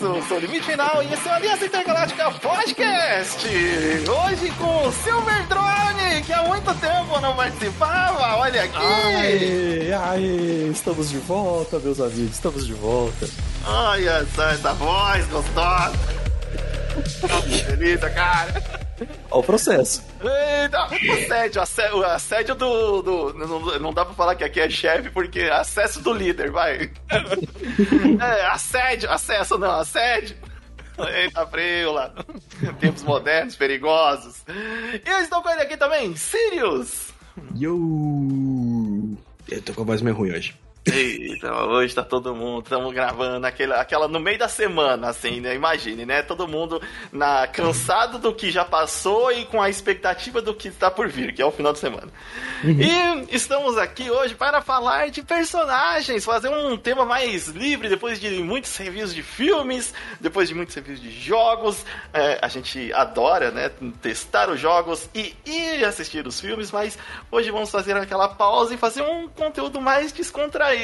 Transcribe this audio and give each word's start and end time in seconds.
Eu 0.00 0.22
sou 0.28 0.36
o 0.36 0.40
Limite 0.40 0.64
Final 0.64 1.02
e 1.02 1.12
esse 1.12 1.26
é 1.26 1.30
o 1.30 1.34
Aliança 1.34 1.66
Intergaláctica 1.66 2.30
Podcast. 2.30 3.46
Hoje 3.46 4.50
com 4.52 4.86
o 4.86 4.92
Silver 4.92 5.46
Drone, 5.48 6.22
que 6.24 6.32
há 6.32 6.44
muito 6.44 6.72
tempo 6.74 7.20
não 7.20 7.34
participava. 7.34 8.36
Olha 8.36 8.62
aqui. 8.62 8.76
Aê, 8.76 9.92
aê, 9.92 10.70
estamos 10.70 11.10
de 11.10 11.18
volta, 11.18 11.80
meus 11.80 12.00
amigos, 12.00 12.30
estamos 12.30 12.64
de 12.64 12.74
volta. 12.74 13.28
Olha 13.66 14.24
só 14.36 14.44
essa 14.50 14.72
voz 14.74 15.26
gostosa. 15.26 15.98
Delícia, 17.76 18.10
cara. 18.10 18.77
Olha 19.30 19.40
o 19.40 19.42
processo. 19.42 20.04
Eita, 20.20 20.84
assédio, 20.84 21.62
assédio, 21.62 22.04
assédio 22.04 22.54
do. 22.54 23.02
do 23.02 23.34
não, 23.34 23.78
não 23.78 23.92
dá 23.92 24.04
pra 24.04 24.14
falar 24.14 24.34
que 24.34 24.44
aqui 24.44 24.60
é 24.60 24.68
chefe, 24.68 25.10
porque 25.10 25.40
é 25.40 25.52
acesso 25.52 26.00
do 26.00 26.12
líder, 26.12 26.50
vai. 26.50 26.90
É, 28.20 28.46
assédio, 28.46 29.10
acesso 29.10 29.56
não, 29.58 29.70
assédio. 29.70 30.36
Eita, 30.98 31.46
preula. 31.46 32.12
Tempos 32.80 33.04
modernos, 33.04 33.54
perigosos. 33.54 34.42
E 34.48 35.08
eu 35.08 35.20
estou 35.20 35.40
com 35.42 35.50
ele 35.50 35.62
aqui 35.62 35.76
também, 35.76 36.16
Sirius. 36.16 37.12
Yo! 37.54 39.16
Eu 39.48 39.62
tô 39.62 39.72
com 39.74 39.82
a 39.82 39.84
voz 39.84 40.02
meio 40.02 40.16
ruim 40.16 40.32
hoje. 40.32 40.54
Eita, 40.92 41.64
hoje 41.64 41.94
tá 41.94 42.02
todo 42.02 42.34
mundo, 42.34 42.64
estamos 42.64 42.92
gravando 42.94 43.46
aquela, 43.46 43.80
aquela 43.80 44.08
no 44.08 44.20
meio 44.20 44.38
da 44.38 44.48
semana, 44.48 45.08
assim, 45.08 45.40
né? 45.40 45.54
Imagine, 45.54 46.06
né? 46.06 46.22
Todo 46.22 46.48
mundo 46.48 46.80
na, 47.12 47.46
cansado 47.46 48.18
do 48.18 48.34
que 48.34 48.50
já 48.50 48.64
passou 48.64 49.30
e 49.32 49.44
com 49.44 49.60
a 49.60 49.68
expectativa 49.68 50.40
do 50.40 50.54
que 50.54 50.68
está 50.68 50.90
por 50.90 51.08
vir, 51.08 51.34
que 51.34 51.42
é 51.42 51.44
o 51.44 51.50
final 51.50 51.72
de 51.72 51.78
semana. 51.78 52.08
Uhum. 52.64 52.78
E 52.80 53.34
estamos 53.34 53.76
aqui 53.76 54.10
hoje 54.10 54.34
para 54.34 54.60
falar 54.62 55.10
de 55.10 55.22
personagens, 55.22 56.24
fazer 56.24 56.48
um 56.48 56.76
tema 56.76 57.04
mais 57.04 57.48
livre 57.48 57.88
depois 57.88 58.20
de 58.20 58.42
muitos 58.42 58.76
reviews 58.76 59.14
de 59.14 59.22
filmes, 59.22 59.92
depois 60.20 60.48
de 60.48 60.54
muitos 60.54 60.74
reviews 60.74 61.00
de 61.00 61.10
jogos. 61.10 61.84
É, 62.12 62.38
a 62.40 62.48
gente 62.48 62.92
adora, 62.92 63.50
né? 63.50 63.70
Testar 64.00 64.48
os 64.48 64.60
jogos 64.60 65.08
e 65.14 65.34
ir 65.44 65.84
assistir 65.84 66.26
os 66.26 66.40
filmes, 66.40 66.70
mas 66.70 66.98
hoje 67.30 67.50
vamos 67.50 67.70
fazer 67.70 67.96
aquela 67.96 68.28
pausa 68.28 68.74
e 68.74 68.78
fazer 68.78 69.02
um 69.02 69.28
conteúdo 69.28 69.80
mais 69.80 70.12
descontraído 70.12 70.77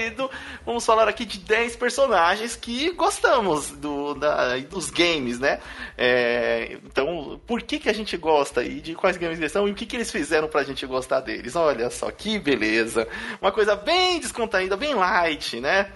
Vamos 0.64 0.84
falar 0.84 1.08
aqui 1.08 1.24
de 1.24 1.38
10 1.38 1.76
personagens 1.76 2.56
que 2.56 2.90
gostamos 2.92 3.70
do, 3.70 4.14
da, 4.14 4.56
dos 4.58 4.90
games, 4.90 5.38
né? 5.38 5.60
É, 5.96 6.78
então, 6.84 7.40
por 7.46 7.62
que, 7.62 7.78
que 7.78 7.88
a 7.88 7.92
gente 7.92 8.16
gosta 8.16 8.62
e 8.62 8.80
de 8.80 8.94
quais 8.94 9.16
games 9.16 9.38
eles 9.38 9.52
são 9.52 9.68
e 9.68 9.72
o 9.72 9.74
que, 9.74 9.86
que 9.86 9.96
eles 9.96 10.10
fizeram 10.10 10.48
pra 10.48 10.62
gente 10.62 10.86
gostar 10.86 11.20
deles? 11.20 11.56
Olha 11.56 11.90
só 11.90 12.10
que 12.10 12.38
beleza! 12.38 13.06
Uma 13.40 13.52
coisa 13.52 13.76
bem 13.76 14.20
descontraída, 14.20 14.76
bem 14.76 14.94
light, 14.94 15.60
né? 15.60 15.92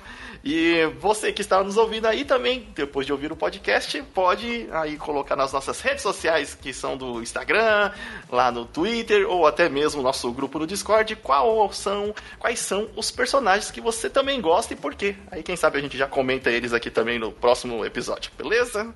E 0.50 0.86
você 0.98 1.30
que 1.30 1.42
está 1.42 1.62
nos 1.62 1.76
ouvindo 1.76 2.06
aí 2.06 2.24
também, 2.24 2.66
depois 2.74 3.04
de 3.04 3.12
ouvir 3.12 3.30
o 3.30 3.36
podcast, 3.36 4.02
pode 4.14 4.66
aí 4.72 4.96
colocar 4.96 5.36
nas 5.36 5.52
nossas 5.52 5.78
redes 5.82 6.00
sociais, 6.00 6.54
que 6.54 6.72
são 6.72 6.96
do 6.96 7.20
Instagram, 7.20 7.92
lá 8.30 8.50
no 8.50 8.64
Twitter, 8.64 9.28
ou 9.28 9.46
até 9.46 9.68
mesmo 9.68 10.00
nosso 10.00 10.32
grupo 10.32 10.58
no 10.58 10.66
Discord, 10.66 11.16
qual 11.16 11.70
são, 11.70 12.14
quais 12.38 12.60
são 12.60 12.88
os 12.96 13.10
personagens 13.10 13.70
que 13.70 13.78
você 13.78 14.08
também 14.08 14.40
gosta 14.40 14.72
e 14.72 14.76
por 14.76 14.94
quê. 14.94 15.16
Aí 15.30 15.42
quem 15.42 15.54
sabe 15.54 15.76
a 15.76 15.82
gente 15.82 15.98
já 15.98 16.06
comenta 16.06 16.48
eles 16.50 16.72
aqui 16.72 16.90
também 16.90 17.18
no 17.18 17.30
próximo 17.30 17.84
episódio, 17.84 18.32
beleza? 18.34 18.94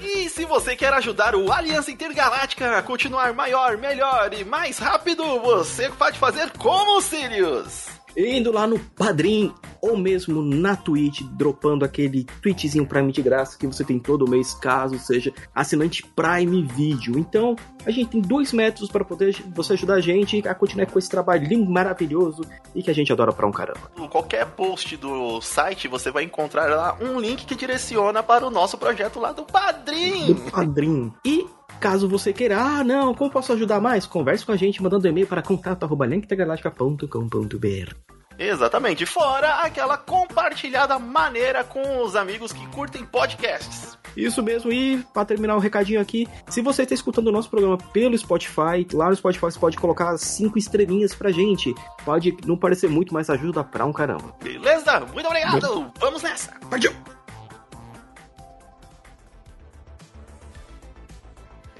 E 0.00 0.28
se 0.28 0.44
você 0.44 0.76
quer 0.76 0.92
ajudar 0.92 1.34
o 1.34 1.52
Aliança 1.52 1.90
Intergaláctica 1.90 2.78
a 2.78 2.82
continuar 2.84 3.32
maior, 3.32 3.76
melhor 3.76 4.32
e 4.32 4.44
mais 4.44 4.78
rápido, 4.78 5.40
você 5.40 5.90
pode 5.90 6.20
fazer 6.20 6.52
como 6.52 7.02
Sirius 7.02 7.99
indo 8.16 8.52
lá 8.52 8.66
no 8.66 8.78
Padrim 8.78 9.52
ou 9.80 9.96
mesmo 9.96 10.42
na 10.42 10.76
Twitch, 10.76 11.22
dropando 11.32 11.84
aquele 11.84 12.24
tweetzinho 12.42 12.86
Prime 12.86 13.12
de 13.12 13.22
graça 13.22 13.56
que 13.58 13.66
você 13.66 13.84
tem 13.84 13.98
todo 13.98 14.28
mês, 14.28 14.54
caso 14.54 14.98
seja 14.98 15.32
assinante 15.54 16.04
Prime 16.14 16.62
Video. 16.62 17.18
Então, 17.18 17.56
a 17.84 17.90
gente 17.90 18.10
tem 18.10 18.20
dois 18.20 18.52
métodos 18.52 18.90
para 18.90 19.04
poder 19.04 19.36
você 19.54 19.72
ajudar 19.72 19.94
a 19.94 20.00
gente 20.00 20.46
a 20.46 20.54
continuar 20.54 20.86
com 20.86 20.98
esse 20.98 21.08
trabalho 21.08 21.46
lindo, 21.46 21.70
maravilhoso 21.70 22.42
e 22.74 22.82
que 22.82 22.90
a 22.90 22.94
gente 22.94 23.12
adora 23.12 23.32
pra 23.32 23.46
um 23.46 23.52
caramba. 23.52 23.90
Em 23.98 24.08
qualquer 24.08 24.46
post 24.46 24.96
do 24.96 25.40
site, 25.40 25.88
você 25.88 26.10
vai 26.10 26.24
encontrar 26.24 26.68
lá 26.68 26.96
um 27.00 27.18
link 27.18 27.46
que 27.46 27.54
direciona 27.54 28.22
para 28.22 28.46
o 28.46 28.50
nosso 28.50 28.76
projeto 28.76 29.18
lá 29.18 29.32
do 29.32 29.44
Padrim. 29.44 30.34
Do 30.34 30.50
Padrim. 30.50 31.12
E 31.24 31.46
Caso 31.80 32.08
você 32.08 32.32
queira, 32.32 32.60
ah, 32.60 32.84
não, 32.84 33.12
como 33.14 33.30
posso 33.30 33.52
ajudar 33.54 33.80
mais? 33.80 34.06
Converse 34.06 34.44
com 34.44 34.52
a 34.52 34.56
gente 34.56 34.82
mandando 34.82 35.08
e-mail 35.08 35.26
para 35.26 35.40
contato.linktegaláctica.com.br. 35.40 37.94
Exatamente. 38.38 39.04
Fora 39.04 39.56
aquela 39.56 39.98
compartilhada 39.98 40.96
maneira 40.98 41.64
com 41.64 42.02
os 42.02 42.16
amigos 42.16 42.52
que 42.52 42.66
curtem 42.68 43.04
podcasts. 43.04 43.98
Isso 44.16 44.42
mesmo, 44.42 44.72
e 44.72 44.98
para 45.14 45.24
terminar 45.24 45.54
o 45.54 45.58
um 45.58 45.60
recadinho 45.60 46.00
aqui, 46.00 46.26
se 46.48 46.60
você 46.60 46.82
está 46.82 46.94
escutando 46.94 47.28
o 47.28 47.32
nosso 47.32 47.48
programa 47.48 47.78
pelo 47.92 48.16
Spotify, 48.16 48.86
lá 48.92 49.08
no 49.08 49.16
Spotify 49.16 49.42
você 49.42 49.58
pode 49.58 49.76
colocar 49.76 50.16
cinco 50.18 50.58
estrelinhas 50.58 51.14
pra 51.14 51.30
gente. 51.30 51.74
Pode 52.04 52.36
não 52.46 52.56
parecer 52.56 52.88
muito, 52.88 53.14
mas 53.14 53.30
ajuda 53.30 53.62
pra 53.62 53.86
um 53.86 53.92
caramba. 53.92 54.34
Beleza? 54.42 55.00
Muito 55.12 55.26
obrigado! 55.26 55.92
Vamos 55.98 56.22
nessa! 56.22 56.52
Partiu! 56.68 56.92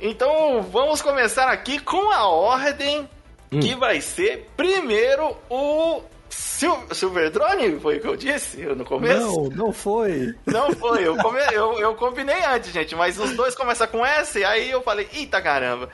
Então 0.01 0.63
vamos 0.63 1.03
começar 1.03 1.49
aqui 1.49 1.79
com 1.79 2.11
a 2.11 2.27
ordem 2.27 3.09
hum. 3.53 3.61
que 3.61 3.75
vai 3.75 4.01
ser 4.01 4.49
primeiro 4.57 5.37
o 5.49 6.03
Sil 6.31 6.73
Silverdrone, 6.93 7.81
foi 7.81 7.99
o 7.99 8.01
que 8.01 8.07
eu 8.07 8.17
disse 8.17 8.63
no 8.63 8.85
começo? 8.85 9.27
Não, 9.27 9.67
não 9.67 9.73
foi. 9.73 10.35
Não 10.47 10.73
foi, 10.73 11.07
eu, 11.07 11.17
come... 11.17 11.41
eu, 11.53 11.79
eu 11.79 11.95
combinei 11.97 12.43
antes, 12.45 12.73
gente, 12.73 12.95
mas 12.95 13.19
os 13.19 13.33
dois 13.33 13.55
começam 13.55 13.87
com 13.89 14.07
S, 14.07 14.43
aí 14.45 14.71
eu 14.71 14.81
falei, 14.81 15.09
eita 15.13 15.43
caramba. 15.43 15.89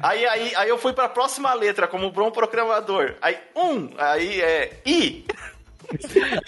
Aí, 0.00 0.26
aí, 0.26 0.54
aí 0.54 0.68
eu 0.68 0.78
fui 0.78 0.92
pra 0.92 1.08
próxima 1.08 1.52
letra, 1.52 1.88
como 1.88 2.10
bom 2.12 2.30
programador. 2.30 3.14
Aí, 3.20 3.36
um, 3.56 3.90
aí 3.98 4.40
é 4.40 4.80
I. 4.86 5.26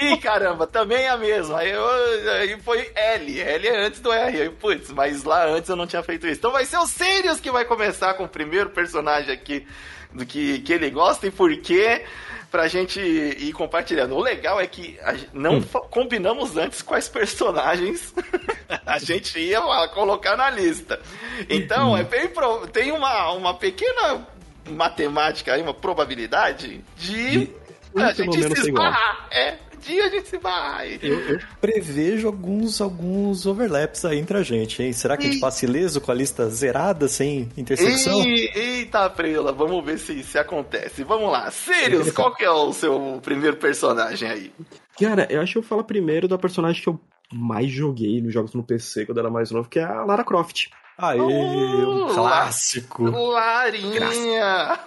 Ih, 0.01 0.17
caramba, 0.19 0.67
também 0.67 1.05
é 1.05 1.09
a 1.09 1.17
mesma. 1.17 1.59
Aí, 1.59 1.71
eu, 1.71 1.85
aí 2.33 2.61
foi 2.61 2.91
L. 2.95 3.41
L 3.41 3.69
é 3.69 3.87
antes 3.87 4.01
do 4.01 4.13
R. 4.13 4.41
Aí, 4.43 4.51
putz, 4.51 4.91
mas 4.91 5.25
lá 5.25 5.47
antes 5.47 5.69
eu 5.69 5.77
não 5.77 5.87
tinha 5.87 6.03
feito 6.03 6.27
isso. 6.27 6.39
Então 6.39 6.53
vai 6.53 6.65
ser 6.65 6.79
o 6.79 6.87
Sirius 6.87 7.41
que 7.41 7.51
vai 7.51 7.65
começar 7.65 8.15
com 8.15 8.25
o 8.25 8.29
primeiro 8.29 8.71
personagem 8.71 9.33
aqui 9.33 9.67
do 10.13 10.27
que, 10.27 10.61
que 10.61 10.73
ele 10.73 10.91
gosta 10.91 11.27
e 11.27 11.31
por 11.31 11.55
quê 11.57 12.05
pra 12.51 12.69
gente 12.69 13.01
ir 13.01 13.53
compartilhando. 13.55 14.15
O 14.15 14.21
legal 14.21 14.61
é 14.61 14.67
que 14.67 14.99
não 15.33 15.57
hum. 15.57 15.63
combinamos 15.91 16.57
antes 16.57 16.83
quais 16.83 17.09
personagens 17.09 18.15
a 18.85 18.99
gente 18.99 19.39
ia 19.39 19.61
colocar 19.89 20.37
na 20.37 20.51
lista. 20.51 21.01
Então, 21.49 21.93
hum. 21.93 21.97
é 21.97 22.05
bem 22.05 22.29
pro... 22.29 22.67
tem 22.67 22.93
uma, 22.93 23.33
uma 23.33 23.55
pequena 23.55 24.27
matemática 24.71 25.55
aí, 25.55 25.63
uma 25.63 25.75
probabilidade 25.75 26.85
de 26.97 27.51
um 27.95 28.03
a 28.03 28.13
gente 28.13 28.61
se 28.61 28.69
esbarrar. 28.69 29.29
É, 29.31 29.59
dia 29.83 30.05
a 30.05 30.09
gente 30.09 30.29
se 30.29 30.39
vai. 30.39 30.99
Eu, 31.03 31.21
eu, 31.21 31.41
prevejo 31.61 32.27
alguns, 32.27 32.81
alguns 32.81 33.47
overlaps 33.47 34.05
aí 34.05 34.19
entre 34.19 34.39
a 34.39 34.43
gente, 34.43 34.83
hein? 34.83 34.93
Será 34.93 35.17
que 35.17 35.25
e... 35.25 35.29
a 35.29 35.33
gente 35.33 35.41
passa 35.41 35.65
ileso 35.65 36.01
com 36.01 36.11
a 36.11 36.15
lista 36.15 36.49
zerada, 36.49 37.09
sem 37.09 37.49
intersecção? 37.57 38.23
E... 38.23 38.51
Eita, 38.55 39.11
Prela, 39.11 39.53
vamos 39.53 39.85
ver 39.85 39.99
se, 39.99 40.23
se 40.23 40.39
acontece. 40.39 41.03
Vamos 41.05 41.31
lá. 41.31 41.51
Sirius, 41.51 42.11
qual 42.13 42.35
que 42.35 42.45
é 42.45 42.51
o 42.51 42.73
seu 42.73 43.21
primeiro 43.23 43.57
personagem 43.57 44.29
aí? 44.29 44.53
Cara, 44.99 45.27
eu 45.31 45.41
acho 45.41 45.53
que 45.53 45.59
eu 45.59 45.63
falo 45.63 45.85
primeiro 45.85 46.29
da 46.29 46.39
personagem 46.39 46.83
que 46.83 46.89
eu 46.89 47.01
mais 47.33 47.71
joguei 47.71 48.21
nos 48.21 48.33
jogos 48.33 48.55
no 48.55 48.63
PC 48.63 49.07
quando 49.07 49.19
era 49.19 49.31
mais 49.31 49.51
novo, 49.51 49.69
que 49.69 49.79
é 49.79 49.85
a 49.85 50.05
Lara 50.05 50.25
Croft. 50.25 50.69
Aê, 50.99 51.19
oh, 51.21 52.07
um 52.07 52.15
clássico. 52.15 53.05
Larinha! 53.05 54.79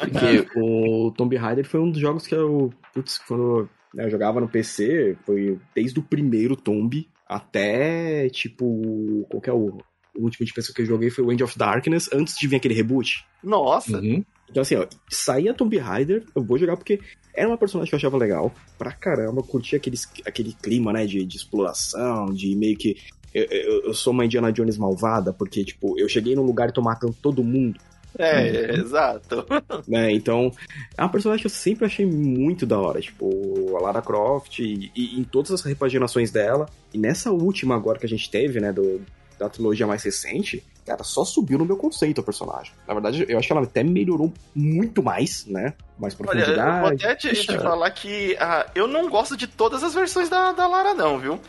Porque 0.00 0.48
o 0.56 1.12
Tomb 1.12 1.36
Raider 1.36 1.64
foi 1.64 1.80
um 1.80 1.90
dos 1.90 2.00
jogos 2.00 2.26
que 2.26 2.34
eu, 2.34 2.72
putz, 2.94 3.18
quando 3.18 3.68
né, 3.94 4.06
eu 4.06 4.10
jogava 4.10 4.40
no 4.40 4.48
PC, 4.48 5.16
foi 5.24 5.58
desde 5.74 5.98
o 5.98 6.02
primeiro 6.02 6.56
Tomb 6.56 7.08
até, 7.26 8.28
tipo, 8.30 9.26
qual 9.30 9.40
que 9.40 9.50
é 9.50 9.52
o, 9.52 9.78
o 10.16 10.22
último 10.22 10.44
de 10.44 10.52
pessoa 10.52 10.74
que 10.74 10.82
eu 10.82 10.86
joguei 10.86 11.10
foi 11.10 11.24
o 11.24 11.32
End 11.32 11.42
of 11.42 11.56
Darkness, 11.56 12.10
antes 12.12 12.36
de 12.36 12.48
vir 12.48 12.56
aquele 12.56 12.74
reboot. 12.74 13.24
Nossa! 13.42 13.98
Uhum. 13.98 14.24
Então, 14.48 14.62
assim, 14.62 14.74
ó, 14.74 14.86
saía 15.08 15.54
Tomb 15.54 15.78
Raider, 15.78 16.24
eu 16.34 16.42
vou 16.42 16.58
jogar 16.58 16.76
porque 16.76 17.00
era 17.32 17.46
uma 17.46 17.56
personagem 17.56 17.88
que 17.88 17.94
eu 17.94 17.98
achava 17.98 18.16
legal 18.16 18.52
pra 18.76 18.90
caramba, 18.90 19.42
curtia 19.42 19.78
aquele, 19.78 19.96
aquele 20.26 20.52
clima, 20.52 20.92
né, 20.92 21.06
de, 21.06 21.24
de 21.24 21.36
exploração, 21.36 22.26
de 22.26 22.56
meio 22.56 22.76
que 22.76 22.96
eu, 23.34 23.44
eu, 23.44 23.82
eu, 23.86 23.94
sou 23.94 24.12
uma 24.12 24.24
Indiana 24.24 24.52
Jones 24.52 24.76
malvada, 24.76 25.32
porque, 25.32 25.64
tipo, 25.64 25.98
eu 25.98 26.08
cheguei 26.08 26.34
num 26.34 26.42
lugar 26.42 26.68
e 26.68 26.72
tô 26.72 26.82
matando 26.82 27.14
todo 27.20 27.44
mundo. 27.44 27.78
É, 28.18 28.48
é 28.48 28.74
exato. 28.74 29.46
Né, 29.86 30.12
então, 30.12 30.52
é 30.96 31.02
uma 31.02 31.08
personagem 31.08 31.40
que 31.40 31.46
eu 31.46 31.50
sempre 31.50 31.84
achei 31.84 32.04
muito 32.04 32.66
da 32.66 32.78
hora. 32.78 33.00
Tipo, 33.00 33.76
a 33.76 33.80
Lara 33.80 34.02
Croft, 34.02 34.58
e, 34.58 34.90
e, 34.94 35.18
em 35.18 35.24
todas 35.24 35.50
as 35.50 35.62
repaginações 35.62 36.30
dela. 36.30 36.66
E 36.92 36.98
nessa 36.98 37.30
última 37.30 37.74
agora 37.74 37.98
que 37.98 38.06
a 38.06 38.08
gente 38.08 38.30
teve, 38.30 38.60
né, 38.60 38.72
do, 38.72 39.00
da 39.38 39.48
trilogia 39.48 39.86
mais 39.86 40.02
recente, 40.02 40.62
cara, 40.84 41.02
só 41.02 41.24
subiu 41.24 41.58
no 41.58 41.64
meu 41.64 41.76
conceito 41.76 42.20
a 42.20 42.24
personagem. 42.24 42.72
Na 42.86 42.94
verdade, 42.94 43.24
eu 43.28 43.38
acho 43.38 43.46
que 43.46 43.52
ela 43.52 43.62
até 43.62 43.82
melhorou 43.82 44.32
muito 44.54 45.02
mais, 45.02 45.46
né? 45.46 45.72
Mais 45.98 46.14
profundidade. 46.14 46.52
Olha, 46.52 46.68
eu 46.68 46.80
vou 46.80 46.88
até 46.88 47.14
te, 47.14 47.32
te 47.32 47.58
falar 47.58 47.90
que 47.90 48.34
uh, 48.34 48.70
eu 48.74 48.86
não 48.86 49.08
gosto 49.08 49.36
de 49.36 49.46
todas 49.46 49.82
as 49.82 49.94
versões 49.94 50.28
da, 50.28 50.52
da 50.52 50.66
Lara, 50.66 50.94
não, 50.94 51.18
viu? 51.18 51.40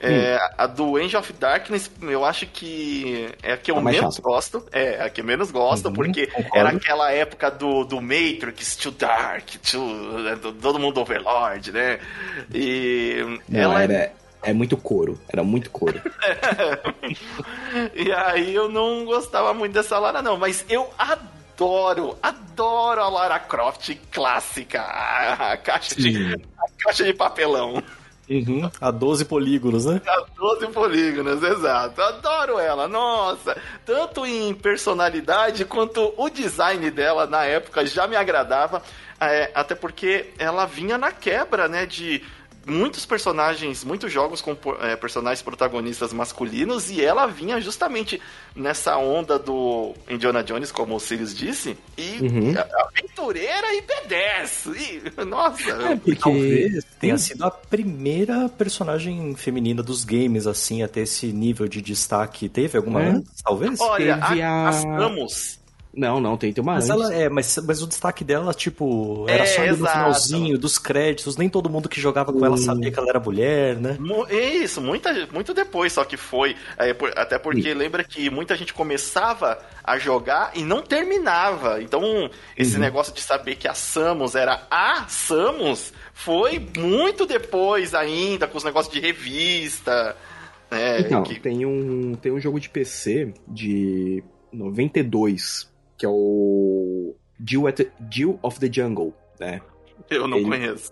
É, 0.00 0.36
hum. 0.36 0.54
A 0.56 0.66
do 0.66 0.96
Angel 0.96 1.20
of 1.20 1.32
Darkness, 1.34 1.90
eu 2.00 2.24
acho 2.24 2.46
que 2.46 3.28
é 3.42 3.52
a 3.52 3.56
que 3.58 3.70
eu 3.70 3.76
a 3.76 3.82
menos 3.82 4.18
gosto. 4.18 4.64
É, 4.72 5.02
a 5.02 5.10
que 5.10 5.20
eu 5.20 5.24
menos 5.24 5.50
gosto, 5.50 5.88
uhum, 5.88 5.92
porque 5.92 6.26
concordo. 6.26 6.56
era 6.56 6.70
aquela 6.70 7.12
época 7.12 7.50
do, 7.50 7.84
do 7.84 8.00
Matrix, 8.00 8.76
Too 8.76 8.92
Dark, 8.92 9.46
too, 9.70 10.18
né, 10.20 10.38
todo 10.60 10.78
mundo 10.78 11.00
Overlord, 11.00 11.70
né? 11.70 12.00
E 12.52 13.38
Não, 13.46 13.60
ela 13.60 13.82
era, 13.82 14.12
é... 14.42 14.52
muito 14.54 14.74
couro, 14.78 15.20
era 15.28 15.44
muito 15.44 15.70
couro. 15.70 16.00
e 17.94 18.10
aí 18.10 18.54
eu 18.54 18.70
não 18.70 19.04
gostava 19.04 19.52
muito 19.52 19.74
dessa 19.74 19.98
Lara, 19.98 20.22
não, 20.22 20.38
mas 20.38 20.64
eu 20.70 20.88
adoro, 20.96 22.16
adoro 22.22 23.02
a 23.02 23.08
Lara 23.10 23.38
Croft 23.38 23.94
clássica, 24.10 24.80
a 24.80 25.58
caixa, 25.58 25.94
de, 25.94 26.36
a 26.58 26.84
caixa 26.84 27.04
de 27.04 27.12
papelão. 27.12 27.82
Uhum, 28.30 28.70
a 28.80 28.92
12 28.92 29.24
polígonos, 29.24 29.86
né? 29.86 30.00
A 30.06 30.24
12 30.36 30.68
polígonos, 30.68 31.42
exato. 31.42 32.00
Adoro 32.00 32.60
ela, 32.60 32.86
nossa. 32.86 33.56
Tanto 33.84 34.24
em 34.24 34.54
personalidade 34.54 35.64
quanto 35.64 36.14
o 36.16 36.30
design 36.30 36.92
dela 36.92 37.26
na 37.26 37.44
época 37.44 37.84
já 37.84 38.06
me 38.06 38.14
agradava. 38.14 38.80
É, 39.20 39.50
até 39.52 39.74
porque 39.74 40.30
ela 40.38 40.64
vinha 40.64 40.96
na 40.96 41.10
quebra, 41.10 41.66
né? 41.66 41.84
De 41.84 42.22
muitos 42.66 43.06
personagens, 43.06 43.84
muitos 43.84 44.12
jogos 44.12 44.40
com 44.40 44.56
é, 44.80 44.96
personagens 44.96 45.42
protagonistas 45.42 46.12
masculinos 46.12 46.90
e 46.90 47.02
ela 47.02 47.26
vinha 47.26 47.60
justamente 47.60 48.20
nessa 48.54 48.96
onda 48.96 49.38
do 49.38 49.94
Indiana 50.08 50.42
Jones, 50.42 50.70
como 50.70 50.94
o 50.94 51.00
Sirius 51.00 51.34
disse, 51.34 51.76
e 51.96 52.18
uhum. 52.20 52.54
aventureira 52.86 53.74
e 53.74 53.82
B10. 53.82 54.76
E, 54.76 55.24
nossa, 55.24 55.70
é 55.70 55.96
porque 55.96 56.16
talvez 56.16 56.84
tenha 56.98 57.18
sido 57.18 57.44
a 57.44 57.50
primeira 57.50 58.48
personagem 58.48 59.34
feminina 59.34 59.82
dos 59.82 60.04
games 60.04 60.46
assim 60.46 60.82
a 60.82 60.88
ter 60.88 61.00
esse 61.00 61.26
nível 61.26 61.68
de 61.68 61.80
destaque. 61.80 62.48
Teve 62.48 62.76
alguma 62.76 63.02
é. 63.02 63.08
antes, 63.08 63.42
talvez? 63.42 63.80
Olha, 63.80 64.18
Teve 64.18 64.42
a, 64.42 64.68
a 64.68 64.72
Samus 64.72 65.59
não, 65.92 66.20
não, 66.20 66.36
tem, 66.36 66.52
tem 66.52 66.62
uma 66.62 66.74
mas 66.74 66.88
antes. 66.88 67.04
ela 67.04 67.14
é, 67.14 67.28
mas, 67.28 67.58
mas 67.64 67.82
o 67.82 67.86
destaque 67.86 68.22
dela, 68.22 68.54
tipo, 68.54 69.26
era 69.28 69.42
é, 69.42 69.46
só 69.46 69.62
ali 69.62 69.70
no 69.72 69.86
finalzinho 69.88 70.58
dos 70.58 70.78
créditos, 70.78 71.36
nem 71.36 71.48
todo 71.48 71.68
mundo 71.68 71.88
que 71.88 72.00
jogava 72.00 72.32
com 72.32 72.44
ela 72.46 72.56
sabia 72.56 72.92
que 72.92 72.98
ela 72.98 73.08
era 73.08 73.18
mulher, 73.18 73.76
né? 73.76 73.98
Isso, 74.30 74.80
muita, 74.80 75.12
muito 75.32 75.52
depois 75.52 75.92
só 75.92 76.04
que 76.04 76.16
foi. 76.16 76.54
É, 76.78 76.94
até 77.16 77.38
porque 77.38 77.62
Sim. 77.62 77.74
lembra 77.74 78.04
que 78.04 78.30
muita 78.30 78.56
gente 78.56 78.72
começava 78.72 79.58
a 79.82 79.98
jogar 79.98 80.52
e 80.54 80.62
não 80.62 80.80
terminava. 80.80 81.82
Então, 81.82 82.30
esse 82.56 82.74
uhum. 82.74 82.80
negócio 82.80 83.12
de 83.12 83.20
saber 83.20 83.56
que 83.56 83.66
a 83.66 83.74
Samus 83.74 84.36
era 84.36 84.66
a 84.70 85.06
Samus 85.08 85.92
foi 86.14 86.64
muito 86.78 87.26
depois 87.26 87.94
ainda, 87.94 88.46
com 88.46 88.56
os 88.56 88.64
negócios 88.64 88.94
de 88.94 89.00
revista. 89.00 90.16
É, 90.70 91.00
então, 91.00 91.24
que... 91.24 91.40
tem, 91.40 91.66
um, 91.66 92.14
tem 92.14 92.30
um 92.30 92.38
jogo 92.38 92.60
de 92.60 92.68
PC 92.68 93.34
de 93.48 94.22
92 94.52 95.69
que 96.00 96.06
é 96.06 96.08
o 96.08 97.14
Jill, 97.46 97.66
at, 97.66 97.80
Jill 98.10 98.38
of 98.42 98.58
the 98.58 98.72
Jungle, 98.72 99.12
né? 99.38 99.60
Eu 100.08 100.26
não 100.26 100.38
Ele, 100.38 100.48
conheço. 100.48 100.90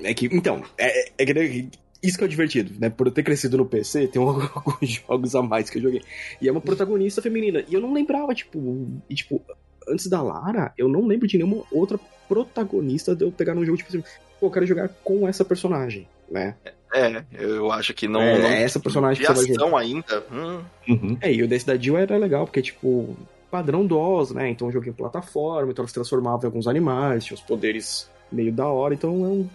É 0.00 0.14
que, 0.14 0.26
então, 0.32 0.62
é, 0.78 1.10
é, 1.18 1.30
é, 1.30 1.66
isso 2.02 2.16
que 2.16 2.24
é 2.24 2.26
divertido, 2.26 2.72
né? 2.80 2.88
Por 2.88 3.06
eu 3.06 3.12
ter 3.12 3.22
crescido 3.22 3.58
no 3.58 3.66
PC, 3.66 4.08
tem 4.08 4.20
alguns 4.24 4.88
jogos 4.88 5.34
a 5.34 5.42
mais 5.42 5.68
que 5.68 5.76
eu 5.76 5.82
joguei. 5.82 6.00
E 6.40 6.48
é 6.48 6.52
uma 6.52 6.62
protagonista 6.62 7.20
feminina. 7.20 7.62
E 7.68 7.74
eu 7.74 7.82
não 7.82 7.92
lembrava, 7.92 8.34
tipo, 8.34 8.88
e, 9.10 9.14
tipo, 9.14 9.42
antes 9.86 10.06
da 10.06 10.22
Lara, 10.22 10.72
eu 10.78 10.88
não 10.88 11.06
lembro 11.06 11.28
de 11.28 11.36
nenhuma 11.36 11.62
outra 11.70 12.00
protagonista 12.26 13.14
de 13.14 13.24
eu 13.24 13.30
pegar 13.30 13.54
num 13.54 13.64
jogo, 13.64 13.76
tipo 13.76 13.90
assim, 13.90 14.02
pô, 14.40 14.46
eu 14.46 14.50
quero 14.50 14.64
jogar 14.64 14.88
com 15.04 15.28
essa 15.28 15.44
personagem, 15.44 16.08
né? 16.30 16.56
É, 16.94 17.22
eu 17.32 17.70
acho 17.70 17.92
que 17.92 18.08
não. 18.08 18.22
É, 18.22 18.38
não 18.38 18.48
essa 18.48 18.80
personagem 18.80 19.22
que 19.22 19.30
você 19.30 19.52
vai 19.52 19.84
ainda. 19.84 20.24
Hum. 20.32 20.62
Uhum. 20.88 21.18
É, 21.20 21.30
e 21.30 21.42
o 21.42 21.48
desse 21.48 21.66
da 21.66 21.76
Jill 21.76 21.98
era 21.98 22.16
legal, 22.16 22.46
porque, 22.46 22.62
tipo, 22.62 23.14
padrão 23.56 23.86
DOS, 23.86 24.32
né? 24.32 24.50
Então 24.50 24.70
joguei 24.70 24.90
em 24.90 24.94
plataforma, 24.94 25.70
então 25.72 25.82
ela 25.82 25.88
se 25.88 25.94
transformava 25.94 26.44
em 26.44 26.46
alguns 26.46 26.66
animais, 26.66 27.24
tinha 27.24 27.34
os 27.34 27.42
poderes 27.42 28.10
meio 28.30 28.52
da 28.52 28.66
hora, 28.66 28.92
então 28.92 29.10
é 29.10 29.28
um, 29.28 29.48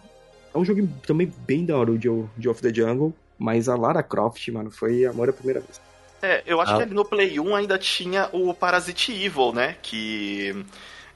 é 0.55 0.57
um 0.57 0.65
jogo 0.65 0.87
também 1.05 1.31
bem 1.45 1.65
da 1.65 1.77
hora, 1.77 1.91
o 1.91 1.97
de 1.97 2.49
of 2.49 2.61
the 2.61 2.73
Jungle, 2.73 3.13
mas 3.37 3.69
a 3.69 3.75
Lara 3.75 4.01
Croft, 4.01 4.47
mano, 4.49 4.71
foi 4.71 5.05
amor 5.05 5.29
à 5.29 5.33
primeira 5.33 5.59
vez. 5.59 5.79
É, 6.21 6.43
eu 6.45 6.59
acho 6.61 6.73
ah. 6.73 6.77
que 6.77 6.83
ali 6.83 6.93
no 6.93 7.05
Play 7.05 7.39
1 7.39 7.55
ainda 7.55 7.77
tinha 7.77 8.29
o 8.31 8.53
Parasite 8.53 9.11
Evil, 9.11 9.51
né? 9.53 9.75
Que 9.81 10.65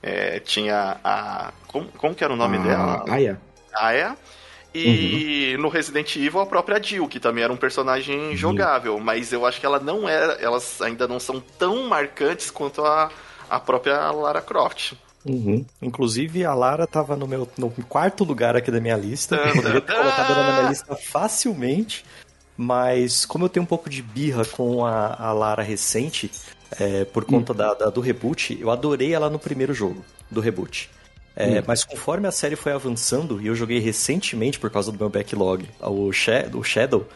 é, 0.01 0.39
tinha 0.39 0.97
a. 1.03 1.53
Como, 1.67 1.87
como 1.89 2.15
que 2.15 2.23
era 2.23 2.33
o 2.33 2.35
nome 2.35 2.57
ah, 2.57 2.61
dela? 2.61 3.05
Aya. 3.07 3.41
Aya. 3.75 4.17
E 4.77 5.55
uhum. 5.55 5.61
no 5.61 5.69
Resident 5.69 6.15
Evil 6.17 6.41
a 6.41 6.45
própria 6.45 6.81
Jill, 6.83 7.07
que 7.07 7.19
também 7.19 7.43
era 7.43 7.53
um 7.53 7.57
personagem 7.57 8.19
uhum. 8.29 8.35
jogável, 8.35 8.99
mas 8.99 9.31
eu 9.31 9.45
acho 9.45 9.59
que 9.59 9.65
ela 9.65 9.79
não 9.79 10.07
era, 10.07 10.33
elas 10.33 10.81
ainda 10.81 11.07
não 11.07 11.17
são 11.17 11.41
tão 11.57 11.87
marcantes 11.87 12.51
quanto 12.51 12.83
a, 12.83 13.09
a 13.49 13.59
própria 13.59 14.11
Lara 14.11 14.41
Croft. 14.41 14.93
Uhum. 15.25 15.65
Inclusive, 15.81 16.43
a 16.43 16.53
Lara 16.53 16.83
estava 16.83 17.15
no 17.15 17.25
meu 17.25 17.49
no 17.57 17.71
quarto 17.71 18.23
lugar 18.23 18.55
aqui 18.55 18.69
da 18.69 18.81
minha 18.81 18.97
lista. 18.97 19.35
Eu 19.35 19.53
poderia 19.53 19.81
ter 19.81 19.93
colocado 19.93 20.31
ela 20.33 20.43
na 20.43 20.53
minha 20.57 20.69
lista 20.69 20.95
facilmente. 20.95 22.05
Mas 22.57 23.25
como 23.25 23.45
eu 23.45 23.49
tenho 23.49 23.63
um 23.63 23.67
pouco 23.67 23.89
de 23.89 24.01
birra 24.01 24.45
com 24.45 24.85
a, 24.85 25.15
a 25.15 25.33
Lara 25.33 25.63
recente, 25.63 26.31
é, 26.79 27.05
por 27.05 27.25
conta 27.25 27.53
hum. 27.53 27.55
da, 27.55 27.73
da, 27.73 27.89
do 27.89 28.01
reboot, 28.01 28.57
eu 28.59 28.69
adorei 28.69 29.13
ela 29.13 29.29
no 29.29 29.39
primeiro 29.39 29.73
jogo 29.73 30.05
do 30.29 30.39
reboot. 30.39 30.89
É, 31.35 31.59
hum. 31.59 31.63
Mas 31.67 31.83
conforme 31.83 32.27
a 32.27 32.31
série 32.31 32.55
foi 32.55 32.71
avançando, 32.71 33.41
e 33.41 33.47
eu 33.47 33.55
joguei 33.55 33.79
recentemente 33.79 34.59
por 34.59 34.69
causa 34.69 34.91
do 34.91 34.97
meu 34.97 35.09
backlog, 35.09 35.67
o, 35.81 36.09
o 36.09 36.63
Shadow, 36.63 37.07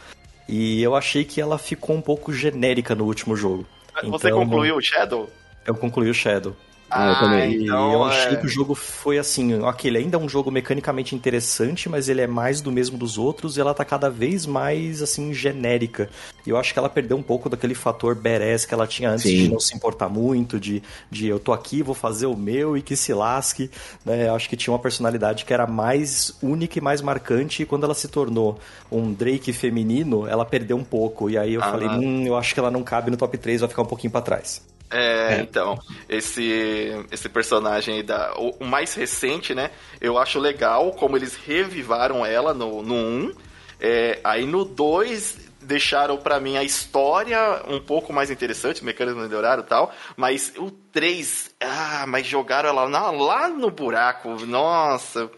e 0.47 0.81
eu 0.81 0.95
achei 0.95 1.23
que 1.23 1.39
ela 1.39 1.57
ficou 1.57 1.95
um 1.95 2.01
pouco 2.01 2.33
genérica 2.33 2.95
no 2.95 3.05
último 3.05 3.35
jogo. 3.35 3.65
Você 4.03 4.27
então, 4.27 4.39
concluiu 4.39 4.77
o 4.77 4.81
Shadow? 4.81 5.29
Eu 5.65 5.75
concluí 5.75 6.09
o 6.09 6.13
Shadow. 6.13 6.55
Ah, 6.89 7.09
eu 7.09 7.19
também. 7.19 7.63
Então, 7.63 7.93
eu 7.93 8.03
achei 8.03 8.33
é... 8.33 8.35
que 8.35 8.45
o 8.45 8.49
jogo 8.49 8.73
foi 8.73 9.17
assim, 9.17 9.59
ok, 9.61 9.89
ele 9.89 9.99
ainda 9.99 10.17
é 10.17 10.19
um 10.19 10.27
jogo 10.27 10.49
mecanicamente 10.49 11.15
interessante, 11.15 11.87
mas 11.87 12.09
ele 12.09 12.21
é 12.21 12.27
mais 12.27 12.61
do 12.61 12.71
mesmo 12.71 12.97
dos 12.97 13.17
outros 13.17 13.57
e 13.57 13.61
ela 13.61 13.73
tá 13.73 13.85
cada 13.85 14.09
vez 14.09 14.45
mais, 14.45 15.01
assim, 15.01 15.33
genérica. 15.33 16.09
E 16.45 16.49
eu 16.49 16.57
acho 16.57 16.73
que 16.73 16.79
ela 16.79 16.89
perdeu 16.89 17.15
um 17.15 17.21
pouco 17.21 17.49
daquele 17.49 17.75
fator 17.75 18.15
badass 18.15 18.65
que 18.65 18.73
ela 18.73 18.87
tinha 18.87 19.11
antes 19.11 19.23
Sim. 19.23 19.43
de 19.43 19.49
não 19.49 19.59
se 19.59 19.75
importar 19.75 20.09
muito, 20.09 20.59
de, 20.59 20.81
de 21.11 21.27
eu 21.27 21.39
tô 21.39 21.53
aqui, 21.53 21.83
vou 21.83 21.95
fazer 21.95 22.25
o 22.25 22.35
meu 22.35 22.75
e 22.75 22.81
que 22.81 22.95
se 22.95 23.13
lasque, 23.13 23.69
né? 24.05 24.27
Eu 24.27 24.35
acho 24.35 24.49
que 24.49 24.57
tinha 24.57 24.73
uma 24.73 24.79
personalidade 24.79 25.45
que 25.45 25.53
era 25.53 25.67
mais 25.67 26.35
única 26.41 26.79
e 26.79 26.81
mais 26.81 27.01
marcante 27.01 27.63
e 27.63 27.65
quando 27.65 27.83
ela 27.83 27.93
se 27.93 28.07
tornou 28.07 28.59
um 28.91 29.13
Drake 29.13 29.53
feminino, 29.53 30.27
ela 30.27 30.45
perdeu 30.45 30.77
um 30.77 30.83
pouco. 30.83 31.29
E 31.29 31.37
aí 31.37 31.53
eu 31.53 31.63
ah, 31.63 31.71
falei, 31.71 31.87
hum, 31.87 32.25
eu 32.25 32.35
acho 32.35 32.53
que 32.53 32.59
ela 32.59 32.71
não 32.71 32.83
cabe 32.83 33.11
no 33.11 33.17
top 33.17 33.37
3, 33.37 33.61
vai 33.61 33.69
ficar 33.69 33.81
um 33.81 33.85
pouquinho 33.85 34.11
para 34.11 34.21
trás. 34.21 34.68
É, 34.91 35.35
é, 35.35 35.41
então, 35.41 35.79
esse 36.07 37.05
esse 37.11 37.29
personagem 37.29 37.97
aí, 37.97 38.03
da, 38.03 38.33
o, 38.37 38.65
mais 38.65 38.93
recente, 38.95 39.53
né? 39.53 39.71
Eu 40.01 40.17
acho 40.17 40.39
legal 40.39 40.91
como 40.93 41.15
eles 41.15 41.35
revivaram 41.35 42.25
ela 42.25 42.53
no, 42.53 42.81
no 42.81 42.95
1. 42.95 43.33
É, 43.79 44.19
aí 44.23 44.45
no 44.45 44.65
2 44.65 45.49
deixaram 45.61 46.17
para 46.17 46.39
mim 46.39 46.57
a 46.57 46.63
história 46.63 47.63
um 47.67 47.79
pouco 47.79 48.11
mais 48.11 48.31
interessante, 48.31 48.83
mecanismo 48.83 49.21
melhoraram 49.21 49.61
e 49.61 49.65
tal, 49.65 49.93
mas 50.17 50.51
o 50.57 50.71
3, 50.71 51.51
ah, 51.59 52.05
mas 52.07 52.25
jogaram 52.25 52.69
ela 52.69 52.85
lá, 52.85 53.11
lá 53.11 53.47
no 53.47 53.69
buraco, 53.69 54.29
nossa. 54.45 55.29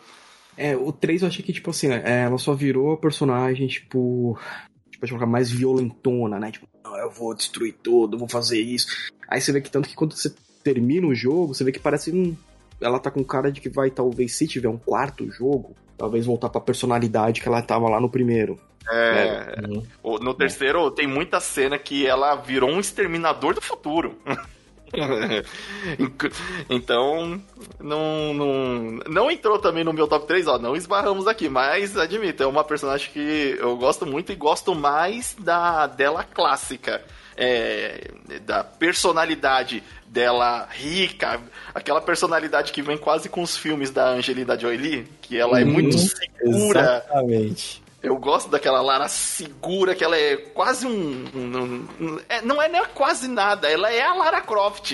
É, 0.55 0.75
o 0.75 0.91
3 0.91 1.23
eu 1.23 1.27
achei 1.27 1.43
que, 1.43 1.51
tipo 1.51 1.71
assim, 1.71 1.91
é, 1.91 2.23
ela 2.23 2.37
só 2.37 2.53
virou 2.53 2.93
a 2.93 2.97
personagem, 2.97 3.67
tipo, 3.67 4.39
tipo, 4.89 5.07
colocar 5.07 5.25
mais 5.25 5.51
violentona, 5.51 6.39
né? 6.39 6.51
Tipo, 6.51 6.67
eu 6.85 7.09
vou 7.09 7.33
destruir 7.33 7.73
tudo, 7.83 8.17
vou 8.17 8.29
fazer 8.29 8.61
isso. 8.61 9.11
Aí 9.31 9.39
você 9.39 9.53
vê 9.53 9.61
que 9.61 9.71
tanto 9.71 9.87
que 9.87 9.95
quando 9.95 10.13
você 10.13 10.35
termina 10.61 11.07
o 11.07 11.15
jogo, 11.15 11.55
você 11.55 11.63
vê 11.63 11.71
que 11.71 11.79
parece 11.79 12.11
um. 12.11 12.35
Ela 12.81 12.99
tá 12.99 13.09
com 13.09 13.23
cara 13.23 13.49
de 13.49 13.61
que 13.61 13.69
vai, 13.69 13.89
talvez, 13.89 14.35
se 14.35 14.45
tiver 14.45 14.67
um 14.67 14.77
quarto 14.77 15.31
jogo, 15.31 15.73
talvez 15.97 16.25
voltar 16.25 16.49
pra 16.49 16.59
personalidade 16.59 17.39
que 17.39 17.47
ela 17.47 17.61
tava 17.61 17.87
lá 17.87 18.01
no 18.01 18.09
primeiro. 18.09 18.59
É. 18.91 19.61
Né? 19.61 19.83
No 20.03 20.33
terceiro 20.33 20.91
tem 20.91 21.07
muita 21.07 21.39
cena 21.39 21.79
que 21.79 22.05
ela 22.05 22.35
virou 22.35 22.69
um 22.69 22.79
exterminador 22.81 23.53
do 23.53 23.61
futuro. 23.61 24.17
então, 26.69 27.41
não, 27.79 28.33
não, 28.33 28.99
não 29.07 29.31
entrou 29.31 29.59
também 29.59 29.85
no 29.85 29.93
meu 29.93 30.09
top 30.09 30.27
3, 30.27 30.45
ó, 30.47 30.57
não 30.59 30.75
esbarramos 30.75 31.25
aqui, 31.25 31.47
mas 31.47 31.97
admito, 31.97 32.43
é 32.43 32.47
uma 32.47 32.65
personagem 32.65 33.09
que 33.13 33.55
eu 33.57 33.77
gosto 33.77 34.05
muito 34.05 34.33
e 34.33 34.35
gosto 34.35 34.75
mais 34.75 35.33
da 35.39 35.87
dela 35.87 36.25
clássica. 36.25 37.01
É, 37.43 38.11
da 38.45 38.63
personalidade 38.63 39.83
dela 40.05 40.67
rica, 40.69 41.41
aquela 41.73 41.99
personalidade 41.99 42.71
que 42.71 42.81
vem 42.81 42.97
quase 42.97 43.29
com 43.29 43.41
os 43.41 43.57
filmes 43.57 43.89
da 43.89 44.09
Angelina 44.09 44.59
Jolie, 44.59 45.07
que 45.21 45.37
ela 45.37 45.59
é 45.59 45.65
muito 45.65 45.97
segura. 45.97 47.03
Exatamente. 47.05 47.81
Eu 48.03 48.17
gosto 48.17 48.49
daquela 48.49 48.81
Lara 48.81 49.07
segura, 49.07 49.93
que 49.93 50.03
ela 50.03 50.17
é 50.17 50.35
quase 50.35 50.87
um. 50.87 51.25
um, 51.35 51.87
um 51.99 52.19
é, 52.27 52.41
não 52.41 52.61
é 52.61 52.67
nem 52.67 52.83
quase 52.95 53.27
nada, 53.27 53.69
ela 53.69 53.91
é 53.91 54.01
a 54.01 54.13
Lara 54.13 54.41
Croft. 54.41 54.91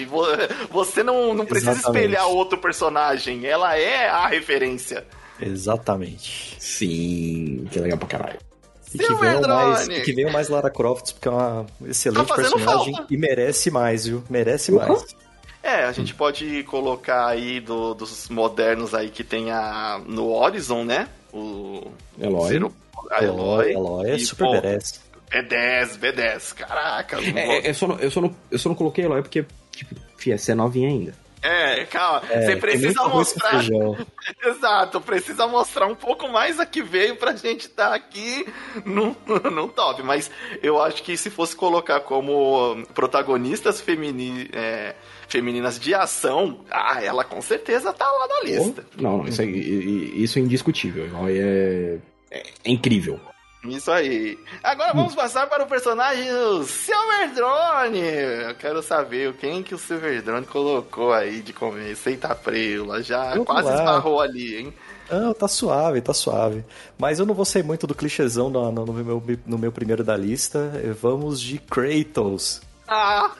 Você 0.69 1.03
não, 1.03 1.33
não 1.33 1.45
precisa 1.45 1.71
Exatamente. 1.71 2.03
espelhar 2.03 2.27
outro 2.27 2.57
personagem, 2.57 3.45
ela 3.45 3.77
é 3.77 4.09
a 4.09 4.27
referência. 4.27 5.05
Exatamente. 5.39 6.57
Sim, 6.59 7.65
que 7.71 7.79
legal 7.79 7.97
pra 7.97 8.07
caralho. 8.07 8.46
E 8.93 8.97
que, 8.97 9.13
venham 9.15 9.41
mais, 9.41 9.87
que 9.87 10.13
venham 10.13 10.31
mais 10.31 10.49
Lara 10.49 10.69
Croft, 10.69 11.13
porque 11.13 11.27
é 11.27 11.31
uma 11.31 11.65
excelente 11.85 12.27
tá 12.27 12.35
personagem 12.35 12.95
falta. 12.95 13.13
e 13.13 13.17
merece 13.17 13.69
mais, 13.69 14.05
viu? 14.05 14.23
Merece 14.29 14.71
uhum. 14.71 14.77
mais. 14.77 15.15
É, 15.61 15.83
a 15.83 15.91
gente 15.91 16.13
pode 16.13 16.63
colocar 16.63 17.27
aí 17.27 17.59
do, 17.59 17.93
dos 17.93 18.29
modernos 18.29 18.93
aí 18.93 19.09
que 19.09 19.23
tem 19.23 19.51
a, 19.51 20.01
no 20.05 20.31
Horizon, 20.31 20.85
né? 20.85 21.09
O 21.33 21.91
Eloy. 22.17 22.49
Zero, 22.49 22.73
a 23.11 23.23
Eloy. 23.23 23.73
Eloy 23.73 24.11
é 24.11 24.19
super 24.19 24.49
merece. 24.49 25.01
B10, 25.29 25.99
B10, 25.99 26.53
caraca. 26.53 27.19
É, 27.19 27.57
é, 27.57 27.69
eu, 27.69 27.73
só 27.73 27.87
não, 27.87 27.99
eu, 27.99 28.09
só 28.09 28.21
não, 28.21 28.35
eu 28.49 28.57
só 28.57 28.69
não 28.69 28.75
coloquei 28.75 29.03
Eloy 29.03 29.21
porque, 29.21 29.45
tipo, 29.71 29.93
fia, 30.15 30.37
você 30.37 30.53
é 30.53 30.55
novinha 30.55 30.87
ainda. 30.87 31.13
É, 31.47 31.85
calma. 31.85 32.21
É, 32.29 32.45
você 32.45 32.55
precisa 32.57 33.07
mostrar. 33.07 33.63
Exato, 34.45 34.99
precisa 34.99 35.47
mostrar 35.47 35.87
um 35.87 35.95
pouco 35.95 36.27
mais 36.27 36.59
a 36.59 36.65
que 36.65 36.81
veio 36.81 37.15
pra 37.15 37.33
gente 37.33 37.67
estar 37.67 37.89
tá 37.89 37.95
aqui 37.95 38.45
no, 38.83 39.15
no 39.49 39.69
top. 39.69 40.03
Mas 40.03 40.29
eu 40.61 40.81
acho 40.81 41.01
que 41.03 41.15
se 41.15 41.29
fosse 41.29 41.55
colocar 41.55 42.01
como 42.01 42.85
protagonistas 42.93 43.79
femini, 43.79 44.49
é, 44.51 44.93
femininas 45.29 45.79
de 45.79 45.93
ação, 45.93 46.65
ah, 46.69 47.01
ela 47.01 47.23
com 47.23 47.41
certeza 47.41 47.93
tá 47.93 48.05
lá 48.05 48.27
na 48.27 48.41
lista. 48.41 48.85
Não, 48.97 49.19
não 49.19 49.27
isso, 49.27 49.41
é, 49.41 49.45
isso 49.45 50.39
é 50.39 50.41
indiscutível. 50.41 51.05
É, 51.29 51.97
é, 52.29 52.43
é 52.65 52.69
incrível. 52.69 53.21
Isso 53.63 53.91
aí. 53.91 54.37
Agora 54.63 54.93
vamos 54.93 55.15
passar 55.15 55.47
para 55.47 55.63
o 55.63 55.67
personagem 55.67 56.31
do 56.31 56.63
Silver 56.63 57.33
Drone. 57.33 57.99
Eu 57.99 58.55
quero 58.55 58.81
saber 58.81 59.33
quem 59.33 59.63
que 59.63 59.75
o 59.75 59.77
Silver 59.77 60.21
Drone 60.21 60.45
colocou 60.45 61.11
aí 61.11 61.41
de 61.41 61.51
começo. 61.53 62.07
Eita 62.07 62.33
preula, 62.35 63.01
já 63.01 63.31
Vamos 63.31 63.45
quase 63.45 63.67
lá. 63.67 63.75
esbarrou 63.75 64.21
ali, 64.21 64.57
hein? 64.57 64.73
Não, 65.09 65.33
tá 65.33 65.47
suave, 65.47 66.01
tá 66.01 66.13
suave. 66.13 66.63
Mas 66.97 67.19
eu 67.19 67.25
não 67.25 67.33
vou 67.33 67.45
sair 67.45 67.63
muito 67.63 67.87
do 67.87 67.95
clichêzão 67.95 68.49
no, 68.49 68.71
no, 68.71 68.85
no, 68.85 68.93
meu, 68.93 69.23
no 69.45 69.57
meu 69.57 69.71
primeiro 69.71 70.03
da 70.03 70.15
lista. 70.15 70.71
Vamos 71.01 71.41
de 71.41 71.57
Kratos. 71.59 72.61
Ah. 72.87 73.31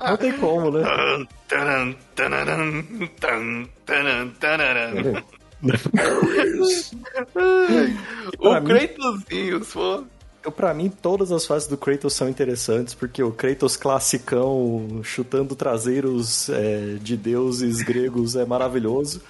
Não 0.00 0.16
tem 0.16 0.32
como, 0.32 0.70
né? 0.70 0.82
o 8.38 8.62
Kratosinho, 8.62 9.60
pô. 9.60 10.04
Eu, 10.44 10.52
pra 10.52 10.74
mim, 10.74 10.90
todas 10.90 11.32
as 11.32 11.46
fases 11.46 11.66
do 11.66 11.76
Kratos 11.76 12.12
são 12.12 12.28
interessantes, 12.28 12.92
porque 12.92 13.22
o 13.22 13.32
Kratos 13.32 13.76
classicão, 13.76 15.00
chutando 15.02 15.56
traseiros 15.56 16.50
é, 16.50 16.96
de 17.00 17.16
deuses 17.16 17.80
gregos, 17.82 18.36
é 18.36 18.44
maravilhoso. 18.44 19.22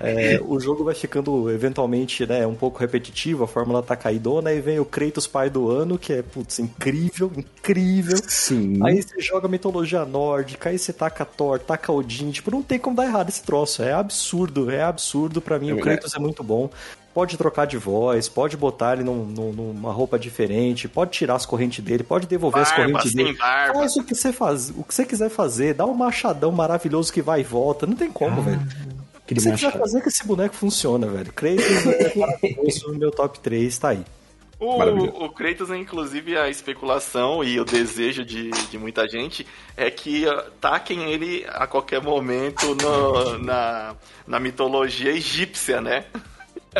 É, 0.00 0.40
o 0.46 0.60
jogo 0.60 0.84
vai 0.84 0.94
ficando, 0.94 1.50
eventualmente, 1.50 2.24
né, 2.24 2.46
um 2.46 2.54
pouco 2.54 2.78
repetitivo, 2.78 3.42
a 3.42 3.48
fórmula 3.48 3.82
tá 3.82 3.96
caidona, 3.96 4.52
e 4.52 4.60
vem 4.60 4.78
o 4.78 4.84
Kratos 4.84 5.26
pai 5.26 5.50
do 5.50 5.68
ano, 5.68 5.98
que 5.98 6.12
é, 6.12 6.22
putz, 6.22 6.60
incrível, 6.60 7.32
incrível. 7.36 8.18
Sim. 8.28 8.78
Aí 8.84 9.02
você 9.02 9.20
joga 9.20 9.48
mitologia 9.48 10.04
nórdica, 10.04 10.70
aí 10.70 10.78
você 10.78 10.92
taca 10.92 11.24
Thor, 11.24 11.58
taca 11.58 11.90
Odin, 11.90 12.30
tipo, 12.30 12.48
não 12.50 12.62
tem 12.62 12.78
como 12.78 12.94
dar 12.94 13.06
errado 13.06 13.28
esse 13.28 13.42
troço. 13.42 13.82
É 13.82 13.92
absurdo, 13.92 14.70
é 14.70 14.82
absurdo. 14.82 15.40
para 15.40 15.58
mim, 15.58 15.72
o 15.72 15.80
Kratos 15.80 16.14
é 16.14 16.18
muito 16.20 16.44
bom 16.44 16.70
pode 17.12 17.36
trocar 17.36 17.66
de 17.66 17.76
voz, 17.76 18.28
pode 18.28 18.56
botar 18.56 18.94
ele 18.94 19.04
num, 19.04 19.24
num, 19.24 19.52
numa 19.52 19.92
roupa 19.92 20.18
diferente, 20.18 20.88
pode 20.88 21.10
tirar 21.10 21.34
as 21.34 21.46
correntes 21.46 21.84
dele, 21.84 22.02
pode 22.02 22.26
devolver 22.26 22.62
barba, 22.62 22.70
as 22.70 22.76
correntes 22.76 23.14
dele. 23.14 23.32
Barba. 23.34 23.74
Faz 23.74 23.96
o 23.96 24.04
que 24.04 24.14
você 24.14 24.32
faz, 24.32 24.70
o 24.70 24.84
que 24.84 24.94
você 24.94 25.04
quiser 25.04 25.28
fazer, 25.28 25.74
dá 25.74 25.84
um 25.84 25.94
machadão 25.94 26.52
maravilhoso 26.52 27.12
que 27.12 27.22
vai 27.22 27.40
e 27.40 27.44
volta, 27.44 27.86
não 27.86 27.94
tem 27.96 28.10
como, 28.10 28.40
ah, 28.40 28.44
velho. 28.44 28.60
O 28.60 29.26
que 29.26 29.40
você 29.40 29.52
quiser 29.52 29.72
fazer 29.72 30.00
que 30.00 30.08
esse 30.08 30.26
boneco 30.26 30.54
funciona, 30.54 31.06
velho. 31.06 31.32
Kratos 31.32 31.64
é 31.86 32.18
maravilhoso, 32.18 32.94
meu 32.98 33.10
top 33.10 33.38
3 33.40 33.78
tá 33.78 33.88
aí. 33.90 34.04
O, 34.60 35.24
o 35.24 35.30
Kratos, 35.30 35.70
inclusive, 35.70 36.36
a 36.36 36.50
especulação 36.50 37.42
e 37.42 37.58
o 37.58 37.64
desejo 37.64 38.22
de, 38.26 38.50
de 38.50 38.76
muita 38.76 39.08
gente 39.08 39.46
é 39.74 39.90
que 39.90 40.26
taquem 40.60 41.10
ele 41.10 41.46
a 41.48 41.66
qualquer 41.66 42.02
momento 42.02 42.74
no, 42.74 43.38
na, 43.38 43.96
na 44.26 44.38
mitologia 44.38 45.12
egípcia, 45.12 45.80
né? 45.80 46.04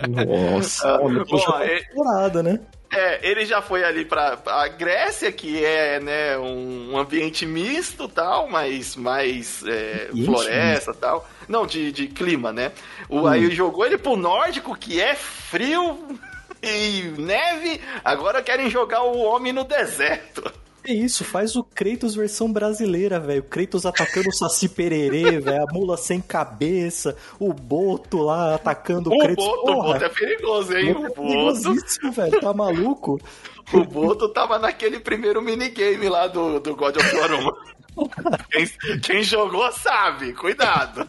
Nossa, 0.09 1.01
uh, 1.01 1.25
bom, 1.25 1.59
é, 1.61 2.43
né? 2.43 2.61
É, 2.93 3.29
ele 3.29 3.45
já 3.45 3.63
foi 3.63 3.85
ali 3.85 4.05
pra, 4.05 4.37
a 4.45 4.67
Grécia, 4.67 5.31
que 5.31 5.65
é, 5.65 6.01
né, 6.01 6.37
um, 6.39 6.93
um 6.93 6.99
ambiente 6.99 7.47
misto 7.47 8.09
tal, 8.09 8.49
mas 8.49 8.97
mais 8.97 9.63
é, 9.65 10.09
floresta 10.25 10.93
tal. 10.93 11.29
Não, 11.49 11.67
de, 11.67 11.93
de 11.93 12.09
clima, 12.09 12.53
né? 12.53 12.73
O, 13.09 13.21
hum. 13.21 13.27
Aí 13.29 13.49
jogou 13.53 13.87
ele 13.87 13.97
pro 13.97 14.17
nórdico, 14.17 14.77
que 14.77 15.01
é 15.01 15.15
frio 15.15 16.19
e 16.63 17.03
neve. 17.17 17.81
Agora 18.05 18.43
querem 18.43 18.69
jogar 18.69 19.03
o 19.03 19.19
homem 19.19 19.53
no 19.53 19.63
deserto. 19.63 20.53
É 20.85 20.93
isso, 20.93 21.25
faz 21.25 21.57
o 21.57 21.63
Kratos 21.63 22.15
versão 22.15 22.51
brasileira, 22.53 23.21
velho. 23.21 23.43
Kratos 23.43 23.85
atacando 23.85 24.29
o 24.29 24.33
Saci 24.33 24.69
Pererê, 24.69 25.39
velho. 25.41 25.63
A 25.63 25.73
mula 25.73 25.97
sem 25.97 26.21
cabeça, 26.21 27.17
o 27.39 27.53
Boto 27.53 28.23
lá 28.23 28.55
atacando 28.55 29.11
o, 29.11 29.15
o 29.15 29.19
Kratos. 29.19 29.45
Boto, 29.45 29.73
o 29.73 29.83
Boto 29.83 30.05
é 30.05 30.09
perigoso, 30.09 30.77
hein? 30.77 30.93
O, 30.95 31.07
o 31.07 31.53
Boto. 31.53 32.11
velho. 32.13 32.41
Tá 32.41 32.53
maluco? 32.53 33.21
O 33.73 33.85
Boto 33.85 34.29
tava 34.31 34.59
naquele 34.59 34.99
primeiro 34.99 35.41
minigame 35.41 36.09
lá 36.09 36.27
do, 36.27 36.59
do 36.59 36.75
God 36.75 36.97
of 36.97 37.17
War 37.17 37.31
1. 37.33 38.07
quem, 38.51 39.01
quem 39.01 39.23
jogou 39.23 39.71
sabe, 39.71 40.33
cuidado. 40.33 41.09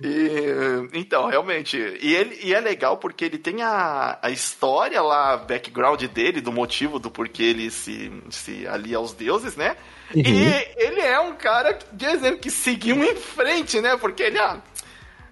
E, 0.00 0.88
então, 0.92 1.26
realmente. 1.26 1.76
E, 1.76 2.14
ele, 2.14 2.38
e 2.42 2.54
é 2.54 2.60
legal 2.60 2.98
porque 2.98 3.24
ele 3.24 3.38
tem 3.38 3.62
a, 3.62 4.18
a 4.20 4.30
história 4.30 5.00
lá, 5.00 5.36
background 5.36 6.02
dele, 6.04 6.40
do 6.40 6.52
motivo 6.52 6.98
do 6.98 7.10
porquê 7.10 7.44
ele 7.44 7.70
se, 7.70 8.12
se 8.30 8.66
alia 8.66 8.98
aos 8.98 9.12
deuses, 9.12 9.56
né? 9.56 9.76
Uhum. 10.14 10.22
E 10.22 10.68
ele 10.76 11.00
é 11.00 11.18
um 11.18 11.34
cara, 11.34 11.78
dizendo 11.92 12.38
que 12.38 12.50
seguiu 12.50 13.02
em 13.02 13.16
frente, 13.16 13.80
né? 13.80 13.96
Porque 13.96 14.24
ele, 14.24 14.38
ah, 14.38 14.60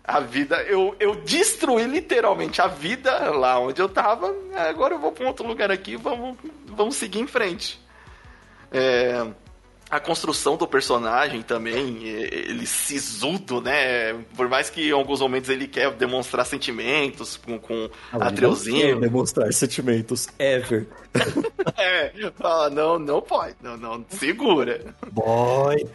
a 0.03 0.21
vida, 0.21 0.63
eu, 0.63 0.97
eu 0.99 1.15
destruí 1.15 1.85
literalmente 1.85 2.63
a 2.63 2.67
vida 2.67 3.31
lá 3.31 3.59
onde 3.59 3.81
eu 3.81 3.89
tava, 3.89 4.35
agora 4.55 4.95
eu 4.95 4.99
vou 4.99 5.13
para 5.13 5.25
um 5.25 5.29
outro 5.29 5.47
lugar 5.47 5.71
aqui, 5.71 5.97
vamos, 5.97 6.39
vamos 6.67 6.97
seguir 6.97 7.21
em 7.21 7.27
frente. 7.27 7.79
É 8.73 9.27
a 9.95 10.01
construção 10.01 10.57
do 10.57 10.67
personagem 10.67 11.41
também, 11.41 12.03
ele 12.05 12.67
sisudo, 12.67 13.61
né? 13.61 14.13
Por 14.37 14.49
mais 14.49 14.69
que 14.69 14.89
em 14.89 14.93
alguns 14.93 15.21
momentos 15.21 15.49
ele 15.49 15.69
quer 15.69 15.93
demonstrar 15.93 16.45
sentimentos 16.45 17.37
com, 17.37 17.61
com 17.61 17.89
ah, 18.13 18.27
Atreuzinho. 18.27 18.95
Não 18.95 19.01
demonstrar 19.01 19.53
sentimentos, 19.53 20.29
ever. 20.37 20.89
é, 21.79 22.11
fala, 22.37 22.71
não, 22.71 22.99
não 22.99 23.23
pode, 23.23 23.55
não, 23.63 23.77
não, 23.77 24.05
segura. 24.09 24.85
Boy. 25.13 25.87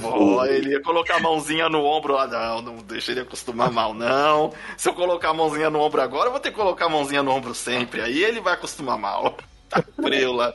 Boy, 0.00 0.48
ele 0.48 0.70
ia 0.70 0.80
colocar 0.80 1.16
a 1.16 1.20
mãozinha 1.20 1.68
no 1.68 1.84
ombro 1.84 2.14
lá, 2.14 2.26
não, 2.26 2.62
não 2.62 2.76
deixa 2.76 3.12
ele 3.12 3.20
acostumar 3.20 3.70
mal, 3.70 3.92
não. 3.92 4.50
Se 4.78 4.88
eu 4.88 4.94
colocar 4.94 5.30
a 5.30 5.34
mãozinha 5.34 5.68
no 5.68 5.80
ombro 5.80 6.00
agora, 6.00 6.28
eu 6.28 6.30
vou 6.30 6.40
ter 6.40 6.52
que 6.52 6.56
colocar 6.56 6.86
a 6.86 6.88
mãozinha 6.88 7.22
no 7.22 7.32
ombro 7.32 7.54
sempre, 7.54 8.00
aí 8.00 8.24
ele 8.24 8.40
vai 8.40 8.54
acostumar 8.54 8.96
mal. 8.96 9.36
Tá 9.68 9.82
preula. 9.96 10.54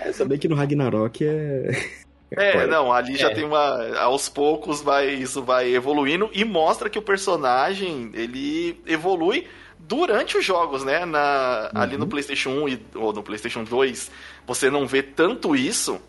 É 0.00 0.12
saber 0.12 0.38
que 0.38 0.46
no 0.46 0.54
Ragnarok 0.54 1.24
é. 1.26 2.05
É, 2.30 2.66
não, 2.66 2.92
ali 2.92 3.14
é. 3.14 3.18
já 3.18 3.32
tem 3.32 3.44
uma. 3.44 3.98
Aos 3.98 4.28
poucos 4.28 4.80
vai, 4.80 5.10
isso 5.10 5.42
vai 5.42 5.72
evoluindo 5.72 6.28
e 6.32 6.44
mostra 6.44 6.90
que 6.90 6.98
o 6.98 7.02
personagem 7.02 8.10
ele 8.14 8.80
evolui 8.86 9.46
durante 9.78 10.36
os 10.36 10.44
jogos, 10.44 10.84
né? 10.84 11.04
Na, 11.04 11.70
uhum. 11.72 11.80
Ali 11.80 11.96
no 11.96 12.04
uhum. 12.04 12.08
PlayStation 12.08 12.50
1 12.50 12.68
e, 12.68 12.86
ou 12.96 13.12
no 13.12 13.22
PlayStation 13.22 13.62
2, 13.62 14.10
você 14.46 14.70
não 14.70 14.86
vê 14.86 15.02
tanto 15.02 15.54
isso, 15.54 16.00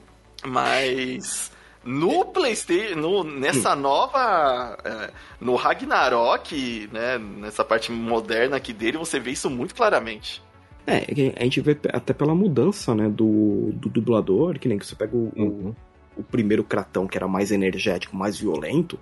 mas. 0.46 1.56
No 1.84 2.26
PlayStation, 2.26 2.96
no, 2.96 3.24
nessa 3.24 3.74
nova. 3.76 4.78
É, 4.84 5.12
no 5.40 5.56
Ragnarok, 5.56 6.90
né? 6.92 7.18
Nessa 7.18 7.64
parte 7.64 7.92
moderna 7.92 8.58
aqui 8.58 8.74
dele, 8.74 8.98
você 8.98 9.20
vê 9.20 9.32
isso 9.32 9.50
muito 9.50 9.74
claramente. 9.74 10.44
É, 10.86 11.06
a 11.38 11.44
gente 11.44 11.62
vê 11.62 11.78
até 11.94 12.14
pela 12.14 12.34
mudança, 12.34 12.96
né, 12.96 13.10
do, 13.10 13.72
do 13.74 13.90
dublador, 13.90 14.58
que 14.58 14.70
nem 14.70 14.78
que 14.78 14.86
você 14.86 14.96
pega 14.96 15.16
o, 15.18 15.34
uhum 15.36 15.76
o 15.76 15.76
primeiro 16.24 16.64
Kratão, 16.64 17.08
que 17.08 17.18
era 17.18 17.28
mais 17.28 17.52
energético, 17.52 18.16
mais 18.16 18.38
violento, 18.38 19.00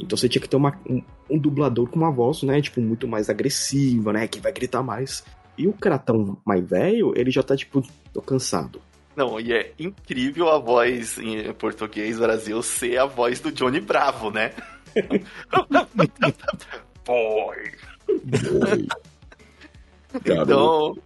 então 0.00 0.16
você 0.16 0.28
tinha 0.28 0.40
que 0.40 0.48
ter 0.48 0.56
uma, 0.56 0.76
um, 0.88 1.02
um, 1.28 1.38
dublador 1.38 1.88
com 1.88 1.96
uma 1.96 2.10
voz, 2.10 2.42
né, 2.42 2.60
tipo, 2.60 2.80
muito 2.80 3.06
mais 3.06 3.28
agressiva, 3.28 4.12
né, 4.12 4.26
que 4.26 4.40
vai 4.40 4.52
gritar 4.52 4.82
mais. 4.82 5.24
E 5.58 5.68
o 5.68 5.72
Kratão 5.72 6.38
mais 6.44 6.66
velho, 6.66 7.12
ele 7.16 7.30
já 7.30 7.42
tá, 7.42 7.56
tipo, 7.56 7.82
tô 8.12 8.22
cansado. 8.22 8.80
Não, 9.14 9.38
e 9.38 9.52
é 9.52 9.72
incrível 9.78 10.48
a 10.48 10.58
voz 10.58 11.18
em 11.18 11.52
português 11.52 12.18
Brasil 12.18 12.62
ser 12.62 12.98
a 12.98 13.04
voz 13.04 13.40
do 13.40 13.52
Johnny 13.52 13.80
Bravo, 13.80 14.30
né? 14.30 14.52
Boy. 17.04 17.72
Boy. 18.06 18.88
Então, 20.14 20.96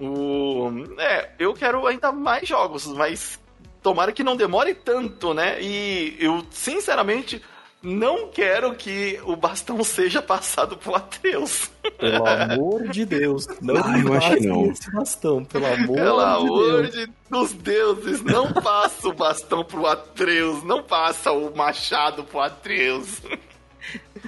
o... 0.00 0.70
é, 0.98 1.30
eu 1.38 1.52
quero 1.52 1.86
ainda 1.86 2.10
mais 2.10 2.48
jogos, 2.48 2.86
mas 2.86 3.38
tomara 3.82 4.12
que 4.12 4.22
não 4.22 4.36
demore 4.36 4.74
tanto, 4.74 5.34
né? 5.34 5.60
E 5.60 6.16
eu, 6.20 6.44
sinceramente, 6.50 7.42
não 7.82 8.28
quero 8.28 8.74
que 8.74 9.18
o 9.24 9.34
bastão 9.34 9.82
seja 9.84 10.22
passado 10.22 10.76
pro 10.76 10.94
Atreus. 10.94 11.70
Pelo 11.98 12.26
amor 12.26 12.88
de 12.88 13.04
Deus, 13.04 13.46
não 13.60 13.76
Ah, 13.76 13.98
eu 13.98 14.12
acho 14.14 14.36
que 14.36 14.46
não. 14.46 14.70
esse 14.70 14.90
bastão, 14.92 15.44
pelo 15.44 15.66
amor 15.66 15.96
Pelo 15.96 16.18
de 16.18 16.24
amor 16.24 16.82
Deus. 16.82 16.94
de, 16.94 17.12
dos 17.28 17.52
deuses, 17.54 18.22
não 18.22 18.52
passa 18.52 19.08
o 19.08 19.12
bastão 19.12 19.64
pro 19.64 19.86
Atreus, 19.86 20.62
não 20.64 20.82
passa 20.82 21.32
o 21.32 21.54
machado 21.56 22.22
pro 22.24 22.40
Atreus. 22.40 23.20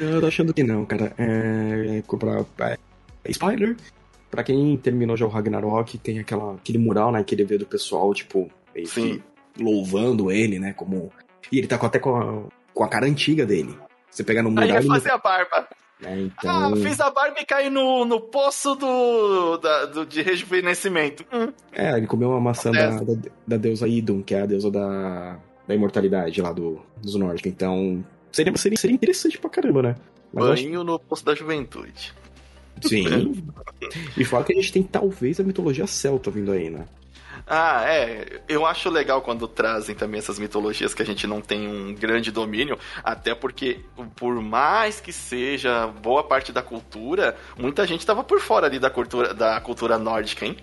Eu 0.01 0.21
tô 0.21 0.27
achando 0.27 0.53
que 0.53 0.65
não, 0.65 0.85
cara. 0.85 1.15
É. 1.17 2.03
Pra, 2.57 2.73
é 3.25 3.31
spoiler. 3.31 3.77
Pra 4.31 4.43
quem 4.43 4.77
terminou 4.77 5.17
já 5.17 5.25
o 5.25 5.29
Ragnarok, 5.29 5.97
tem 5.99 6.19
aquela, 6.19 6.55
aquele 6.55 6.77
mural, 6.79 7.13
né? 7.13 7.23
Que 7.23 7.37
ele 7.37 7.45
vê 7.45 7.57
do 7.57 7.65
pessoal, 7.65 8.13
tipo, 8.13 8.51
Sim. 8.85 9.23
Louvando 9.59 10.31
ele, 10.31 10.59
né? 10.59 10.73
Como. 10.73 11.11
E 11.53 11.59
ele 11.59 11.67
tá 11.67 11.77
com- 11.79 11.87
até 11.87 11.99
com 11.99 12.17
a, 12.17 12.43
com 12.73 12.85
a 12.85 12.89
cara 12.89 13.07
antiga 13.07 13.45
dele. 13.47 13.77
Você 14.11 14.23
pega 14.25 14.43
no 14.43 14.49
Aí 14.51 14.55
mural. 14.55 14.69
vai 14.69 14.79
ele- 14.79 14.89
fazer 14.89 15.11
a 15.11 15.19
barba. 15.19 15.69
né, 16.01 16.21
então. 16.23 16.73
Ah, 16.73 16.77
fiz 16.77 17.01
a 17.01 17.11
barba 17.11 17.41
e 17.41 17.45
caí 17.45 17.71
no, 17.71 18.05
no 18.05 18.21
poço 18.21 18.75
do, 18.75 19.57
da- 19.59 19.87
do, 19.87 20.07
de 20.07 20.23
rejuvenescimento. 20.23 21.25
Hum. 21.33 21.53
É, 21.73 21.97
ele 21.97 22.07
comeu 22.07 22.31
uma 22.31 22.41
maçã 22.41 22.71
da, 22.71 22.91
da, 23.01 23.15
da 23.47 23.57
deusa 23.57 23.87
Idun, 23.89 24.23
que 24.23 24.35
é 24.35 24.43
a 24.43 24.47
deusa 24.47 24.71
da, 24.71 25.39
da 25.67 25.75
imortalidade 25.75 26.41
lá 26.43 26.53
do, 26.53 26.81
dos 27.03 27.15
nórdicos. 27.17 27.51
Então, 27.51 28.05
seria, 28.33 28.57
seria, 28.57 28.79
seria 28.79 28.95
interessante 28.95 29.39
pra 29.39 29.51
caramba, 29.51 29.83
né? 29.83 29.95
Mas 30.33 30.45
eu 30.47 30.53
acho- 30.53 30.63
Banho 30.65 30.85
no 30.85 30.99
poço 30.99 31.25
da 31.25 31.35
juventude. 31.35 32.13
Sim. 32.83 33.45
e 34.19 34.25
fala 34.25 34.45
que 34.45 34.53
a 34.53 34.57
gente 34.57 34.73
tem 34.73 34.83
talvez 34.83 35.39
a 35.39 35.45
mitologia 35.45 35.87
celta 35.87 36.31
vindo 36.31 36.51
aí, 36.53 36.71
né? 36.71 36.85
Ah, 37.47 37.85
é. 37.87 38.41
Eu 38.49 38.65
acho 38.65 38.89
legal 38.89 39.21
quando 39.21 39.47
trazem 39.47 39.95
também 39.95 40.19
essas 40.19 40.39
mitologias 40.39 40.95
que 40.95 41.03
a 41.03 41.05
gente 41.05 41.27
não 41.27 41.41
tem 41.41 41.69
um 41.69 41.95
grande 41.95 42.31
domínio, 42.31 42.79
até 43.03 43.35
porque, 43.35 43.81
por 44.17 44.41
mais 44.41 45.01
que 45.01 45.13
seja 45.13 45.87
boa 45.87 46.23
parte 46.23 46.53
da 46.53 46.63
cultura, 46.63 47.37
muita 47.59 47.87
gente 47.87 48.07
tava 48.07 48.25
por 48.25 48.41
fora 48.41 48.67
ali 48.67 48.79
da 48.79 48.89
cultura, 48.89 49.35
da 49.35 49.61
cultura 49.61 49.99
nórdica, 49.99 50.47
hein? 50.47 50.57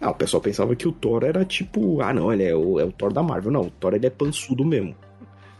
Ah, 0.00 0.10
o 0.10 0.14
pessoal 0.14 0.40
pensava 0.40 0.74
que 0.74 0.88
o 0.88 0.92
Thor 0.92 1.24
era 1.24 1.44
tipo, 1.44 2.00
ah 2.00 2.14
não, 2.14 2.32
ele 2.32 2.44
é 2.44 2.54
o, 2.54 2.80
é 2.80 2.84
o 2.84 2.92
Thor 2.92 3.12
da 3.12 3.22
Marvel. 3.22 3.52
Não, 3.52 3.62
o 3.62 3.70
Thor 3.70 3.92
ele 3.94 4.06
é 4.06 4.10
pançudo 4.10 4.64
mesmo. 4.64 4.96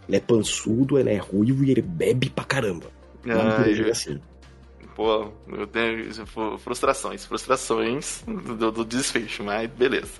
Ele 0.08 0.16
é 0.16 0.20
pançudo, 0.20 0.98
ele 0.98 1.10
é 1.10 1.18
ruivo 1.18 1.64
e 1.64 1.70
ele 1.70 1.82
bebe 1.82 2.30
pra 2.30 2.44
caramba. 2.44 2.86
Ai, 3.26 3.34
mitologia 3.34 3.92
assim. 3.92 4.20
Pô, 5.00 5.32
eu 5.48 5.66
tenho 5.66 6.12
frustrações, 6.58 7.24
frustrações 7.24 8.22
do, 8.26 8.70
do 8.70 8.84
desfecho, 8.84 9.42
mas 9.42 9.66
beleza. 9.70 10.12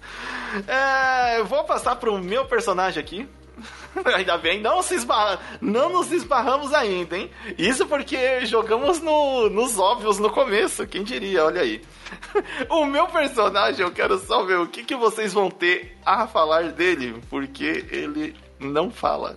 É, 0.67 1.39
eu 1.39 1.45
vou 1.45 1.65
passar 1.65 1.97
pro 1.97 2.19
meu 2.19 2.47
personagem 2.47 2.99
aqui. 2.99 3.29
Ainda 4.17 4.39
bem, 4.39 4.59
não 4.59 4.81
se 4.81 4.95
esbarra, 4.95 5.39
não 5.61 5.91
nos 5.91 6.11
esbarramos 6.11 6.73
ainda, 6.73 7.19
hein? 7.19 7.31
Isso 7.59 7.85
porque 7.87 8.47
jogamos 8.47 9.03
no- 9.03 9.51
nos 9.51 9.79
óbvios 9.79 10.19
no 10.19 10.31
começo, 10.31 10.87
quem 10.87 11.05
diria, 11.05 11.45
olha 11.45 11.61
aí. 11.61 11.83
O 12.71 12.87
meu 12.87 13.07
personagem, 13.09 13.85
eu 13.85 13.93
quero 13.93 14.19
só 14.19 14.45
ver 14.47 14.61
o 14.61 14.67
que, 14.67 14.83
que 14.83 14.97
vocês 14.97 15.35
vão 15.35 15.51
ter 15.51 15.99
a 16.07 16.27
falar 16.27 16.73
dele, 16.73 17.21
porque 17.29 17.85
ele 17.91 18.35
não 18.59 18.91
fala. 18.91 19.37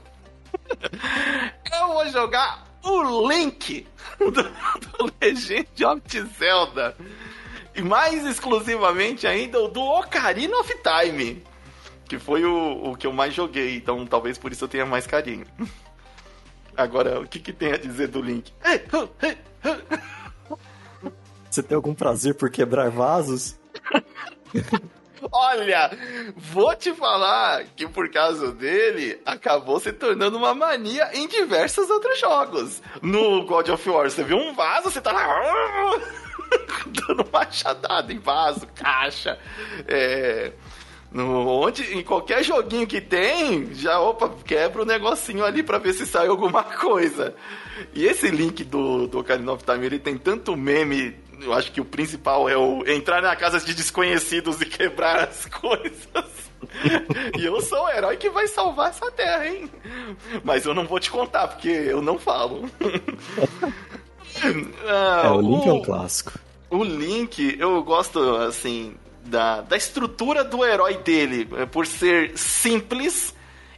Eu 1.82 1.88
vou 1.90 2.08
jogar 2.08 2.64
o 2.84 3.28
Link 3.30 3.88
do, 4.20 4.32
do 4.32 5.14
Legend 5.22 5.86
of 5.86 6.22
Zelda. 6.38 6.96
E 7.76 7.82
mais 7.82 8.26
exclusivamente 8.26 9.26
ainda 9.26 9.60
o 9.60 9.68
do 9.68 9.82
Ocarina 9.82 10.56
of 10.58 10.72
Time. 10.84 11.44
Que 12.08 12.20
foi 12.20 12.46
o, 12.46 12.92
o 12.92 12.96
que 12.96 13.08
eu 13.08 13.14
mais 13.14 13.34
joguei, 13.34 13.78
então 13.78 14.06
talvez 14.06 14.38
por 14.38 14.52
isso 14.52 14.66
eu 14.66 14.68
tenha 14.68 14.86
mais 14.86 15.08
carinho. 15.08 15.46
Agora, 16.76 17.22
o 17.22 17.28
que, 17.28 17.40
que 17.40 17.54
tem 17.54 17.72
a 17.72 17.78
dizer 17.78 18.08
do 18.08 18.22
Link? 18.22 18.52
Você 21.50 21.62
tem 21.62 21.76
algum 21.76 21.94
prazer 21.94 22.34
por 22.34 22.50
quebrar 22.50 22.90
vasos? 22.90 23.60
Olha, 25.36 25.90
vou 26.36 26.76
te 26.76 26.94
falar 26.94 27.64
que 27.76 27.88
por 27.88 28.08
causa 28.12 28.52
dele 28.52 29.20
acabou 29.26 29.80
se 29.80 29.92
tornando 29.92 30.38
uma 30.38 30.54
mania 30.54 31.10
em 31.14 31.28
diversos 31.28 31.90
outros 31.90 32.20
jogos. 32.20 32.84
No 33.02 33.44
God 33.44 33.70
of 33.70 33.90
War, 33.90 34.10
você 34.10 34.24
viu 34.24 34.38
um 34.38 34.54
vaso, 34.54 34.92
você 34.92 35.02
tá 35.02 35.12
lá 35.12 35.98
dando 36.86 37.28
machadada 37.32 38.14
em 38.14 38.20
vaso, 38.20 38.68
caixa. 38.76 39.40
É, 39.88 40.52
no, 41.14 41.48
onde, 41.48 41.84
em 41.96 42.04
qualquer 42.04 42.44
joguinho 42.44 42.88
que 42.88 43.00
tem, 43.00 43.74
já 43.76 44.00
opa, 44.00 44.30
quebra 44.44 44.82
o 44.82 44.86
negocinho 44.86 45.46
ali 45.46 45.62
pra 45.62 45.78
ver 45.78 45.94
se 45.94 46.06
sai 46.08 46.28
alguma 46.28 46.64
coisa. 46.78 47.36
E 47.94 48.06
esse 48.06 48.30
link 48.30 48.64
do, 48.64 49.08
do 49.08 49.20
Ocarina 49.20 49.52
of 49.54 49.64
Time, 49.64 49.86
ele 49.86 50.00
tem 50.00 50.18
tanto 50.18 50.56
meme. 50.58 51.16
Eu 51.42 51.54
acho 51.54 51.72
que 51.72 51.82
o 51.82 51.86
principal 51.86 52.48
é 52.50 52.58
o 52.58 52.84
entrar 52.88 53.22
na 53.22 53.36
casa 53.36 53.60
de 53.60 53.74
desconhecidos 53.74 54.60
e 54.62 54.66
quebrar 54.66 55.24
as 55.28 55.46
coisas. 55.54 56.52
e 57.38 57.46
eu 57.46 57.60
sou 57.62 57.84
o 57.84 57.90
herói 57.90 58.16
que 58.18 58.30
vai 58.30 58.48
salvar 58.48 58.90
essa 58.90 59.12
terra, 59.12 59.48
hein? 59.48 59.70
Mas 60.44 60.66
eu 60.66 60.74
não 60.74 60.86
vou 60.88 61.00
te 61.00 61.12
contar, 61.12 61.48
porque 61.50 61.68
eu 61.70 62.02
não 62.02 62.18
falo. 62.18 62.70
Ah, 64.88 65.24
É, 65.26 65.30
o 65.30 65.42
Link 65.42 65.68
é 65.68 65.74
um 65.74 65.82
clássico. 65.82 66.32
o 66.70 66.84
Link, 66.84 67.56
eu 67.60 67.84
gosto, 67.84 68.20
assim, 68.38 68.96
da, 69.26 69.62
da 69.62 69.78
estrutura 69.78 70.44
do 70.44 70.66
herói 70.66 70.98
dele, 70.98 71.48
eh, 71.58 71.66
por 71.66 71.86
ser 71.86 72.38
simples 72.38 73.34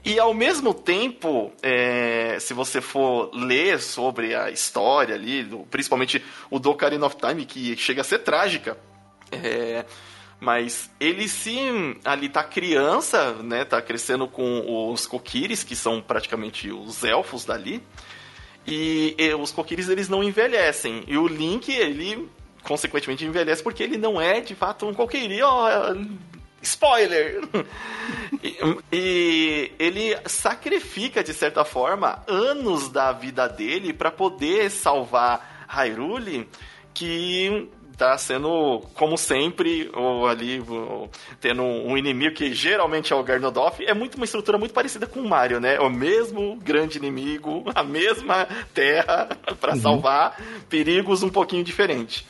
e 0.06 0.20
ao 0.20 0.36
mesmo 0.36 0.72
tempo, 0.72 1.52
é, 1.64 2.38
se 2.40 2.54
você 2.54 2.80
for 2.80 3.32
ler 3.34 3.82
sobre 3.82 4.36
a 4.36 4.52
história 4.52 5.16
ali, 5.16 5.44
principalmente 5.72 6.24
o 6.52 6.60
do 6.60 6.70
Ocarina 6.70 7.08
of 7.08 7.16
Time, 7.18 7.44
que 7.44 7.76
chega 7.76 8.02
a 8.02 8.04
ser 8.04 8.20
trágica, 8.20 8.78
é, 9.32 9.84
mas 10.40 10.92
ele 11.00 11.28
sim, 11.28 11.96
ali 12.06 12.30
tá 12.30 12.44
criança, 12.44 13.34
né, 13.42 13.66
tá 13.66 13.82
crescendo 13.82 14.28
com 14.28 14.92
os 14.92 15.08
Kokiris, 15.08 15.64
que 15.64 15.76
são 15.76 16.00
praticamente 16.00 16.72
os 16.72 17.04
elfos 17.04 17.44
dali, 17.44 17.82
e, 18.68 19.16
e 19.18 19.34
os 19.34 19.52
Kokiris 19.52 19.90
eles 19.90 20.08
não 20.08 20.24
envelhecem. 20.24 21.04
E 21.08 21.18
o 21.18 21.28
Link, 21.28 21.72
ele 21.72 22.30
consequentemente 22.67 23.25
envelhece 23.25 23.62
porque 23.63 23.84
ele 23.84 23.97
não 23.97 24.19
é 24.19 24.41
de 24.41 24.56
fato 24.56 24.86
um 24.88 24.93
Kokiri. 24.93 25.41
Ó, 25.41 25.95
spoiler! 26.62 27.41
e, 28.43 28.58
e 28.91 29.71
ele 29.80 30.17
sacrifica, 30.25 31.23
de 31.23 31.34
certa 31.34 31.63
forma, 31.63 32.23
anos 32.28 32.89
da 32.89 33.12
vida 33.12 33.47
dele 33.47 33.93
para 33.93 34.12
poder 34.12 34.69
salvar 34.71 35.65
Hyrule, 35.67 36.47
que 36.93 37.69
tá 37.97 38.17
sendo, 38.17 38.82
como 38.95 39.17
sempre, 39.17 39.89
o, 39.95 40.25
ali, 40.28 40.60
o- 40.60 41.08
tendo 41.39 41.63
um 41.63 41.97
inimigo 41.97 42.36
que 42.36 42.54
geralmente 42.54 43.13
é 43.13 43.15
o 43.15 43.23
Garnodoff, 43.23 43.84
é 43.86 43.93
muito 43.93 44.15
uma 44.15 44.25
estrutura 44.25 44.58
muito 44.58 44.73
parecida 44.73 45.08
com 45.08 45.21
o 45.21 45.30
Mario, 45.30 45.62
né? 45.62 45.75
É 45.75 45.80
o 45.80 45.89
mesmo 45.89 46.58
grande 46.58 46.97
inimigo, 46.97 47.63
a 47.73 47.84
mesma 47.84 48.47
terra 48.73 49.30
para 49.62 49.78
salvar, 49.78 50.38
perigos 50.67 51.23
um 51.23 51.30
pouquinho 51.30 51.63
diferentes. 51.63 52.25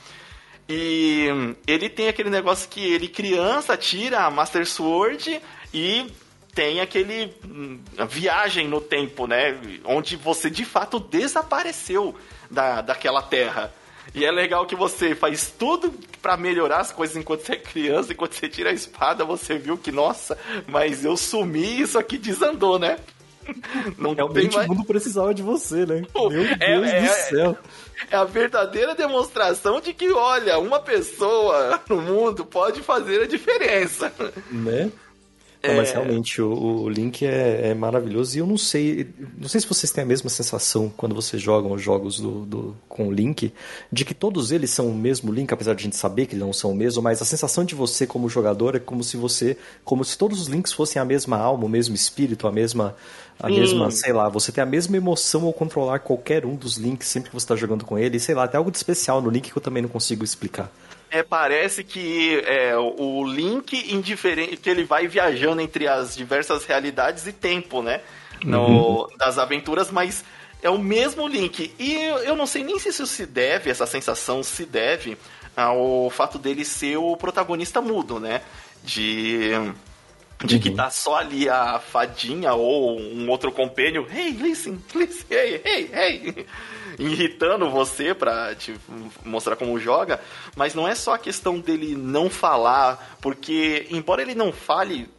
E 0.67 1.27
ele 1.67 1.89
tem 1.89 2.07
aquele 2.07 2.29
negócio 2.29 2.67
que 2.69 2.81
ele 2.81 3.07
criança 3.07 3.77
tira 3.77 4.21
a 4.25 4.31
Master 4.31 4.65
Sword 4.65 5.39
e 5.73 6.07
tem 6.55 6.81
aquele 6.81 7.33
hum, 7.45 7.79
viagem 8.09 8.67
no 8.67 8.81
tempo, 8.81 9.27
né? 9.27 9.59
Onde 9.83 10.15
você 10.15 10.49
de 10.49 10.65
fato 10.65 10.99
desapareceu 10.99 12.15
da, 12.49 12.81
daquela 12.81 13.21
terra. 13.21 13.71
E 14.13 14.23
é 14.23 14.31
legal 14.31 14.65
que 14.65 14.75
você 14.75 15.13
faz 15.13 15.53
tudo 15.57 15.93
pra 16.21 16.37
melhorar 16.37 16.79
as 16.79 16.91
coisas 16.91 17.17
enquanto 17.17 17.41
você 17.41 17.53
é 17.53 17.57
criança, 17.57 18.13
enquanto 18.13 18.33
você 18.33 18.47
tira 18.47 18.69
a 18.69 18.73
espada, 18.73 19.25
você 19.25 19.57
viu 19.57 19.77
que, 19.77 19.91
nossa, 19.91 20.37
mas 20.67 21.03
eu 21.03 21.17
sumi 21.17 21.63
e 21.63 21.81
isso 21.81 21.99
aqui 21.99 22.17
desandou, 22.17 22.79
né? 22.79 22.97
Não 23.97 24.15
tem 24.15 24.25
Realmente 24.25 24.55
mais... 24.55 24.67
o 24.67 24.73
mundo 24.73 24.85
precisava 24.85 25.33
de 25.33 25.43
você, 25.43 25.85
né? 25.85 26.03
Pô, 26.13 26.29
Meu 26.29 26.43
é- 26.43 26.55
Deus 26.55 26.87
é- 26.87 27.01
do 27.01 27.07
céu. 27.07 27.57
É 27.57 27.84
a 28.11 28.23
verdadeira 28.23 28.93
demonstração 28.95 29.79
de 29.81 29.93
que, 29.93 30.11
olha, 30.11 30.57
uma 30.59 30.79
pessoa 30.79 31.79
no 31.89 32.01
mundo 32.01 32.45
pode 32.45 32.81
fazer 32.81 33.21
a 33.23 33.27
diferença. 33.27 34.11
Né? 34.51 34.91
É. 35.63 35.69
Não, 35.69 35.77
mas 35.77 35.91
realmente 35.93 36.39
o, 36.43 36.53
o 36.83 36.89
Link 36.89 37.25
é, 37.25 37.69
é 37.69 37.73
maravilhoso 37.73 38.37
e 38.37 38.39
eu 38.39 38.45
não 38.45 38.55
sei, 38.57 39.07
não 39.35 39.49
sei 39.49 39.59
se 39.61 39.65
vocês 39.67 39.91
têm 39.91 40.03
a 40.03 40.05
mesma 40.05 40.29
sensação 40.29 40.93
quando 40.95 41.15
vocês 41.15 41.41
jogam 41.41 41.71
os 41.71 41.81
jogos 41.81 42.19
do, 42.19 42.45
do- 42.45 42.77
com 42.87 43.07
o 43.07 43.11
Link, 43.11 43.51
de 43.91 44.05
que 44.05 44.13
todos 44.13 44.51
eles 44.51 44.69
são 44.69 44.87
o 44.89 44.93
mesmo 44.93 45.33
Link, 45.33 45.51
apesar 45.51 45.73
de 45.73 45.81
a 45.81 45.83
gente 45.85 45.95
saber 45.95 46.27
que 46.27 46.33
eles 46.35 46.45
não 46.45 46.53
são 46.53 46.69
o 46.71 46.75
mesmo, 46.75 47.01
mas 47.01 47.19
a 47.19 47.25
sensação 47.25 47.65
de 47.65 47.73
você 47.73 48.05
como 48.05 48.29
jogador 48.29 48.75
é 48.75 48.79
como 48.79 49.03
se 49.03 49.17
você, 49.17 49.57
como 49.83 50.05
se 50.05 50.15
todos 50.15 50.39
os 50.39 50.47
Links 50.47 50.71
fossem 50.71 51.01
a 51.01 51.05
mesma 51.05 51.37
alma, 51.37 51.65
o 51.65 51.69
mesmo 51.69 51.95
espírito, 51.95 52.47
a 52.47 52.51
mesma, 52.51 52.95
a 53.39 53.47
Hum. 53.47 53.55
mesma, 53.55 53.91
sei 53.91 54.13
lá, 54.13 54.29
você 54.29 54.51
tem 54.51 54.61
a 54.61 54.65
mesma 54.65 54.95
emoção 54.97 55.45
ao 55.45 55.53
controlar 55.53 55.99
qualquer 55.99 56.45
um 56.45 56.55
dos 56.55 56.77
Links 56.77 57.07
sempre 57.07 57.29
que 57.29 57.35
você 57.35 57.43
está 57.43 57.55
jogando 57.55 57.85
com 57.85 57.97
ele, 57.97 58.19
sei 58.19 58.33
lá, 58.35 58.47
tem 58.47 58.57
algo 58.57 58.71
de 58.71 58.77
especial 58.77 59.21
no 59.21 59.29
Link 59.29 59.51
que 59.51 59.57
eu 59.57 59.61
também 59.61 59.83
não 59.83 59.89
consigo 59.89 60.23
explicar. 60.23 60.71
É, 61.11 61.21
parece 61.23 61.83
que 61.83 62.41
é, 62.45 62.75
o 62.77 63.23
Link 63.25 63.93
indiferente, 63.93 64.57
que 64.57 64.69
ele 64.69 64.83
vai 64.83 65.07
viajando 65.07 65.61
entre 65.61 65.87
as 65.87 66.15
diversas 66.15 66.65
realidades 66.65 67.25
e 67.27 67.31
tempo, 67.31 67.81
né? 67.81 68.01
No, 68.43 69.09
Das 69.17 69.37
aventuras, 69.37 69.89
mas 69.91 70.23
é 70.61 70.69
o 70.69 70.77
mesmo 70.77 71.27
Link. 71.27 71.73
E 71.79 71.93
eu, 71.93 72.17
eu 72.17 72.35
não 72.35 72.45
sei 72.45 72.63
nem 72.63 72.77
se 72.79 72.89
isso 72.89 73.05
se 73.07 73.25
deve, 73.25 73.69
essa 73.69 73.85
sensação 73.85 74.43
se 74.43 74.65
deve 74.65 75.17
ao 75.55 76.09
fato 76.09 76.37
dele 76.37 76.65
ser 76.65 76.97
o 76.97 77.15
protagonista 77.15 77.79
mudo, 77.81 78.19
né? 78.19 78.41
De 78.83 79.51
de 80.43 80.59
que 80.59 80.71
tá 80.71 80.89
só 80.89 81.15
ali 81.17 81.49
a 81.49 81.79
fadinha 81.79 82.53
ou 82.53 82.99
um 82.99 83.29
outro 83.29 83.51
compênio, 83.51 84.05
hey, 84.11 84.31
listen, 84.31 84.79
listen, 84.93 85.25
hey, 85.35 85.61
hey, 85.63 85.91
hey, 85.93 86.47
irritando 86.99 87.69
você 87.69 88.13
pra 88.13 88.53
te 88.53 88.75
mostrar 89.23 89.55
como 89.55 89.79
joga, 89.79 90.19
mas 90.55 90.73
não 90.75 90.87
é 90.87 90.93
só 90.93 91.13
a 91.13 91.19
questão 91.19 91.59
dele 91.59 91.95
não 91.95 92.29
falar, 92.29 93.17
porque 93.21 93.87
embora 93.89 94.21
ele 94.21 94.35
não 94.35 94.51
fale, 94.51 95.09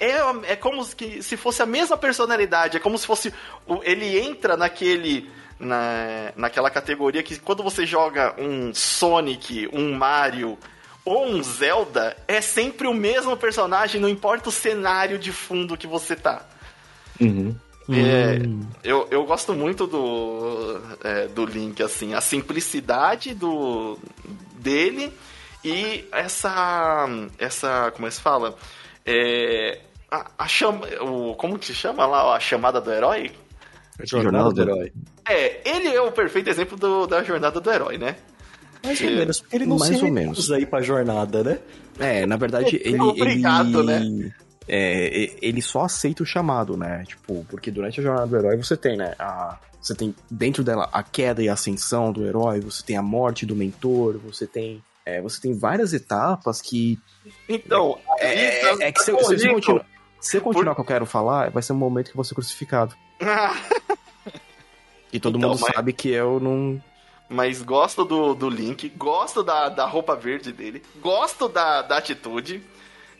é, 0.00 0.52
é 0.52 0.56
como 0.56 0.84
que, 0.94 1.22
se 1.22 1.36
fosse 1.36 1.62
a 1.62 1.66
mesma 1.66 1.96
personalidade, 1.96 2.76
é 2.76 2.80
como 2.80 2.98
se 2.98 3.06
fosse, 3.06 3.32
ele 3.82 4.18
entra 4.18 4.56
naquele 4.56 5.30
na, 5.58 6.32
naquela 6.36 6.70
categoria 6.70 7.22
que 7.22 7.38
quando 7.38 7.62
você 7.62 7.86
joga 7.86 8.34
um 8.38 8.74
Sonic, 8.74 9.68
um 9.72 9.94
Mario 9.94 10.58
ou 11.06 11.24
um 11.24 11.40
Zelda, 11.40 12.16
é 12.26 12.40
sempre 12.40 12.88
o 12.88 12.92
mesmo 12.92 13.36
personagem, 13.36 14.00
não 14.00 14.08
importa 14.08 14.48
o 14.48 14.52
cenário 14.52 15.18
de 15.18 15.32
fundo 15.32 15.76
que 15.76 15.86
você 15.86 16.16
tá. 16.16 16.44
Uhum. 17.20 17.54
É, 17.88 18.40
eu, 18.82 19.06
eu 19.12 19.24
gosto 19.24 19.54
muito 19.54 19.86
do, 19.86 20.80
é, 21.04 21.28
do 21.28 21.46
Link, 21.46 21.80
assim, 21.80 22.12
a 22.12 22.20
simplicidade 22.20 23.32
do, 23.32 23.96
dele 24.58 25.12
e 25.64 26.04
essa. 26.10 27.08
essa. 27.38 27.92
como 27.92 28.06
é 28.06 28.10
que 28.10 28.16
se 28.16 28.20
fala? 28.20 28.56
É, 29.04 29.82
a, 30.10 30.30
a 30.36 30.48
chama, 30.48 30.88
o, 31.00 31.36
como 31.36 31.56
que 31.56 31.66
se 31.66 31.74
chama 31.74 32.04
lá? 32.04 32.34
A 32.34 32.40
chamada 32.40 32.80
do 32.80 32.92
herói? 32.92 33.30
Jornada 34.02 34.50
do 34.50 34.60
herói. 34.60 34.92
É, 35.28 35.60
ele 35.64 35.88
é 35.88 36.00
o 36.00 36.10
perfeito 36.10 36.50
exemplo 36.50 36.76
do, 36.76 37.06
da 37.06 37.22
jornada 37.22 37.60
do 37.60 37.70
herói, 37.70 37.96
né? 37.96 38.16
Mais 38.84 39.00
ou 39.00 39.10
menos, 39.10 39.40
porque 39.40 39.56
ele 39.56 39.66
não 39.66 39.78
Mais 39.78 39.96
se 39.98 40.04
ou 40.04 40.10
menos. 40.10 40.36
recusa 40.38 40.56
a 40.56 40.60
ir 40.60 40.66
pra 40.66 40.80
jornada, 40.82 41.42
né? 41.44 41.58
É, 41.98 42.26
na 42.26 42.36
verdade, 42.36 42.80
ele. 42.84 43.00
obrigado, 43.00 43.90
ele... 43.90 44.10
né? 44.26 44.32
É, 44.68 45.30
ele 45.40 45.62
só 45.62 45.84
aceita 45.84 46.22
o 46.22 46.26
chamado, 46.26 46.76
né? 46.76 47.04
Tipo, 47.06 47.44
porque 47.48 47.70
durante 47.70 48.00
a 48.00 48.02
jornada 48.02 48.26
do 48.26 48.36
herói 48.36 48.56
você 48.56 48.76
tem, 48.76 48.96
né? 48.96 49.14
A, 49.18 49.58
você 49.80 49.94
tem 49.94 50.14
dentro 50.30 50.64
dela 50.64 50.88
a 50.92 51.02
queda 51.02 51.42
e 51.42 51.48
a 51.48 51.52
ascensão 51.52 52.12
do 52.12 52.24
herói, 52.26 52.60
você 52.60 52.82
tem 52.82 52.96
a 52.96 53.02
morte 53.02 53.46
do 53.46 53.54
mentor, 53.54 54.18
você 54.18 54.46
tem. 54.46 54.82
é, 55.04 55.20
você 55.20 55.40
tem 55.40 55.56
várias 55.56 55.92
etapas 55.92 56.60
que. 56.60 56.98
Então, 57.48 57.96
É, 58.18 58.26
aí, 58.26 58.38
é- 58.38 58.88
é 58.88 58.92
que 58.92 59.00
se, 59.00 59.12
se, 59.12 59.24
se, 59.24 59.24
bonito. 59.46 59.54
continuar, 59.54 59.86
se 60.20 60.40
continuar 60.40 60.72
o 60.72 60.74
que 60.74 60.80
eu 60.80 60.84
quero 60.84 61.06
falar, 61.06 61.50
vai 61.50 61.62
ser 61.62 61.72
um 61.72 61.76
momento 61.76 62.10
que 62.10 62.16
você 62.16 62.32
é 62.32 62.34
crucificado. 62.34 62.94
E 65.12 65.20
todo 65.20 65.38
Então, 65.38 65.50
mundo 65.50 65.60
mas- 65.60 65.74
sabe 65.74 65.92
que 65.92 66.08
eu 66.10 66.40
não. 66.40 66.82
Mas 67.28 67.60
gosto 67.62 68.04
do, 68.04 68.34
do 68.34 68.48
Link, 68.48 68.88
gosto 68.96 69.42
da, 69.42 69.68
da 69.68 69.84
roupa 69.86 70.14
verde 70.14 70.52
dele, 70.52 70.82
gosto 71.00 71.48
da, 71.48 71.82
da 71.82 71.98
atitude. 71.98 72.62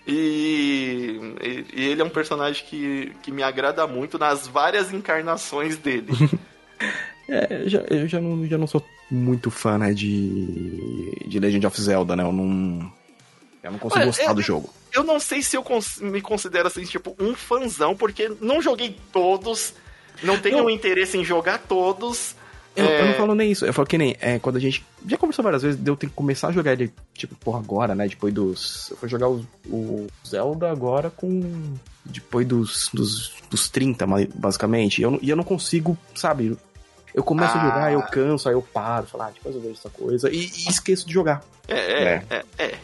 E, 0.07 1.19
e- 1.43 1.67
ele 1.91 2.01
é 2.01 2.05
um 2.05 2.09
personagem 2.11 2.65
que, 2.65 3.13
que 3.23 3.33
me 3.33 3.43
agrada 3.43 3.87
muito 3.87 4.19
nas 4.19 4.47
várias 4.47 4.93
encarnações 4.93 5.77
dele. 5.77 6.13
É, 7.29 7.63
eu 7.65 7.69
já, 7.69 7.79
eu 7.91 8.07
já 8.07 8.21
não, 8.21 8.47
já 8.47 8.57
não 8.57 8.69
sou 8.69 8.81
muito 9.11 9.51
fã, 9.51 9.77
né, 9.77 9.93
de, 9.93 11.11
de 11.27 11.41
Legend 11.41 11.67
of 11.67 11.81
Zelda, 11.83 12.15
né? 12.15 12.23
Eu 12.23 12.31
não. 12.33 12.93
Eu 13.65 13.73
não 13.73 13.79
consigo 13.81 13.99
Olha, 14.03 14.07
gostar 14.07 14.33
do 14.33 14.41
jogo. 14.41 14.73
Eu 14.93 15.03
não 15.03 15.19
sei 15.19 15.43
se 15.43 15.57
eu 15.57 15.63
cons- 15.65 15.99
me 16.01 16.21
considero 16.23 16.69
assim, 16.69 16.85
tipo, 16.85 17.17
um 17.19 17.35
fanzão, 17.35 17.97
porque 17.97 18.31
não 18.41 18.63
joguei 18.63 18.97
todos, 19.13 19.75
não 20.23 20.39
tenho 20.39 20.59
Não. 20.59 20.71
interesse 20.71 21.19
em 21.19 21.25
jogar 21.25 21.59
todos. 21.59 22.36
Eu, 22.77 22.85
É, 22.85 23.01
eu 23.01 23.07
não 23.07 23.15
falo 23.15 23.35
nem 23.35 23.51
isso. 23.51 23.65
Eu 23.65 23.73
falo 23.73 23.89
que 23.89 23.97
nem 23.97 24.15
é, 24.21 24.39
quando 24.39 24.57
a 24.57 24.61
gente. 24.61 24.85
Já 25.09 25.17
conversou 25.17 25.43
várias 25.43 25.63
vezes, 25.63 25.81
eu 25.87 25.97
ter 25.97 26.07
que 26.09 26.13
começar 26.13 26.49
a 26.49 26.53
jogar 26.53 26.73
ele, 26.73 26.93
tipo, 27.15 27.35
porra, 27.37 27.59
agora, 27.59 27.95
né? 27.95 28.07
Depois 28.07 28.33
dos. 28.35 28.91
Eu 28.91 28.97
fui 28.99 29.09
jogar 29.09 29.29
o, 29.29 29.45
o 29.67 30.07
Zelda 30.27 30.71
agora 30.71 31.09
com. 31.11 31.75
Depois 32.05 32.47
dos, 32.47 32.91
dos, 32.93 33.33
dos 33.51 33.69
30, 33.69 34.07
ma- 34.07 34.19
basicamente. 34.35 34.99
E 34.99 35.03
eu, 35.03 35.11
não- 35.13 35.19
e 35.23 35.31
eu 35.31 35.37
não 35.37 35.43
consigo, 35.45 35.97
sabe? 36.15 36.57
Eu 37.15 37.25
começo 37.25 37.57
a 37.57 37.61
Ah. 37.63 37.65
jogar, 37.65 37.93
eu 37.93 38.03
canso, 38.03 38.47
aí 38.49 38.55
eu 38.55 38.61
paro, 38.63 39.07
falo, 39.07 39.25
ah, 39.25 39.31
depois 39.35 39.55
eu 39.55 39.61
vejo 39.63 39.75
essa 39.75 39.89
coisa. 39.89 40.31
E, 40.31 40.37
e 40.37 40.69
esqueço 40.69 41.07
de 41.07 41.15
jogar. 41.15 41.43
É, 41.67 41.75
é, 41.75 42.23
é, 42.31 42.45
é. 42.59 42.75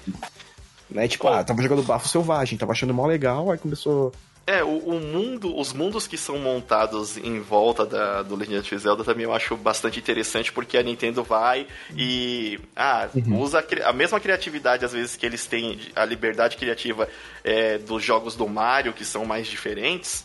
Né? 0.90 1.06
Tipo, 1.06 1.28
ah, 1.28 1.44
tava 1.44 1.62
jogando 1.62 1.82
Bafo 1.82 2.08
Selvagem, 2.08 2.56
tava 2.58 2.72
achando 2.72 2.94
mó 2.94 3.06
legal, 3.06 3.50
aí 3.50 3.58
começou. 3.58 4.10
É, 4.46 4.62
o, 4.64 4.76
o 4.76 5.00
mundo, 5.00 5.56
os 5.56 5.72
mundos 5.72 6.08
que 6.08 6.18
são 6.18 6.36
montados 6.36 7.16
em 7.16 7.40
volta 7.40 7.86
da, 7.86 8.22
do 8.22 8.34
Legend 8.34 8.58
of 8.58 8.78
Zelda 8.78 9.04
também 9.04 9.24
eu 9.24 9.32
acho 9.32 9.56
bastante 9.56 10.00
interessante, 10.00 10.52
porque 10.52 10.76
a 10.76 10.82
Nintendo 10.82 11.22
vai 11.22 11.66
e 11.96 12.58
ah, 12.74 13.08
usa 13.38 13.60
a, 13.60 13.88
a 13.88 13.92
mesma 13.92 14.18
criatividade, 14.18 14.84
às 14.84 14.92
vezes, 14.92 15.16
que 15.16 15.24
eles 15.24 15.46
têm, 15.46 15.78
a 15.94 16.04
liberdade 16.04 16.56
criativa 16.56 17.08
é, 17.44 17.78
dos 17.78 18.02
jogos 18.02 18.34
do 18.34 18.48
Mario, 18.48 18.92
que 18.92 19.04
são 19.04 19.24
mais 19.24 19.46
diferentes, 19.46 20.24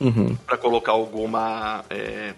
Uhum. 0.00 0.36
para 0.46 0.56
colocar 0.56 0.92
alguma 0.92 1.84
é, 1.90 2.32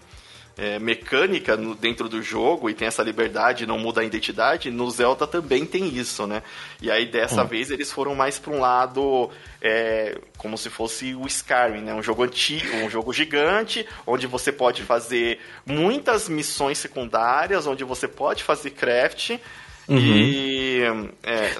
é, 0.57 0.79
mecânica 0.79 1.57
no- 1.57 1.75
dentro 1.75 2.09
do 2.09 2.23
jogo 2.23 2.69
e 2.69 2.75
tem 2.75 2.89
essa 2.89 3.03
liberdade, 3.03 3.67
não 3.67 3.79
muda 3.79 4.01
a 4.01 4.05
identidade, 4.05 4.71
no 4.71 4.91
Zelda 4.91 5.27
também 5.27 5.65
tem 5.65 5.89
isso, 5.97 6.27
né? 6.27 6.43
E 6.81 6.91
aí 6.91 7.07
dessa 7.07 7.45
vez 7.45 7.71
eles 7.71 7.93
foram 7.93 8.15
mais 8.15 8.39
para 8.39 8.53
um 8.53 8.61
lado 8.61 9.31
é, 9.61 10.19
como 10.37 10.57
se 10.59 10.69
fosse 10.71 11.15
o 11.15 11.27
Skyrim, 11.27 11.83
né? 11.83 11.95
Um 11.95 12.03
jogo 12.03 12.23
antigo, 12.23 12.77
um 12.77 12.91
jogo 12.91 13.13
gigante, 13.13 13.87
onde 14.07 14.27
você 14.27 14.53
pode 14.53 14.83
fazer 14.83 15.39
muitas 15.65 16.29
missões 16.29 16.79
secundárias, 16.79 17.67
onde 17.67 17.85
você 17.85 18.07
pode 18.09 18.43
fazer 18.43 18.71
craft 18.71 19.39
e 19.89 20.83
é, 21.23 21.51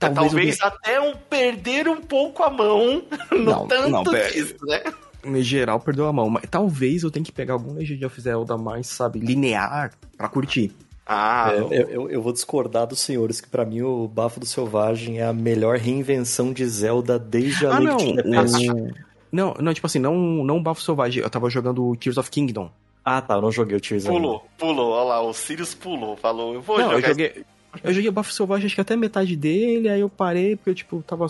Talvez 0.00 0.32
talvez, 0.32 0.60
até 0.62 0.98
um 0.98 1.14
perder 1.14 1.86
um 1.86 2.00
pouco 2.00 2.42
a 2.42 2.48
mão 2.48 3.04
no 3.30 3.38
Não, 3.38 3.68
tanto 3.68 3.90
não, 3.90 4.02
disso, 4.02 4.56
né? 4.64 4.82
Em 5.24 5.42
geral, 5.42 5.78
perdeu 5.80 6.06
a 6.06 6.12
mão. 6.12 6.30
Mas 6.30 6.44
talvez 6.50 7.02
eu 7.02 7.10
tenha 7.10 7.24
que 7.24 7.32
pegar 7.32 7.54
algum 7.54 7.74
Legend 7.74 8.04
of 8.06 8.20
Zelda 8.20 8.56
mais, 8.56 8.86
sabe, 8.86 9.18
linear 9.18 9.92
pra 10.16 10.28
curtir. 10.28 10.72
Ah, 11.06 11.50
É, 11.52 11.58
eu, 11.58 11.72
eu- 11.88 12.10
eu 12.10 12.22
vou 12.22 12.32
discordar 12.32 12.86
dos 12.86 13.00
senhores, 13.00 13.40
que 13.40 13.48
pra 13.48 13.64
mim 13.64 13.82
o 13.82 14.06
Bafo 14.06 14.38
do 14.38 14.46
Selvagem 14.46 15.18
é 15.18 15.24
a 15.24 15.32
melhor 15.32 15.76
reinvenção 15.76 16.52
de 16.52 16.64
Zelda 16.66 17.18
desde 17.18 17.66
a 17.66 17.74
Ah, 17.76 17.80
Link 17.80 17.88
não. 17.90 17.96
to 17.98 18.14
the 18.16 18.22
Past. 18.34 18.70
o- 18.70 18.90
Não, 19.32 19.54
não, 19.60 19.74
tipo 19.74 19.86
assim, 19.86 19.98
não, 19.98 20.14
não 20.44 20.56
o 20.58 20.62
Bafo 20.62 20.80
Selvagem. 20.82 21.22
Eu 21.22 21.30
tava 21.30 21.50
jogando 21.50 21.94
Tears 21.96 22.16
of 22.16 22.30
Kingdom. 22.30 22.70
Ah, 23.04 23.20
tá, 23.20 23.34
eu 23.34 23.42
não 23.42 23.50
joguei 23.50 23.76
o 23.76 23.80
Tears 23.80 24.06
ainda. 24.06 24.16
Pulou, 24.18 24.44
pulou, 24.56 24.90
olha 24.92 25.04
lá, 25.08 25.22
o 25.22 25.32
Sirius 25.32 25.74
pulou, 25.74 26.16
falou, 26.16 26.54
eu 26.54 26.60
vou 26.62 26.78
não, 26.78 26.86
eu 26.92 26.96
jogar 26.96 27.08
joguei. 27.08 27.44
Eu 27.82 27.92
joguei 27.92 28.08
o 28.08 28.12
Bafo 28.12 28.32
Selvagem, 28.32 28.66
acho 28.66 28.74
que 28.74 28.80
até 28.80 28.94
metade 28.96 29.34
dele, 29.36 29.88
aí 29.88 30.00
eu 30.00 30.08
parei, 30.08 30.54
porque 30.56 30.70
eu, 30.70 30.74
tipo, 30.74 31.02
tava 31.06 31.26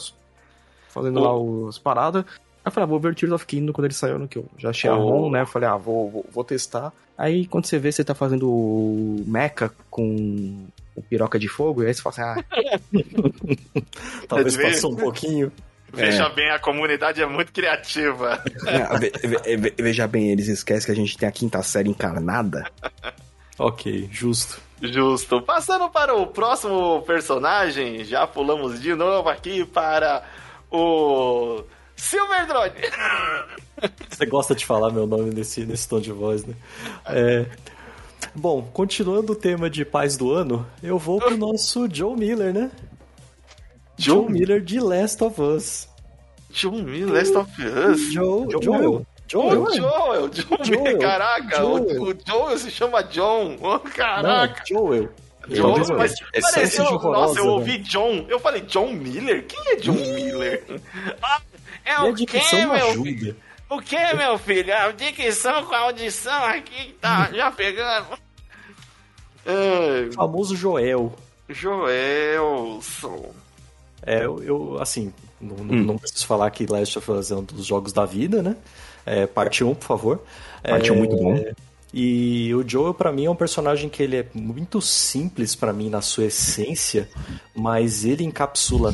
fazendo 0.88 1.20
lá 1.20 1.34
os 1.36 1.78
paradas. 1.78 2.24
Aí 2.62 2.68
eu 2.68 2.72
falei, 2.72 2.84
ah, 2.84 2.88
vou 2.90 3.00
ver 3.00 3.12
o 3.12 3.14
Tears 3.14 3.32
of 3.32 3.46
Kingdom 3.46 3.72
quando 3.72 3.86
ele 3.86 3.94
saiu, 3.94 4.18
no 4.18 4.28
que 4.28 4.38
eu 4.38 4.46
já 4.58 4.70
achei 4.70 4.88
a 4.90 4.94
Ô. 4.96 5.08
ROM, 5.22 5.30
né? 5.30 5.40
Eu 5.42 5.46
falei, 5.46 5.68
ah, 5.68 5.76
vou, 5.76 6.10
vou, 6.10 6.26
vou 6.32 6.44
testar. 6.44 6.92
Aí 7.16 7.46
quando 7.46 7.66
você 7.66 7.78
vê, 7.78 7.90
você 7.90 8.04
tá 8.04 8.14
fazendo 8.14 8.50
o 8.50 9.24
Mecha 9.26 9.70
com 9.90 10.56
o 10.96 11.02
piroca 11.02 11.38
de 11.38 11.48
fogo, 11.48 11.82
e 11.82 11.86
aí 11.86 11.94
você 11.94 12.02
fala 12.02 12.14
assim, 12.34 12.42
ah, 12.42 12.80
Talvez 14.28 14.56
passou 14.56 14.92
um 14.92 14.96
pouquinho. 14.96 15.52
Veja 15.92 16.28
bem, 16.28 16.48
a 16.50 16.58
comunidade 16.58 17.20
é 17.20 17.26
muito 17.26 17.52
criativa. 17.52 18.42
É, 18.66 18.98
ve- 18.98 19.12
ve- 19.26 19.56
ve- 19.56 19.74
veja 19.76 20.06
bem, 20.06 20.30
eles 20.30 20.46
esquecem 20.46 20.86
que 20.86 20.92
a 20.92 20.94
gente 20.94 21.18
tem 21.18 21.28
a 21.28 21.32
quinta 21.32 21.62
série 21.62 21.88
encarnada. 21.90 22.70
Ok, 23.62 24.08
justo. 24.10 24.58
Justo. 24.80 25.42
Passando 25.42 25.90
para 25.90 26.14
o 26.14 26.26
próximo 26.26 27.02
personagem, 27.02 28.02
já 28.04 28.26
pulamos 28.26 28.80
de 28.80 28.94
novo 28.94 29.28
aqui 29.28 29.66
para 29.66 30.22
o 30.70 31.62
Silver 32.00 32.46
Drone. 32.46 32.72
Você 34.10 34.26
gosta 34.26 34.54
de 34.54 34.64
falar 34.66 34.90
meu 34.92 35.06
nome 35.06 35.34
nesse, 35.34 35.64
nesse 35.64 35.88
tom 35.88 36.00
de 36.00 36.12
voz, 36.12 36.44
né? 36.44 36.54
É, 37.06 37.46
Bom, 38.34 38.62
continuando 38.62 39.32
o 39.32 39.36
tema 39.36 39.68
de 39.70 39.84
paz 39.84 40.16
do 40.16 40.30
ano, 40.32 40.66
eu 40.82 40.98
vou 40.98 41.18
pro 41.18 41.36
nosso 41.38 41.88
Joe 41.92 42.14
Miller, 42.16 42.52
né? 42.52 42.70
Joe 43.96 44.30
Miller 44.30 44.60
de 44.62 44.78
Last 44.80 45.22
of 45.24 45.40
Us. 45.40 45.88
John 46.50 46.82
Miller, 46.82 47.14
Last 47.14 47.36
of 47.36 47.50
Us. 47.62 48.12
Joe, 48.12 48.46
Joel. 48.50 48.62
Joel. 48.62 49.06
Joel. 49.28 49.62
O 49.62 49.72
Joel, 49.74 50.30
Joel. 50.32 50.60
Miller, 50.68 50.98
caraca, 50.98 51.56
Joel. 51.58 52.02
O, 52.02 52.10
o 52.10 52.14
Joel 52.26 52.58
se 52.58 52.70
chama 52.70 53.02
John. 53.04 53.56
Oh, 53.60 53.68
Não, 53.68 53.78
caraca. 53.80 54.62
Joel. 54.68 55.08
John, 55.48 55.84
Joel. 55.84 55.98
mas 55.98 56.14
É 56.32 56.40
pareceu, 56.40 56.84
de 56.86 56.92
horrorosa, 56.94 57.20
nossa, 57.26 57.38
eu 57.38 57.44
velho. 57.44 57.54
ouvi 57.56 57.78
John, 57.78 58.26
eu 58.28 58.38
falei 58.40 58.60
John 58.62 58.92
Miller? 58.92 59.46
Quem 59.46 59.72
é 59.72 59.76
John 59.76 59.92
Miller? 59.94 60.64
Ah, 61.22 61.40
é 61.84 61.98
o 62.00 62.14
que, 62.14 62.26
dicção 62.26 62.60
não 62.68 62.74
meu 62.74 62.88
ajuda. 62.90 63.04
filho? 63.04 63.36
O 63.68 63.80
que, 63.80 64.14
meu 64.14 64.38
filho? 64.38 64.74
A 64.74 64.90
dicção 64.92 65.64
com 65.64 65.74
a 65.74 65.78
audição 65.80 66.44
aqui 66.44 66.94
tá 67.00 67.30
já 67.34 67.50
pegando. 67.50 68.06
É, 69.46 70.08
O 70.10 70.12
famoso 70.12 70.56
Joel. 70.56 71.14
Joelson. 71.48 73.32
É, 74.02 74.24
eu, 74.24 74.42
eu, 74.42 74.78
assim, 74.80 75.12
não, 75.40 75.56
Hum. 75.56 75.84
não 75.84 75.98
preciso 75.98 76.26
falar 76.26 76.50
que 76.50 76.66
Last 76.66 76.98
of 76.98 77.10
Us 77.10 77.30
é 77.30 77.34
um 77.36 77.42
dos 77.42 77.66
jogos 77.66 77.92
da 77.92 78.04
vida, 78.06 78.42
né? 78.42 78.56
É, 79.04 79.26
parte 79.26 79.62
1, 79.64 79.74
por 79.74 79.84
favor. 79.86 80.22
Parte 80.62 80.90
é, 80.90 80.92
um 80.92 80.96
muito 80.96 81.16
bom. 81.16 81.42
E 81.92 82.54
o 82.54 82.66
Joel, 82.66 82.94
para 82.94 83.10
mim, 83.10 83.24
é 83.24 83.30
um 83.30 83.34
personagem 83.34 83.88
que 83.88 84.02
ele 84.02 84.16
é 84.16 84.26
muito 84.32 84.80
simples 84.80 85.54
para 85.56 85.72
mim 85.72 85.90
na 85.90 86.00
sua 86.00 86.26
essência, 86.26 87.08
mas 87.54 88.04
ele 88.04 88.22
encapsula 88.24 88.92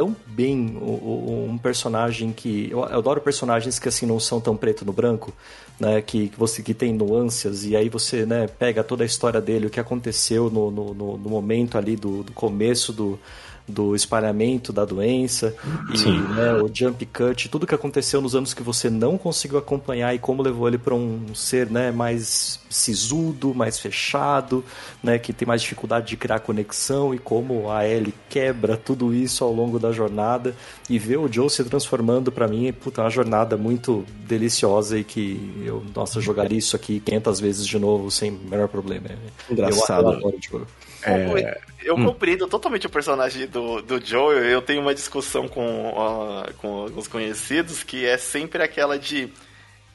tão 0.00 0.16
bem 0.26 0.78
um 0.80 1.58
personagem 1.58 2.32
que. 2.32 2.70
Eu 2.70 2.82
adoro 2.82 3.20
personagens 3.20 3.78
que 3.78 3.86
assim 3.86 4.06
não 4.06 4.18
são 4.18 4.40
tão 4.40 4.56
preto 4.56 4.82
no 4.82 4.94
branco, 4.94 5.30
né? 5.78 6.00
Que, 6.00 6.30
que 6.30 6.38
você 6.38 6.62
que 6.62 6.72
tem 6.72 6.94
nuances, 6.94 7.66
e 7.66 7.76
aí 7.76 7.90
você 7.90 8.24
né, 8.24 8.46
pega 8.46 8.82
toda 8.82 9.02
a 9.02 9.06
história 9.06 9.42
dele, 9.42 9.66
o 9.66 9.70
que 9.70 9.78
aconteceu 9.78 10.48
no, 10.48 10.70
no, 10.70 10.94
no 10.94 11.28
momento 11.28 11.76
ali 11.76 11.96
do, 11.96 12.22
do 12.22 12.32
começo 12.32 12.94
do 12.94 13.18
do 13.68 13.94
espalhamento 13.94 14.72
da 14.72 14.84
doença 14.84 15.54
e 15.94 16.08
né, 16.34 16.54
o 16.54 16.70
jump 16.72 17.04
cut, 17.06 17.48
tudo 17.48 17.66
que 17.66 17.74
aconteceu 17.74 18.20
nos 18.20 18.34
anos 18.34 18.52
que 18.52 18.62
você 18.62 18.90
não 18.90 19.16
conseguiu 19.16 19.58
acompanhar 19.58 20.14
e 20.14 20.18
como 20.18 20.42
levou 20.42 20.66
ele 20.66 20.78
para 20.78 20.94
um 20.94 21.34
ser 21.34 21.70
né, 21.70 21.90
mais 21.90 22.60
sisudo, 22.68 23.54
mais 23.54 23.78
fechado, 23.78 24.64
né, 25.02 25.18
que 25.18 25.32
tem 25.32 25.46
mais 25.46 25.62
dificuldade 25.62 26.08
de 26.08 26.16
criar 26.16 26.40
conexão 26.40 27.14
e 27.14 27.18
como 27.18 27.70
a 27.70 27.86
Ellie 27.86 28.14
quebra 28.28 28.76
tudo 28.76 29.14
isso 29.14 29.44
ao 29.44 29.52
longo 29.52 29.78
da 29.78 29.92
jornada 29.92 30.54
e 30.88 30.98
ver 30.98 31.18
o 31.18 31.32
Joe 31.32 31.48
se 31.48 31.62
transformando 31.64 32.32
para 32.32 32.48
mim 32.48 32.72
puta, 32.72 33.00
é 33.00 33.04
uma 33.04 33.10
jornada 33.10 33.56
muito 33.56 34.04
deliciosa 34.26 34.98
e 34.98 35.04
que 35.04 35.62
eu, 35.64 35.84
nossa, 35.94 36.20
jogaria 36.20 36.58
isso 36.58 36.76
aqui 36.76 37.00
500 37.00 37.40
vezes 37.40 37.66
de 37.66 37.78
novo 37.78 38.10
sem 38.10 38.30
o 38.30 38.48
menor 38.48 38.68
problema. 38.68 39.08
Engraçado. 39.50 40.12
Eu 40.12 40.18
adoro, 40.18 40.66
é... 41.02 41.60
Eu 41.82 41.96
hum. 41.96 42.04
compreendo 42.04 42.46
totalmente 42.46 42.86
o 42.86 42.90
personagem 42.90 43.46
do, 43.46 43.80
do 43.80 44.04
Joel. 44.04 44.44
Eu 44.44 44.62
tenho 44.62 44.82
uma 44.82 44.94
discussão 44.94 45.48
com, 45.48 45.88
uh, 45.88 46.54
com 46.58 46.82
alguns 46.82 47.08
conhecidos 47.08 47.82
que 47.82 48.04
é 48.04 48.18
sempre 48.18 48.62
aquela 48.62 48.98
de. 48.98 49.32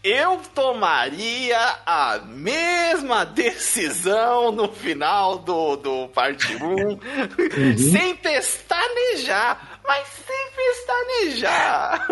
Eu 0.04 0.40
tomaria 0.54 1.58
a 1.86 2.20
mesma 2.20 3.24
decisão 3.24 4.52
no 4.52 4.68
final 4.68 5.40
do, 5.40 5.76
do 5.78 6.08
parte 6.10 6.56
1 6.56 6.60
uhum. 6.70 7.78
sem 7.92 8.16
pestanejar, 8.16 9.80
mas 9.84 10.08
sem 10.08 10.46
pestanejar. 10.56 12.08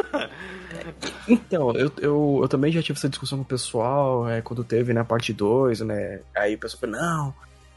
Então, 1.27 1.71
eu, 1.73 1.91
eu, 2.01 2.39
eu 2.41 2.47
também 2.47 2.71
já 2.71 2.82
tive 2.82 2.97
essa 2.97 3.10
discussão 3.10 3.38
com 3.38 3.43
o 3.43 3.47
pessoal, 3.47 4.27
é, 4.27 4.41
quando 4.41 4.63
teve, 4.63 4.91
né, 4.91 5.03
parte 5.03 5.32
2, 5.32 5.82
né? 5.82 6.21
Aí 6.36 6.56
o 6.56 6.58
pessoal 6.58 6.82
falou, 6.82 6.95
não, 6.95 7.36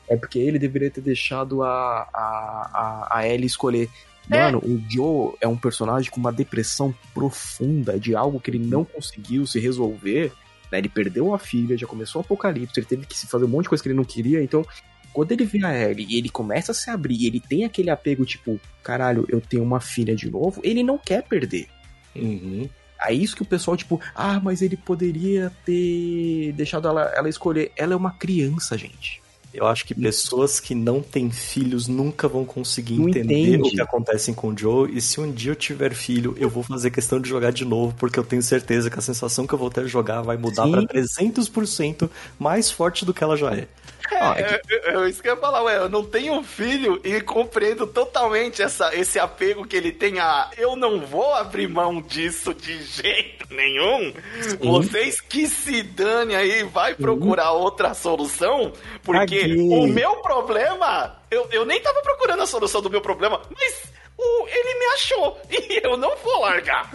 é 0.08 0.16
porque 0.16 0.38
ele 0.38 0.58
deveria 0.58 0.90
ter 0.90 1.00
deixado 1.00 1.62
a, 1.62 2.08
a, 2.12 2.70
a, 2.72 3.18
a 3.18 3.28
Ellie 3.28 3.46
escolher. 3.46 3.88
É. 4.30 4.44
Mano, 4.44 4.62
é. 4.64 4.68
o 4.68 4.82
Joe 4.88 5.34
é 5.40 5.48
um 5.48 5.56
personagem 5.56 6.10
com 6.10 6.20
uma 6.20 6.32
depressão 6.32 6.94
profunda 7.14 7.98
de 7.98 8.14
algo 8.14 8.40
que 8.40 8.50
ele 8.50 8.58
não 8.58 8.84
conseguiu 8.84 9.46
se 9.46 9.58
resolver. 9.58 10.32
Né? 10.70 10.78
Ele 10.78 10.88
perdeu 10.88 11.34
a 11.34 11.38
filha, 11.38 11.78
já 11.78 11.86
começou 11.86 12.20
o 12.20 12.24
apocalipse, 12.24 12.78
ele 12.78 12.86
teve 12.86 13.06
que 13.06 13.16
se 13.16 13.26
fazer 13.26 13.44
um 13.44 13.48
monte 13.48 13.64
de 13.64 13.68
coisa 13.70 13.82
que 13.82 13.88
ele 13.88 13.96
não 13.96 14.04
queria. 14.04 14.42
Então, 14.42 14.64
quando 15.12 15.32
ele 15.32 15.44
vê 15.44 15.64
a 15.64 15.90
Ellie 15.90 16.06
e 16.08 16.18
ele 16.18 16.28
começa 16.28 16.72
a 16.72 16.74
se 16.74 16.90
abrir, 16.90 17.26
ele 17.26 17.40
tem 17.40 17.64
aquele 17.64 17.90
apego 17.90 18.24
tipo, 18.24 18.60
caralho, 18.82 19.24
eu 19.28 19.40
tenho 19.40 19.62
uma 19.62 19.80
filha 19.80 20.14
de 20.14 20.30
novo, 20.30 20.60
ele 20.62 20.82
não 20.82 20.98
quer 20.98 21.22
perder. 21.22 21.68
Uhum. 22.14 22.68
É 23.00 23.12
isso 23.12 23.36
que 23.36 23.42
o 23.42 23.46
pessoal, 23.46 23.76
tipo, 23.76 24.00
ah, 24.14 24.40
mas 24.40 24.62
ele 24.62 24.76
poderia 24.76 25.52
ter 25.64 26.52
deixado 26.52 26.88
ela, 26.88 27.12
ela 27.14 27.28
escolher. 27.28 27.70
Ela 27.76 27.92
é 27.92 27.96
uma 27.96 28.12
criança, 28.12 28.76
gente. 28.76 29.22
Eu 29.56 29.66
acho 29.66 29.84
que 29.84 29.94
pessoas 29.94 30.60
que 30.60 30.74
não 30.74 31.00
têm 31.00 31.30
filhos 31.30 31.88
nunca 31.88 32.28
vão 32.28 32.44
conseguir 32.44 32.98
não 32.98 33.08
entender 33.08 33.34
entende. 33.34 33.68
o 33.68 33.70
que 33.70 33.80
acontece 33.80 34.32
com 34.32 34.48
o 34.48 34.58
Joe. 34.58 34.90
E 34.94 35.00
se 35.00 35.20
um 35.20 35.30
dia 35.30 35.52
eu 35.52 35.56
tiver 35.56 35.94
filho, 35.94 36.36
eu 36.38 36.48
vou 36.48 36.62
fazer 36.62 36.90
questão 36.90 37.20
de 37.20 37.28
jogar 37.28 37.52
de 37.52 37.64
novo, 37.64 37.94
porque 37.98 38.18
eu 38.18 38.24
tenho 38.24 38.42
certeza 38.42 38.90
que 38.90 38.98
a 38.98 39.02
sensação 39.02 39.46
que 39.46 39.54
eu 39.54 39.58
vou 39.58 39.70
ter 39.70 39.84
de 39.84 39.90
jogar 39.90 40.22
vai 40.22 40.36
mudar 40.36 40.68
para 40.68 40.82
300% 40.82 42.08
mais 42.38 42.70
forte 42.70 43.04
do 43.04 43.14
que 43.14 43.24
ela 43.24 43.36
já 43.36 43.54
é. 43.54 43.66
É, 44.10 44.18
ah, 44.18 44.34
é, 44.36 44.60
é, 44.70 44.94
é, 44.94 45.08
isso 45.08 45.20
que 45.20 45.28
eu 45.28 45.34
ia 45.34 45.40
falar, 45.40 45.62
ué, 45.64 45.78
eu 45.78 45.88
não 45.88 46.04
tenho 46.04 46.42
filho 46.42 47.00
e 47.02 47.20
compreendo 47.20 47.86
totalmente 47.86 48.62
essa, 48.62 48.94
esse 48.94 49.18
apego 49.18 49.66
que 49.66 49.76
ele 49.76 49.90
tem 49.90 50.20
a 50.20 50.50
eu 50.56 50.76
não 50.76 51.00
vou 51.00 51.34
abrir 51.34 51.66
mão 51.68 52.00
disso 52.00 52.54
de 52.54 52.82
jeito 52.82 53.46
nenhum. 53.50 54.12
Sim. 54.40 54.56
Vocês 54.60 55.20
que 55.20 55.48
se 55.48 55.82
dane 55.82 56.34
aí, 56.34 56.62
vai 56.64 56.94
procurar 56.94 57.50
Sim. 57.50 57.56
outra 57.56 57.94
solução, 57.94 58.72
porque 59.02 59.45
O 59.54 59.86
meu 59.86 60.16
problema, 60.16 61.16
eu, 61.30 61.48
eu 61.50 61.64
nem 61.64 61.80
tava 61.80 62.00
procurando 62.02 62.42
a 62.42 62.46
solução 62.46 62.82
do 62.82 62.90
meu 62.90 63.00
problema, 63.00 63.40
mas 63.54 63.84
o, 64.18 64.48
ele 64.48 64.78
me 64.78 64.86
achou 64.94 65.38
e 65.50 65.80
eu 65.86 65.96
não 65.96 66.16
vou 66.16 66.40
largar. 66.40 66.92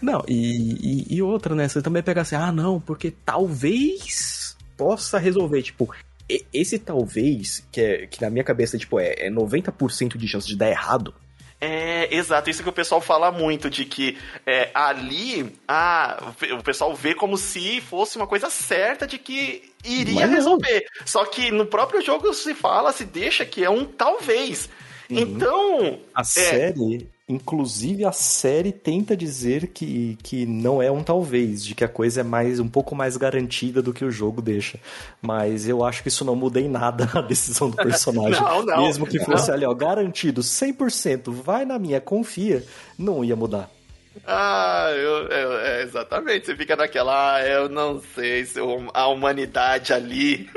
Não, 0.00 0.24
e, 0.28 1.06
e, 1.10 1.16
e 1.16 1.22
outra, 1.22 1.54
né? 1.54 1.68
Você 1.68 1.82
também 1.82 2.02
pega 2.02 2.20
assim, 2.20 2.36
ah, 2.36 2.52
não, 2.52 2.80
porque 2.80 3.10
talvez 3.10 4.56
possa 4.76 5.18
resolver. 5.18 5.62
Tipo, 5.62 5.92
esse 6.52 6.78
talvez, 6.78 7.66
que, 7.72 7.80
é, 7.80 8.06
que 8.06 8.22
na 8.22 8.30
minha 8.30 8.44
cabeça 8.44 8.78
tipo, 8.78 8.98
é, 9.00 9.14
é 9.18 9.30
90% 9.30 10.16
de 10.16 10.28
chance 10.28 10.46
de 10.46 10.56
dar 10.56 10.70
errado, 10.70 11.14
é, 11.64 12.12
exato, 12.12 12.50
isso 12.50 12.60
que 12.60 12.68
o 12.68 12.72
pessoal 12.72 13.00
fala 13.00 13.30
muito, 13.30 13.70
de 13.70 13.84
que 13.84 14.18
é, 14.44 14.68
ali 14.74 15.56
ah, 15.68 16.32
o 16.58 16.60
pessoal 16.60 16.92
vê 16.92 17.14
como 17.14 17.38
se 17.38 17.80
fosse 17.80 18.16
uma 18.16 18.26
coisa 18.26 18.50
certa 18.50 19.06
de 19.06 19.16
que 19.16 19.71
iria 19.84 20.26
resolver. 20.26 20.84
Só 21.04 21.24
que 21.24 21.50
no 21.50 21.66
próprio 21.66 22.02
jogo 22.02 22.32
se 22.32 22.54
fala, 22.54 22.92
se 22.92 23.04
deixa 23.04 23.44
que 23.44 23.64
é 23.64 23.70
um 23.70 23.84
talvez. 23.84 24.68
Uhum. 25.10 25.18
Então. 25.18 25.98
A 26.14 26.20
é... 26.20 26.24
série 26.24 27.08
Inclusive, 27.32 28.04
a 28.04 28.12
série 28.12 28.72
tenta 28.72 29.16
dizer 29.16 29.68
que, 29.68 30.18
que 30.22 30.44
não 30.44 30.82
é 30.82 30.90
um 30.90 31.02
talvez, 31.02 31.64
de 31.64 31.74
que 31.74 31.82
a 31.82 31.88
coisa 31.88 32.20
é 32.20 32.24
mais 32.24 32.60
um 32.60 32.68
pouco 32.68 32.94
mais 32.94 33.16
garantida 33.16 33.80
do 33.80 33.92
que 33.92 34.04
o 34.04 34.10
jogo 34.10 34.42
deixa. 34.42 34.78
Mas 35.20 35.66
eu 35.66 35.84
acho 35.84 36.02
que 36.02 36.08
isso 36.08 36.26
não 36.26 36.36
muda 36.36 36.60
em 36.60 36.68
nada 36.68 37.08
a 37.18 37.22
decisão 37.22 37.70
do 37.70 37.76
personagem. 37.76 38.38
não, 38.42 38.62
não, 38.62 38.82
Mesmo 38.82 39.06
que 39.06 39.18
fosse 39.20 39.48
não. 39.48 39.54
ali, 39.54 39.64
ó, 39.64 39.72
garantido 39.72 40.42
100%, 40.42 41.32
vai 41.32 41.64
na 41.64 41.78
minha, 41.78 42.00
confia, 42.02 42.66
não 42.98 43.24
ia 43.24 43.36
mudar. 43.36 43.70
Ah, 44.26 44.88
eu, 44.90 45.28
eu, 45.28 45.58
é, 45.58 45.82
exatamente. 45.82 46.46
Você 46.46 46.56
fica 46.56 46.76
naquela, 46.76 47.36
ah, 47.36 47.46
eu 47.46 47.68
não 47.68 48.00
sei 48.14 48.44
se 48.44 48.58
a 48.92 49.06
humanidade 49.06 49.92
ali 49.92 50.48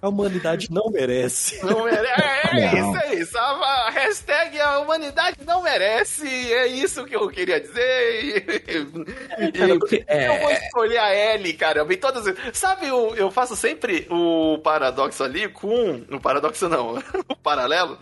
a 0.00 0.08
humanidade 0.08 0.70
não 0.70 0.90
merece. 0.90 1.58
Não 1.64 1.84
merece. 1.84 2.20
É, 2.20 2.60
é 2.60 2.80
não. 2.80 2.90
isso, 2.90 3.04
é 3.04 3.14
isso. 3.14 3.38
A, 3.38 3.90
hashtag 3.90 4.60
a 4.60 4.78
humanidade 4.78 5.38
não 5.44 5.62
merece. 5.62 6.26
É 6.52 6.66
isso 6.66 7.04
que 7.04 7.16
eu 7.16 7.28
queria 7.28 7.60
dizer. 7.60 8.24
E, 8.24 10.04
é, 10.06 10.28
eu 10.28 10.40
vou 10.40 10.50
escolher 10.50 10.98
a 10.98 11.14
Ellie, 11.14 11.52
caramba. 11.52 11.92
E 11.92 11.96
todas. 11.96 12.24
Sabe, 12.52 12.86
eu, 12.86 13.14
eu 13.16 13.30
faço 13.30 13.56
sempre 13.56 14.06
o 14.10 14.58
paradoxo 14.58 15.22
ali 15.24 15.48
com. 15.48 16.04
O 16.10 16.20
paradoxo 16.20 16.68
não, 16.68 16.98
o 17.28 17.36
paralelo 17.36 17.98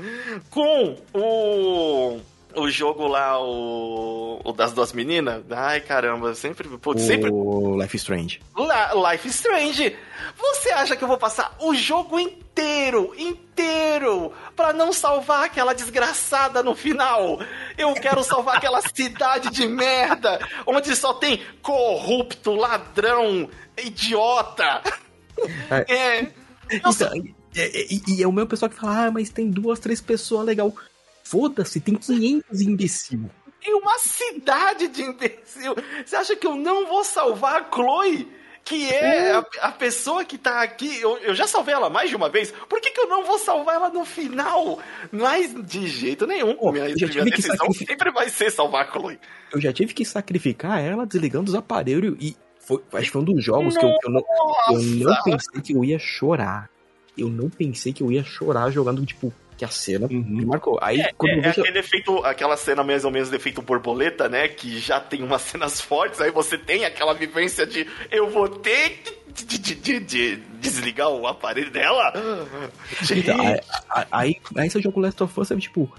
com 0.50 0.96
o 1.14 2.20
o 2.56 2.70
jogo 2.70 3.06
lá, 3.06 3.38
o, 3.40 4.40
o 4.42 4.52
das 4.52 4.72
duas 4.72 4.92
meninas. 4.92 5.44
Ai, 5.50 5.80
caramba, 5.80 6.34
sempre. 6.34 6.66
Putz, 6.78 7.02
o 7.02 7.06
sempre. 7.06 7.30
Life 7.30 7.96
Strange. 7.96 8.40
La, 8.56 9.12
Life 9.12 9.28
Strange. 9.28 9.96
Você 10.36 10.70
acha 10.70 10.96
que 10.96 11.04
eu 11.04 11.08
vou 11.08 11.18
passar 11.18 11.54
o 11.60 11.74
jogo 11.74 12.18
inteiro, 12.18 13.14
inteiro, 13.18 14.32
pra 14.56 14.72
não 14.72 14.92
salvar 14.92 15.44
aquela 15.44 15.74
desgraçada 15.74 16.62
no 16.62 16.74
final? 16.74 17.38
Eu 17.76 17.92
quero 17.94 18.24
salvar 18.24 18.56
aquela 18.58 18.80
cidade 18.80 19.50
de 19.50 19.68
merda, 19.68 20.40
onde 20.66 20.96
só 20.96 21.12
tem 21.12 21.42
corrupto, 21.62 22.54
ladrão, 22.54 23.48
idiota. 23.76 24.82
É. 25.70 25.94
é 25.94 26.32
então, 26.70 26.90
sou... 26.90 27.08
e, 27.14 28.02
e, 28.08 28.22
é 28.22 28.26
o 28.26 28.32
meu 28.32 28.46
pessoal 28.46 28.70
que 28.70 28.76
fala, 28.76 29.06
ah, 29.06 29.10
mas 29.10 29.28
tem 29.28 29.50
duas, 29.50 29.78
três 29.78 30.00
pessoas 30.00 30.46
legal. 30.46 30.74
Foda-se, 31.28 31.80
tem 31.80 31.96
500 31.96 32.60
imbecil. 32.60 33.28
Tem 33.60 33.74
uma 33.74 33.98
cidade 33.98 34.86
de 34.86 35.02
imbecil. 35.02 35.74
Você 36.04 36.14
acha 36.14 36.36
que 36.36 36.46
eu 36.46 36.54
não 36.54 36.86
vou 36.86 37.02
salvar 37.02 37.62
a 37.62 37.68
Chloe? 37.68 38.28
Que 38.64 38.88
é 38.88 39.32
a, 39.32 39.44
a, 39.62 39.72
pessoa 39.72 40.24
que 40.24 40.38
tá 40.38 40.62
aqui. 40.62 41.00
Eu, 41.00 41.18
eu, 41.18 41.34
já 41.34 41.48
salvei 41.48 41.74
ela 41.74 41.90
mais 41.90 42.10
de 42.10 42.16
uma 42.16 42.28
vez. 42.28 42.52
Por 42.68 42.80
que, 42.80 42.90
que 42.90 43.00
eu 43.00 43.08
não 43.08 43.24
vou 43.24 43.40
salvar 43.40 43.74
ela 43.74 43.90
no 43.90 44.04
final? 44.04 44.78
Mas 45.10 45.52
de 45.64 45.88
jeito 45.88 46.28
nenhum. 46.28 46.54
Pô, 46.54 46.70
minha, 46.70 46.84
minha 46.84 47.24
decisão 47.24 47.56
sacrific... 47.56 47.86
sempre 47.88 48.10
vai 48.12 48.28
ser 48.28 48.50
salvar 48.52 48.86
a 48.86 48.92
Chloe. 48.92 49.18
Eu 49.52 49.60
já 49.60 49.72
tive 49.72 49.94
que 49.94 50.04
sacrificar 50.04 50.80
ela 50.80 51.04
desligando 51.04 51.50
os 51.50 51.56
aparelhos 51.56 52.16
e. 52.20 52.36
Foi, 52.60 52.82
acho 52.92 53.06
que 53.06 53.12
foi 53.12 53.22
um 53.22 53.24
dos 53.24 53.44
jogos 53.44 53.76
que 53.76 53.84
eu, 53.84 53.90
eu, 54.04 54.10
não, 54.10 54.24
eu 54.70 54.80
não 54.80 55.22
pensei 55.22 55.60
que 55.60 55.72
eu 55.72 55.84
ia 55.84 55.98
chorar. 55.98 56.70
Eu 57.18 57.28
não 57.28 57.48
pensei 57.48 57.92
que 57.92 58.02
eu 58.02 58.12
ia 58.12 58.24
chorar 58.24 58.70
jogando, 58.70 59.04
tipo, 59.06 59.32
que 59.56 59.64
a 59.64 59.68
cena 59.68 60.06
uhum. 60.06 60.24
me 60.26 60.44
marcou. 60.44 60.78
Aí, 60.82 61.00
é, 61.00 61.12
quando 61.16 61.32
é, 61.32 61.40
vejo... 61.40 61.60
aquele 61.60 61.78
efeito, 61.78 62.18
aquela 62.24 62.56
cena 62.56 62.84
mais 62.84 63.04
ou 63.04 63.10
menos 63.10 63.30
de 63.30 63.36
efeito 63.36 63.62
borboleta, 63.62 64.28
né? 64.28 64.48
Que 64.48 64.78
já 64.78 65.00
tem 65.00 65.22
umas 65.22 65.42
cenas 65.42 65.80
fortes, 65.80 66.20
aí 66.20 66.30
você 66.30 66.58
tem 66.58 66.84
aquela 66.84 67.14
vivência 67.14 67.66
de 67.66 67.86
eu 68.10 68.28
vou 68.28 68.48
ter 68.48 69.02
de, 69.32 69.58
de, 69.58 69.74
de, 69.74 70.00
de 70.00 70.36
desligar 70.60 71.08
o 71.08 71.26
aparelho 71.26 71.70
dela. 71.70 72.12
Então, 73.10 73.40
aí, 73.40 73.60
aí, 74.10 74.36
aí 74.56 74.70
você 74.70 74.80
joga 74.80 74.98
o 74.98 75.02
Last 75.02 75.22
of 75.22 75.40
Us, 75.40 75.50
é 75.50 75.56
tipo, 75.56 75.92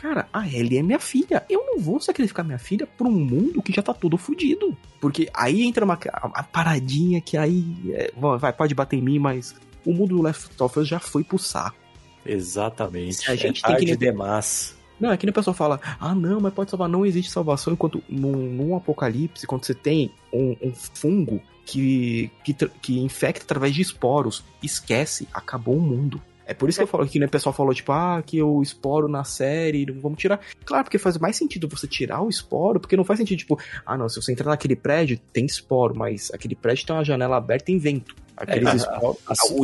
Cara, 0.00 0.26
a 0.32 0.48
Ellie 0.48 0.78
é 0.78 0.82
minha 0.82 0.98
filha. 0.98 1.44
Eu 1.46 1.62
não 1.66 1.78
vou 1.78 2.00
sacrificar 2.00 2.42
minha 2.42 2.58
filha 2.58 2.86
por 2.86 3.06
um 3.06 3.10
mundo 3.10 3.60
que 3.60 3.70
já 3.70 3.82
tá 3.82 3.92
todo 3.92 4.16
fudido. 4.16 4.74
Porque 4.98 5.28
aí 5.34 5.62
entra 5.62 5.84
uma, 5.84 5.98
uma 6.24 6.42
paradinha 6.42 7.20
que 7.20 7.36
aí. 7.36 7.62
É, 7.92 8.10
vai, 8.38 8.50
pode 8.50 8.74
bater 8.74 8.96
em 8.96 9.02
mim, 9.02 9.18
mas 9.18 9.54
o 9.84 9.92
mundo 9.92 10.16
do 10.16 10.22
Left 10.22 10.60
of 10.62 10.78
Us 10.78 10.88
já 10.88 10.98
foi 10.98 11.22
pro 11.22 11.38
saco. 11.38 11.76
Exatamente. 12.24 13.30
A 13.30 13.34
gente 13.34 13.64
é 13.64 13.76
tem 13.76 13.86
que. 13.86 13.96
demais. 13.96 14.78
Não, 14.98 15.10
é 15.10 15.16
que 15.16 15.24
nem 15.24 15.30
o 15.30 15.34
pessoal 15.34 15.54
fala, 15.54 15.80
ah 15.98 16.14
não, 16.14 16.40
mas 16.40 16.52
pode 16.52 16.70
salvar. 16.70 16.88
Não 16.88 17.06
existe 17.06 17.32
salvação 17.32 17.72
enquanto 17.72 18.02
num, 18.06 18.32
num 18.32 18.76
apocalipse, 18.76 19.46
quando 19.46 19.64
você 19.64 19.74
tem 19.74 20.12
um, 20.30 20.54
um 20.62 20.72
fungo 20.74 21.40
que, 21.64 22.30
que, 22.44 22.52
que 22.52 22.98
infecta 23.00 23.44
através 23.44 23.74
de 23.74 23.80
esporos. 23.80 24.44
Esquece, 24.62 25.26
acabou 25.32 25.76
o 25.76 25.80
mundo. 25.80 26.20
É 26.50 26.52
por 26.52 26.68
isso 26.68 26.78
que 26.78 26.82
eu 26.82 26.88
falo 26.88 27.06
que 27.06 27.18
né, 27.20 27.26
o 27.26 27.30
pessoal 27.30 27.52
falou, 27.52 27.72
tipo, 27.72 27.92
ah, 27.92 28.20
que 28.26 28.42
o 28.42 28.60
esporo 28.60 29.06
na 29.06 29.22
série, 29.22 29.86
vamos 29.86 30.18
tirar. 30.18 30.40
Claro, 30.64 30.82
porque 30.82 30.98
faz 30.98 31.16
mais 31.16 31.36
sentido 31.36 31.68
você 31.68 31.86
tirar 31.86 32.20
o 32.22 32.28
esporo, 32.28 32.80
porque 32.80 32.96
não 32.96 33.04
faz 33.04 33.20
sentido, 33.20 33.38
tipo, 33.38 33.56
ah, 33.86 33.96
não, 33.96 34.08
se 34.08 34.20
você 34.20 34.32
entrar 34.32 34.50
naquele 34.50 34.74
prédio, 34.74 35.16
tem 35.32 35.46
esporo, 35.46 35.96
mas 35.96 36.28
aquele 36.34 36.56
prédio 36.56 36.86
tem 36.86 36.96
uma 36.96 37.04
janela 37.04 37.36
aberta 37.36 37.70
e 37.70 37.78
vento. 37.78 38.16
Aqueles 38.36 38.68
é, 38.68 38.76
esporos. 38.76 39.18
A, 39.28 39.32
a, 39.32 39.52
o, 39.52 39.62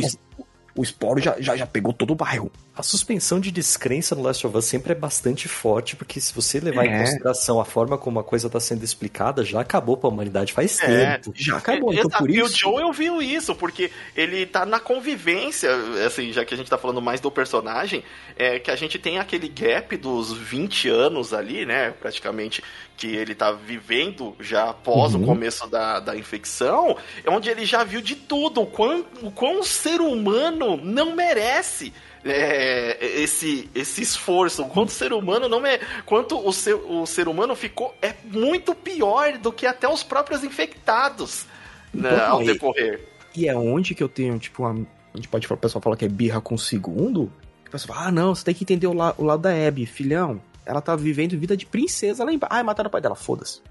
o 0.77 0.83
esporo 0.83 1.19
já, 1.19 1.35
já, 1.39 1.57
já 1.57 1.65
pegou 1.65 1.91
todo 1.91 2.11
o 2.11 2.15
bairro. 2.15 2.51
A 2.75 2.83
suspensão 2.83 3.39
de 3.39 3.49
descrença 3.49 4.13
no 4.13 4.21
Last 4.21 4.45
of 4.45 4.55
Us 4.55 4.65
sempre 4.65 4.91
é 4.91 4.95
bastante 4.95 5.47
forte, 5.47 5.95
porque 5.95 6.21
se 6.21 6.31
você 6.31 6.59
levar 6.59 6.85
é. 6.85 6.87
em 6.87 6.99
consideração 6.99 7.59
a 7.59 7.65
forma 7.65 7.97
como 7.97 8.19
a 8.19 8.23
coisa 8.23 8.45
está 8.45 8.59
sendo 8.59 8.83
explicada, 8.83 9.43
já 9.43 9.59
acabou 9.59 9.97
para 9.97 10.07
a 10.07 10.13
humanidade 10.13 10.53
faz 10.53 10.79
é. 10.81 11.17
tempo. 11.17 11.33
Já 11.35 11.57
acabou, 11.57 11.91
então 11.91 12.07
por 12.11 12.29
isso... 12.29 12.39
E 12.39 12.43
o 12.43 12.47
Joel 12.47 12.93
viu 12.93 13.19
isso, 13.19 13.55
porque 13.55 13.89
ele 14.15 14.45
tá 14.45 14.63
na 14.63 14.79
convivência, 14.79 15.71
assim, 16.05 16.31
já 16.31 16.45
que 16.45 16.53
a 16.53 16.57
gente 16.57 16.69
tá 16.69 16.77
falando 16.77 17.01
mais 17.01 17.19
do 17.19 17.31
personagem, 17.31 18.03
é 18.35 18.59
que 18.59 18.69
a 18.69 18.75
gente 18.75 18.99
tem 18.99 19.17
aquele 19.17 19.49
gap 19.49 19.97
dos 19.97 20.31
20 20.31 20.89
anos 20.89 21.33
ali, 21.33 21.65
né, 21.65 21.89
praticamente, 21.99 22.63
que 22.97 23.07
ele 23.07 23.35
tá 23.35 23.51
vivendo 23.51 24.35
já 24.39 24.71
após 24.71 25.13
uhum. 25.13 25.21
o 25.21 25.25
começo 25.25 25.67
da, 25.67 25.99
da 25.99 26.17
infecção, 26.17 26.97
onde 27.27 27.47
ele 27.47 27.63
já 27.63 27.83
viu 27.83 28.01
de 28.01 28.15
tudo, 28.15 28.61
o 28.61 28.65
quão, 28.65 29.05
o 29.21 29.31
quão 29.31 29.59
o 29.59 29.63
ser 29.63 30.01
humano 30.01 30.75
não 30.77 31.15
merece 31.15 31.93
é, 32.25 32.97
esse, 33.21 33.69
esse 33.75 34.01
esforço. 34.01 34.65
Quanto 34.65 34.89
o 34.89 34.91
ser 34.91 35.13
humano 35.13 35.47
não 35.47 35.65
é. 35.65 35.79
Quanto 36.05 36.37
o 36.45 36.51
ser, 36.51 36.73
o 36.73 37.05
ser 37.05 37.27
humano 37.27 37.55
ficou. 37.55 37.95
É 38.01 38.15
muito 38.25 38.73
pior 38.73 39.37
do 39.37 39.51
que 39.51 39.67
até 39.67 39.87
os 39.87 40.01
próprios 40.01 40.43
infectados 40.43 41.45
né, 41.93 42.09
então, 42.11 42.31
ao 42.31 42.43
decorrer. 42.43 43.07
E 43.35 43.47
é 43.47 43.55
onde 43.55 43.93
que 43.93 44.01
eu 44.01 44.09
tenho, 44.09 44.39
tipo, 44.39 44.63
uma, 44.63 44.87
a 45.13 45.17
gente 45.17 45.27
pode 45.27 45.45
falar, 45.45 45.59
o 45.59 45.61
pessoal 45.61 45.81
fala 45.81 45.95
que 45.95 46.05
é 46.05 46.09
birra 46.09 46.41
com 46.41 46.55
o 46.55 46.59
segundo. 46.59 47.31
O 47.67 47.69
pessoal 47.69 47.95
fala, 47.95 48.07
ah, 48.07 48.11
não, 48.11 48.33
você 48.33 48.43
tem 48.43 48.55
que 48.55 48.63
entender 48.63 48.87
o, 48.87 48.93
la, 48.93 49.13
o 49.17 49.23
lado 49.23 49.43
da 49.43 49.67
Abby, 49.67 49.85
filhão. 49.85 50.41
Ela 50.67 50.81
tá 50.81 50.95
vivendo 50.95 51.39
vida 51.39 51.55
de 51.55 51.65
princesa 51.65 52.23
lá 52.23 52.31
embaixo. 52.33 52.53
Ah, 52.53 52.63
mataram 52.63 52.89
o 52.89 52.91
pai 52.91 53.01
dela, 53.01 53.15
foda-se. 53.15 53.61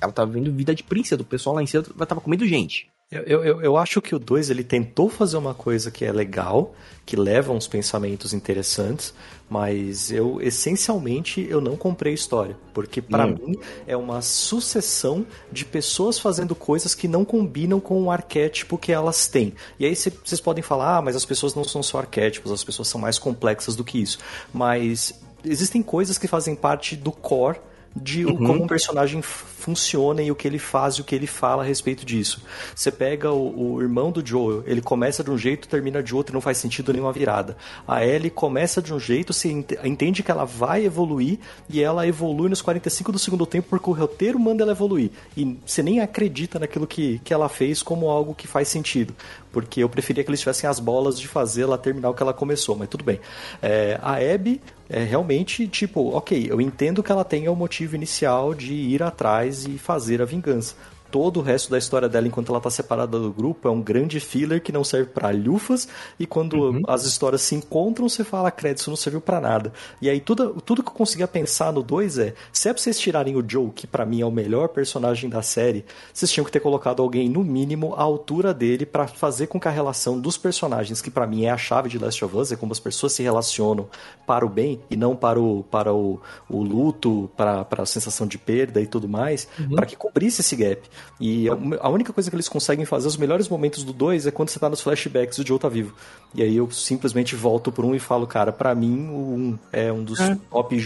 Ela 0.00 0.12
tá 0.12 0.24
vivendo 0.24 0.52
vida 0.52 0.74
de 0.74 0.82
princesa. 0.82 1.22
O 1.22 1.24
pessoal 1.24 1.56
lá 1.56 1.62
em 1.62 1.66
cima 1.66 1.82
tava 2.06 2.20
comendo 2.20 2.46
gente. 2.46 2.90
Eu, 3.08 3.22
eu, 3.22 3.60
eu 3.62 3.76
acho 3.76 4.02
que 4.02 4.16
o 4.16 4.18
2 4.18 4.50
ele 4.50 4.64
tentou 4.64 5.08
fazer 5.08 5.36
uma 5.36 5.54
coisa 5.54 5.92
que 5.92 6.04
é 6.04 6.10
legal, 6.10 6.74
que 7.04 7.14
leva 7.14 7.52
uns 7.52 7.68
pensamentos 7.68 8.34
interessantes, 8.34 9.14
mas 9.48 10.10
eu 10.10 10.40
essencialmente 10.42 11.46
eu 11.48 11.60
não 11.60 11.76
comprei 11.76 12.12
história, 12.12 12.56
porque 12.74 13.00
para 13.00 13.26
hum. 13.26 13.38
mim 13.40 13.54
é 13.86 13.96
uma 13.96 14.20
sucessão 14.20 15.24
de 15.52 15.64
pessoas 15.64 16.18
fazendo 16.18 16.52
coisas 16.56 16.96
que 16.96 17.06
não 17.06 17.24
combinam 17.24 17.78
com 17.78 18.02
o 18.02 18.10
arquétipo 18.10 18.76
que 18.76 18.90
elas 18.90 19.28
têm. 19.28 19.54
E 19.78 19.86
aí 19.86 19.94
vocês 19.94 20.40
podem 20.40 20.64
falar, 20.64 20.96
ah, 20.96 21.02
mas 21.02 21.14
as 21.14 21.24
pessoas 21.24 21.54
não 21.54 21.62
são 21.62 21.84
só 21.84 21.98
arquétipos, 21.98 22.50
as 22.50 22.64
pessoas 22.64 22.88
são 22.88 23.00
mais 23.00 23.20
complexas 23.20 23.76
do 23.76 23.84
que 23.84 24.02
isso. 24.02 24.18
Mas 24.52 25.14
existem 25.44 25.82
coisas 25.82 26.18
que 26.18 26.28
fazem 26.28 26.54
parte 26.54 26.96
do 26.96 27.12
core 27.12 27.58
de 28.00 28.26
uhum. 28.26 28.36
como 28.36 28.64
um 28.64 28.66
personagem 28.66 29.22
funciona 29.22 30.22
e 30.22 30.30
o 30.30 30.34
que 30.34 30.46
ele 30.46 30.58
faz 30.58 30.96
e 30.96 31.00
o 31.00 31.04
que 31.04 31.14
ele 31.14 31.26
fala 31.26 31.62
a 31.62 31.66
respeito 31.66 32.04
disso. 32.04 32.42
Você 32.74 32.92
pega 32.92 33.32
o, 33.32 33.74
o 33.74 33.82
irmão 33.82 34.12
do 34.12 34.24
Joel, 34.24 34.62
ele 34.66 34.82
começa 34.82 35.24
de 35.24 35.30
um 35.30 35.38
jeito, 35.38 35.66
termina 35.66 36.02
de 36.02 36.14
outro 36.14 36.32
e 36.32 36.34
não 36.34 36.40
faz 36.40 36.58
sentido 36.58 36.92
nenhuma 36.92 37.12
virada. 37.12 37.56
A 37.88 38.04
Ellie 38.04 38.30
começa 38.30 38.82
de 38.82 38.92
um 38.92 39.00
jeito, 39.00 39.32
você 39.32 39.48
entende 39.82 40.22
que 40.22 40.30
ela 40.30 40.44
vai 40.44 40.84
evoluir 40.84 41.38
e 41.70 41.82
ela 41.82 42.06
evolui 42.06 42.50
nos 42.50 42.60
45 42.60 43.12
do 43.12 43.18
segundo 43.18 43.46
tempo 43.46 43.68
porque 43.70 43.88
o 43.88 43.94
roteiro 43.94 44.38
manda 44.38 44.62
ela 44.62 44.72
evoluir. 44.72 45.10
E 45.36 45.58
você 45.64 45.82
nem 45.82 46.00
acredita 46.00 46.58
naquilo 46.58 46.86
que, 46.86 47.18
que 47.24 47.32
ela 47.32 47.48
fez 47.48 47.82
como 47.82 48.08
algo 48.10 48.34
que 48.34 48.46
faz 48.46 48.68
sentido. 48.68 49.14
Porque 49.56 49.82
eu 49.82 49.88
preferia 49.88 50.22
que 50.22 50.28
eles 50.28 50.40
tivessem 50.40 50.68
as 50.68 50.78
bolas 50.78 51.18
de 51.18 51.26
fazer 51.26 51.62
ela 51.62 51.78
terminar 51.78 52.10
o 52.10 52.14
que 52.14 52.22
ela 52.22 52.34
começou, 52.34 52.76
mas 52.76 52.90
tudo 52.90 53.02
bem. 53.02 53.18
É, 53.62 53.98
a 54.02 54.16
Abby 54.16 54.60
é 54.86 55.02
realmente 55.02 55.66
tipo, 55.66 56.14
ok, 56.14 56.46
eu 56.50 56.60
entendo 56.60 57.02
que 57.02 57.10
ela 57.10 57.24
tenha 57.24 57.50
o 57.50 57.56
motivo 57.56 57.96
inicial 57.96 58.52
de 58.52 58.74
ir 58.74 59.02
atrás 59.02 59.64
e 59.64 59.78
fazer 59.78 60.20
a 60.20 60.26
vingança 60.26 60.74
todo 61.10 61.40
o 61.40 61.42
resto 61.42 61.70
da 61.70 61.78
história 61.78 62.08
dela 62.08 62.26
enquanto 62.26 62.50
ela 62.50 62.60
tá 62.60 62.70
separada 62.70 63.18
do 63.18 63.32
grupo 63.32 63.68
é 63.68 63.70
um 63.70 63.80
grande 63.80 64.20
filler 64.20 64.62
que 64.62 64.72
não 64.72 64.84
serve 64.84 65.10
para 65.10 65.30
lufas 65.30 65.88
e 66.18 66.26
quando 66.26 66.54
uhum. 66.54 66.82
as 66.86 67.04
histórias 67.04 67.42
se 67.42 67.54
encontram 67.54 68.08
você 68.08 68.24
fala, 68.24 68.50
crédito, 68.50 68.78
isso 68.78 68.90
não 68.90 68.96
serviu 68.96 69.20
para 69.20 69.40
nada. 69.40 69.72
E 70.00 70.08
aí 70.08 70.20
tudo, 70.20 70.60
tudo 70.64 70.82
que 70.82 70.88
eu 70.88 70.94
conseguia 70.94 71.28
pensar 71.28 71.72
no 71.72 71.82
2 71.82 72.18
é, 72.18 72.34
se 72.52 72.68
é 72.68 72.72
pra 72.72 72.82
vocês 72.82 72.98
tirarem 72.98 73.36
o 73.36 73.44
Joe, 73.46 73.70
que 73.70 73.86
para 73.86 74.04
mim 74.04 74.20
é 74.20 74.26
o 74.26 74.30
melhor 74.30 74.68
personagem 74.68 75.28
da 75.30 75.42
série, 75.42 75.84
vocês 76.12 76.30
tinham 76.30 76.44
que 76.44 76.52
ter 76.52 76.60
colocado 76.60 77.02
alguém 77.02 77.28
no 77.28 77.42
mínimo 77.44 77.94
à 77.94 78.02
altura 78.02 78.52
dele 78.52 78.86
para 78.86 79.06
fazer 79.06 79.46
com 79.46 79.60
que 79.60 79.68
a 79.68 79.70
relação 79.70 80.20
dos 80.20 80.36
personagens, 80.36 81.00
que 81.00 81.10
para 81.10 81.26
mim 81.26 81.44
é 81.44 81.50
a 81.50 81.56
chave 81.56 81.88
de 81.88 81.98
Last 81.98 82.24
of 82.24 82.36
Us, 82.36 82.52
é 82.52 82.56
como 82.56 82.72
as 82.72 82.80
pessoas 82.80 83.12
se 83.12 83.22
relacionam 83.22 83.88
para 84.26 84.44
o 84.44 84.48
bem 84.48 84.80
e 84.90 84.96
não 84.96 85.14
para 85.14 85.40
o, 85.40 85.64
para 85.64 85.92
o, 85.92 86.20
o 86.48 86.62
luto, 86.62 87.30
para, 87.36 87.64
para 87.64 87.82
a 87.82 87.86
sensação 87.86 88.26
de 88.26 88.38
perda 88.38 88.80
e 88.80 88.86
tudo 88.86 89.08
mais, 89.08 89.48
uhum. 89.58 89.76
para 89.76 89.86
que 89.86 89.96
cobrisse 89.96 90.40
esse 90.40 90.56
gap. 90.56 90.82
E 91.20 91.46
a 91.80 91.88
única 91.88 92.12
coisa 92.12 92.30
que 92.30 92.36
eles 92.36 92.48
conseguem 92.48 92.84
fazer, 92.84 93.08
os 93.08 93.16
melhores 93.16 93.48
momentos 93.48 93.82
do 93.82 93.92
2 93.92 94.26
é 94.26 94.30
quando 94.30 94.50
você 94.50 94.58
tá 94.58 94.68
nos 94.68 94.80
flashbacks 94.80 95.38
e 95.38 95.40
o 95.42 95.46
Joe 95.46 95.58
tá 95.58 95.68
vivo. 95.68 95.94
E 96.34 96.42
aí 96.42 96.56
eu 96.56 96.70
simplesmente 96.70 97.34
volto 97.34 97.72
pro 97.72 97.86
1 97.86 97.90
um 97.90 97.94
e 97.94 97.98
falo, 97.98 98.26
cara, 98.26 98.52
para 98.52 98.74
mim 98.74 99.08
o 99.08 99.34
1 99.34 99.34
um 99.34 99.58
é 99.72 99.92
um 99.92 100.04
dos 100.04 100.20
é. 100.20 100.36
top 100.50 100.76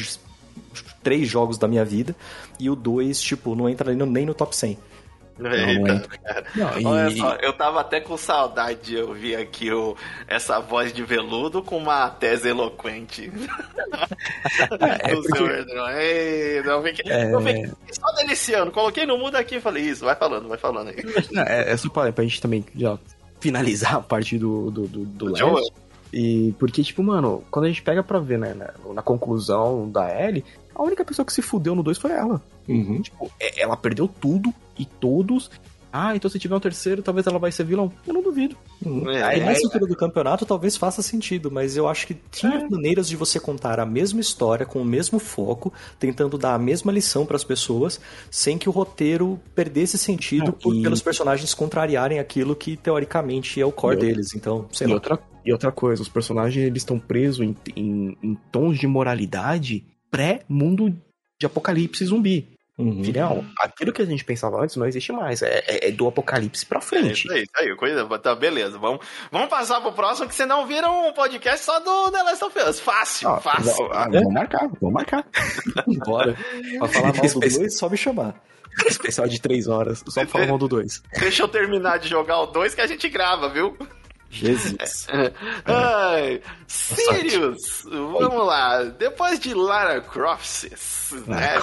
três 1.03 1.29
jogos 1.29 1.59
da 1.59 1.67
minha 1.67 1.85
vida. 1.85 2.15
E 2.59 2.71
o 2.71 2.77
2, 2.77 3.21
tipo, 3.21 3.55
não 3.55 3.69
entra 3.69 3.93
nem 3.95 4.27
no 4.27 4.35
top 4.35 4.55
100. 4.55 4.79
Eita, 5.43 6.09
não, 6.55 6.91
Olha 6.93 7.09
e... 7.09 7.17
só, 7.17 7.35
eu 7.37 7.53
tava 7.53 7.81
até 7.81 8.01
com 8.01 8.17
saudade 8.17 8.81
de 8.83 8.99
ouvir 8.99 9.37
aqui 9.37 9.73
o, 9.73 9.97
essa 10.29 10.61
voz 10.61 10.93
de 10.93 11.03
veludo 11.03 11.63
com 11.63 11.79
uma 11.79 12.09
tese 12.11 12.49
eloquente. 12.49 13.33
é, 15.01 15.15
do 15.15 15.23
porque... 15.23 15.43
Ei, 15.99 16.63
não, 16.63 16.81
aqui, 16.85 17.03
é... 17.07 17.29
não, 17.29 17.39
aqui, 17.39 17.73
só 17.93 18.13
deliciando. 18.17 18.71
Coloquei 18.71 19.07
no 19.07 19.17
mudo 19.19 19.37
aqui 19.37 19.57
e 19.57 19.61
falei 19.61 19.85
isso, 19.85 20.05
vai 20.05 20.17
falando, 20.17 20.49
vai 20.49 20.59
falando 20.59 20.89
aí. 20.89 20.97
É, 21.47 21.73
é 21.73 21.77
só 21.77 21.89
pra, 21.89 22.13
pra 22.13 22.25
gente 22.25 22.41
também 22.41 22.65
já 22.75 22.99
finalizar 23.41 23.97
a 23.97 24.01
parte 24.01 24.39
do, 24.39 24.71
do, 24.71 24.87
do, 24.87 25.05
do. 25.05 25.61
E 26.13 26.53
porque, 26.59 26.83
tipo, 26.83 27.03
mano, 27.03 27.45
quando 27.51 27.67
a 27.67 27.69
gente 27.69 27.83
pega 27.83 28.03
pra 28.03 28.19
ver, 28.19 28.39
né, 28.39 28.55
na, 28.55 28.95
na 28.95 29.03
conclusão 29.03 29.89
da 29.89 30.09
Ellie, 30.09 30.45
a 30.81 30.83
única 30.83 31.05
pessoa 31.05 31.27
que 31.27 31.33
se 31.33 31.43
fudeu 31.43 31.75
no 31.75 31.83
2 31.83 31.99
foi 31.99 32.13
ela. 32.13 32.43
Uhum. 32.67 33.03
Tipo, 33.03 33.31
é, 33.39 33.63
ela 33.63 33.77
perdeu 33.77 34.09
tudo 34.09 34.53
e 34.79 34.87
todos. 34.87 35.51
Ah, 35.93 36.17
então 36.17 36.31
se 36.31 36.39
tiver 36.39 36.55
um 36.55 36.61
terceiro, 36.61 37.03
talvez 37.03 37.27
ela 37.27 37.39
vai 37.39 37.53
ser 37.53 37.65
vilão. 37.65 37.93
Eu 38.07 38.15
não 38.15 38.23
duvido. 38.23 38.57
Uhum. 38.83 39.11
É, 39.11 39.37
e 39.37 39.41
nessa 39.41 39.67
altura 39.67 39.87
do 39.87 39.97
campeonato 39.97 40.47
talvez 40.47 40.77
faça 40.77 41.03
sentido, 41.03 41.51
mas 41.51 41.77
eu 41.77 41.87
acho 41.87 42.07
que 42.07 42.15
tinha 42.31 42.61
é. 42.61 42.69
maneiras 42.71 43.09
de 43.09 43.17
você 43.17 43.39
contar 43.39 43.79
a 43.79 43.85
mesma 43.85 44.21
história, 44.21 44.65
com 44.65 44.81
o 44.81 44.85
mesmo 44.85 45.19
foco, 45.19 45.71
tentando 45.99 46.39
dar 46.39 46.55
a 46.55 46.59
mesma 46.59 46.91
lição 46.91 47.27
para 47.27 47.37
as 47.37 47.45
pessoas, 47.45 48.01
sem 48.31 48.57
que 48.57 48.69
o 48.69 48.73
roteiro 48.73 49.39
perdesse 49.55 49.99
sentido 49.99 50.51
por, 50.51 50.75
e... 50.75 50.83
pelos 50.83 51.03
personagens 51.03 51.53
contrariarem 51.53 52.19
aquilo 52.19 52.57
que 52.57 52.75
teoricamente 52.75 53.61
é 53.61 53.67
o 53.67 53.73
core 53.73 53.97
deles. 53.97 54.35
Então, 54.35 54.67
sei 54.73 54.87
e 54.87 54.89
lá. 54.89 54.95
Outra, 54.95 55.19
e 55.45 55.53
outra 55.53 55.71
coisa, 55.71 56.01
os 56.01 56.09
personagens 56.09 56.65
eles 56.65 56.81
estão 56.81 56.99
presos 56.99 57.45
em, 57.45 57.55
em, 57.77 58.17
em 58.23 58.35
tons 58.51 58.79
de 58.79 58.87
moralidade 58.87 59.85
pré-mundo 60.11 60.95
de 61.39 61.47
apocalipse 61.47 62.05
zumbi. 62.05 62.59
Uhum. 62.81 63.05
Filhão, 63.05 63.45
aquilo 63.59 63.93
que 63.93 64.01
a 64.01 64.07
gente 64.07 64.25
pensava 64.25 64.59
antes 64.63 64.75
não 64.77 64.87
existe 64.87 65.13
mais. 65.13 65.43
É, 65.43 65.63
é, 65.67 65.89
é 65.89 65.91
do 65.91 66.09
apocalipse 66.09 66.65
pra 66.65 66.81
frente. 66.81 67.31
É 67.31 67.41
isso 67.41 67.53
aí, 67.57 67.77
coisa. 67.77 68.07
Tá, 68.19 68.35
beleza. 68.35 68.79
Vamos, 68.79 69.05
vamos 69.31 69.51
passar 69.51 69.83
pro 69.83 69.93
próximo, 69.93 70.27
que 70.27 70.35
senão 70.35 70.67
viram 70.67 71.09
um 71.09 71.13
podcast 71.13 71.63
só 71.63 71.79
do 71.79 72.11
The 72.11 72.23
Last 72.23 72.45
of 72.45 72.59
Us. 72.59 72.81
Fácil, 72.81 73.29
ah, 73.29 73.41
fácil. 73.41 73.93
Ah, 73.93 74.09
vamos 74.11 74.33
marcar, 74.33 74.67
vamos 74.81 74.95
marcar. 74.95 75.27
Bora. 76.07 76.35
Pra 76.79 76.89
falar 76.89 77.13
mal 77.15 77.29
do 77.29 77.41
2, 77.41 77.79
só 77.79 77.91
me 77.91 77.99
chamar. 77.99 78.41
Especial 78.87 79.29
de 79.29 79.39
3 79.41 79.69
horas, 79.69 80.03
só 80.09 80.23
pra 80.23 80.31
falar 80.31 80.47
mal 80.47 80.57
do 80.57 80.69
2. 80.69 81.03
Deixa 81.19 81.43
eu 81.43 81.49
terminar 81.49 81.99
de 81.99 82.09
jogar 82.09 82.41
o 82.41 82.47
2 82.47 82.75
que 82.75 82.81
a 82.81 82.87
gente 82.87 83.09
grava, 83.11 83.51
viu? 83.51 83.77
Jesus. 84.31 85.09
Ai, 85.67 86.41
Sirius, 86.67 87.85
vamos 87.85 88.47
lá. 88.47 88.85
Depois 88.85 89.41
de 89.41 89.53
Lara 89.53 90.01
Croft, 90.01 90.71
né? 91.27 91.59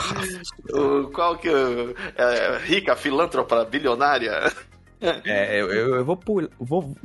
o, 0.74 1.09
qual 1.11 1.38
que 1.38 1.49
é, 1.49 2.57
rica 2.65 2.95
filântropa 2.95 3.63
bilionária? 3.65 4.51
É, 5.01 5.61
eu, 5.61 5.70
eu 5.70 6.05
vou, 6.05 6.18
pular, 6.18 6.49
vou, 6.59 6.95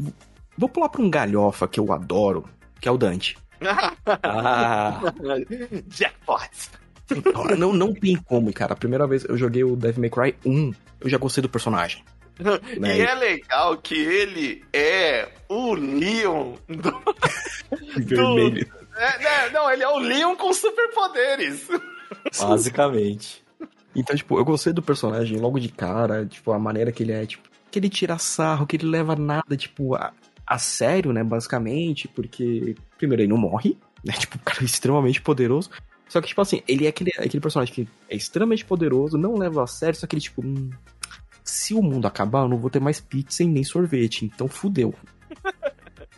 vou 0.59 0.69
pular 0.69 0.89
pra 0.89 1.03
um 1.03 1.11
galhofa 1.11 1.69
que 1.69 1.79
eu 1.79 1.93
adoro, 1.93 2.45
que 2.81 2.89
é 2.89 2.91
o 2.91 2.99
Dante. 2.99 3.39
ah. 4.25 5.01
Jackpot. 5.89 6.51
Não, 7.57 7.73
não 7.73 7.93
tem 7.93 8.17
como, 8.17 8.53
cara. 8.53 8.73
A 8.73 8.77
primeira 8.77 9.07
vez 9.07 9.25
eu 9.25 9.37
joguei 9.37 9.63
o 9.63 9.77
Devil 9.77 10.01
May 10.01 10.11
Cry 10.11 10.35
1, 10.45 10.73
eu 11.03 11.11
já 11.11 11.19
gostei 11.19 11.43
do 11.43 11.49
personagem. 11.49 12.03
Né? 12.79 12.99
E 12.99 13.01
é 13.03 13.15
legal 13.15 13.77
que 13.77 13.95
ele 13.95 14.65
é 14.73 15.29
o 15.49 15.75
Leon 15.75 16.55
do. 16.69 17.03
Vermelho. 17.97 18.65
Do... 18.65 18.83
É, 18.97 19.19
né? 19.19 19.51
Não, 19.51 19.71
ele 19.71 19.83
é 19.83 19.89
o 19.89 19.99
Leon 19.99 20.37
com 20.37 20.53
superpoderes. 20.53 21.69
Basicamente. 22.41 23.43
Então, 23.95 24.17
tipo, 24.17 24.39
eu 24.39 24.45
gostei 24.45 24.73
do 24.73 24.83
personagem 24.83 25.39
logo 25.39 25.59
de 25.59 25.69
cara, 25.69 26.25
tipo, 26.25 26.53
a 26.53 26.59
maneira 26.59 26.91
que 26.91 27.03
ele 27.03 27.13
é, 27.13 27.27
tipo, 27.27 27.49
que 27.71 27.79
ele 27.79 27.89
tira 27.89 28.19
sarro, 28.19 28.67
que 28.67 28.77
ele 28.77 28.87
leva 28.87 29.15
nada, 29.15 29.57
tipo, 29.57 29.95
a, 29.95 30.13
a 30.47 30.59
sério, 30.59 31.13
né, 31.13 31.23
basicamente, 31.23 32.09
porque, 32.09 32.75
primeiro, 32.97 33.23
ele 33.23 33.31
não 33.31 33.37
morre, 33.37 33.77
né, 34.03 34.15
tipo, 34.15 34.37
o 34.37 34.41
cara 34.41 34.63
é 34.63 34.65
extremamente 34.65 35.21
poderoso, 35.21 35.71
só 36.09 36.23
que, 36.23 36.29
tipo 36.29 36.41
assim, 36.41 36.63
ele 36.67 36.87
é 36.87 36.89
aquele, 36.89 37.11
aquele 37.19 37.41
personagem 37.41 37.75
que 37.75 37.89
é 38.09 38.17
extremamente 38.17 38.65
poderoso, 38.65 39.19
não 39.19 39.35
leva 39.35 39.63
a 39.63 39.67
sério, 39.67 39.99
só 39.99 40.07
que 40.07 40.15
ele, 40.15 40.23
tipo, 40.23 40.43
hum, 40.43 40.71
se 41.45 41.75
o 41.75 41.83
mundo 41.83 42.07
acabar, 42.07 42.43
eu 42.43 42.49
não 42.49 42.59
vou 42.59 42.71
ter 42.71 42.81
mais 42.81 43.01
pizza 43.01 43.43
e 43.43 43.47
nem 43.47 43.65
sorvete, 43.65 44.25
então 44.25 44.49
fudeu. 44.49 44.95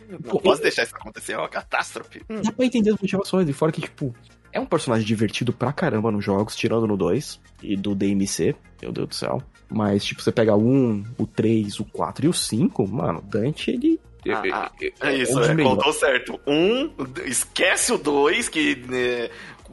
Não 0.07 0.19
Pô, 0.19 0.39
posso 0.39 0.61
deixar 0.61 0.83
isso 0.83 0.95
acontecer, 0.95 1.33
é 1.33 1.37
uma 1.37 1.49
catástrofe. 1.49 2.21
Dá 2.27 2.51
pra 2.51 2.65
entender 2.65 2.91
as 2.91 2.99
motivações, 2.99 3.49
e 3.49 3.53
fora 3.53 3.71
que, 3.71 3.81
tipo, 3.81 4.13
é 4.51 4.59
um 4.59 4.65
personagem 4.65 5.05
divertido 5.05 5.51
pra 5.51 5.73
caramba 5.73 6.11
nos 6.11 6.23
jogos, 6.23 6.55
tirando 6.55 6.87
no 6.87 6.95
2 6.95 7.39
e 7.61 7.75
do 7.75 7.95
DMC, 7.95 8.55
meu 8.81 8.91
Deus 8.91 9.09
do 9.09 9.15
céu. 9.15 9.41
Mas, 9.69 10.05
tipo, 10.05 10.21
você 10.21 10.31
pega 10.31 10.55
o 10.55 10.63
1, 10.63 11.03
o 11.17 11.27
3, 11.27 11.79
o 11.79 11.85
4 11.85 12.25
e 12.25 12.29
o 12.29 12.33
5, 12.33 12.87
mano, 12.87 13.21
Dante, 13.21 13.71
ele. 13.71 13.99
Ah, 14.27 14.71
ah, 15.01 15.11
é 15.11 15.17
isso, 15.17 15.39
é, 15.39 15.55
contou 15.55 15.93
certo. 15.93 16.39
Um, 16.47 16.89
esquece 17.25 17.93
o 17.93 17.97
2, 17.97 18.49
que 18.49 18.75
né, 18.87 19.29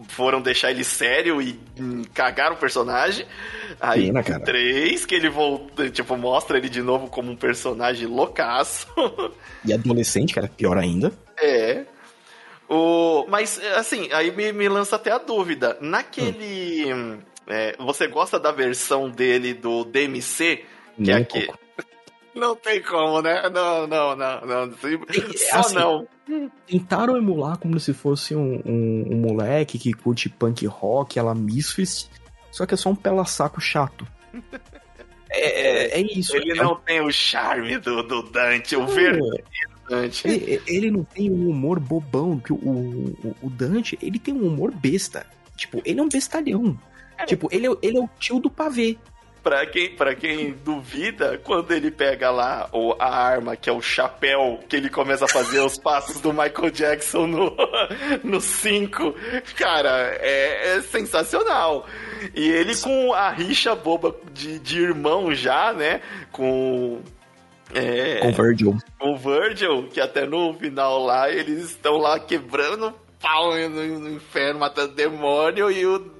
foram 0.08 0.40
deixar 0.40 0.70
ele 0.70 0.84
sério 0.84 1.40
e 1.40 1.58
cagaram 2.14 2.56
o 2.56 2.58
personagem. 2.58 3.26
Aí 3.80 4.06
Pena, 4.06 4.22
cara. 4.22 4.40
três, 4.40 5.04
que 5.04 5.14
ele 5.14 5.28
volta, 5.28 5.90
tipo, 5.90 6.16
mostra 6.16 6.58
ele 6.58 6.68
de 6.68 6.82
novo 6.82 7.08
como 7.08 7.30
um 7.30 7.36
personagem 7.36 8.06
loucaço. 8.06 8.86
E 9.64 9.72
adolescente, 9.72 10.34
cara, 10.34 10.48
pior 10.48 10.76
ainda. 10.76 11.12
É. 11.40 11.84
O, 12.68 13.26
mas, 13.28 13.60
assim, 13.76 14.08
aí 14.12 14.34
me, 14.34 14.52
me 14.52 14.68
lança 14.68 14.96
até 14.96 15.12
a 15.12 15.18
dúvida. 15.18 15.76
Naquele. 15.80 16.92
Hum. 16.92 17.18
É, 17.46 17.76
você 17.78 18.06
gosta 18.06 18.38
da 18.38 18.50
versão 18.52 19.10
dele 19.10 19.52
do 19.52 19.84
DMC? 19.84 20.64
Que 20.96 21.10
é 21.10 21.14
aqui. 21.14 21.48
Não 22.34 22.56
tem 22.56 22.82
como, 22.82 23.20
né? 23.20 23.48
Não, 23.50 23.86
não, 23.86 24.16
não, 24.16 24.40
não. 24.40 24.72
Só 25.36 25.58
assim, 25.58 25.74
não. 25.74 26.08
Tentaram 26.66 27.16
emular 27.16 27.58
como 27.58 27.78
se 27.78 27.92
fosse 27.92 28.34
um, 28.34 28.62
um, 28.64 29.08
um, 29.10 29.16
moleque 29.16 29.78
que 29.78 29.92
curte 29.92 30.28
punk 30.28 30.64
rock, 30.66 31.18
ela 31.18 31.34
Misfits, 31.34 32.08
só 32.50 32.64
que 32.64 32.74
é 32.74 32.76
só 32.76 32.90
um 32.90 32.96
pela 32.96 33.24
saco 33.24 33.60
chato. 33.60 34.06
É, 35.34 35.96
é, 35.96 36.00
é 36.00 36.00
isso. 36.02 36.36
Ele 36.36 36.52
é 36.52 36.54
não 36.56 36.76
tem 36.76 37.00
o 37.00 37.10
charme 37.10 37.78
do, 37.78 38.02
do 38.02 38.22
Dante, 38.22 38.76
o 38.76 38.86
verdadeiro 38.86 39.42
Dante. 39.88 40.28
Ele, 40.28 40.62
ele, 40.66 40.90
não 40.90 41.04
tem 41.04 41.30
um 41.30 41.48
humor 41.48 41.80
bobão, 41.80 42.38
que 42.38 42.52
o, 42.52 42.56
o, 42.56 43.36
o, 43.42 43.50
Dante, 43.50 43.98
ele 44.02 44.18
tem 44.18 44.34
um 44.34 44.46
humor 44.46 44.72
besta. 44.72 45.26
Tipo, 45.56 45.82
ele 45.84 46.00
é 46.00 46.02
um 46.02 46.08
bestalhão. 46.08 46.78
É. 47.18 47.24
Tipo, 47.24 47.48
ele, 47.50 47.66
é, 47.66 47.70
ele 47.82 47.98
é 47.98 48.00
o 48.00 48.08
tio 48.18 48.38
do 48.40 48.50
pavê. 48.50 48.96
Pra 49.42 49.66
quem, 49.66 49.90
pra 49.90 50.14
quem 50.14 50.52
duvida, 50.52 51.36
quando 51.42 51.72
ele 51.72 51.90
pega 51.90 52.30
lá 52.30 52.68
o, 52.72 52.94
a 52.96 53.08
arma, 53.08 53.56
que 53.56 53.68
é 53.68 53.72
o 53.72 53.82
chapéu, 53.82 54.60
que 54.68 54.76
ele 54.76 54.88
começa 54.88 55.24
a 55.24 55.28
fazer 55.28 55.58
os 55.60 55.76
passos 55.76 56.20
do 56.20 56.32
Michael 56.32 56.70
Jackson 56.70 57.26
no 58.22 58.40
5, 58.40 59.14
cara, 59.56 60.16
é, 60.20 60.76
é, 60.76 60.82
sensacional. 60.82 61.86
E 62.36 62.48
ele 62.48 62.76
com 62.76 63.12
a 63.12 63.30
rixa 63.30 63.74
boba 63.74 64.14
de, 64.32 64.60
de 64.60 64.80
irmão 64.80 65.34
já, 65.34 65.72
né? 65.72 66.00
Com 66.30 67.00
é, 67.74 68.18
com 68.20 68.32
Virgil. 68.32 68.78
Com 68.98 69.16
Virgil, 69.16 69.88
que 69.88 70.00
até 70.00 70.26
no 70.26 70.54
final 70.54 71.02
lá 71.02 71.30
eles 71.30 71.70
estão 71.70 71.96
lá 71.96 72.20
quebrando 72.20 72.94
pau 73.22 73.54
no, 73.54 74.00
no, 74.00 74.10
inferno, 74.10 74.58
matando 74.58 74.92
demônio, 74.92 75.70
e 75.70 75.86
o, 75.86 76.10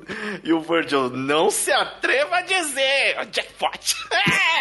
e 0.44 0.53
o 0.53 0.61
Virgil, 0.61 1.11
não 1.11 1.50
se 1.50 1.72
atreva 1.72 2.36
a 2.36 2.42
dizer! 2.42 3.16
Jackpot! 3.30 3.96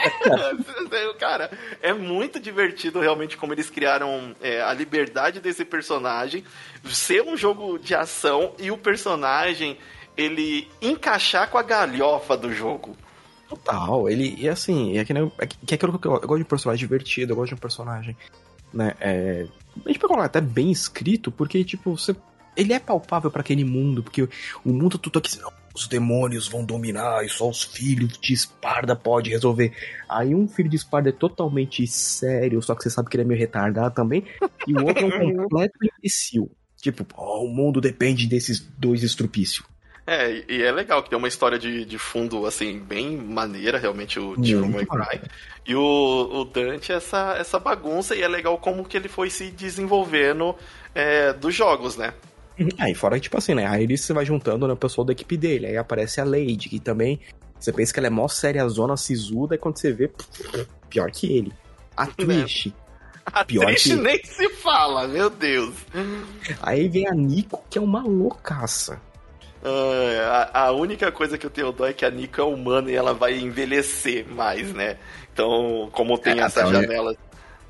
Cara, 1.19 1.51
é 1.81 1.93
muito 1.93 2.39
divertido 2.39 2.99
realmente 2.99 3.37
como 3.37 3.53
eles 3.53 3.69
criaram 3.69 4.35
é, 4.41 4.61
a 4.61 4.73
liberdade 4.73 5.39
desse 5.39 5.63
personagem, 5.63 6.43
ser 6.85 7.21
um 7.21 7.37
jogo 7.37 7.77
de 7.77 7.93
ação 7.93 8.55
e 8.57 8.71
o 8.71 8.77
personagem 8.77 9.77
ele 10.17 10.67
encaixar 10.81 11.49
com 11.49 11.57
a 11.57 11.63
galhofa 11.63 12.35
do 12.35 12.51
jogo. 12.51 12.97
Total, 13.47 14.09
ele, 14.09 14.35
e 14.37 14.49
assim, 14.49 14.97
é 14.97 15.05
que, 15.05 15.13
nem, 15.13 15.31
é 15.37 15.45
que 15.45 15.73
é 15.73 15.75
aquilo 15.75 15.99
que 15.99 16.07
eu, 16.07 16.13
eu, 16.13 16.19
gosto 16.21 16.37
de 16.37 16.43
um 16.43 16.45
personagem 16.45 16.79
divertido, 16.79 17.33
eu 17.33 17.35
gosto 17.35 17.49
de 17.49 17.55
um 17.55 17.57
personagem, 17.57 18.15
né, 18.73 18.95
é, 18.99 19.45
a 19.85 19.89
gente 19.89 19.99
pode 19.99 20.13
falar 20.13 20.25
até 20.25 20.41
bem 20.41 20.71
escrito, 20.71 21.31
porque, 21.31 21.63
tipo, 21.63 21.97
você, 21.97 22.15
ele 22.55 22.73
é 22.73 22.79
palpável 22.79 23.31
para 23.31 23.41
aquele 23.41 23.63
mundo, 23.63 24.03
porque 24.03 24.23
o 24.23 24.29
mundo 24.71 24.97
tudo 24.97 25.19
aqui, 25.19 25.37
os 25.73 25.87
demônios 25.87 26.47
vão 26.47 26.65
dominar 26.65 27.23
e 27.25 27.29
só 27.29 27.49
os 27.49 27.63
filhos 27.63 28.17
de 28.17 28.33
Esparda 28.33 28.95
pode 28.95 29.29
resolver. 29.29 29.73
Aí 30.09 30.35
um 30.35 30.47
filho 30.47 30.69
de 30.69 30.75
Esparda 30.75 31.09
é 31.09 31.13
totalmente 31.13 31.85
sério, 31.87 32.61
só 32.61 32.75
que 32.75 32.83
você 32.83 32.89
sabe 32.89 33.09
que 33.09 33.15
ele 33.15 33.23
é 33.23 33.27
meio 33.27 33.39
retardado 33.39 33.95
também, 33.95 34.25
e 34.67 34.73
o 34.73 34.85
outro 34.85 35.05
é 35.05 35.23
um 35.23 35.35
completo 35.43 35.77
imbecil. 35.81 36.51
Tipo, 36.77 37.05
oh, 37.15 37.45
o 37.45 37.47
mundo 37.47 37.79
depende 37.79 38.27
desses 38.27 38.59
dois 38.59 39.03
estrupícios. 39.03 39.65
É, 40.05 40.43
e 40.49 40.63
é 40.63 40.71
legal 40.71 41.03
que 41.03 41.09
tem 41.09 41.17
uma 41.17 41.27
história 41.27 41.59
de, 41.59 41.85
de 41.85 41.97
fundo, 41.97 42.45
assim, 42.47 42.79
bem 42.79 43.15
maneira, 43.15 43.77
realmente, 43.77 44.19
o 44.19 44.35
Devil 44.35 44.67
May 44.67 44.85
Cry. 44.85 45.21
E 45.65 45.75
o, 45.75 45.79
o 45.79 46.43
Dante, 46.43 46.91
essa, 46.91 47.35
essa 47.37 47.59
bagunça, 47.59 48.15
e 48.15 48.21
é 48.23 48.27
legal 48.27 48.57
como 48.57 48.83
que 48.83 48.97
ele 48.97 49.07
foi 49.07 49.29
se 49.29 49.51
desenvolvendo 49.51 50.55
é, 50.95 51.31
dos 51.33 51.53
jogos, 51.53 51.97
né? 51.97 52.13
Aí, 52.77 52.93
fora, 52.93 53.19
tipo 53.19 53.37
assim, 53.37 53.53
né? 53.53 53.65
Aí 53.67 53.83
ele 53.83 53.97
se 53.97 54.11
vai 54.13 54.25
juntando 54.25 54.67
né, 54.67 54.75
pessoal 54.75 55.05
da 55.05 55.13
equipe 55.13 55.37
dele. 55.37 55.67
Aí 55.67 55.77
aparece 55.77 56.19
a 56.21 56.23
Lady, 56.23 56.69
que 56.69 56.79
também. 56.79 57.19
Você 57.59 57.71
pensa 57.71 57.93
que 57.93 57.99
ela 57.99 58.07
é 58.07 58.09
mó 58.09 58.27
séria, 58.27 58.67
zona 58.67 58.97
sisuda, 58.97 59.53
e 59.55 59.57
quando 59.57 59.77
você 59.77 59.91
vê, 59.91 60.09
pior 60.89 61.11
que 61.11 61.37
ele. 61.37 61.53
A 61.95 62.05
né? 62.05 62.11
Trish. 62.17 62.73
A 63.25 63.45
pior 63.45 63.65
Trish 63.67 63.83
que... 63.83 63.95
nem 63.95 64.23
se 64.23 64.49
fala, 64.49 65.07
meu 65.07 65.29
Deus. 65.29 65.75
Aí 66.61 66.89
vem 66.89 67.07
a 67.07 67.13
Nico, 67.13 67.63
que 67.69 67.77
é 67.77 67.81
uma 67.81 68.01
loucaça. 68.01 68.99
A, 69.63 70.65
a, 70.65 70.71
única 70.71 71.11
coisa 71.11 71.37
que 71.37 71.45
eu 71.45 71.49
tenho 71.51 71.71
dó 71.71 71.85
é 71.85 71.93
que 71.93 72.03
a 72.03 72.09
Nico 72.09 72.41
é 72.41 72.43
humana 72.43 72.89
e 72.89 72.95
ela 72.95 73.13
vai 73.13 73.37
envelhecer 73.37 74.27
mais, 74.27 74.73
né? 74.73 74.97
Então, 75.31 75.87
como 75.91 76.17
tem 76.17 76.39
é, 76.39 76.43
essa 76.43 76.65
janela. 76.65 77.15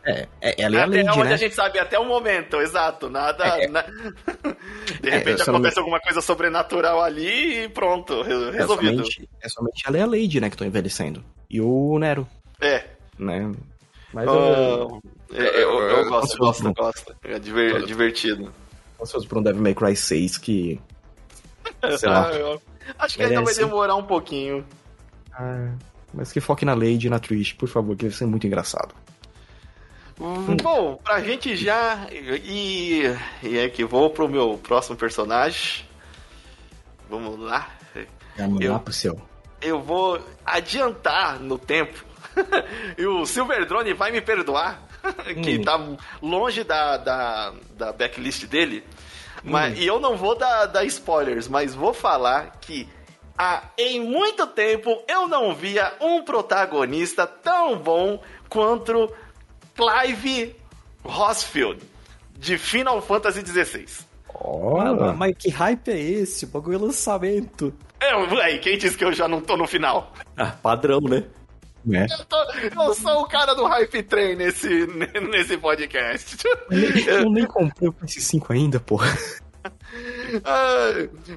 É, 0.03 0.27
é, 0.41 0.61
ela 0.63 0.77
é 0.77 0.81
a 0.81 0.85
Lady, 0.85 1.09
onde 1.09 1.23
né? 1.23 1.33
a 1.33 1.37
gente 1.37 1.53
sabe 1.53 1.77
até 1.77 1.99
o 1.99 2.05
momento, 2.05 2.57
exato. 2.57 3.09
Nada. 3.09 3.45
É, 3.45 3.67
na... 3.67 3.81
De 5.01 5.09
é, 5.09 5.17
repente 5.17 5.41
acontece 5.43 5.79
alguma 5.79 5.99
coisa 5.99 6.21
sobrenatural 6.21 7.01
ali 7.01 7.65
e 7.65 7.69
pronto, 7.69 8.21
resolvido. 8.23 9.01
É 9.01 9.05
somente, 9.05 9.29
é 9.41 9.49
somente 9.49 9.83
ela 9.85 9.97
e 9.97 10.01
a 10.01 10.05
Lady, 10.05 10.41
né, 10.41 10.49
que 10.49 10.55
estão 10.55 10.67
envelhecendo. 10.67 11.23
E 11.49 11.61
o 11.61 11.99
Nero. 11.99 12.27
É. 12.59 12.85
Né? 13.17 13.51
Mas 14.13 14.27
uh, 14.27 14.31
eu, 14.31 15.01
eu, 15.31 15.45
eu, 15.45 15.79
eu, 15.81 16.09
gosto, 16.09 16.37
gosto, 16.37 16.73
gosto. 16.73 17.15
É 17.23 17.37
diver, 17.37 17.83
divertido. 17.85 18.51
Ansioso 19.01 19.27
por 19.27 19.37
um 19.37 19.43
Devil 19.43 19.61
May 19.61 19.73
Cry 19.73 19.95
6 19.95 20.37
que 20.37 20.79
Sei 21.97 22.09
lá. 22.09 22.29
Ah, 22.29 23.05
acho 23.05 23.17
que 23.17 23.23
ainda 23.23 23.41
vai 23.41 23.53
demorar 23.53 23.95
um 23.95 24.03
pouquinho. 24.03 24.65
Ah, 25.33 25.73
mas 26.13 26.31
que 26.31 26.39
foque 26.39 26.65
na 26.65 26.73
Lady 26.73 27.07
e 27.07 27.09
na 27.09 27.19
Trish, 27.19 27.53
por 27.53 27.69
favor, 27.69 27.95
que 27.95 28.05
vai 28.05 28.13
ser 28.13 28.25
muito 28.25 28.45
engraçado. 28.45 28.93
Hum, 30.21 30.55
bom, 30.61 30.97
pra 30.97 31.19
gente 31.19 31.55
já. 31.55 32.07
E, 32.11 33.03
e 33.41 33.57
é 33.57 33.67
que 33.69 33.83
vou 33.83 34.11
pro 34.11 34.29
meu 34.29 34.59
próximo 34.61 34.95
personagem. 34.95 35.83
Vamos 37.09 37.39
lá. 37.39 37.67
Vamos 38.37 38.61
eu, 38.61 38.73
lá 38.73 38.79
pro 38.79 38.93
seu. 38.93 39.19
Eu 39.59 39.81
vou 39.81 40.21
adiantar 40.45 41.39
no 41.39 41.57
tempo. 41.57 42.05
e 42.97 43.05
o 43.05 43.25
Silver 43.25 43.65
Drone 43.65 43.93
vai 43.93 44.11
me 44.11 44.21
perdoar. 44.21 44.87
que 45.43 45.57
hum. 45.57 45.61
tá 45.63 45.79
longe 46.21 46.63
da, 46.63 46.97
da, 46.97 47.53
da 47.75 47.91
backlist 47.91 48.45
dele. 48.45 48.83
Mas, 49.43 49.73
hum. 49.73 49.81
E 49.81 49.87
eu 49.87 49.99
não 49.99 50.15
vou 50.15 50.35
dar, 50.35 50.67
dar 50.67 50.85
spoilers, 50.85 51.47
mas 51.47 51.73
vou 51.73 51.95
falar 51.95 52.57
que 52.61 52.87
há, 53.35 53.63
em 53.75 53.99
muito 53.99 54.45
tempo 54.45 55.03
eu 55.07 55.27
não 55.27 55.55
via 55.55 55.91
um 55.99 56.21
protagonista 56.23 57.25
tão 57.25 57.75
bom 57.79 58.21
quanto 58.47 59.11
Clive 59.85 60.55
Rossfield, 61.03 61.81
de 62.37 62.57
Final 62.59 63.01
Fantasy 63.01 63.41
XVI. 63.43 63.85
Oh, 64.43 64.77
mas 65.17 65.35
que 65.37 65.49
hype 65.49 65.89
é 65.89 65.99
esse? 65.99 66.45
O 66.45 66.49
bagulho 66.49 66.75
é 66.77 66.81
lançamento. 66.81 67.73
É, 67.99 68.13
aí, 68.43 68.59
quem 68.59 68.77
disse 68.77 68.95
que 68.97 69.03
eu 69.03 69.11
já 69.13 69.27
não 69.27 69.41
tô 69.41 69.57
no 69.57 69.65
final? 69.67 70.13
Ah, 70.37 70.47
padrão, 70.61 70.99
né? 71.01 71.23
É. 71.91 72.05
Eu, 72.05 72.25
tô- 72.25 72.83
eu 72.85 72.93
sou 72.93 73.21
o 73.21 73.27
cara 73.27 73.55
do 73.55 73.65
Hype 73.65 74.03
Train 74.03 74.35
nesse, 74.35 74.85
nesse 75.31 75.57
podcast. 75.57 76.37
Eu 77.07 77.29
nem 77.31 77.45
comprei 77.45 77.89
o 77.89 77.93
PS5 77.93 78.51
ainda, 78.51 78.79
porra. 78.79 79.07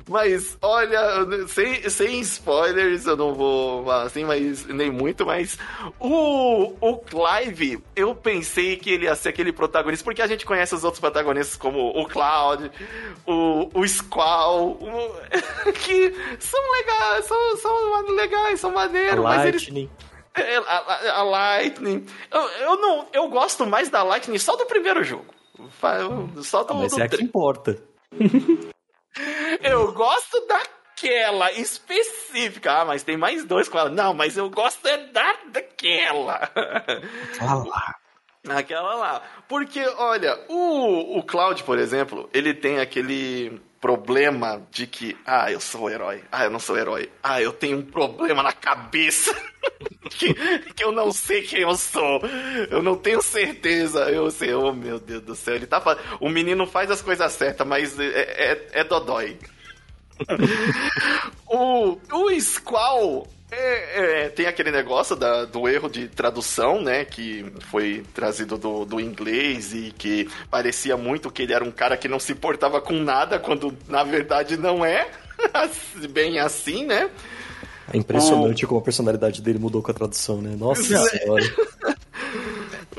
Mas 0.08 0.56
olha, 0.62 1.46
sem, 1.48 1.88
sem 1.90 2.20
spoilers, 2.20 3.06
eu 3.06 3.16
não 3.16 3.34
vou 3.34 3.90
assim, 3.90 4.24
mas 4.24 4.64
nem 4.66 4.90
muito, 4.90 5.26
mas 5.26 5.58
o, 5.98 6.74
o 6.80 6.98
Clive, 6.98 7.82
eu 7.96 8.14
pensei 8.14 8.76
que 8.76 8.90
ele 8.90 9.04
ia 9.06 9.14
ser 9.14 9.30
aquele 9.30 9.52
protagonista, 9.52 10.04
porque 10.04 10.22
a 10.22 10.26
gente 10.26 10.44
conhece 10.46 10.74
os 10.74 10.84
outros 10.84 11.00
protagonistas 11.00 11.56
como 11.56 11.88
o 11.90 12.06
Cloud, 12.06 12.70
o, 13.26 13.70
o 13.74 13.88
Squall, 13.88 14.72
o- 14.80 15.14
que 15.72 16.14
são 16.38 16.60
legais, 16.72 17.24
são, 17.26 17.56
são 17.56 18.14
legais, 18.14 18.60
são 18.60 18.72
maneiros, 18.72 19.22
mas 19.24 19.44
eles 19.46 19.62
Lightning. 19.62 19.90
é, 20.34 20.56
A, 20.56 20.60
a- 20.62 21.18
a 21.20 21.22
Lightning. 21.22 22.06
Eu, 22.30 22.40
eu 22.40 22.76
não. 22.76 23.06
Eu 23.12 23.28
gosto 23.28 23.66
mais 23.66 23.88
da 23.88 24.02
Lightning 24.02 24.38
só 24.38 24.56
do 24.56 24.66
primeiro 24.66 25.02
jogo. 25.04 25.26
Só 26.42 26.62
do, 26.64 26.74
Mas 26.74 26.92
do 26.92 27.00
é 27.02 27.08
que 27.08 27.22
importa. 27.22 27.78
Eu 29.62 29.92
gosto 29.92 30.46
daquela 30.46 31.52
específica. 31.52 32.80
Ah, 32.80 32.84
mas 32.84 33.02
tem 33.02 33.16
mais 33.16 33.44
dois 33.44 33.68
com 33.68 33.78
ela. 33.78 33.88
Não, 33.88 34.12
mas 34.12 34.36
eu 34.36 34.50
gosto 34.50 34.86
é 34.86 35.06
da, 35.06 35.36
daquela. 35.52 36.50
Fala 37.38 37.64
lá. 37.64 37.94
Aquela 38.48 38.94
lá. 38.94 39.22
Porque, 39.48 39.80
olha, 39.98 40.38
o, 40.48 41.18
o 41.18 41.22
Cloud, 41.22 41.62
por 41.62 41.78
exemplo, 41.78 42.28
ele 42.32 42.52
tem 42.52 42.80
aquele 42.80 43.60
problema 43.84 44.66
de 44.70 44.86
que, 44.86 45.14
ah, 45.26 45.52
eu 45.52 45.60
sou 45.60 45.90
herói. 45.90 46.24
Ah, 46.32 46.44
eu 46.44 46.50
não 46.50 46.58
sou 46.58 46.78
herói. 46.78 47.10
Ah, 47.22 47.42
eu 47.42 47.52
tenho 47.52 47.76
um 47.76 47.82
problema 47.82 48.42
na 48.42 48.50
cabeça. 48.50 49.30
que, 50.08 50.32
que 50.72 50.82
eu 50.82 50.90
não 50.90 51.12
sei 51.12 51.42
quem 51.42 51.60
eu 51.60 51.76
sou. 51.76 52.22
Eu 52.70 52.82
não 52.82 52.96
tenho 52.96 53.20
certeza. 53.20 54.10
Eu 54.10 54.30
sei, 54.30 54.54
oh 54.54 54.72
meu 54.72 54.98
Deus 54.98 55.20
do 55.20 55.34
céu. 55.34 55.56
Ele 55.56 55.66
tá 55.66 55.82
O 56.18 56.30
menino 56.30 56.66
faz 56.66 56.90
as 56.90 57.02
coisas 57.02 57.30
certas, 57.34 57.66
mas 57.66 58.00
é, 58.00 58.06
é, 58.06 58.68
é 58.72 58.84
dodói. 58.84 59.36
o, 61.46 61.98
o 62.10 62.40
Squall 62.40 63.28
é, 63.54 64.24
é, 64.24 64.28
tem 64.28 64.46
aquele 64.46 64.70
negócio 64.70 65.14
da- 65.16 65.44
do 65.44 65.68
erro 65.68 65.88
de 65.88 66.08
tradução, 66.08 66.82
né? 66.82 67.04
Que 67.04 67.44
foi 67.70 68.04
trazido 68.14 68.56
do, 68.58 68.84
do 68.84 69.00
inglês 69.00 69.72
e 69.72 69.92
que 69.96 70.28
parecia 70.50 70.96
muito 70.96 71.30
que 71.30 71.42
ele 71.42 71.52
era 71.52 71.64
um 71.64 71.70
cara 71.70 71.96
que 71.96 72.08
não 72.08 72.18
se 72.18 72.32
importava 72.32 72.80
com 72.80 72.94
nada, 72.94 73.38
quando 73.38 73.76
na 73.88 74.02
verdade 74.04 74.56
não 74.56 74.84
é 74.84 75.08
bem 76.10 76.38
assim, 76.38 76.84
né? 76.84 77.10
É 77.92 77.96
impressionante 77.98 78.66
como 78.66 78.80
a 78.80 78.82
personalidade 78.82 79.42
dele 79.42 79.58
mudou 79.58 79.82
com 79.82 79.90
a 79.90 79.94
tradução, 79.94 80.40
né? 80.40 80.56
Nossa 80.58 80.82
senhora. 81.08 81.44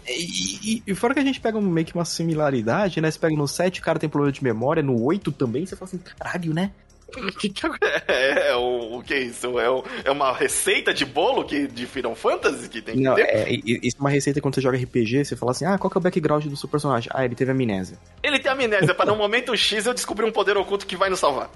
E, 0.08 0.76
e, 0.78 0.84
e 0.86 0.95
fora 0.95 1.14
que 1.16 1.20
a 1.20 1.24
gente 1.24 1.39
pega 1.39 1.58
um- 1.58 1.62
meio 1.62 1.86
que 1.88 1.95
uma 1.95 2.06
similaridade, 2.06 3.01
né? 3.01 3.10
Você 3.10 3.18
pega 3.18 3.36
no 3.36 3.47
7, 3.47 3.80
o 3.80 3.84
cara 3.84 3.97
tem 3.97 4.08
problema 4.08 4.32
de 4.32 4.43
memória, 4.43 4.84
no 4.84 5.01
8 5.03 5.32
também, 5.32 5.66
você 5.66 5.76
fala 5.76 5.89
assim, 5.89 5.97
caralho, 5.97 6.53
né? 6.53 6.72
Que 7.39 7.49
que 7.49 7.66
é, 8.08 8.49
é 8.49 8.56
o, 8.56 8.97
o 8.97 9.03
que 9.03 9.14
é 9.14 9.20
isso? 9.20 9.60
É, 9.60 9.70
o- 9.70 9.84
é 10.03 10.12
uma 10.12 10.34
receita 10.34 10.93
de 10.93 11.06
bolo 11.06 11.43
que, 11.45 11.68
de 11.68 11.86
Final 11.86 12.16
Fantasy 12.16 12.68
que 12.68 12.82
tem 12.82 12.95
que 12.95 13.01
Não, 13.01 13.16
ter? 13.16 13.22
é, 13.24 13.49
isso 13.66 13.97
é 13.97 13.99
uma 13.99 14.10
receita 14.10 14.41
quando 14.41 14.56
você 14.56 14.62
joga 14.62 14.78
RPG, 14.78 15.24
você 15.26 15.36
fala 15.36 15.51
assim, 15.51 15.66
ah, 15.66 15.78
qual 15.78 15.89
que 15.89 15.97
é 15.97 15.99
o 15.99 16.01
background 16.01 16.45
do 16.45 16.58
seu 16.58 16.68
personagem? 16.68 17.10
Ah, 17.14 17.24
ele 17.24 17.36
teve 17.36 17.51
amnésia. 17.51 17.97
Ele 18.24 18.39
tem 18.39 18.51
amnésia, 18.51 18.93
para 18.93 19.06
no 19.12 19.16
momento 19.18 19.56
X 19.56 19.86
eu 19.86 19.93
descobri 19.93 20.26
um 20.26 20.32
poder 20.32 20.58
oculto 20.58 20.86
que 20.86 20.95
vai 20.97 21.10
nos 21.10 21.20
salvar. 21.20 21.49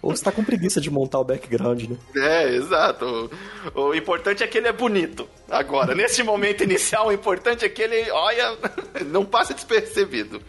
Ou 0.00 0.14
você 0.14 0.22
tá 0.24 0.30
com 0.32 0.44
preguiça 0.44 0.80
de 0.80 0.90
montar 0.90 1.18
o 1.18 1.24
background, 1.24 1.82
né? 1.84 1.96
É, 2.16 2.54
exato. 2.54 3.30
O, 3.74 3.80
o 3.88 3.94
importante 3.94 4.42
é 4.44 4.46
que 4.46 4.56
ele 4.58 4.68
é 4.68 4.72
bonito. 4.72 5.28
Agora, 5.50 5.92
nesse 5.94 6.22
momento 6.22 6.62
inicial, 6.62 7.08
o 7.08 7.12
importante 7.12 7.64
é 7.64 7.68
que 7.68 7.82
ele, 7.82 8.08
olha, 8.10 8.56
não 9.06 9.24
passa 9.24 9.52
despercebido. 9.54 10.40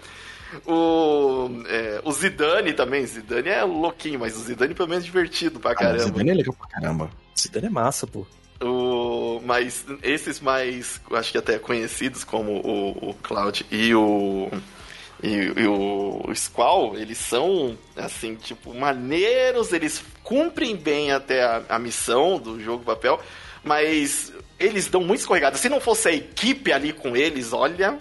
O, 0.65 1.49
é, 1.67 2.01
o 2.03 2.11
Zidane 2.11 2.73
também, 2.73 3.05
Zidane 3.05 3.49
é 3.49 3.63
louquinho, 3.63 4.19
mas 4.19 4.35
o 4.35 4.39
Zidane 4.39 4.73
pelo 4.73 4.89
menos 4.89 5.03
é 5.03 5.07
divertido 5.07 5.59
pra 5.59 5.71
Ah, 5.71 5.75
caramba. 5.75 5.99
Zidane 5.99 6.29
é 6.29 6.33
legal 6.33 6.53
pra 6.53 6.67
caramba. 6.67 7.09
Zidane 7.37 7.67
é 7.67 7.69
massa, 7.69 8.07
pô. 8.07 8.25
O, 8.61 9.39
mas 9.45 9.85
esses 10.03 10.39
mais, 10.39 10.99
acho 11.13 11.31
que 11.31 11.37
até 11.37 11.57
conhecidos 11.57 12.23
como 12.23 12.51
o, 12.57 13.09
o 13.09 13.13
Cloud 13.13 13.65
e 13.71 13.95
o 13.95 14.49
e, 15.21 15.33
e 15.33 15.67
o, 15.67 16.25
o 16.27 16.35
Squall, 16.35 16.97
eles 16.97 17.17
são 17.17 17.77
assim, 17.95 18.35
tipo, 18.35 18.73
maneiros, 18.73 19.73
eles 19.73 20.03
cumprem 20.23 20.75
bem 20.75 21.11
até 21.11 21.43
a, 21.43 21.63
a 21.69 21.79
missão 21.79 22.39
do 22.39 22.59
jogo 22.61 22.83
papel, 22.83 23.19
mas 23.63 24.31
eles 24.57 24.87
dão 24.87 25.01
muito 25.01 25.19
escorregada. 25.19 25.57
Se 25.57 25.69
não 25.69 25.81
fosse 25.81 26.07
a 26.07 26.13
equipe 26.13 26.71
ali 26.71 26.93
com 26.93 27.15
eles, 27.15 27.51
olha, 27.51 27.97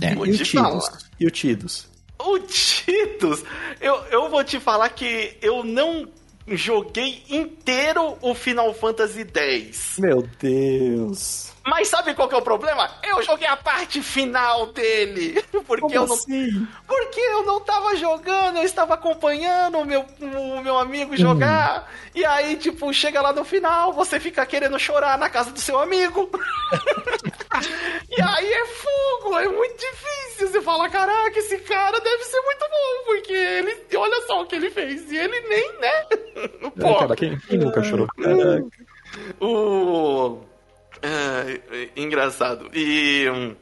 É. 0.00 0.12
E 0.12 0.16
o 0.16 0.44
Tidus? 0.44 0.88
E 1.20 1.26
o 1.26 1.30
Tidus? 1.30 1.88
O 2.18 2.38
Titus, 2.38 3.44
eu, 3.80 3.94
eu 4.10 4.30
vou 4.30 4.42
te 4.42 4.58
falar 4.58 4.88
que 4.90 5.36
eu 5.40 5.62
não 5.62 6.08
joguei 6.48 7.22
inteiro 7.28 8.16
o 8.20 8.34
Final 8.34 8.72
Fantasy 8.74 9.26
X. 9.34 9.96
Meu 9.98 10.28
Deus. 10.40 11.52
Mas 11.66 11.88
sabe 11.88 12.14
qual 12.14 12.28
que 12.28 12.34
é 12.34 12.38
o 12.38 12.42
problema? 12.42 12.88
Eu 13.02 13.20
joguei 13.24 13.46
a 13.48 13.56
parte 13.56 14.00
final 14.00 14.66
dele. 14.66 15.42
Porque 15.66 15.80
Como 15.82 15.94
eu 15.94 16.06
não. 16.06 16.14
assim? 16.14 16.66
Porque 16.86 17.20
eu 17.20 17.42
não 17.44 17.60
tava 17.60 17.96
jogando, 17.96 18.58
eu 18.58 18.62
estava 18.62 18.94
acompanhando 18.94 19.78
o 19.78 19.84
meu, 19.84 20.06
o 20.20 20.62
meu 20.62 20.78
amigo 20.78 21.16
jogar. 21.16 21.90
E 22.14 22.24
aí, 22.24 22.56
tipo, 22.56 22.92
chega 22.94 23.20
lá 23.20 23.32
no 23.32 23.44
final, 23.44 23.92
você 23.92 24.20
fica 24.20 24.46
querendo 24.46 24.78
chorar 24.78 25.18
na 25.18 25.28
casa 25.28 25.50
do 25.50 25.58
seu 25.58 25.80
amigo. 25.80 26.30
e 28.16 28.22
aí 28.22 28.52
é 28.52 28.66
fogo, 28.66 29.36
é 29.36 29.48
muito 29.48 29.76
difícil. 29.76 30.48
Você 30.48 30.62
fala, 30.62 30.88
caraca, 30.88 31.36
esse 31.36 31.58
cara 31.58 31.98
deve 32.00 32.24
ser 32.24 32.40
muito 32.42 32.60
bom, 32.60 33.04
porque 33.06 33.32
ele. 33.32 33.76
Olha 33.96 34.26
só 34.26 34.42
o 34.42 34.46
que 34.46 34.54
ele 34.54 34.70
fez. 34.70 35.10
E 35.10 35.16
ele 35.16 35.40
nem, 35.40 35.80
né? 35.80 36.06
É, 36.36 36.48
Pô, 36.80 36.94
cara, 36.96 37.16
quem, 37.16 37.36
quem 37.40 37.58
nunca 37.58 37.82
chorou? 37.82 38.06
Caraca. 38.06 38.66
o. 39.40 40.38
É, 41.02 41.60
é, 41.70 41.88
engraçado. 41.96 42.70
E. 42.74 43.28
hum, 43.30 43.54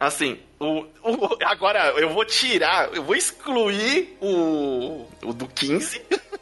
Assim, 0.00 0.38
o, 0.60 0.84
o- 1.02 1.36
agora 1.44 1.88
eu 1.96 2.10
vou 2.10 2.24
tirar, 2.24 2.94
eu 2.94 3.02
vou 3.02 3.16
excluir 3.16 4.16
o, 4.20 5.04
o 5.24 5.32
do 5.32 5.48
15. 5.48 6.00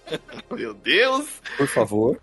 Meu 0.53 0.75
Deus. 0.75 1.27
Por 1.57 1.67
favor. 1.67 2.21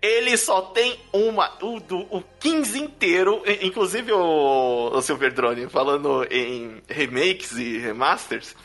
Ele 0.00 0.34
só 0.38 0.62
tem 0.62 0.98
uma. 1.12 1.52
O, 1.62 1.78
do, 1.78 1.98
o 2.10 2.22
15 2.40 2.78
inteiro. 2.78 3.42
Inclusive 3.60 4.12
o, 4.12 4.90
o 4.94 5.02
Silver 5.02 5.30
Drone 5.34 5.68
falando 5.68 6.26
em 6.30 6.80
remakes 6.88 7.52
e 7.52 7.76
remasters. 7.76 8.56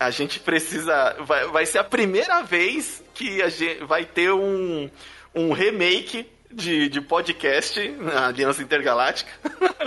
A 0.00 0.10
gente 0.10 0.40
precisa. 0.40 1.16
Vai, 1.20 1.46
vai 1.48 1.66
ser 1.66 1.78
a 1.80 1.84
primeira 1.84 2.42
vez 2.42 3.04
que 3.12 3.42
a 3.42 3.50
gente 3.50 3.84
vai 3.84 4.06
ter 4.06 4.32
um, 4.32 4.90
um 5.34 5.52
remake 5.52 6.26
de, 6.52 6.88
de 6.88 7.00
podcast 7.00 7.88
na 7.98 8.26
Aliança 8.28 8.62
Intergaláctica. 8.62 9.30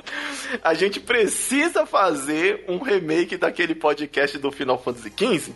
a 0.64 0.74
gente 0.74 1.00
precisa 1.00 1.86
fazer 1.86 2.66
um 2.68 2.78
remake 2.80 3.38
daquele 3.38 3.76
podcast 3.76 4.38
do 4.38 4.52
Final 4.52 4.82
Fantasy 4.82 5.12
XV. 5.18 5.54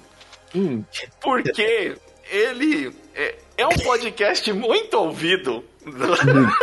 Hum, 0.55 0.83
Porque 1.21 1.95
ele 2.31 2.93
é, 3.15 3.35
é 3.57 3.67
um 3.67 3.77
podcast 3.77 4.51
muito 4.53 4.93
ouvido. 4.95 5.63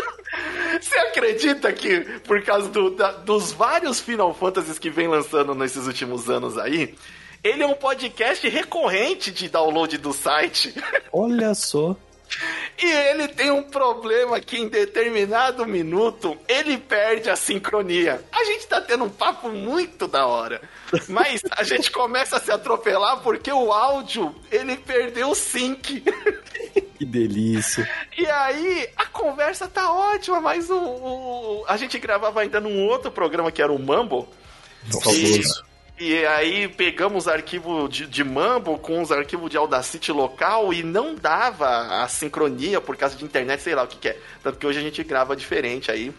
Você 0.81 0.99
acredita 0.99 1.73
que, 1.73 2.01
por 2.21 2.43
causa 2.43 2.69
do- 2.69 2.91
da- 2.91 3.13
dos 3.13 3.53
vários 3.53 4.01
Final 4.01 4.33
Fantasies 4.33 4.79
que 4.79 4.89
vem 4.89 5.09
lançando 5.09 5.55
nesses 5.55 5.87
últimos 5.87 6.31
anos 6.31 6.57
aí, 6.57 6.95
ele 7.43 7.63
é 7.63 7.67
um 7.67 7.75
podcast 7.75 8.49
recorrente 8.49 9.31
de 9.33 9.49
download 9.49 9.99
do 9.99 10.13
site. 10.13 10.73
Olha 11.13 11.55
só. 11.55 11.97
E 12.83 12.87
ele 12.91 13.29
tem 13.29 13.51
um 13.51 13.63
problema 13.63 14.41
que 14.41 14.57
em 14.59 14.69
determinado 14.69 15.67
minuto 15.67 16.37
ele 16.49 16.79
perde 16.79 17.29
a 17.29 17.37
sincronia. 17.37 18.25
A 18.33 18.45
gente 18.45 18.67
tá 18.67 18.81
tendo 18.81 19.05
um 19.05 19.09
papo 19.11 19.49
muito 19.51 20.07
da 20.09 20.27
hora. 20.27 20.61
Mas 21.09 21.43
a 21.51 21.63
gente 21.65 21.91
começa 21.91 22.37
a 22.37 22.41
se 22.41 22.51
atropelar 22.51 23.21
porque 23.21 23.51
o 23.53 23.73
áudio, 23.73 24.35
ele 24.51 24.77
perdeu 24.77 25.31
o 25.31 25.35
sync. 25.35 26.03
Que 26.97 27.05
delícia. 27.05 27.89
E 28.17 28.27
aí, 28.27 28.89
a 28.97 29.07
conversa 29.07 29.67
tá 29.69 29.93
ótima, 29.93 30.41
mas 30.41 30.69
o, 30.71 30.77
o- 30.79 31.65
a 31.67 31.77
gente 31.77 31.99
gravava 31.99 32.41
ainda 32.43 32.61
num 32.61 32.87
outro 32.87 33.11
programa 33.11 33.51
que 33.51 33.63
era 33.63 33.73
o 33.73 33.79
Mambo. 33.79 34.29
saudoso. 34.91 35.65
E 35.65 35.70
aí 36.27 36.67
pegamos 36.67 37.29
arquivo 37.29 37.87
de, 37.87 38.07
de 38.07 38.25
Mambo 38.25 38.79
com 38.79 39.03
os 39.03 39.13
arquivos 39.13 39.51
de 39.51 39.59
Audacity 39.59 40.11
local 40.11 40.73
e 40.73 40.83
não 40.83 41.15
dava 41.15 42.03
a 42.03 42.09
sincronia 42.09 42.81
por 42.81 42.97
causa 42.97 43.17
de 43.17 43.25
internet, 43.25 43.61
sei 43.61 43.75
lá 43.75 43.83
o 43.83 43.87
que, 43.87 43.99
que 43.99 44.09
é. 44.09 44.19
Tanto 44.43 44.59
que 44.59 44.67
hoje 44.67 44.79
a 44.79 44.83
gente 44.83 45.05
grava 45.05 45.37
diferente 45.37 45.91
aí. 45.91 46.11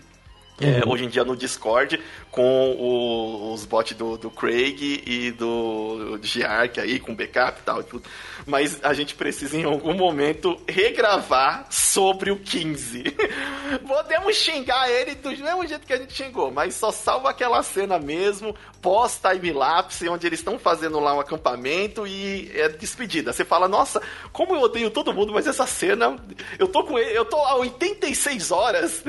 É, 0.60 0.88
hoje 0.88 1.06
em 1.06 1.10
dia 1.10 1.24
no 1.24 1.36
Discord, 1.36 2.00
com 2.30 2.72
o, 2.72 3.52
os 3.52 3.66
bots 3.66 3.98
do, 3.98 4.16
do 4.16 4.30
Craig 4.30 5.04
e 5.06 5.32
do 5.32 6.20
Giark 6.22 6.80
aí, 6.80 7.00
com 7.00 7.16
backup 7.16 7.60
e 7.60 7.64
tal 7.64 7.82
e 7.82 7.84
tudo. 7.84 8.04
Mas 8.46 8.80
a 8.84 8.94
gente 8.94 9.16
precisa 9.16 9.58
em 9.58 9.64
algum 9.64 9.94
momento 9.94 10.60
regravar 10.68 11.66
sobre 11.72 12.30
o 12.30 12.38
15. 12.38 13.04
Podemos 13.88 14.36
xingar 14.36 14.88
ele 14.90 15.16
do 15.16 15.30
mesmo 15.30 15.68
jeito 15.68 15.88
que 15.88 15.94
a 15.94 15.98
gente 15.98 16.14
xingou, 16.14 16.52
mas 16.52 16.76
só 16.76 16.92
salva 16.92 17.32
aquela 17.32 17.64
cena 17.64 17.98
mesmo, 17.98 18.56
pós-time-lapse, 18.82 20.10
onde 20.10 20.28
eles 20.28 20.40
estão 20.40 20.60
fazendo 20.60 21.00
lá 21.00 21.16
um 21.16 21.20
acampamento 21.20 22.06
e 22.06 22.52
é 22.54 22.70
despedida. 22.70 23.34
Você 23.34 23.44
fala, 23.44 23.68
nossa, 23.68 24.00
como 24.32 24.56
eu 24.56 24.62
odeio 24.62 24.92
todo 24.92 25.14
mundo, 25.14 25.34
mas 25.34 25.48
essa 25.48 25.66
cena, 25.66 26.18
eu 26.60 26.68
tô 26.68 26.84
com 26.84 27.00
ele, 27.00 27.18
eu 27.18 27.26
tô 27.26 27.38
há 27.38 27.56
86 27.56 28.52
horas. 28.52 29.04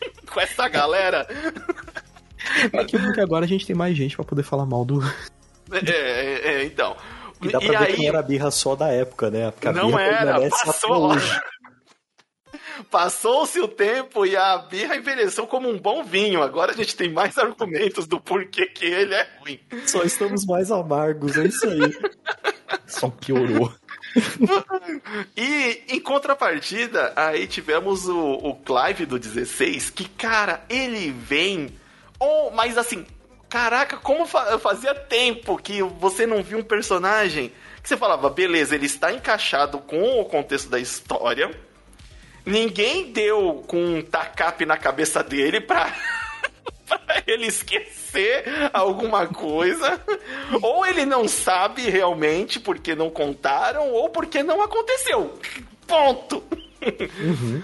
com 0.32 0.40
essa 0.40 0.68
galera. 0.68 1.26
É 2.72 2.84
que 2.84 2.98
porque 2.98 3.20
agora 3.20 3.44
a 3.44 3.48
gente 3.48 3.66
tem 3.66 3.76
mais 3.76 3.96
gente 3.96 4.16
para 4.16 4.24
poder 4.24 4.42
falar 4.42 4.66
mal 4.66 4.84
do. 4.84 5.02
É, 5.72 5.90
é, 5.90 6.54
é 6.54 6.64
então. 6.64 6.96
E 7.40 7.52
dá 7.52 7.60
pra 7.60 7.68
e 7.68 7.70
ver 7.70 7.76
aí... 7.76 7.92
que 7.94 8.02
não 8.02 8.08
era 8.08 8.20
birra 8.20 8.50
só 8.50 8.74
da 8.74 8.88
época, 8.88 9.30
né? 9.30 9.52
Porque 9.52 9.68
a 9.68 9.72
Não 9.72 9.92
birra 9.92 10.02
era, 10.02 10.50
passou. 10.50 11.10
hoje. 11.12 11.40
Passou-se 12.90 13.60
o 13.60 13.68
tempo 13.68 14.24
e 14.24 14.36
a 14.36 14.58
birra 14.58 14.96
envelheceu 14.96 15.46
como 15.46 15.68
um 15.68 15.78
bom 15.78 16.02
vinho. 16.02 16.42
Agora 16.42 16.72
a 16.72 16.74
gente 16.74 16.96
tem 16.96 17.12
mais 17.12 17.36
argumentos 17.38 18.06
do 18.06 18.20
porquê 18.20 18.66
que 18.66 18.84
ele 18.84 19.14
é 19.14 19.28
ruim. 19.40 19.60
Só 19.86 20.02
estamos 20.02 20.44
mais 20.46 20.70
amargos, 20.70 21.36
é 21.36 21.46
isso 21.46 21.68
aí. 21.68 21.80
Só 22.86 23.08
piorou. 23.08 23.72
E 25.36 25.82
em 25.88 26.00
contrapartida, 26.00 27.12
aí 27.14 27.46
tivemos 27.46 28.08
o, 28.08 28.18
o 28.18 28.54
Clive 28.56 29.06
do 29.06 29.18
16, 29.18 29.90
que, 29.90 30.08
cara, 30.08 30.64
ele 30.68 31.10
vem. 31.10 31.74
Oh, 32.18 32.50
mas 32.50 32.76
assim, 32.76 33.06
caraca, 33.48 33.96
como 33.96 34.26
fa 34.26 34.58
fazia 34.58 34.94
tempo 34.94 35.56
que 35.56 35.82
você 35.82 36.26
não 36.26 36.42
viu 36.42 36.58
um 36.58 36.62
personagem 36.62 37.52
que 37.82 37.88
você 37.88 37.96
falava, 37.96 38.28
beleza, 38.28 38.74
ele 38.74 38.86
está 38.86 39.12
encaixado 39.12 39.78
com 39.78 40.20
o 40.20 40.24
contexto 40.24 40.68
da 40.68 40.78
história. 40.78 41.50
Ninguém 42.44 43.12
deu 43.12 43.64
com 43.66 43.98
um 43.98 44.02
tacape 44.02 44.66
na 44.66 44.76
cabeça 44.76 45.22
dele 45.22 45.60
pra, 45.60 45.94
pra 46.88 47.22
ele 47.26 47.46
esquecer 47.46 48.44
alguma 48.72 49.26
coisa. 49.26 50.00
Ou 50.62 50.86
ele 50.86 51.04
não 51.04 51.28
sabe 51.28 51.82
realmente 51.82 52.58
porque 52.58 52.94
não 52.94 53.10
contaram, 53.10 53.90
ou 53.92 54.08
porque 54.08 54.42
não 54.42 54.62
aconteceu. 54.62 55.34
Ponto. 55.86 56.42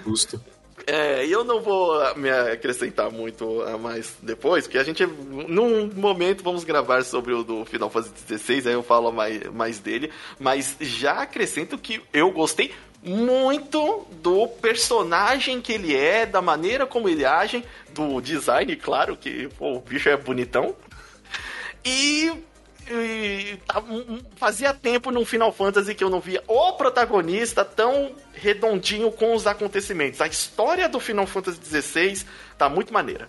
Justo. 0.05 0.41
É, 0.87 1.27
eu 1.27 1.45
não 1.45 1.61
vou 1.63 2.15
me 2.17 2.29
acrescentar 2.31 3.11
muito 3.11 3.63
a 3.63 3.79
mais 3.79 4.17
depois, 4.21 4.67
porque 4.67 4.77
a 4.77 4.85
gente, 4.85 5.07
num 5.07 5.87
momento, 5.95 6.45
vamos 6.45 6.63
gravar 6.63 7.03
sobre 7.05 7.33
o 7.33 7.43
do 7.43 7.65
Final 7.65 7.89
Fantasy 7.89 8.39
XVI, 8.39 8.69
aí 8.69 8.75
eu 8.75 8.83
falo 8.83 9.11
mais, 9.11 9.43
mais 9.51 9.79
dele, 9.79 10.11
mas 10.39 10.77
já 10.81 11.23
acrescento 11.23 11.79
que 11.79 12.03
eu 12.13 12.31
gostei 12.33 12.73
muito 13.05 14.07
do 14.23 14.49
personagem 14.49 15.61
que 15.61 15.73
ele 15.73 15.95
é, 15.95 16.25
da 16.25 16.41
maneira 16.41 16.87
como 16.87 17.09
ele 17.09 17.25
age, 17.25 17.65
do 17.93 18.21
design, 18.21 18.75
claro, 18.77 19.17
que 19.17 19.49
pô, 19.59 19.75
o 19.75 19.81
bicho 19.81 20.09
é 20.09 20.17
bonitão. 20.17 20.75
E, 21.85 22.33
e 22.91 23.59
tá- 23.67 23.83
fazia 24.37 24.73
tempo 24.73 25.11
num 25.11 25.25
Final 25.25 25.53
Fantasy 25.53 25.95
que 25.95 26.03
eu 26.03 26.09
não 26.11 26.21
via 26.21 26.43
o 26.49 26.73
protagonista 26.73 27.65
tão 27.65 28.13
redondinho 28.33 29.13
com 29.13 29.35
os 29.35 29.47
acontecimentos. 29.47 30.21
A 30.21 30.27
história 30.27 30.89
do 30.89 30.99
Final 30.99 31.27
Fantasy 31.27 31.61
XVI 31.63 32.25
tá 32.57 32.69
muito 32.69 32.93
maneira. 32.93 33.29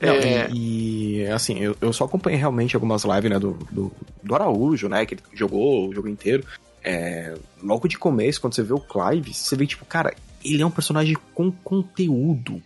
Não, 0.00 0.12
É. 0.14 0.48
e, 0.52 1.22
e, 1.22 1.26
assim, 1.28 1.58
eu, 1.58 1.74
eu 1.80 1.92
só 1.92 2.04
acompanhei 2.04 2.38
realmente 2.38 2.76
algumas 2.76 3.02
lives, 3.02 3.30
né, 3.30 3.38
do, 3.38 3.52
do, 3.70 3.90
do 4.22 4.34
Araújo, 4.34 4.88
né, 4.88 5.06
que 5.06 5.14
ele 5.14 5.22
jogou 5.32 5.88
o 5.88 5.94
jogo 5.94 6.06
inteiro. 6.06 6.44
É, 6.88 7.34
logo 7.60 7.88
de 7.88 7.98
começo, 7.98 8.40
quando 8.40 8.54
você 8.54 8.62
vê 8.62 8.72
o 8.72 8.78
Clive, 8.78 9.34
você 9.34 9.56
vê, 9.56 9.66
tipo, 9.66 9.84
cara, 9.84 10.14
ele 10.44 10.62
é 10.62 10.66
um 10.66 10.70
personagem 10.70 11.16
com 11.34 11.50
conteúdo, 11.50 12.62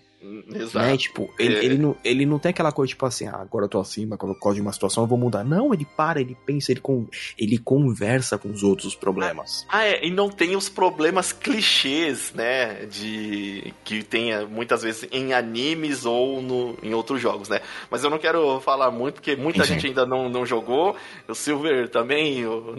Exato. 0.55 0.79
né? 0.87 0.97
Tipo, 0.97 1.33
ele, 1.39 1.55
É. 1.57 1.65
ele, 1.65 1.79
não, 1.79 1.97
ele 2.05 2.27
não 2.27 2.39
tem 2.39 2.51
aquela 2.51 2.73
coisa, 2.73 2.89
tipo 2.91 3.05
assim, 3.07 3.27
ah, 3.27 3.37
agora 3.41 3.65
eu 3.65 3.69
tô 3.69 3.81
acima, 3.81 4.17
por 4.17 4.35
causa 4.39 4.57
de 4.57 4.61
uma 4.63 4.73
situação 4.73 5.05
eu 5.05 5.09
vou 5.09 5.19
mudar. 5.19 5.45
Não, 5.45 5.73
ele 5.75 5.87
para, 5.97 6.21
ele 6.21 6.37
pensa, 6.47 6.73
ele, 6.73 6.81
con 6.81 7.07
ele 7.39 7.59
conversa 7.59 8.39
com 8.39 8.51
os 8.51 8.63
outros 8.63 8.95
problemas. 8.95 9.67
Ah, 9.69 9.85
é, 9.85 10.05
e 10.07 10.11
não 10.11 10.29
tem 10.31 10.57
os 10.57 10.69
problemas 10.69 11.33
clichês, 11.33 12.33
né? 12.35 12.87
De. 12.87 13.73
que 13.85 14.03
tem 14.03 14.47
muitas 14.47 14.83
vezes 14.83 15.09
em 15.13 15.33
animes 15.33 16.05
ou 16.05 16.41
no, 16.43 16.77
em 16.83 16.95
outros 16.95 17.21
jogos, 17.21 17.49
né? 17.49 17.61
Mas 17.91 18.05
eu 18.05 18.11
não 18.11 18.19
quero 18.19 18.61
falar 18.61 18.91
muito, 18.91 19.15
porque 19.15 19.37
muita 19.37 19.65
Sim. 19.65 19.75
gente 19.75 19.87
ainda 19.89 20.07
não, 20.07 20.29
não 20.29 20.45
jogou. 20.47 20.97
O 21.29 21.35
Silver 21.35 21.89
também. 21.89 22.47
O... 22.47 22.75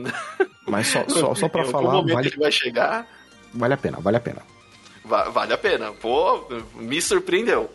Mas 0.68 0.88
só, 0.88 1.04
só, 1.08 1.36
só 1.36 1.48
pra 1.50 1.62
em 1.64 1.66
algum 1.66 1.72
falar, 1.72 1.94
momento 1.94 2.14
vale, 2.16 2.28
ele 2.28 2.38
vai 2.38 2.52
chegar. 2.52 3.08
vale 3.54 3.74
a 3.74 3.78
pena, 3.78 4.00
vale 4.00 4.18
a 4.18 4.20
pena. 4.20 4.42
Va- 5.12 5.30
vale 5.30 5.52
a 5.54 5.58
pena. 5.58 5.92
Pô, 5.92 6.46
me 6.76 7.02
surpreendeu. 7.02 7.70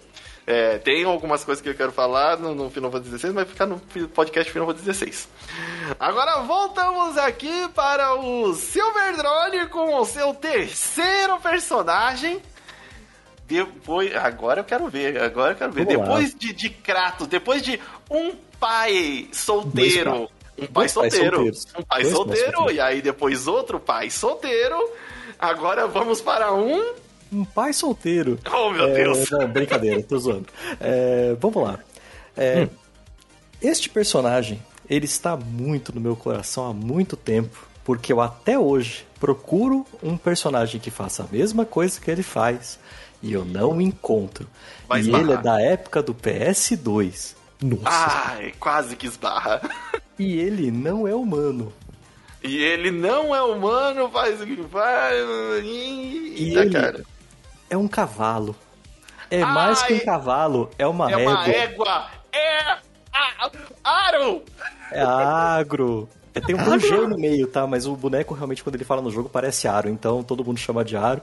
É, 0.47 0.79
tem 0.79 1.05
algumas 1.05 1.45
coisas 1.45 1.61
que 1.61 1.69
eu 1.69 1.75
quero 1.75 1.93
falar 1.93 2.39
no, 2.39 2.55
no 2.55 2.71
Final 2.71 2.91
Fantasy 2.91 3.11
XVI, 3.19 3.27
mas 3.33 3.35
vai 3.35 3.45
ficar 3.45 3.67
no 3.67 3.79
podcast 4.09 4.51
Final 4.51 4.69
Fantasy 4.69 4.95
XVI. 4.95 5.29
Agora 6.01 6.41
voltamos 6.43 7.19
aqui 7.19 7.69
para 7.75 8.15
o 8.15 8.55
Silver 8.55 9.17
Drone 9.17 9.67
com 9.67 9.97
o 9.97 10.05
seu 10.07 10.33
terceiro 10.33 11.39
personagem. 11.41 12.41
Depois, 13.47 14.15
agora 14.17 14.61
eu 14.61 14.65
quero 14.65 14.89
ver, 14.89 15.21
agora 15.23 15.53
eu 15.53 15.57
quero 15.57 15.73
ver. 15.73 15.85
Vamos 15.85 15.99
lá. 16.01 16.05
depois 16.07 16.35
de, 16.35 16.53
de 16.53 16.71
Kratos, 16.71 17.27
depois 17.27 17.61
de 17.63 17.79
um 18.11 18.33
pai 18.59 19.29
solteiro, 19.33 20.29
um 20.59 20.67
pai 20.67 20.89
solteiro, 20.89 21.43
um 21.79 21.83
pai 21.83 22.05
solteiro, 22.05 22.71
e 22.73 22.81
aí 22.81 23.03
depois 23.03 23.47
outro 23.47 23.79
pai 23.79 24.11
solteiro. 24.11 24.77
Agora 25.39 25.87
vamos 25.87 26.21
para 26.21 26.53
um 26.55 26.95
Um 27.33 27.45
pai 27.45 27.73
solteiro. 27.73 28.39
Oh, 28.53 28.71
meu 28.71 28.87
É, 28.89 28.95
Deus. 29.05 29.31
Não, 29.31 29.49
brincadeira, 29.49 30.03
tô 30.03 30.19
zoando. 30.19 30.47
É, 30.81 31.37
vamos 31.41 31.63
lá. 31.63 31.79
É, 32.37 32.69
Este 33.61 33.89
personagem, 33.89 34.63
ele 34.89 35.07
está 35.07 35.37
muito 35.37 35.95
no 35.95 36.01
meu 36.01 36.15
coração 36.15 36.67
há 36.69 36.73
muito 36.73 37.17
tempo, 37.17 37.67
porque 37.85 38.13
eu 38.13 38.21
até 38.21 38.59
hoje 38.59 39.07
procuro 39.19 39.87
um 40.03 40.17
personagem 40.17 40.81
que 40.81 40.91
faça 40.91 41.23
a 41.25 41.27
mesma 41.31 41.65
coisa 41.65 42.01
que 42.01 42.11
ele 42.11 42.23
faz 42.23 42.79
e 43.23 43.33
eu 43.33 43.45
não 43.45 43.81
encontro. 43.81 44.47
Vai 44.89 45.01
e 45.01 45.03
esbarrar. 45.05 45.25
ele 45.25 45.33
é 45.33 45.37
da 45.39 45.61
época 45.61 46.03
do 46.03 46.15
PS2. 46.15 47.35
Nossa. 47.63 47.83
Ai, 48.37 48.53
quase 48.61 48.95
que 48.97 49.07
esbarra. 49.07 49.63
E 50.19 50.39
ele 50.39 50.71
não 50.71 51.09
é 51.09 51.15
humano. 51.15 51.73
E 52.45 52.57
ele 52.59 52.91
não 52.91 53.35
é 53.35 53.43
humano, 53.43 54.09
faz 54.11 54.41
o 54.41 54.47
que 54.47 54.63
faz. 54.65 55.17
E, 55.65 56.35
E 56.37 56.55
ele- 56.57 56.71
cara. 56.71 57.03
É 57.69 57.77
um 57.77 57.89
cavalo. 57.89 58.55
É 59.31 59.45
mais 59.45 59.83
que 59.83 59.95
Ai, 59.95 60.01
um 60.01 60.05
cavalo, 60.05 60.71
é 60.79 60.87
uma 60.87 61.11
É 61.11 61.17
uma 61.17 61.45
égua. 61.49 61.55
égua. 61.55 62.07
É. 62.33 62.61
a- 63.13 63.51
Aro! 63.83 64.43
É 64.93 65.01
agro. 65.03 66.09
É, 66.35 66.41
tem 66.41 66.55
um 66.55 66.79
G 66.79 66.95
no 67.07 67.17
meio, 67.17 67.47
tá? 67.47 67.67
Mas 67.67 67.87
o 67.87 67.97
boneco 67.97 68.35
realmente, 68.35 68.63
quando 68.63 68.75
ele 68.75 68.85
fala 68.85 69.01
no 69.01 69.11
jogo, 69.11 69.29
parece 69.29 69.67
aro. 69.67 69.89
Então 69.89 70.23
todo 70.23 70.45
mundo 70.45 70.59
chama 70.59 70.85
de 70.85 70.95
aro. 70.97 71.23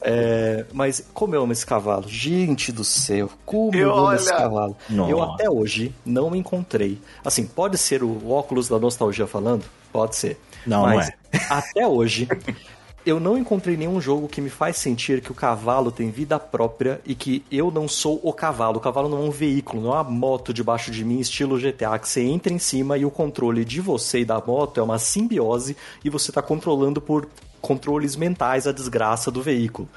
É, 0.00 0.64
Mas 0.72 1.04
como 1.12 1.34
eu 1.34 1.42
amo 1.42 1.52
esse 1.52 1.66
cavalo? 1.66 2.08
Gente 2.08 2.70
do 2.70 2.84
céu, 2.84 3.28
como 3.44 3.74
eu, 3.74 3.88
Eu, 3.88 3.92
amo 3.92 4.02
olha- 4.06 4.16
esse 4.16 4.30
cavalo. 4.32 4.76
Nossa. 4.88 5.10
Eu 5.10 5.20
até 5.22 5.50
hoje 5.50 5.92
não 6.06 6.34
encontrei. 6.36 7.00
Assim, 7.24 7.44
pode 7.44 7.76
ser 7.76 8.02
o 8.04 8.30
óculos 8.30 8.68
da 8.68 8.78
nostalgia 8.78 9.26
falando? 9.26 9.64
Pode 9.92 10.14
ser. 10.16 10.40
Não, 10.64 10.82
Mas 10.82 11.08
não 11.08 11.40
até 11.58 11.86
hoje, 11.86 12.28
eu 13.04 13.18
não 13.18 13.36
encontrei 13.36 13.76
nenhum 13.76 14.00
jogo 14.00 14.28
que 14.28 14.40
me 14.40 14.48
faz 14.48 14.76
sentir 14.76 15.20
que 15.20 15.32
o 15.32 15.34
cavalo 15.34 15.90
tem 15.90 16.10
vida 16.10 16.38
própria 16.38 17.00
e 17.04 17.14
que 17.14 17.44
eu 17.50 17.70
não 17.70 17.88
sou 17.88 18.20
o 18.22 18.32
cavalo. 18.32 18.78
O 18.78 18.80
cavalo 18.80 19.08
não 19.08 19.18
é 19.18 19.20
um 19.22 19.30
veículo, 19.30 19.82
não 19.82 19.90
é 19.90 19.94
uma 19.94 20.04
moto 20.04 20.52
debaixo 20.52 20.90
de 20.90 21.04
mim, 21.04 21.18
estilo 21.18 21.58
GTA, 21.58 21.98
que 21.98 22.08
você 22.08 22.22
entra 22.22 22.52
em 22.52 22.58
cima 22.58 22.96
e 22.96 23.04
o 23.04 23.10
controle 23.10 23.64
de 23.64 23.80
você 23.80 24.20
e 24.20 24.24
da 24.24 24.40
moto 24.40 24.78
é 24.78 24.82
uma 24.82 24.98
simbiose 24.98 25.76
e 26.04 26.10
você 26.10 26.30
está 26.30 26.40
controlando 26.40 27.00
por 27.00 27.28
controles 27.60 28.16
mentais 28.16 28.66
a 28.66 28.72
desgraça 28.72 29.30
do 29.30 29.40
veículo. 29.40 29.88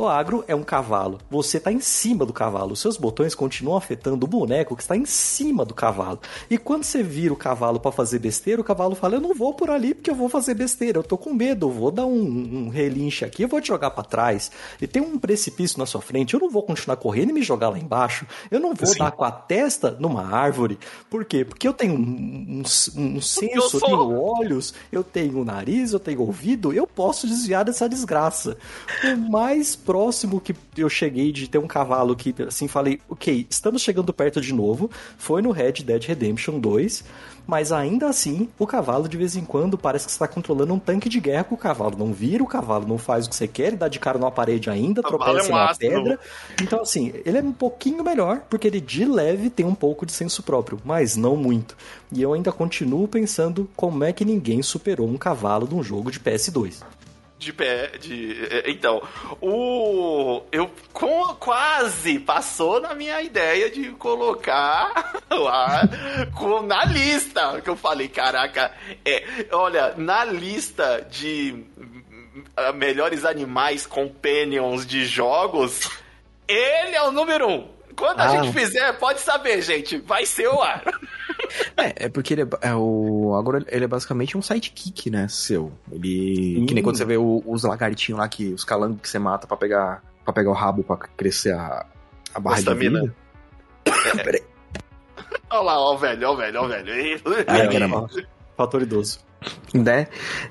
O 0.00 0.06
agro 0.06 0.44
é 0.46 0.54
um 0.54 0.62
cavalo. 0.62 1.18
Você 1.28 1.56
está 1.56 1.72
em 1.72 1.80
cima 1.80 2.24
do 2.24 2.32
cavalo. 2.32 2.72
Os 2.72 2.80
seus 2.80 2.96
botões 2.96 3.34
continuam 3.34 3.76
afetando 3.76 4.24
o 4.24 4.28
boneco 4.28 4.76
que 4.76 4.82
está 4.82 4.96
em 4.96 5.04
cima 5.04 5.64
do 5.64 5.74
cavalo. 5.74 6.20
E 6.48 6.56
quando 6.56 6.84
você 6.84 7.02
vira 7.02 7.32
o 7.32 7.36
cavalo 7.36 7.80
para 7.80 7.90
fazer 7.90 8.20
besteira, 8.20 8.60
o 8.60 8.64
cavalo 8.64 8.94
fala: 8.94 9.16
Eu 9.16 9.20
não 9.20 9.34
vou 9.34 9.52
por 9.54 9.70
ali 9.70 9.94
porque 9.94 10.08
eu 10.08 10.14
vou 10.14 10.28
fazer 10.28 10.54
besteira. 10.54 10.98
Eu 11.00 11.02
tô 11.02 11.18
com 11.18 11.34
medo. 11.34 11.66
Eu 11.66 11.70
vou 11.72 11.90
dar 11.90 12.06
um, 12.06 12.66
um 12.66 12.68
relinche 12.68 13.24
aqui. 13.24 13.42
Eu 13.42 13.48
vou 13.48 13.60
te 13.60 13.66
jogar 13.68 13.90
para 13.90 14.04
trás. 14.04 14.52
E 14.80 14.86
tem 14.86 15.02
um 15.02 15.18
precipício 15.18 15.78
na 15.80 15.84
sua 15.86 16.00
frente. 16.00 16.32
Eu 16.34 16.40
não 16.40 16.48
vou 16.48 16.62
continuar 16.62 16.96
correndo 16.96 17.30
e 17.30 17.32
me 17.32 17.42
jogar 17.42 17.70
lá 17.70 17.78
embaixo. 17.78 18.24
Eu 18.52 18.60
não 18.60 18.74
vou 18.74 18.86
Sim. 18.86 18.98
dar 19.00 19.10
com 19.10 19.24
a 19.24 19.32
testa 19.32 19.96
numa 19.98 20.24
árvore. 20.24 20.78
Por 21.10 21.24
quê? 21.24 21.44
Porque 21.44 21.66
eu 21.66 21.72
tenho 21.72 21.94
um, 21.94 22.62
um, 22.62 22.62
um 23.16 23.20
senso, 23.20 23.50
eu 23.52 23.62
sou- 23.62 23.80
tenho 23.80 24.20
olhos, 24.22 24.72
eu 24.92 25.02
tenho 25.02 25.44
nariz, 25.44 25.92
eu 25.92 25.98
tenho 25.98 26.20
ouvido. 26.20 26.72
Eu 26.72 26.86
posso 26.86 27.08
posso 27.08 27.26
desviar 27.26 27.64
dessa 27.64 27.88
desgraça. 27.88 28.58
O 29.02 29.16
mais 29.30 29.74
próximo 29.88 30.38
que 30.38 30.54
eu 30.76 30.90
cheguei 30.90 31.32
de 31.32 31.48
ter 31.48 31.56
um 31.56 31.66
cavalo 31.66 32.14
que, 32.14 32.34
assim, 32.46 32.68
falei, 32.68 33.00
ok, 33.08 33.46
estamos 33.48 33.80
chegando 33.80 34.12
perto 34.12 34.38
de 34.38 34.52
novo, 34.52 34.90
foi 35.16 35.40
no 35.40 35.50
Red 35.50 35.82
Dead 35.82 36.04
Redemption 36.04 36.60
2 36.60 37.04
mas 37.48 37.72
ainda 37.72 38.06
assim, 38.10 38.46
o 38.58 38.66
cavalo 38.66 39.08
de 39.08 39.16
vez 39.16 39.34
em 39.34 39.42
quando 39.42 39.78
parece 39.78 40.04
que 40.04 40.12
você 40.12 40.16
está 40.16 40.28
controlando 40.28 40.74
um 40.74 40.78
tanque 40.78 41.08
de 41.08 41.18
guerra 41.18 41.44
com 41.44 41.54
o 41.54 41.58
cavalo 41.58 41.96
não 41.96 42.12
vira, 42.12 42.44
o 42.44 42.46
cavalo 42.46 42.86
não 42.86 42.98
faz 42.98 43.24
o 43.24 43.30
que 43.30 43.34
você 43.34 43.48
quer, 43.48 43.74
dá 43.74 43.88
de 43.88 43.98
cara 43.98 44.18
numa 44.18 44.30
parede 44.30 44.68
ainda, 44.68 45.00
tropeça 45.00 45.48
é 45.48 45.54
um 45.54 45.56
na 45.56 45.74
pedra. 45.74 46.20
Então, 46.62 46.82
assim, 46.82 47.10
ele 47.24 47.38
é 47.38 47.40
um 47.40 47.50
pouquinho 47.50 48.04
melhor, 48.04 48.42
porque 48.50 48.66
ele 48.66 48.82
de 48.82 49.06
leve 49.06 49.48
tem 49.48 49.64
um 49.64 49.74
pouco 49.74 50.04
de 50.04 50.12
senso 50.12 50.42
próprio, 50.42 50.78
mas 50.84 51.16
não 51.16 51.36
muito. 51.36 51.74
E 52.12 52.20
eu 52.20 52.34
ainda 52.34 52.52
continuo 52.52 53.08
pensando 53.08 53.66
como 53.74 54.04
é 54.04 54.12
que 54.12 54.26
ninguém 54.26 54.62
superou 54.62 55.08
um 55.08 55.16
cavalo 55.16 55.66
de 55.66 55.74
um 55.74 55.82
jogo 55.82 56.10
de 56.10 56.20
PS2 56.20 56.82
de 57.38 57.52
pé. 57.52 57.92
De, 57.98 58.48
é, 58.50 58.70
então, 58.70 59.02
o. 59.40 60.42
Eu 60.50 60.70
com, 60.92 61.34
quase 61.34 62.18
passou 62.18 62.80
na 62.80 62.94
minha 62.94 63.22
ideia 63.22 63.70
de 63.70 63.90
colocar 63.92 65.22
lá 65.30 65.82
com, 66.34 66.62
na 66.62 66.84
lista. 66.84 67.60
Que 67.60 67.70
eu 67.70 67.76
falei, 67.76 68.08
caraca, 68.08 68.72
é, 69.04 69.24
olha, 69.52 69.94
na 69.96 70.24
lista 70.24 71.06
de 71.08 71.64
melhores 72.74 73.24
animais 73.24 73.86
companions 73.86 74.86
de 74.86 75.06
jogos, 75.06 75.88
ele 76.46 76.94
é 76.94 77.02
o 77.02 77.12
número 77.12 77.48
um. 77.48 77.68
Quando 77.96 78.20
a 78.20 78.24
ah. 78.24 78.28
gente 78.28 78.52
fizer, 78.52 78.92
pode 78.98 79.20
saber, 79.20 79.60
gente, 79.60 79.98
vai 79.98 80.24
ser 80.24 80.48
o 80.48 80.60
ar. 80.60 80.82
É, 81.76 82.06
é 82.06 82.08
porque 82.08 82.34
ele 82.34 82.42
é, 82.42 82.48
é, 82.62 82.74
o. 82.74 83.34
Agora 83.38 83.64
ele 83.68 83.84
é 83.84 83.88
basicamente 83.88 84.36
um 84.36 84.42
sidekick, 84.42 85.10
né? 85.10 85.26
Seu. 85.28 85.72
Ele. 85.90 86.58
Hum. 86.58 86.66
Que 86.66 86.74
nem 86.74 86.82
quando 86.82 86.96
você 86.96 87.04
vê 87.04 87.16
o, 87.16 87.42
os 87.46 87.62
lagartinhos 87.64 88.18
lá, 88.18 88.28
que, 88.28 88.52
os 88.52 88.64
calangos 88.64 89.00
que 89.00 89.08
você 89.08 89.18
mata 89.18 89.46
pra 89.46 89.56
pegar, 89.56 90.02
pra 90.24 90.32
pegar 90.32 90.50
o 90.50 90.54
rabo 90.54 90.82
pra 90.82 90.96
crescer 90.96 91.54
a, 91.54 91.86
a 92.34 92.40
barra 92.40 92.60
de 92.60 92.74
vida. 92.74 93.14
É. 93.86 94.22
Peraí. 94.22 94.42
Olha 95.50 95.62
lá, 95.62 95.80
ó 95.80 95.94
o 95.94 95.98
velho, 95.98 96.28
ó 96.28 96.32
o 96.32 96.36
velho, 96.36 96.60
ó 96.60 96.64
o 96.64 96.68
velho. 96.68 97.20
Que 97.70 97.76
era 97.76 97.88
mal. 97.88 98.08
Fator 98.56 98.82
idoso. 98.82 99.20
Né? 99.72 100.08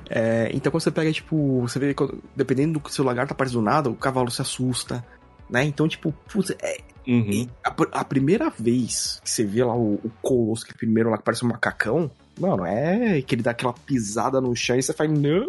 É, 0.09 0.49
então 0.53 0.71
quando 0.71 0.81
você 0.81 0.91
pega, 0.91 1.11
tipo, 1.11 1.61
você 1.61 1.77
vê, 1.77 1.95
dependendo 2.35 2.79
do 2.79 2.89
seu 2.89 3.03
lagarto 3.03 3.33
aparece 3.33 3.53
do 3.53 3.61
nada, 3.61 3.89
o 3.89 3.95
cavalo 3.95 4.31
se 4.31 4.41
assusta, 4.41 5.03
né? 5.49 5.63
Então, 5.63 5.87
tipo, 5.87 6.13
putz, 6.31 6.51
é, 6.61 6.77
Uhum. 7.07 7.47
A, 7.63 8.01
a, 8.01 8.03
primeira 8.03 8.49
vez 8.49 9.21
que 9.23 9.29
você 9.29 9.45
vê 9.45 9.63
lá 9.63 9.73
o, 9.73 9.93
o 9.93 10.11
Colosso, 10.21 10.65
que 10.65 10.73
primeiro 10.73 11.09
lá 11.09 11.17
que 11.17 11.23
parece 11.23 11.45
um 11.45 11.47
macacão, 11.47 12.11
mano, 12.37 12.65
é 12.65 13.21
que 13.21 13.33
ele 13.33 13.41
dá 13.41 13.51
aquela 13.51 13.71
pisada 13.71 14.41
no 14.41 14.53
chão 14.53 14.75
e 14.75 14.83
você 14.83 14.91
faz, 14.91 15.09
não! 15.09 15.47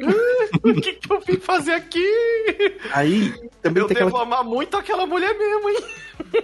o 0.64 0.74
que, 0.80 0.94
que 0.94 1.12
eu 1.12 1.20
vim 1.20 1.36
fazer 1.36 1.72
aqui? 1.72 2.04
Aí 2.92 3.32
também 3.62 3.82
eu 3.82 3.86
tem 3.86 3.98
devo 3.98 4.08
aquela... 4.08 4.22
amar 4.24 4.44
muito 4.44 4.76
aquela 4.76 5.06
mulher 5.06 5.32
mesmo, 5.38 5.68
hein? 5.68 5.78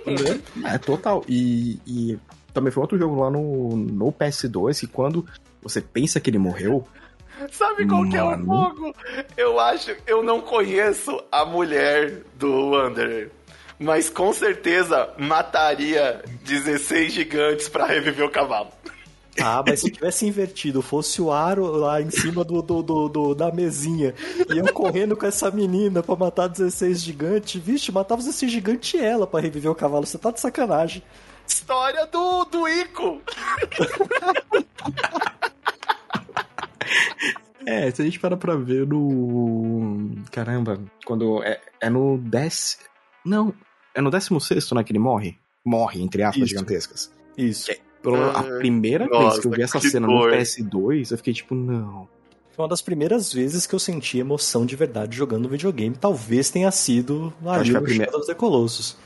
Né? 0.07 0.75
É, 0.75 0.79
total. 0.79 1.25
E, 1.29 1.81
e 1.85 2.19
também 2.55 2.71
foi 2.71 2.83
outro 2.83 2.99
jogo 2.99 3.21
lá 3.21 3.31
no, 3.31 3.77
no 3.77 4.13
PS2 4.13 4.81
que 4.81 4.87
quando 4.87 5.27
você 5.61 5.81
pensa 5.81 6.21
que 6.21 6.31
ele 6.31 6.39
morreu, 6.39 6.87
Sabe 7.53 7.87
qual 7.87 8.01
Mano. 8.01 8.11
que 8.11 8.17
é 8.17 8.23
o 8.23 8.45
fogo? 8.45 8.95
Eu 9.37 9.61
acho, 9.61 9.95
eu 10.07 10.23
não 10.23 10.41
conheço 10.41 11.23
a 11.31 11.45
mulher 11.45 12.23
do 12.35 12.71
Wanderer 12.71 13.31
mas 13.79 14.09
com 14.09 14.33
certeza 14.33 15.11
mataria 15.19 16.25
16 16.45 17.13
gigantes 17.13 17.69
para 17.69 17.87
reviver 17.87 18.25
o 18.25 18.31
cavalo. 18.31 18.69
Ah, 19.39 19.63
mas 19.67 19.81
se 19.81 19.91
tivesse 19.91 20.27
invertido, 20.27 20.81
fosse 20.81 21.21
o 21.21 21.31
aro 21.31 21.67
lá 21.67 22.01
em 22.01 22.11
cima 22.11 22.43
do, 22.43 22.63
do, 22.63 22.83
do, 22.83 23.09
do 23.09 23.35
da 23.35 23.53
mesinha, 23.53 24.15
e 24.49 24.59
eu 24.59 24.73
correndo 24.73 25.15
com 25.15 25.27
essa 25.27 25.51
menina 25.51 26.03
pra 26.03 26.17
matar 26.17 26.49
16 26.49 27.03
gigantes, 27.03 27.61
vixe, 27.61 27.93
matava 27.93 28.23
16 28.23 28.51
gigantes 28.51 28.95
e 28.95 29.05
ela 29.05 29.27
pra 29.27 29.41
reviver 29.41 29.71
o 29.71 29.75
cavalo, 29.75 30.07
você 30.07 30.17
tá 30.17 30.31
de 30.31 30.41
sacanagem. 30.41 31.03
História 31.47 32.07
do, 32.07 32.45
do 32.47 32.67
Ico! 32.67 33.21
É, 37.67 37.91
se 37.91 38.01
a 38.01 38.05
gente 38.05 38.21
para 38.21 38.37
pra 38.37 38.55
ver 38.55 38.87
no. 38.87 40.09
Caramba, 40.31 40.81
quando. 41.05 41.43
É, 41.43 41.61
é 41.81 41.91
no 41.91 42.17
10. 42.17 42.79
Não, 43.25 43.53
é 43.93 44.01
no 44.01 44.09
16, 44.09 44.71
né, 44.71 44.85
que 44.85 44.93
ele 44.93 45.01
morre? 45.01 45.37
Morre, 45.65 46.01
entre 46.01 46.23
aspas, 46.23 46.45
Isso. 46.45 46.51
gigantescas. 46.51 47.13
Isso. 47.37 47.73
É, 47.73 47.79
a 48.37 48.43
primeira 48.59 49.07
Nossa, 49.07 49.31
vez 49.31 49.39
que 49.41 49.47
eu 49.49 49.51
vi 49.51 49.63
essa 49.63 49.81
cena 49.81 50.07
dor. 50.07 50.31
no 50.31 50.37
PS2, 50.37 51.11
eu 51.11 51.17
fiquei 51.17 51.35
tipo, 51.35 51.57
não. 51.57 52.09
Foi 52.53 52.63
uma 52.63 52.69
das 52.69 52.81
primeiras 52.81 53.33
vezes 53.33 53.67
que 53.67 53.75
eu 53.75 53.79
senti 53.81 54.19
emoção 54.19 54.65
de 54.65 54.77
verdade 54.77 55.17
jogando 55.17 55.49
videogame. 55.49 55.97
Talvez 55.97 56.51
tenha 56.51 56.71
sido 56.71 57.35
a 57.45 57.57
Acho 57.57 57.65
que 57.65 57.71
foi 57.73 57.81
a 57.81 57.83
primeira... 57.83 58.05
Shadow 58.05 58.21
of 58.21 58.27
the 58.29 58.35
Colossus. 58.35 58.97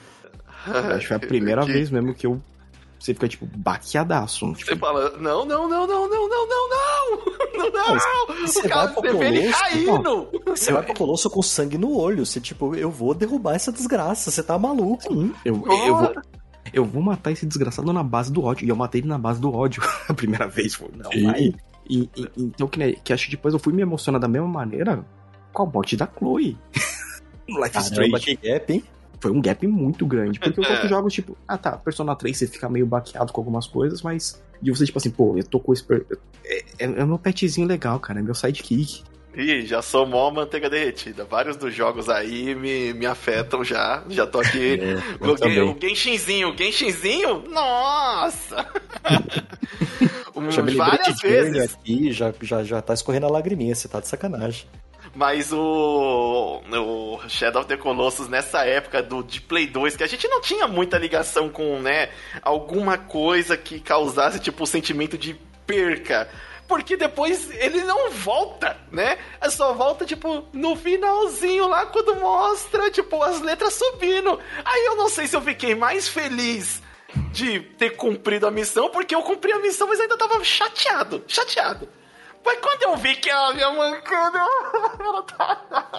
Acho 0.67 0.99
que 1.01 1.07
foi 1.07 1.17
a 1.17 1.21
primeira 1.21 1.65
vez 1.65 1.91
mesmo 1.91 2.15
que 2.15 2.27
eu 2.27 2.43
você 3.01 3.15
fica, 3.15 3.27
tipo, 3.27 3.47
baqueadaço. 3.57 4.53
Tipo... 4.53 4.71
Você 4.71 4.77
fala, 4.77 5.17
não, 5.17 5.47
não, 5.47 5.67
não, 5.67 5.87
não, 5.87 6.07
não, 6.07 6.29
não, 6.29 6.29
não, 6.29 6.69
não, 6.69 7.71
não, 7.71 7.95
não. 7.97 8.47
Você 8.47 8.69
vai 8.69 8.93
pro 8.93 9.03
Colosso, 9.03 9.51
caindo. 9.51 10.29
Você 10.45 10.73
vai 10.73 10.83
pro 10.83 10.95
Colosso 10.95 11.31
com 11.31 11.43
sangue 11.43 11.79
no 11.79 11.97
olho. 11.97 12.27
Você, 12.27 12.41
tipo, 12.41 12.75
eu 12.77 12.91
vou 12.91 13.15
derrubar 13.15 13.55
essa 13.55 13.73
desgraça. 13.73 14.31
Você 14.31 14.43
tá 14.43 14.59
maluco. 14.59 15.03
Sim, 15.03 15.33
eu, 15.45 15.65
eu, 15.67 15.87
eu 15.87 15.97
vou... 15.97 16.15
Eu 16.73 16.85
vou 16.85 17.03
matar 17.03 17.33
esse 17.33 17.47
desgraçado 17.47 17.91
na 17.93 18.03
base 18.03 18.31
do 18.31 18.45
ódio. 18.45 18.67
E 18.67 18.69
eu 18.69 18.77
matei 18.77 19.01
ele 19.01 19.09
na 19.09 19.19
base 19.19 19.41
do 19.41 19.53
ódio 19.53 19.83
a 20.07 20.15
primeira 20.15 20.47
vez. 20.47 20.75
Foi, 20.75 20.91
não, 20.95 21.11
aí. 21.31 21.55
E, 21.89 22.09
e, 22.15 22.29
então, 22.37 22.69
que, 22.69 22.93
que 23.03 23.13
acho 23.13 23.25
que 23.25 23.31
depois 23.33 23.55
eu 23.55 23.59
fui 23.59 23.73
me 23.73 23.83
emocionar 23.83 24.21
da 24.21 24.29
mesma 24.29 24.47
maneira 24.47 25.05
com 25.53 25.63
a 25.63 25.67
morte 25.67 25.97
da 25.97 26.07
Chloe. 26.07 26.57
Life 27.49 27.71
Caramba, 27.71 28.21
que 28.21 28.37
gap, 28.37 28.73
hein? 28.73 28.85
Foi 29.21 29.31
um 29.31 29.41
gap 29.41 29.67
muito 29.67 30.07
grande. 30.07 30.41
Porque 30.41 30.61
os 30.61 30.69
outros 30.69 30.89
jogos, 30.91 31.13
tipo, 31.13 31.37
ah 31.47 31.59
tá, 31.59 31.77
Persona 31.77 32.17
3 32.17 32.37
você 32.37 32.47
fica 32.47 32.69
meio 32.69 32.87
baqueado 32.87 33.33
com 33.33 33.41
algumas 33.41 33.67
coisas, 33.67 34.03
mas. 34.03 34.43
E 34.63 34.71
você, 34.71 34.85
tipo 34.85 34.99
assim, 34.99 35.11
pô, 35.11 35.37
eu 35.37 35.45
tô 35.45 35.61
com 35.61 35.73
esse. 35.73 35.85
É, 36.45 36.65
é, 36.79 36.85
é 36.85 37.05
meu 37.05 37.19
petzinho 37.19 37.67
legal, 37.67 38.01
cara, 38.01 38.21
é 38.21 38.23
meu 38.23 38.35
sidekick. 38.35 39.05
Ih, 39.35 39.65
já 39.65 39.81
sou 39.81 40.05
mó 40.07 40.31
manteiga 40.31 40.69
derretida. 40.69 41.25
Vários 41.25 41.57
dos 41.57 41.73
jogos 41.73 42.09
aí 42.09 42.53
me, 42.55 42.93
me 42.93 43.07
afetam 43.07 43.63
já. 43.63 44.03
Já 44.09 44.27
tô 44.27 44.41
aqui. 44.41 44.79
É, 44.81 45.63
o, 45.63 45.77
Genshinzinho, 45.81 46.51
o 46.51 46.57
Genshinzinho? 46.57 47.45
Nossa! 47.49 48.67
Várias 50.77 51.21
vezes. 51.21 51.75
Aqui, 51.75 52.13
já, 52.13 52.33
já, 52.43 52.65
já 52.65 52.83
tá 52.83 52.95
escorrendo 52.95 53.27
a 53.27 53.31
lagriminha, 53.31 53.75
você 53.75 53.87
tá 53.87 54.01
de 54.01 54.09
sacanagem. 54.09 54.67
Mas 55.15 55.53
o, 55.53 56.63
o 56.71 57.29
Shadow 57.29 57.63
of 57.63 57.69
the 57.69 57.77
Colossus 57.77 58.29
nessa 58.29 58.65
época 58.65 59.03
do 59.03 59.23
de 59.23 59.41
Play 59.41 59.67
2, 59.67 59.97
que 59.97 60.05
a 60.05 60.07
gente 60.07 60.29
não 60.29 60.41
tinha 60.41 60.69
muita 60.69 60.99
ligação 60.99 61.49
com, 61.49 61.81
né, 61.81 62.11
alguma 62.43 62.97
coisa 62.97 63.57
que 63.57 63.81
causasse 63.81 64.39
tipo 64.39 64.63
o 64.63 64.67
sentimento 64.67 65.19
de 65.19 65.35
perca 65.67 66.29
porque 66.71 66.97
depois 66.97 67.51
ele 67.51 67.83
não 67.83 68.13
volta, 68.13 68.77
né? 68.93 69.19
Só 69.51 69.75
volta, 69.75 70.07
tipo, 70.07 70.45
no 70.53 70.77
finalzinho 70.77 71.67
lá, 71.67 71.85
quando 71.87 72.15
mostra, 72.15 72.89
tipo, 72.93 73.21
as 73.25 73.41
letras 73.41 73.75
subindo. 73.75 74.39
Aí 74.65 74.85
eu 74.87 74.95
não 74.95 75.09
sei 75.09 75.27
se 75.27 75.35
eu 75.35 75.41
fiquei 75.41 75.75
mais 75.75 76.09
feliz 76.09 76.81
de 77.33 77.59
ter 77.59 77.97
cumprido 77.97 78.47
a 78.47 78.53
missão, 78.53 78.89
porque 78.89 79.17
eu 79.17 79.23
cumpri 79.23 79.51
a 79.51 79.59
missão, 79.59 79.89
mas 79.89 79.99
ainda 79.99 80.17
tava 80.17 80.45
chateado, 80.45 81.25
chateado. 81.27 81.89
Mas 82.45 82.59
quando 82.61 82.83
eu 82.83 82.97
vi 82.97 83.15
que 83.17 83.29
ela 83.29 83.53
me 83.53 83.61
mancando, 83.77 84.39
ela 84.99 85.23
tá. 85.23 85.91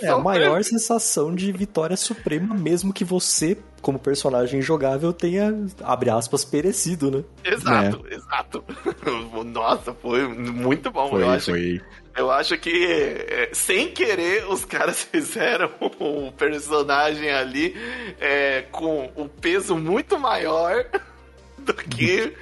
É 0.00 0.08
a 0.08 0.18
maior 0.18 0.62
sensação 0.64 1.34
de 1.34 1.52
vitória 1.52 1.96
suprema, 1.96 2.54
mesmo 2.54 2.92
que 2.92 3.04
você, 3.04 3.58
como 3.80 3.98
personagem 3.98 4.62
jogável, 4.62 5.12
tenha, 5.12 5.54
abre 5.82 6.10
aspas, 6.10 6.44
perecido, 6.44 7.10
né? 7.10 7.24
Exato, 7.44 8.04
é. 8.08 8.14
exato. 8.14 8.64
Nossa, 9.44 9.94
foi 9.94 10.26
muito 10.26 10.90
bom. 10.90 11.10
Foi, 11.10 11.22
eu 11.22 11.30
acho, 11.30 11.50
foi. 11.50 11.80
Eu 12.16 12.30
acho 12.30 12.56
que, 12.56 12.86
é, 13.28 13.50
sem 13.52 13.90
querer, 13.90 14.46
os 14.48 14.64
caras 14.64 15.02
fizeram 15.10 15.70
um 16.00 16.30
personagem 16.30 17.30
ali 17.30 17.74
é, 18.20 18.62
com 18.70 19.10
um 19.16 19.28
peso 19.28 19.76
muito 19.76 20.18
maior 20.18 20.86
do 21.58 21.74
que 21.74 22.32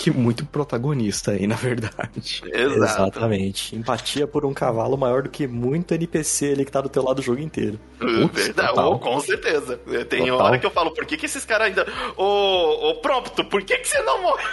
que 0.00 0.10
muito 0.10 0.46
protagonista 0.46 1.32
aí, 1.32 1.46
na 1.46 1.56
verdade. 1.56 2.42
Exato. 2.46 2.82
Exatamente. 2.82 3.76
Empatia 3.76 4.26
por 4.26 4.46
um 4.46 4.54
cavalo 4.54 4.96
maior 4.96 5.22
do 5.22 5.28
que 5.28 5.46
muito 5.46 5.92
NPC 5.92 6.52
ali 6.52 6.64
que 6.64 6.72
tá 6.72 6.80
do 6.80 6.88
teu 6.88 7.04
lado 7.04 7.18
o 7.18 7.22
jogo 7.22 7.38
inteiro. 7.38 7.78
Verdade, 8.32 8.72
oh, 8.78 8.98
com 8.98 9.20
certeza. 9.20 9.76
Tem 10.08 10.26
total. 10.26 10.46
hora 10.46 10.58
que 10.58 10.64
eu 10.64 10.70
falo, 10.70 10.94
por 10.94 11.04
que, 11.04 11.18
que 11.18 11.26
esses 11.26 11.44
caras 11.44 11.66
ainda. 11.68 11.86
Ô, 12.16 12.88
ô, 12.88 12.94
Prompto, 13.02 13.44
por 13.44 13.62
que, 13.62 13.76
que 13.76 13.86
você 13.86 14.00
não 14.00 14.22
morre? 14.22 14.44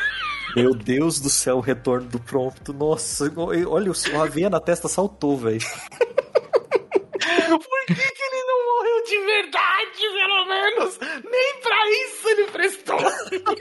Meu 0.54 0.74
Deus 0.74 1.20
do 1.20 1.30
céu, 1.30 1.58
o 1.58 1.62
retorno 1.62 2.10
do 2.10 2.20
Prompto. 2.20 2.74
Nossa, 2.74 3.32
olha, 3.38 3.92
o 3.92 4.22
aveia 4.22 4.50
na 4.50 4.60
testa 4.60 4.90
saltou, 4.90 5.38
velho. 5.38 5.60
Por 7.48 7.86
que, 7.88 7.96
que 7.96 8.24
ele 8.24 8.44
não 8.46 8.57
morreu 8.76 9.04
de 9.06 9.20
verdade, 9.26 10.00
pelo 10.00 10.46
menos? 10.46 11.00
Nem 11.30 11.62
pra 11.62 11.90
isso 11.90 12.30
ele 12.30 12.44
prestou. 12.48 12.98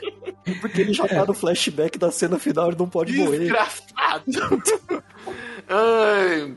Porque 0.61 0.80
ele 0.80 0.92
já 0.92 1.07
tá 1.09 1.24
no 1.24 1.34
flashback 1.34 1.98
da 1.98 2.11
cena 2.11 2.38
final 2.38 2.72
e 2.72 2.76
não 2.76 2.88
pode 2.88 3.12
Desgraçado. 3.12 4.24
morrer. 4.26 4.26
Desgraçado. 4.26 5.04
Ai. 5.68 6.57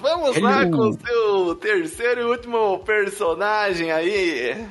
Vamos 0.00 0.36
Ele 0.36 0.44
lá 0.44 0.62
é 0.62 0.70
com 0.70 0.88
o 0.88 0.92
seu 0.98 1.54
terceiro 1.56 2.20
e 2.22 2.24
último 2.24 2.78
personagem 2.80 3.90
aí. 3.92 4.66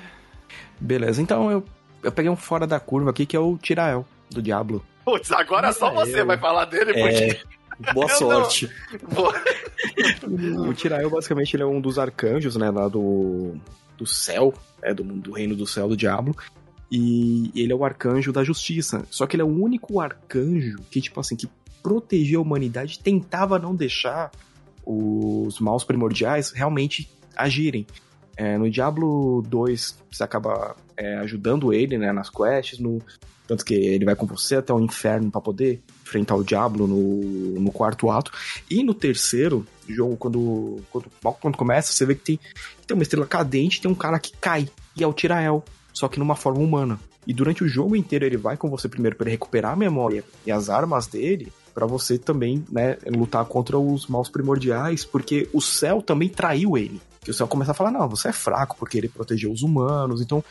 Beleza, 0.80 1.22
então 1.22 1.50
eu, 1.52 1.64
eu 2.04 2.12
peguei 2.12 2.30
um 2.30 2.36
fora 2.36 2.68
da 2.68 2.80
curva 2.80 3.10
aqui 3.12 3.26
que 3.26 3.36
é 3.36 3.40
o 3.40 3.58
Tirael, 3.58 4.06
do 4.30 4.42
Diablo. 4.42 4.84
Putz, 5.06 5.32
agora 5.32 5.72
só 5.74 5.90
você 5.92 6.22
eu. 6.22 6.26
vai 6.26 6.38
falar 6.38 6.66
dele, 6.66 6.92
É, 6.92 7.02
porque. 7.02 7.42
Boa 7.94 8.10
sorte. 8.16 8.70
O 10.68 10.74
Tirael, 10.74 11.10
basicamente, 11.10 11.56
ele 11.56 11.64
é 11.64 11.66
um 11.66 11.82
dos 11.82 12.00
arcanjos, 12.00 12.56
né, 12.56 12.70
lá 12.70 12.88
do, 12.88 13.56
do 13.98 14.06
céu, 14.06 14.54
é, 14.82 14.94
do, 14.94 15.04
do 15.04 15.32
reino 15.32 15.56
do 15.56 15.68
céu 15.68 15.88
do 15.88 15.98
Diablo. 15.98 16.36
E 16.90 17.52
ele 17.56 17.74
é 17.74 17.76
o 17.76 17.84
arcanjo 17.84 18.32
da 18.32 18.44
justiça. 18.44 19.04
Só 19.10 19.28
que 19.28 19.36
ele 19.36 19.42
é 19.42 19.46
o 19.46 19.50
único 19.50 20.00
arcanjo 20.00 20.78
que, 20.90 21.02
tipo 21.02 21.20
assim, 21.20 21.36
que 21.36 21.50
protegia 21.82 22.38
a 22.38 22.42
humanidade, 22.42 23.00
tentava 23.00 23.60
não 23.60 23.76
deixar 23.76 24.32
os 24.86 25.60
maus 25.60 25.84
primordiais 25.84 26.52
realmente 26.52 27.10
agirem. 27.36 27.86
É, 28.36 28.58
no 28.58 28.70
Diablo 28.70 29.44
2, 29.48 29.98
você 30.12 30.24
acaba 30.24 30.76
é, 30.98 31.18
ajudando 31.18 31.74
ele, 31.74 31.98
né, 31.98 32.12
nas 32.12 32.30
quests, 32.30 32.80
no, 32.80 33.02
tanto 33.48 33.66
que 33.66 33.74
ele 33.74 34.06
vai 34.06 34.16
com 34.16 34.26
você 34.26 34.56
até 34.56 34.74
o 34.74 34.80
inferno 34.80 35.30
pra 35.30 35.42
poder 35.42 35.82
enfrentar 36.04 36.36
o 36.36 36.44
Diablo 36.44 36.88
no, 36.88 37.60
no 37.60 37.72
quarto 37.72 38.10
ato. 38.10 38.32
E 38.70 38.84
no 38.84 38.94
terceiro 38.94 39.66
jogo, 39.88 40.16
quando, 40.18 40.78
quando, 40.92 41.12
quando 41.40 41.58
começa, 41.58 41.92
você 41.92 42.06
vê 42.06 42.16
que 42.16 42.24
tem, 42.24 42.40
tem 42.88 42.96
uma 42.96 43.04
estrela 43.04 43.26
cadente, 43.26 43.82
tem 43.82 43.92
um 43.92 43.96
cara 43.96 44.20
que 44.20 44.32
cai, 44.38 44.68
e 44.96 45.04
é 45.04 45.08
o 45.08 45.14
Tirael, 45.14 45.64
só 45.92 46.08
que 46.08 46.20
numa 46.20 46.36
forma 46.36 46.62
humana. 46.62 47.00
E 47.26 47.34
durante 47.34 47.64
o 47.64 47.68
jogo 47.68 47.96
inteiro 47.96 48.26
ele 48.26 48.38
vai 48.38 48.58
com 48.58 48.70
você 48.70 48.90
primeiro 48.90 49.16
para 49.16 49.30
recuperar 49.30 49.74
a 49.74 49.78
memória 49.78 50.24
e 50.46 50.52
as 50.52 50.70
armas 50.70 51.08
dele, 51.08 51.52
pra 51.74 51.86
você 51.86 52.18
também, 52.18 52.64
né, 52.70 52.98
lutar 53.08 53.46
contra 53.46 53.78
os 53.78 54.08
maus 54.08 54.30
primordiais, 54.30 55.04
porque 55.04 55.50
o 55.54 55.62
céu 55.62 56.02
também 56.02 56.30
traiu 56.30 56.78
ele. 56.78 57.02
Que 57.24 57.32
o 57.32 57.34
céu 57.34 57.48
começa 57.48 57.72
a 57.72 57.76
falar: 57.76 57.92
"Não, 57.92 58.08
você 58.08 58.30
é 58.30 58.34
fraco 58.34 58.76
porque 58.78 58.98
ele 58.98 59.10
protegeu 59.10 59.52
os 59.52 59.62
humanos". 59.62 60.22
Então, 60.22 60.44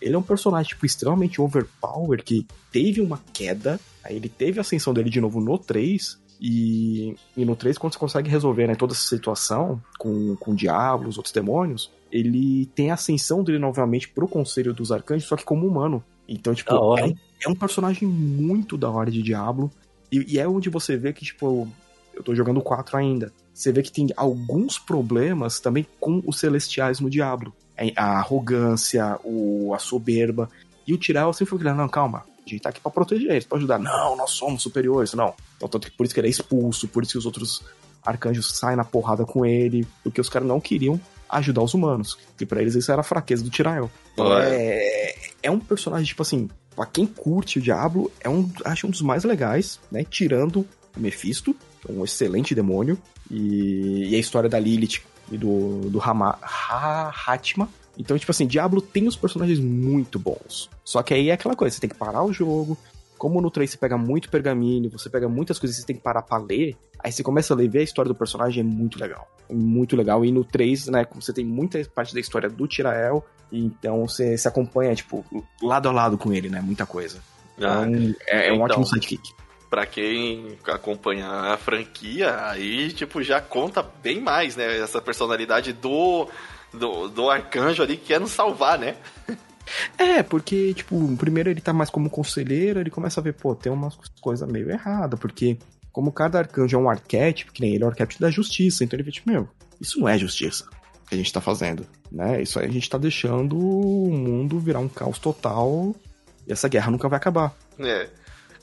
ele 0.00 0.14
é 0.14 0.18
um 0.18 0.22
personagem 0.22 0.70
tipo 0.70 0.86
extremamente 0.86 1.40
overpower 1.40 2.22
que 2.22 2.46
teve 2.70 3.00
uma 3.00 3.20
queda, 3.32 3.80
aí 4.04 4.16
ele 4.16 4.28
teve 4.28 4.58
a 4.58 4.62
ascensão 4.62 4.94
dele 4.94 5.10
de 5.10 5.20
novo 5.20 5.40
no 5.40 5.58
3 5.58 6.18
e, 6.40 7.16
e 7.36 7.44
no 7.44 7.56
3 7.56 7.76
quando 7.78 7.94
você 7.94 7.98
consegue 7.98 8.30
resolver 8.30 8.66
né, 8.66 8.74
toda 8.74 8.92
essa 8.92 9.02
situação 9.02 9.82
com, 9.98 10.36
com 10.36 10.54
diabos, 10.54 11.16
outros 11.16 11.32
demônios, 11.32 11.90
ele 12.10 12.66
tem 12.74 12.90
a 12.90 12.94
ascensão 12.94 13.42
dele 13.42 13.58
novamente 13.58 14.08
pro 14.08 14.28
conselho 14.28 14.72
dos 14.72 14.92
arcanjos, 14.92 15.28
só 15.28 15.36
que 15.36 15.44
como 15.44 15.66
humano. 15.66 16.02
Então, 16.28 16.54
tipo, 16.54 16.70
é 16.98 17.04
um, 17.04 17.14
é 17.44 17.48
um 17.48 17.54
personagem 17.54 18.06
muito 18.06 18.76
da 18.76 18.90
hora 18.90 19.10
de 19.10 19.22
Diablo. 19.22 19.70
E, 20.12 20.34
e 20.34 20.38
é 20.38 20.46
onde 20.46 20.68
você 20.68 20.96
vê 20.96 21.12
que, 21.12 21.24
tipo, 21.24 21.68
eu 22.14 22.22
tô 22.22 22.34
jogando 22.34 22.60
4 22.60 22.96
ainda. 22.96 23.32
Você 23.58 23.72
vê 23.72 23.82
que 23.82 23.90
tem 23.90 24.06
alguns 24.16 24.78
problemas 24.78 25.58
também 25.58 25.84
com 25.98 26.22
os 26.24 26.38
celestiais 26.38 27.00
no 27.00 27.10
Diablo. 27.10 27.52
É 27.76 27.92
A 27.96 28.18
arrogância, 28.18 29.18
o, 29.24 29.74
a 29.74 29.80
soberba. 29.80 30.48
E 30.86 30.94
o 30.94 30.96
Tirael 30.96 31.32
sempre 31.32 31.50
foi 31.50 31.58
falando, 31.58 31.78
não, 31.78 31.88
calma, 31.88 32.24
a 32.46 32.48
gente 32.48 32.62
tá 32.62 32.68
aqui 32.68 32.80
pra 32.80 32.92
proteger 32.92 33.32
eles, 33.32 33.44
pra 33.44 33.58
ajudar. 33.58 33.80
Não, 33.80 34.16
nós 34.16 34.30
somos 34.30 34.62
superiores, 34.62 35.12
não. 35.12 35.34
Então, 35.56 35.68
tanto 35.68 35.90
que 35.90 35.96
por 35.96 36.04
isso 36.06 36.14
que 36.14 36.20
ele 36.20 36.28
é 36.28 36.30
expulso, 36.30 36.86
por 36.86 37.02
isso 37.02 37.12
que 37.12 37.18
os 37.18 37.26
outros 37.26 37.64
arcanjos 38.06 38.56
saem 38.56 38.76
na 38.76 38.84
porrada 38.84 39.24
com 39.24 39.44
ele, 39.44 39.84
porque 40.04 40.20
os 40.20 40.28
caras 40.28 40.46
não 40.46 40.60
queriam 40.60 41.00
ajudar 41.28 41.62
os 41.62 41.74
humanos. 41.74 42.16
Que 42.36 42.46
pra 42.46 42.60
eles 42.62 42.76
isso 42.76 42.92
era 42.92 43.00
a 43.00 43.04
fraqueza 43.04 43.42
do 43.42 43.50
Tirael. 43.50 43.90
Então 44.12 44.38
é, 44.38 45.16
é 45.42 45.50
um 45.50 45.58
personagem, 45.58 46.06
tipo 46.06 46.22
assim, 46.22 46.48
pra 46.76 46.86
quem 46.86 47.06
curte 47.06 47.58
o 47.58 47.62
Diablo, 47.62 48.08
é 48.20 48.28
um, 48.28 48.48
acho 48.64 48.86
um 48.86 48.90
dos 48.90 49.02
mais 49.02 49.24
legais, 49.24 49.80
né? 49.90 50.04
Tirando 50.08 50.64
o 50.96 51.00
Mephisto, 51.00 51.56
um 51.88 52.04
excelente 52.04 52.54
demônio, 52.54 52.98
e, 53.30 54.08
e 54.10 54.14
a 54.14 54.18
história 54.18 54.48
da 54.48 54.58
Lilith 54.58 55.00
e 55.30 55.36
do, 55.36 55.90
do 55.90 56.00
Hama, 56.02 56.38
ha. 56.42 57.12
Então, 57.98 58.16
tipo 58.16 58.30
assim, 58.30 58.46
Diablo 58.46 58.80
tem 58.80 59.08
os 59.08 59.16
personagens 59.16 59.58
muito 59.58 60.18
bons. 60.18 60.70
Só 60.84 61.02
que 61.02 61.12
aí 61.12 61.30
é 61.30 61.32
aquela 61.32 61.56
coisa, 61.56 61.74
você 61.74 61.80
tem 61.80 61.90
que 61.90 61.96
parar 61.96 62.22
o 62.22 62.32
jogo. 62.32 62.78
Como 63.18 63.40
no 63.40 63.50
3 63.50 63.68
você 63.68 63.76
pega 63.76 63.98
muito 63.98 64.30
pergaminho, 64.30 64.88
você 64.88 65.10
pega 65.10 65.28
muitas 65.28 65.58
coisas 65.58 65.76
que 65.76 65.82
você 65.82 65.86
tem 65.86 65.96
que 65.96 66.02
parar 66.02 66.22
pra 66.22 66.38
ler, 66.38 66.76
aí 67.00 67.10
você 67.10 67.24
começa 67.24 67.52
a 67.52 67.56
ler, 67.56 67.68
ver 67.68 67.80
a 67.80 67.82
história 67.82 68.08
do 68.08 68.14
personagem, 68.14 68.60
é 68.60 68.64
muito 68.64 69.00
legal. 69.00 69.28
É 69.50 69.54
muito 69.54 69.96
legal. 69.96 70.24
E 70.24 70.30
no 70.30 70.44
3, 70.44 70.86
né, 70.86 71.04
como 71.04 71.20
você 71.20 71.32
tem 71.32 71.44
muita 71.44 71.84
parte 71.92 72.14
da 72.14 72.20
história 72.20 72.48
do 72.48 72.68
Tirael, 72.68 73.26
então 73.50 74.06
você 74.06 74.38
se 74.38 74.46
acompanha, 74.46 74.94
tipo, 74.94 75.24
lado 75.60 75.88
a 75.88 75.92
lado 75.92 76.16
com 76.16 76.32
ele, 76.32 76.48
né? 76.48 76.60
Muita 76.60 76.86
coisa. 76.86 77.18
Ah, 77.60 77.84
Então, 77.88 78.14
é, 78.28 78.48
é 78.48 78.52
um 78.52 78.54
então. 78.54 78.66
ótimo 78.66 78.86
sidekick. 78.86 79.32
Pra 79.68 79.86
quem 79.86 80.58
acompanha 80.66 81.28
a 81.28 81.56
franquia, 81.56 82.46
aí, 82.46 82.92
tipo, 82.92 83.22
já 83.22 83.40
conta 83.40 83.82
bem 84.02 84.20
mais, 84.20 84.56
né? 84.56 84.78
Essa 84.78 85.00
personalidade 85.00 85.72
do, 85.72 86.28
do, 86.72 87.08
do 87.08 87.30
arcanjo 87.30 87.82
ali 87.82 87.96
que 87.96 88.06
quer 88.06 88.20
nos 88.20 88.32
salvar, 88.32 88.78
né? 88.78 88.96
É, 89.98 90.22
porque, 90.22 90.72
tipo, 90.72 91.14
primeiro 91.18 91.50
ele 91.50 91.60
tá 91.60 91.74
mais 91.74 91.90
como 91.90 92.08
conselheiro, 92.08 92.80
ele 92.80 92.88
começa 92.88 93.20
a 93.20 93.22
ver, 93.22 93.34
pô, 93.34 93.54
tem 93.54 93.70
umas 93.70 93.98
coisas 94.18 94.50
meio 94.50 94.70
erradas, 94.70 95.20
porque 95.20 95.58
como 95.92 96.10
cada 96.10 96.38
arcanjo 96.38 96.74
é 96.74 96.80
um 96.80 96.88
arquétipo, 96.88 97.52
que 97.52 97.60
nem 97.60 97.74
ele 97.74 97.84
é 97.84 97.86
o 97.86 97.90
arquétipo 97.90 98.18
da 98.18 98.30
justiça, 98.30 98.82
então 98.82 98.96
ele 98.96 99.02
vê, 99.02 99.10
tipo, 99.10 99.30
meu, 99.30 99.46
isso 99.78 100.00
não 100.00 100.08
é 100.08 100.16
justiça 100.16 100.64
que 101.08 101.14
a 101.14 101.18
gente 101.18 101.32
tá 101.32 101.40
fazendo, 101.40 101.86
né? 102.12 102.42
Isso 102.42 102.58
aí 102.58 102.66
a 102.66 102.70
gente 102.70 102.88
tá 102.88 102.98
deixando 102.98 103.58
o 103.58 104.10
mundo 104.10 104.60
virar 104.60 104.80
um 104.80 104.88
caos 104.88 105.18
total 105.18 105.94
e 106.46 106.52
essa 106.52 106.68
guerra 106.68 106.90
nunca 106.90 107.08
vai 107.08 107.16
acabar. 107.16 107.54
É. 107.78 108.08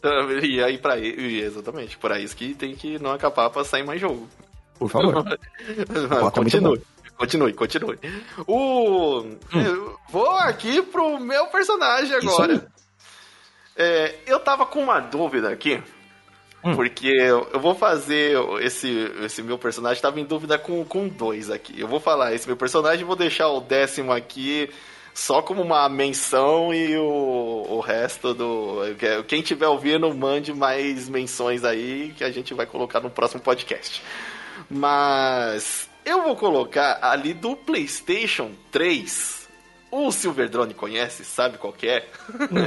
E 0.43 0.63
aí, 0.63 0.77
pra 0.77 0.97
e 0.97 1.41
exatamente, 1.41 1.97
por 1.97 2.15
isso 2.17 2.35
que 2.35 2.53
tem 2.53 2.75
que 2.75 2.99
não 2.99 3.11
acabar 3.11 3.49
pra 3.49 3.63
sair 3.63 3.83
mais 3.83 3.99
jogo. 3.99 4.27
Por 4.77 4.89
favor. 4.89 5.23
Continue. 6.33 6.81
Continue, 7.17 7.53
continue. 7.53 7.97
O. 8.45 9.23
eu 9.53 9.97
Vou 10.09 10.31
aqui 10.31 10.81
pro 10.81 11.17
meu 11.17 11.47
personagem 11.47 12.13
agora. 12.13 12.67
É, 13.77 14.15
eu 14.25 14.37
tava 14.39 14.65
com 14.65 14.81
uma 14.81 14.99
dúvida 14.99 15.49
aqui. 15.49 15.81
Hum. 16.61 16.75
Porque 16.75 17.07
eu 17.07 17.47
eu 17.53 17.59
vou 17.59 17.73
fazer 17.73 18.37
esse, 18.59 18.89
esse 19.21 19.41
meu 19.41 19.57
personagem, 19.57 20.01
tava 20.01 20.19
em 20.19 20.25
dúvida 20.25 20.57
com, 20.57 20.83
com 20.83 21.07
dois 21.07 21.49
aqui. 21.49 21.79
Eu 21.79 21.87
vou 21.87 22.01
falar 22.01 22.33
esse 22.33 22.47
meu 22.47 22.57
personagem, 22.57 23.05
vou 23.05 23.15
deixar 23.15 23.47
o 23.47 23.61
décimo 23.61 24.11
aqui 24.11 24.69
só 25.15 25.41
como 25.41 25.61
uma 25.61 25.87
menção 25.87 26.73
e 26.73 26.97
o, 26.97 27.65
o 27.69 27.79
resto 27.79 28.33
do. 28.33 28.81
Quem 29.29 29.41
tiver 29.41 29.65
ouvindo, 29.65 30.13
mande 30.13 30.53
mais 30.53 31.07
menções 31.07 31.63
aí 31.63 32.13
que 32.17 32.23
a 32.23 32.29
gente 32.29 32.53
vai 32.53 32.65
colocar 32.65 32.99
no 32.99 33.09
próximo 33.09 33.41
podcast. 33.41 34.03
Mas 34.69 35.89
eu 36.03 36.23
vou 36.23 36.35
colocar 36.35 36.99
ali 37.01 37.33
do 37.33 37.55
PlayStation 37.55 38.51
3. 38.71 39.47
O 39.89 40.11
Silver 40.11 40.49
Drone 40.49 40.73
conhece, 40.73 41.23
sabe 41.23 41.57
qual 41.57 41.71
que 41.71 41.87
é? 41.87 42.05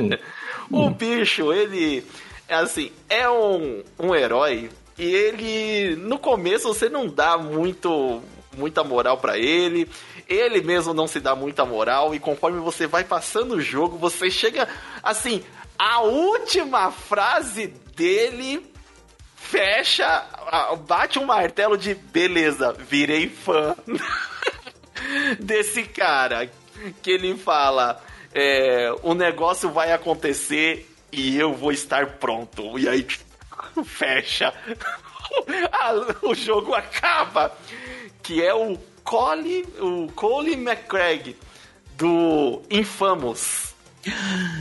o 0.72 0.88
bicho, 0.88 1.52
ele 1.52 2.02
é 2.48 2.54
assim, 2.54 2.90
é 3.10 3.28
um, 3.28 3.84
um 3.98 4.14
herói 4.14 4.70
e 4.96 5.04
ele 5.04 5.96
no 5.96 6.18
começo 6.18 6.66
você 6.66 6.88
não 6.88 7.06
dá 7.06 7.36
muito 7.36 8.22
muita 8.56 8.82
moral 8.82 9.18
pra 9.18 9.38
ele. 9.38 9.88
Ele 10.28 10.60
mesmo 10.60 10.92
não 10.92 11.06
se 11.06 11.20
dá 11.20 11.34
muita 11.34 11.64
moral 11.64 12.14
e 12.14 12.20
conforme 12.20 12.60
você 12.60 12.86
vai 12.86 13.02
passando 13.02 13.54
o 13.54 13.60
jogo, 13.60 13.96
você 13.96 14.30
chega 14.30 14.68
assim, 15.02 15.42
a 15.78 16.02
última 16.02 16.90
frase 16.90 17.68
dele 17.96 18.62
fecha, 19.34 20.26
bate 20.86 21.18
um 21.18 21.24
martelo 21.24 21.78
de 21.78 21.94
beleza, 21.94 22.72
virei 22.72 23.28
fã 23.28 23.74
desse 25.40 25.84
cara. 25.84 26.50
Que 27.02 27.12
ele 27.12 27.36
fala: 27.36 28.00
é, 28.34 28.92
o 29.02 29.14
negócio 29.14 29.70
vai 29.70 29.92
acontecer 29.92 30.88
e 31.10 31.38
eu 31.38 31.54
vou 31.54 31.72
estar 31.72 32.18
pronto. 32.18 32.78
E 32.78 32.88
aí 32.88 33.06
fecha. 33.84 34.52
O 36.22 36.34
jogo 36.34 36.74
acaba. 36.74 37.52
Que 38.22 38.42
é 38.42 38.54
o 38.54 38.78
Cole, 39.08 39.66
o 39.80 40.12
Cole 40.14 40.52
McCraig 40.52 41.34
do 41.96 42.60
Infamous. 42.70 43.74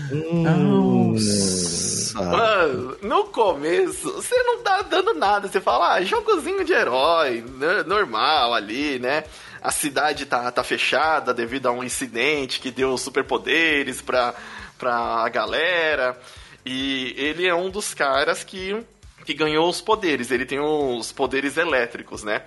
Nossa. 0.09 2.23
Mano, 2.23 2.97
no 3.01 3.25
começo, 3.25 4.09
você 4.13 4.41
não 4.43 4.63
tá 4.63 4.83
dando 4.83 5.13
nada. 5.15 5.49
Você 5.49 5.59
fala, 5.59 5.95
ah, 5.95 6.01
jogozinho 6.01 6.63
de 6.63 6.71
herói, 6.71 7.43
né, 7.45 7.83
normal 7.85 8.53
ali, 8.53 8.97
né? 8.99 9.25
A 9.61 9.69
cidade 9.69 10.25
tá, 10.25 10.49
tá 10.49 10.63
fechada 10.63 11.33
devido 11.33 11.65
a 11.65 11.71
um 11.73 11.83
incidente 11.83 12.61
que 12.61 12.71
deu 12.71 12.97
superpoderes 12.97 14.01
pra, 14.01 14.33
pra 14.77 15.27
galera. 15.27 16.17
E 16.65 17.13
ele 17.17 17.45
é 17.45 17.53
um 17.53 17.69
dos 17.69 17.93
caras 17.93 18.45
que, 18.45 18.81
que 19.25 19.33
ganhou 19.33 19.67
os 19.67 19.81
poderes. 19.81 20.31
Ele 20.31 20.45
tem 20.45 20.61
os 20.61 21.11
poderes 21.11 21.57
elétricos, 21.57 22.23
né? 22.23 22.43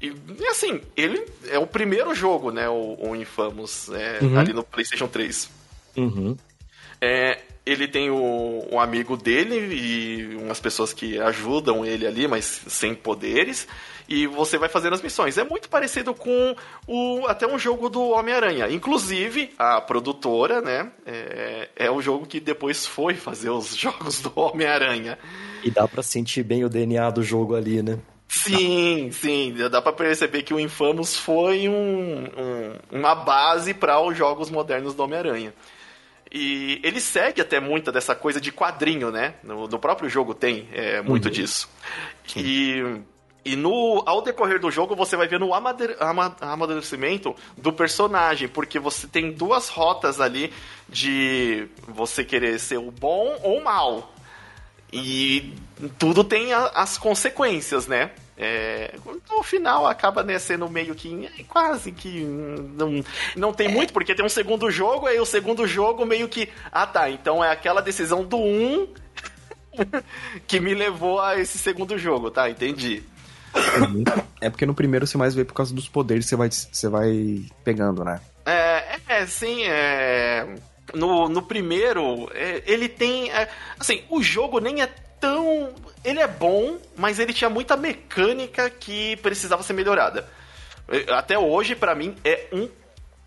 E, 0.00 0.12
assim, 0.48 0.80
ele 0.96 1.24
é 1.48 1.58
o 1.58 1.66
primeiro 1.66 2.14
jogo, 2.14 2.50
né? 2.50 2.68
O, 2.68 2.96
o 3.00 3.16
Infamous, 3.16 3.88
é, 3.90 4.18
Uhum. 4.22 4.38
ali 4.38 4.52
no 4.52 4.62
PlayStation 4.62 5.08
3. 5.08 5.50
Uhum. 5.96 6.36
É, 7.00 7.40
ele 7.66 7.86
tem 7.88 8.10
o, 8.10 8.66
um 8.70 8.80
amigo 8.80 9.16
dele 9.16 9.56
e 9.74 10.36
umas 10.36 10.60
pessoas 10.60 10.92
que 10.92 11.18
ajudam 11.20 11.84
ele 11.84 12.06
ali, 12.06 12.26
mas 12.28 12.44
sem 12.68 12.94
poderes. 12.94 13.66
E 14.08 14.26
você 14.26 14.56
vai 14.56 14.70
fazendo 14.70 14.94
as 14.94 15.02
missões. 15.02 15.36
É 15.36 15.44
muito 15.44 15.68
parecido 15.68 16.14
com 16.14 16.56
o, 16.86 17.26
até 17.26 17.46
um 17.46 17.58
jogo 17.58 17.90
do 17.90 18.02
Homem-Aranha. 18.08 18.66
Inclusive, 18.70 19.50
a 19.58 19.80
produtora, 19.82 20.62
né? 20.62 20.90
É, 21.04 21.68
é 21.76 21.90
o 21.90 22.00
jogo 22.00 22.24
que 22.24 22.40
depois 22.40 22.86
foi 22.86 23.14
fazer 23.14 23.50
os 23.50 23.74
jogos 23.76 24.20
do 24.22 24.32
Homem-Aranha. 24.34 25.18
E 25.62 25.70
dá 25.70 25.86
pra 25.86 26.02
sentir 26.02 26.42
bem 26.42 26.64
o 26.64 26.70
DNA 26.70 27.10
do 27.10 27.22
jogo 27.22 27.54
ali, 27.54 27.82
né? 27.82 27.98
Sim, 28.28 29.10
sim, 29.10 29.54
dá 29.70 29.80
para 29.80 29.92
perceber 29.92 30.42
que 30.42 30.52
o 30.52 30.60
Infamous 30.60 31.16
foi 31.16 31.66
um, 31.66 32.24
um, 32.24 32.98
uma 32.98 33.14
base 33.14 33.72
para 33.72 33.98
os 34.00 34.16
jogos 34.16 34.50
modernos 34.50 34.94
do 34.94 35.02
Homem-Aranha. 35.02 35.54
E 36.30 36.78
ele 36.84 37.00
segue 37.00 37.40
até 37.40 37.58
muita 37.58 37.90
dessa 37.90 38.14
coisa 38.14 38.38
de 38.38 38.52
quadrinho, 38.52 39.10
né? 39.10 39.36
No, 39.42 39.66
no 39.66 39.78
próprio 39.78 40.10
jogo 40.10 40.34
tem 40.34 40.68
é, 40.74 41.00
muito 41.00 41.24
uhum. 41.26 41.30
disso. 41.30 41.70
Sim. 42.26 42.40
E, 42.40 43.00
e 43.52 43.56
no, 43.56 44.02
ao 44.04 44.20
decorrer 44.20 44.60
do 44.60 44.70
jogo 44.70 44.94
você 44.94 45.16
vai 45.16 45.26
vendo 45.26 45.46
o 45.46 45.54
amadurecimento 45.54 47.34
do 47.56 47.72
personagem, 47.72 48.46
porque 48.46 48.78
você 48.78 49.06
tem 49.06 49.32
duas 49.32 49.70
rotas 49.70 50.20
ali 50.20 50.52
de 50.86 51.66
você 51.86 52.22
querer 52.22 52.58
ser 52.60 52.76
o 52.76 52.90
bom 52.90 53.38
ou 53.42 53.58
o 53.58 53.64
mal. 53.64 54.12
E 54.92 55.54
tudo 55.98 56.24
tem 56.24 56.52
a, 56.52 56.66
as 56.74 56.96
consequências, 56.96 57.86
né? 57.86 58.10
É, 58.40 58.94
no 59.28 59.42
final 59.42 59.84
acaba 59.86 60.22
né, 60.22 60.38
sendo 60.38 60.70
meio 60.70 60.94
que 60.94 61.26
é, 61.26 61.42
quase 61.42 61.90
que 61.90 62.22
não, 62.22 63.04
não 63.34 63.52
tem 63.52 63.68
muito, 63.68 63.92
porque 63.92 64.14
tem 64.14 64.24
um 64.24 64.28
segundo 64.28 64.70
jogo, 64.70 65.06
aí 65.06 65.18
o 65.18 65.26
segundo 65.26 65.66
jogo 65.66 66.06
meio 66.06 66.28
que. 66.28 66.48
Ah 66.70 66.86
tá, 66.86 67.10
então 67.10 67.44
é 67.44 67.50
aquela 67.50 67.80
decisão 67.80 68.24
do 68.24 68.36
1 68.36 68.40
um 68.40 68.88
que 70.46 70.60
me 70.60 70.72
levou 70.72 71.20
a 71.20 71.38
esse 71.38 71.58
segundo 71.58 71.98
jogo, 71.98 72.30
tá? 72.30 72.48
Entendi. 72.48 73.02
É 74.40 74.48
porque 74.48 74.66
no 74.66 74.74
primeiro 74.74 75.06
você 75.06 75.18
mais 75.18 75.34
vê 75.34 75.44
por 75.44 75.54
causa 75.54 75.74
dos 75.74 75.88
poderes 75.88 76.24
que 76.24 76.30
você 76.30 76.36
vai, 76.36 76.50
você 76.50 76.88
vai 76.88 77.44
pegando, 77.64 78.04
né? 78.04 78.20
É, 78.46 78.98
é 79.08 79.26
sim, 79.26 79.64
é 79.64 80.46
no, 80.94 81.28
no 81.28 81.42
primeiro, 81.42 82.30
é, 82.34 82.62
ele 82.66 82.88
tem. 82.88 83.30
É, 83.30 83.48
assim, 83.78 84.04
o 84.08 84.22
jogo 84.22 84.58
nem 84.58 84.82
é 84.82 84.86
tão. 85.20 85.72
Ele 86.04 86.20
é 86.20 86.28
bom, 86.28 86.78
mas 86.96 87.18
ele 87.18 87.32
tinha 87.32 87.50
muita 87.50 87.76
mecânica 87.76 88.70
que 88.70 89.16
precisava 89.16 89.62
ser 89.62 89.72
melhorada. 89.72 90.28
É, 90.88 91.12
até 91.12 91.38
hoje, 91.38 91.74
para 91.74 91.94
mim, 91.94 92.16
é 92.24 92.48
um 92.52 92.68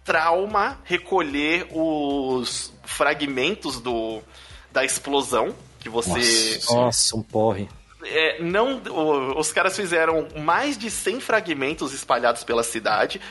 trauma 0.03 0.79
recolher 0.83 1.67
os 1.71 2.73
fragmentos 2.83 3.79
do, 3.79 4.21
da 4.71 4.83
explosão 4.83 5.55
que 5.79 5.89
você. 5.89 6.55
Nossa, 6.55 6.75
nossa 6.75 7.17
um 7.17 7.21
porre. 7.21 7.69
É, 8.03 8.41
não, 8.41 8.81
os 9.37 9.51
caras 9.51 9.75
fizeram 9.75 10.27
mais 10.39 10.75
de 10.75 10.89
100 10.89 11.19
fragmentos 11.19 11.93
espalhados 11.93 12.43
pela 12.43 12.63
cidade. 12.63 13.21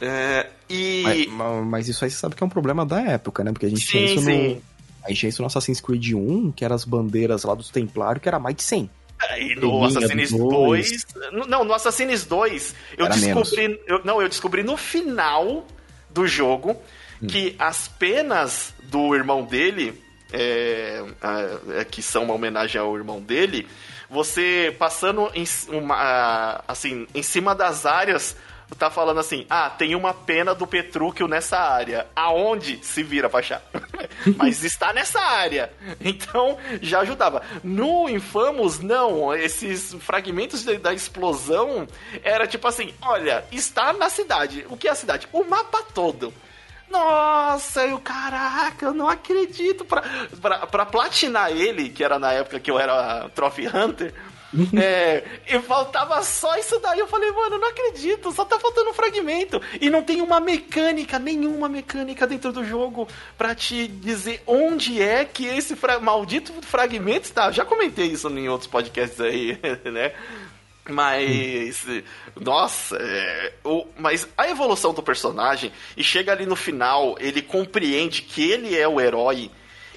É, 0.00 0.46
e... 0.68 1.02
Mas, 1.02 1.66
mas, 1.66 1.88
isso 1.88 2.04
aí 2.04 2.10
você 2.10 2.16
sabe 2.16 2.34
que 2.34 2.42
é 2.42 2.46
um 2.46 2.50
problema 2.50 2.86
da 2.86 3.00
época, 3.00 3.44
né? 3.44 3.52
Porque 3.52 3.66
a 3.66 3.68
gente 3.68 3.82
sim, 3.82 3.90
tinha 3.90 4.04
isso 4.04 4.24
sim. 4.24 4.48
no. 4.54 4.62
A 5.04 5.08
gente 5.08 5.20
tinha 5.20 5.30
isso 5.30 5.42
no 5.42 5.46
Assassin's 5.46 5.80
Creed 5.80 6.12
1, 6.12 6.52
que 6.52 6.64
eram 6.64 6.74
as 6.74 6.84
bandeiras 6.84 7.44
lá 7.44 7.54
dos 7.54 7.70
Templários, 7.70 8.22
que 8.22 8.28
era 8.28 8.38
mais 8.38 8.56
de 8.56 8.62
100. 8.62 8.90
É, 9.22 9.42
e 9.42 9.54
no 9.54 9.84
Assassin's 9.84 10.30
2. 10.30 11.06
Não, 11.48 11.64
no 11.64 11.74
Assassin's 11.74 12.24
2, 12.24 12.74
eu 12.96 13.06
era 13.06 13.14
descobri. 13.14 13.80
Eu, 13.86 14.04
não, 14.04 14.22
eu 14.22 14.28
descobri 14.28 14.62
no 14.62 14.76
final 14.76 15.66
do 16.08 16.26
jogo 16.26 16.76
hum. 17.22 17.26
que 17.26 17.54
as 17.58 17.88
penas 17.88 18.74
do 18.84 19.14
irmão 19.14 19.44
dele, 19.44 20.00
é, 20.32 21.04
é, 21.76 21.84
que 21.84 22.02
são 22.02 22.24
uma 22.24 22.34
homenagem 22.34 22.80
ao 22.80 22.96
irmão 22.96 23.20
dele, 23.20 23.66
você 24.08 24.74
passando 24.78 25.30
em, 25.34 25.44
uma, 25.68 26.62
assim, 26.66 27.06
em 27.14 27.22
cima 27.22 27.54
das 27.54 27.86
áreas 27.86 28.36
tá 28.76 28.90
falando 28.90 29.20
assim: 29.20 29.46
ah, 29.48 29.70
tem 29.70 29.94
uma 29.94 30.14
pena 30.14 30.54
do 30.54 30.66
Petrúquio 30.66 31.26
nessa 31.26 31.58
área. 31.58 32.06
Aonde 32.14 32.78
se 32.84 33.02
vira 33.02 33.28
pra? 33.28 33.40
Mas 34.36 34.64
está 34.64 34.92
nessa 34.92 35.20
área. 35.20 35.72
Então 36.00 36.58
já 36.80 37.00
ajudava. 37.00 37.42
No 37.62 38.08
Infamous, 38.08 38.80
não. 38.80 39.34
Esses 39.34 39.94
fragmentos 40.00 40.64
da 40.64 40.92
explosão 40.92 41.86
era 42.22 42.46
tipo 42.46 42.66
assim: 42.68 42.94
olha, 43.02 43.44
está 43.50 43.92
na 43.92 44.08
cidade. 44.08 44.66
O 44.68 44.76
que 44.76 44.88
é 44.88 44.90
a 44.90 44.94
cidade? 44.94 45.28
O 45.32 45.44
mapa 45.44 45.82
todo. 45.94 46.32
Nossa, 46.90 47.86
eu, 47.86 48.00
caraca, 48.00 48.86
eu 48.86 48.92
não 48.92 49.08
acredito. 49.08 49.84
Pra, 49.84 50.02
pra, 50.40 50.66
pra 50.66 50.86
platinar 50.86 51.52
ele, 51.52 51.88
que 51.88 52.02
era 52.02 52.18
na 52.18 52.32
época 52.32 52.58
que 52.58 52.70
eu 52.70 52.78
era 52.78 53.28
Trophy 53.30 53.68
Hunter, 53.68 54.12
é, 54.76 55.24
e 55.48 55.58
faltava 55.60 56.22
só 56.22 56.56
isso 56.56 56.78
daí. 56.80 56.98
Eu 56.98 57.06
falei, 57.06 57.30
mano, 57.30 57.58
não 57.58 57.68
acredito, 57.68 58.32
só 58.32 58.44
tá 58.44 58.58
faltando 58.58 58.90
um 58.90 58.94
fragmento. 58.94 59.60
E 59.80 59.88
não 59.88 60.02
tem 60.02 60.20
uma 60.20 60.40
mecânica, 60.40 61.18
nenhuma 61.18 61.68
mecânica 61.68 62.26
dentro 62.26 62.52
do 62.52 62.64
jogo 62.64 63.06
para 63.38 63.54
te 63.54 63.86
dizer 63.86 64.42
onde 64.46 65.00
é 65.00 65.24
que 65.24 65.46
esse 65.46 65.76
fra 65.76 66.00
maldito 66.00 66.52
fragmento 66.62 67.26
está. 67.26 67.50
Já 67.50 67.64
comentei 67.64 68.06
isso 68.06 68.28
em 68.28 68.48
outros 68.48 68.68
podcasts 68.68 69.20
aí, 69.20 69.58
né? 69.90 70.12
Mas, 70.88 71.86
nossa, 72.34 72.96
é, 72.96 73.52
o, 73.62 73.86
mas 73.96 74.26
a 74.36 74.48
evolução 74.48 74.92
do 74.92 75.02
personagem, 75.02 75.72
e 75.96 76.02
chega 76.02 76.32
ali 76.32 76.46
no 76.46 76.56
final, 76.56 77.16
ele 77.20 77.40
compreende 77.40 78.22
que 78.22 78.50
ele 78.50 78.76
é 78.76 78.88
o 78.88 79.00
herói 79.00 79.50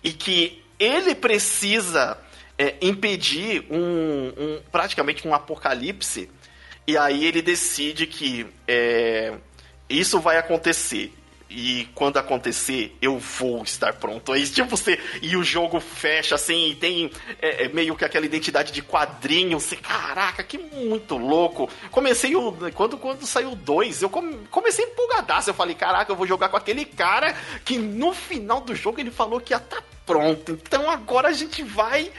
e 0.04 0.12
que 0.12 0.62
ele 0.78 1.16
precisa 1.16 2.18
é, 2.64 2.78
impedir 2.82 3.66
um, 3.70 4.28
um, 4.38 4.62
praticamente 4.72 5.28
um 5.28 5.34
apocalipse. 5.34 6.30
E 6.88 6.98
aí 6.98 7.26
ele 7.26 7.42
decide 7.42 8.08
que 8.08 8.48
é, 8.66 9.34
isso 9.90 10.20
vai 10.22 10.38
acontecer. 10.38 11.14
E 11.56 11.88
quando 11.94 12.18
acontecer, 12.18 12.98
eu 13.00 13.20
vou 13.20 13.62
estar 13.62 13.94
pronto. 13.94 14.32
Aí, 14.34 14.44
tipo, 14.48 14.76
você. 14.76 15.00
E 15.22 15.38
o 15.38 15.44
jogo 15.44 15.80
fecha 15.80 16.34
assim, 16.34 16.72
e 16.72 16.76
tem 16.76 17.12
é, 17.40 17.66
é, 17.66 17.68
meio 17.68 17.96
que 17.96 18.04
aquela 18.04 18.26
identidade 18.26 18.72
de 18.72 18.82
quadrinho. 18.82 19.60
Você, 19.60 19.76
caraca, 19.76 20.44
que 20.44 20.58
muito 20.58 21.16
louco. 21.16 21.70
Comecei 21.92 22.36
o. 22.36 22.52
Quando, 22.74 22.98
quando 22.98 23.28
saiu 23.28 23.52
o 23.52 23.56
2, 23.56 24.02
eu 24.02 24.10
comecei 24.50 24.86
empolgadaço. 24.86 25.52
Eu 25.52 25.54
falei, 25.54 25.76
caraca, 25.76 26.12
eu 26.12 26.16
vou 26.16 26.26
jogar 26.26 26.50
com 26.50 26.58
aquele 26.58 26.86
cara 26.86 27.36
que 27.64 27.78
no 27.78 28.14
final 28.14 28.62
do 28.62 28.74
jogo 28.74 29.00
ele 29.00 29.12
falou 29.12 29.40
que 29.40 29.54
ia 29.54 29.58
estar 29.58 29.78
tá 29.78 29.84
pronto. 30.08 30.54
Então 30.54 30.90
agora 30.90 31.28
a 31.28 31.34
gente 31.34 31.62
vai. 31.62 32.12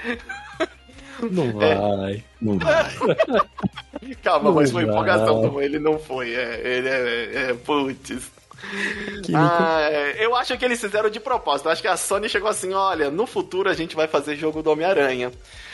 Não 1.20 1.52
vai, 1.58 2.12
é. 2.12 2.22
não 2.40 2.58
vai. 2.58 2.84
Calma, 4.22 4.50
não 4.50 4.54
mas 4.54 4.70
foi 4.70 4.84
empolgação, 4.84 5.60
ele 5.60 5.80
não 5.80 5.98
foi. 5.98 6.34
É, 6.34 6.60
ele 6.64 6.88
é, 6.88 6.92
é, 6.92 7.50
é 7.50 7.54
putz. 7.54 8.33
Ah, 9.34 9.88
eu 10.16 10.34
acho 10.34 10.56
que 10.56 10.64
eles 10.64 10.80
fizeram 10.80 11.10
de 11.10 11.20
propósito. 11.20 11.66
Eu 11.66 11.72
acho 11.72 11.82
que 11.82 11.88
a 11.88 11.96
Sony 11.96 12.28
chegou 12.28 12.48
assim: 12.48 12.72
olha, 12.72 13.10
no 13.10 13.26
futuro 13.26 13.68
a 13.68 13.74
gente 13.74 13.96
vai 13.96 14.06
fazer 14.06 14.36
jogo 14.36 14.62
do 14.62 14.70
Homem-Aranha. 14.70 15.32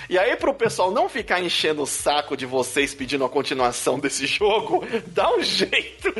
E 0.09 0.18
aí, 0.18 0.34
pro 0.36 0.55
pessoal 0.55 0.91
não 0.91 1.09
ficar 1.09 1.41
enchendo 1.41 1.82
o 1.82 1.86
saco 1.86 2.36
de 2.36 2.45
vocês 2.45 2.95
pedindo 2.95 3.24
a 3.24 3.28
continuação 3.28 3.99
desse 3.99 4.26
jogo, 4.26 4.84
dá 5.09 5.32
um 5.34 5.43
jeito 5.43 6.12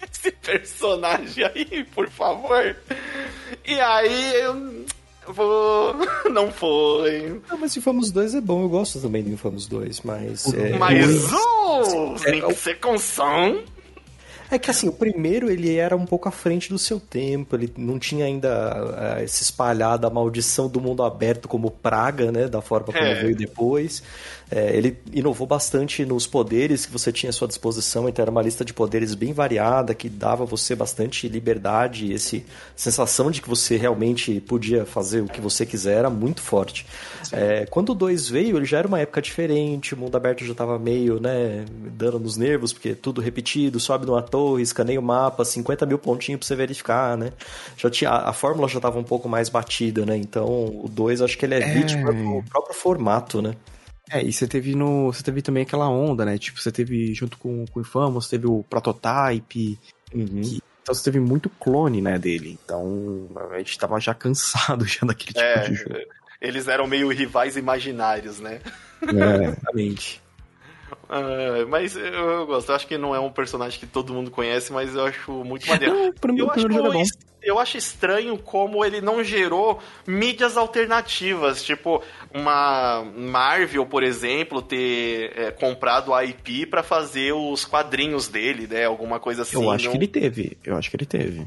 nesse 0.00 0.30
personagem 0.32 1.44
aí, 1.44 1.84
por 1.84 2.08
favor. 2.08 2.76
E 3.64 3.80
aí, 3.80 4.34
eu 4.40 4.86
Vou. 5.28 5.94
Não 6.30 6.50
foi. 6.50 7.40
Não, 7.48 7.58
mas 7.58 7.76
Infamous 7.76 8.10
2 8.10 8.36
é 8.36 8.40
bom, 8.40 8.62
eu 8.62 8.68
gosto 8.68 9.00
também 9.00 9.22
do 9.22 9.30
Infamous 9.30 9.66
2, 9.66 10.00
mas. 10.02 10.52
É... 10.54 10.76
Mas 10.78 11.32
o. 11.32 12.14
Tem 12.14 12.40
que 12.40 12.54
ser 12.54 12.80
com 12.80 12.98
som. 12.98 13.62
É 14.50 14.58
que 14.58 14.70
assim, 14.70 14.88
o 14.88 14.92
primeiro 14.92 15.50
ele 15.50 15.76
era 15.76 15.94
um 15.96 16.06
pouco 16.06 16.28
à 16.28 16.32
frente 16.32 16.70
do 16.70 16.78
seu 16.78 16.98
tempo, 16.98 17.54
ele 17.54 17.72
não 17.76 17.98
tinha 17.98 18.24
ainda 18.24 19.20
uh, 19.22 19.28
se 19.28 19.42
espalhado 19.42 20.06
a 20.06 20.10
maldição 20.10 20.68
do 20.68 20.80
mundo 20.80 21.02
aberto 21.02 21.46
como 21.46 21.70
praga, 21.70 22.32
né? 22.32 22.48
Da 22.48 22.62
forma 22.62 22.86
como 22.86 22.98
é. 22.98 23.14
veio 23.22 23.36
depois. 23.36 24.02
É, 24.50 24.74
ele 24.74 24.96
inovou 25.12 25.46
bastante 25.46 26.04
nos 26.04 26.26
poderes 26.26 26.86
que 26.86 26.92
você 26.92 27.12
tinha 27.12 27.30
à 27.30 27.32
sua 27.32 27.46
disposição, 27.46 28.08
então 28.08 28.22
era 28.22 28.30
uma 28.30 28.42
lista 28.42 28.64
de 28.64 28.72
poderes 28.72 29.14
bem 29.14 29.32
variada, 29.32 29.94
que 29.94 30.08
dava 30.08 30.44
a 30.44 30.46
você 30.46 30.74
bastante 30.74 31.28
liberdade, 31.28 32.12
esse 32.12 32.44
sensação 32.74 33.30
de 33.30 33.42
que 33.42 33.48
você 33.48 33.76
realmente 33.76 34.40
podia 34.40 34.86
fazer 34.86 35.20
o 35.20 35.26
que 35.26 35.40
você 35.40 35.66
quiser, 35.66 35.98
era 35.98 36.10
muito 36.10 36.40
forte. 36.40 36.86
É, 37.30 37.66
quando 37.66 37.90
o 37.90 37.94
2 37.94 38.28
veio, 38.28 38.56
ele 38.56 38.64
já 38.64 38.78
era 38.78 38.88
uma 38.88 39.00
época 39.00 39.20
diferente, 39.20 39.94
o 39.94 39.96
mundo 39.98 40.16
aberto 40.16 40.44
já 40.44 40.52
estava 40.52 40.78
meio, 40.78 41.20
né, 41.20 41.64
dando 41.92 42.18
nos 42.18 42.36
nervos, 42.36 42.72
porque 42.72 42.94
tudo 42.94 43.20
repetido, 43.20 43.78
sobe 43.78 44.06
numa 44.06 44.22
torre, 44.22 44.62
escaneia 44.62 44.98
o 44.98 45.02
mapa, 45.02 45.44
50 45.44 45.84
mil 45.84 45.98
pontinhos 45.98 46.38
para 46.38 46.46
você 46.46 46.56
verificar, 46.56 47.16
né? 47.16 47.32
Já 47.76 47.90
tinha, 47.90 48.10
a, 48.10 48.30
a 48.30 48.32
fórmula 48.32 48.68
já 48.68 48.78
estava 48.78 48.98
um 48.98 49.04
pouco 49.04 49.28
mais 49.28 49.48
batida, 49.48 50.06
né? 50.06 50.16
Então 50.16 50.46
o 50.46 50.88
2 50.88 51.22
acho 51.22 51.36
que 51.36 51.44
ele 51.44 51.54
é, 51.54 51.60
é... 51.60 51.74
vítima 51.74 52.12
do 52.12 52.42
próprio 52.48 52.74
formato, 52.74 53.42
né? 53.42 53.54
É, 54.10 54.22
e 54.22 54.32
você 54.32 54.46
teve 54.46 54.74
no. 54.74 55.12
Você 55.12 55.22
teve 55.22 55.42
também 55.42 55.62
aquela 55.62 55.88
onda, 55.88 56.24
né? 56.24 56.38
Tipo, 56.38 56.60
você 56.60 56.72
teve, 56.72 57.14
junto 57.14 57.36
com, 57.38 57.66
com 57.66 57.78
o 57.78 57.82
Infamous, 57.82 58.28
teve 58.28 58.46
o 58.46 58.64
Prototype, 58.68 59.78
uhum. 60.14 60.40
que 60.42 60.62
Então 60.82 60.94
você 60.94 61.04
teve 61.04 61.20
muito 61.20 61.50
clone, 61.50 62.00
né, 62.00 62.18
dele. 62.18 62.58
Então 62.64 63.28
a 63.52 63.58
gente 63.58 63.78
tava 63.78 64.00
já 64.00 64.14
cansado 64.14 64.84
já 64.88 65.06
daquele 65.06 65.32
tipo 65.34 65.40
É, 65.40 65.68
de 65.68 65.74
jogo. 65.74 65.94
eles 66.40 66.68
eram 66.68 66.86
meio 66.86 67.08
rivais 67.08 67.56
imaginários, 67.56 68.38
né? 68.40 68.60
É, 69.02 69.44
exatamente. 69.44 70.22
Ah, 71.08 71.64
mas 71.68 71.96
eu, 71.96 72.04
eu 72.04 72.46
gosto. 72.46 72.68
Eu 72.68 72.74
acho 72.74 72.86
que 72.86 72.98
não 72.98 73.14
é 73.14 73.20
um 73.20 73.30
personagem 73.30 73.78
que 73.80 73.86
todo 73.86 74.12
mundo 74.12 74.30
conhece, 74.30 74.72
mas 74.72 74.94
eu 74.94 75.04
acho 75.06 75.32
muito 75.44 75.66
maneiro. 75.66 75.94
Não, 75.94 76.12
pra 76.12 76.32
mim 76.32 76.40
Eu 76.40 76.50
acho, 76.50 76.60
jogo 76.60 76.92
é 76.92 77.02
eu 77.40 77.58
acho 77.58 77.78
estranho 77.78 78.36
como 78.36 78.84
ele 78.84 79.00
não 79.00 79.22
gerou 79.24 79.78
mídias 80.06 80.56
alternativas, 80.56 81.62
tipo 81.62 82.02
uma 82.34 83.04
Marvel, 83.16 83.86
por 83.86 84.02
exemplo, 84.02 84.60
ter 84.60 85.32
é, 85.38 85.50
comprado 85.50 86.12
a 86.12 86.24
IP 86.24 86.66
pra 86.66 86.82
fazer 86.82 87.32
os 87.32 87.64
quadrinhos 87.64 88.28
dele, 88.28 88.66
né? 88.66 88.84
Alguma 88.84 89.18
coisa 89.20 89.42
assim. 89.42 89.56
Eu 89.56 89.70
acho 89.70 89.84
não- 89.86 89.92
que 89.92 89.98
ele 89.98 90.08
teve. 90.08 90.58
Eu 90.64 90.76
acho 90.76 90.90
que 90.90 90.96
ele 90.96 91.06
teve. 91.06 91.46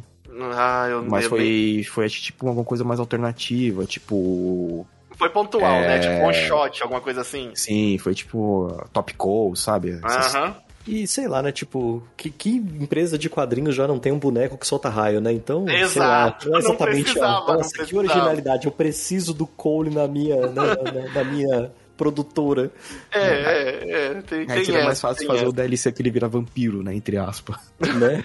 Ah, 0.53 0.87
eu 0.89 1.03
Mas 1.03 1.25
eu- 1.25 1.29
foi, 1.29 1.85
foi 1.87 2.05
acho, 2.05 2.21
tipo 2.21 2.47
alguma 2.47 2.65
coisa 2.65 2.83
mais 2.83 2.99
alternativa, 2.99 3.85
tipo. 3.85 4.87
Foi 5.21 5.29
pontual, 5.29 5.71
É. 5.75 5.87
né? 5.87 5.99
Tipo 5.99 6.25
one 6.25 6.33
shot, 6.33 6.81
alguma 6.81 6.99
coisa 6.99 7.21
assim. 7.21 7.51
Sim, 7.53 7.97
foi 7.99 8.15
tipo 8.15 8.75
Top 8.91 9.13
Call, 9.13 9.55
sabe? 9.55 9.99
Aham. 10.03 10.55
E 10.87 11.05
sei 11.05 11.27
lá, 11.27 11.43
né? 11.43 11.51
Tipo, 11.51 12.01
que, 12.17 12.31
que 12.31 12.49
empresa 12.55 13.15
de 13.15 13.29
quadrinhos 13.29 13.75
já 13.75 13.87
não 13.87 13.99
tem 13.99 14.11
um 14.11 14.17
boneco 14.17 14.57
que 14.57 14.65
solta 14.65 14.89
raio, 14.89 15.21
né? 15.21 15.31
Então, 15.31 15.63
sei 15.67 15.75
lá, 15.77 15.83
Exato, 15.85 16.49
não 16.49 16.57
é 16.57 16.61
não 16.63 16.69
exatamente. 16.71 17.15
não 17.19 17.21
nossa, 17.21 17.69
que 17.69 17.77
precisava. 17.77 17.97
originalidade. 17.99 18.65
Eu 18.65 18.71
preciso 18.71 19.31
do 19.31 19.45
Cole 19.45 19.91
na 19.91 20.07
minha, 20.07 20.47
na, 20.47 20.63
na- 20.75 21.13
na 21.13 21.23
minha 21.23 21.71
produtora. 21.95 22.71
É, 23.11 23.19
é, 23.21 23.89
é. 23.91 24.21
Tem, 24.23 24.39
Aí 24.39 24.45
tem 24.47 24.65
seria 24.65 24.83
mais 24.85 24.99
fácil 24.99 25.19
tem 25.19 25.27
fazer 25.27 25.41
essa. 25.41 25.49
o 25.49 25.53
DLC 25.53 25.91
que 25.91 26.01
ele 26.01 26.09
vira 26.09 26.27
vampiro, 26.27 26.81
né? 26.81 26.95
Entre 26.95 27.15
aspas. 27.15 27.57
Né? 27.79 28.23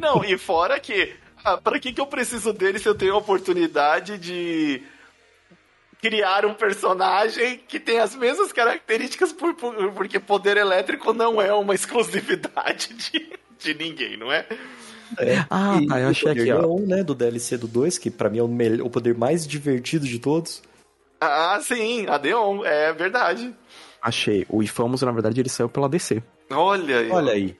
Não, 0.00 0.24
e 0.24 0.36
fora 0.36 0.80
que, 0.80 1.12
ah, 1.44 1.58
pra 1.58 1.78
que, 1.78 1.92
que 1.92 2.00
eu 2.00 2.06
preciso 2.08 2.52
dele 2.52 2.80
se 2.80 2.88
eu 2.88 2.94
tenho 2.96 3.14
a 3.14 3.18
oportunidade 3.18 4.18
de 4.18 4.82
criar 6.00 6.44
um 6.46 6.54
personagem 6.54 7.60
que 7.66 7.78
tem 7.80 7.98
as 7.98 8.14
mesmas 8.14 8.52
características, 8.52 9.32
por, 9.32 9.54
por- 9.54 9.92
porque 9.92 10.18
poder 10.20 10.56
elétrico 10.56 11.12
não 11.12 11.40
é 11.40 11.52
uma 11.52 11.74
exclusividade 11.76 12.94
de, 12.94 13.32
de 13.58 13.74
ninguém, 13.74 14.16
não 14.16 14.30
é? 14.32 14.46
Ah, 15.50 15.78
E- 15.80 15.86
tá, 15.86 16.00
eu 16.00 16.08
achei 16.08 16.30
aqui, 16.32 16.52
ó. 16.52 16.60
Neon, 16.60 16.80
né, 16.86 17.02
do 17.02 17.14
DLC 17.14 17.56
do 17.56 17.66
2, 17.66 17.98
que 17.98 18.10
pra 18.10 18.28
mim 18.28 18.38
é 18.38 18.42
o, 18.42 18.48
melhor, 18.48 18.86
o 18.86 18.90
poder 18.90 19.16
mais 19.16 19.46
divertido 19.46 20.06
de 20.06 20.18
todos. 20.18 20.62
Ah, 21.20 21.58
sim, 21.62 22.06
a 22.08 22.18
Deon, 22.18 22.64
é 22.64 22.92
verdade. 22.92 23.52
Achei. 24.00 24.46
O 24.48 24.62
Infamous, 24.62 25.02
na 25.02 25.10
verdade, 25.10 25.40
ele 25.40 25.48
saiu 25.48 25.68
pela 25.68 25.88
DC. 25.88 26.22
Olha 26.50 26.98
aí. 26.98 27.10
Olha 27.10 27.32
aí. 27.32 27.56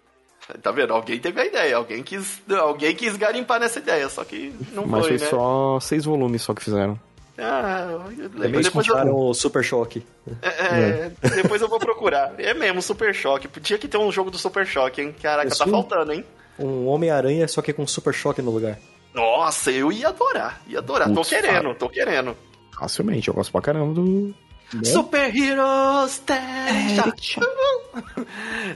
Tá 0.62 0.70
vendo? 0.70 0.93
Alguém 0.95 1.18
teve 1.18 1.41
a 1.41 1.45
ideia, 1.45 1.76
alguém 1.76 2.03
quis, 2.03 2.41
alguém 2.49 2.95
quis 2.95 3.16
garimpar 3.16 3.59
nessa 3.61 3.80
ideia, 3.80 4.09
só 4.09 4.24
que 4.24 4.55
não 4.72 4.86
Mas 4.86 5.07
foi, 5.07 5.18
foi 5.18 5.24
né? 5.26 5.30
só 5.30 5.80
seis 5.80 6.05
volumes 6.07 6.41
só 6.43 6.55
que 6.55 6.62
fizeram. 6.62 6.99
Ah, 7.39 7.86
eu 8.18 8.28
Também 8.30 8.41
lembro, 8.41 8.62
depois 8.62 8.86
eu, 8.89 9.14
o 9.16 9.32
Super 9.32 9.62
Choque. 9.62 10.05
É, 10.43 11.11
depois 11.36 11.62
eu 11.62 11.68
vou 11.68 11.78
procurar. 11.78 12.34
É 12.39 12.53
mesmo, 12.53 12.82
Super 12.82 13.14
Choque. 13.14 13.47
Tinha 13.61 13.78
que 13.78 13.86
ter 13.86 13.97
um 13.97 14.11
jogo 14.11 14.30
do 14.30 14.36
Super 14.39 14.66
Choque, 14.66 15.01
hein? 15.01 15.14
Caraca, 15.22 15.49
Isso. 15.49 15.59
tá 15.59 15.66
faltando, 15.70 16.12
hein? 16.12 16.24
Um 16.59 16.86
Homem-Aranha, 16.89 17.47
só 17.47 17.62
que 17.62 17.72
com 17.72 17.86
Super 17.86 18.12
Choque 18.12 18.43
no 18.43 18.51
lugar. 18.51 18.76
Nossa, 19.14 19.70
eu 19.70 19.93
ia 19.93 20.09
adorar. 20.09 20.61
Ia 20.66 20.78
adorar. 20.78 21.09
tô 21.09 21.14
Putz, 21.14 21.28
querendo, 21.28 21.62
fala. 21.62 21.74
tô 21.76 21.89
querendo. 21.89 22.36
Facilmente, 22.76 23.28
eu 23.28 23.34
gosto 23.34 23.53
pra 23.53 23.61
caramba 23.61 23.95
do. 23.95 24.34
Né? 24.74 24.84
Super 24.84 25.34
Heroes 25.34 26.22
Dash. 26.26 27.39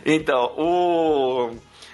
Então, 0.06 0.52
o. 0.56 1.50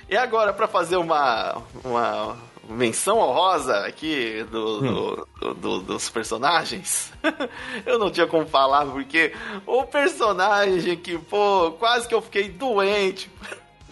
E 0.09 0.17
agora, 0.17 0.53
pra 0.53 0.69
fazer 0.69 0.97
uma. 0.97 1.63
uma 1.85 2.37
menção 2.69 3.19
honrosa 3.19 3.79
aqui 3.87 4.45
do, 4.51 4.81
do- 4.81 5.29
do- 5.41 5.55
do- 5.55 5.81
dos 5.81 6.09
personagens, 6.11 7.13
eu 7.87 7.99
não 7.99 8.11
tinha 8.11 8.27
como 8.27 8.47
falar, 8.47 8.85
porque 8.87 9.33
o 9.67 9.85
personagem 9.85 10.97
que, 10.97 11.17
pô, 11.19 11.73
quase 11.79 12.07
que 12.07 12.15
eu 12.15 12.23
fiquei 12.23 12.49
doente. 12.49 13.31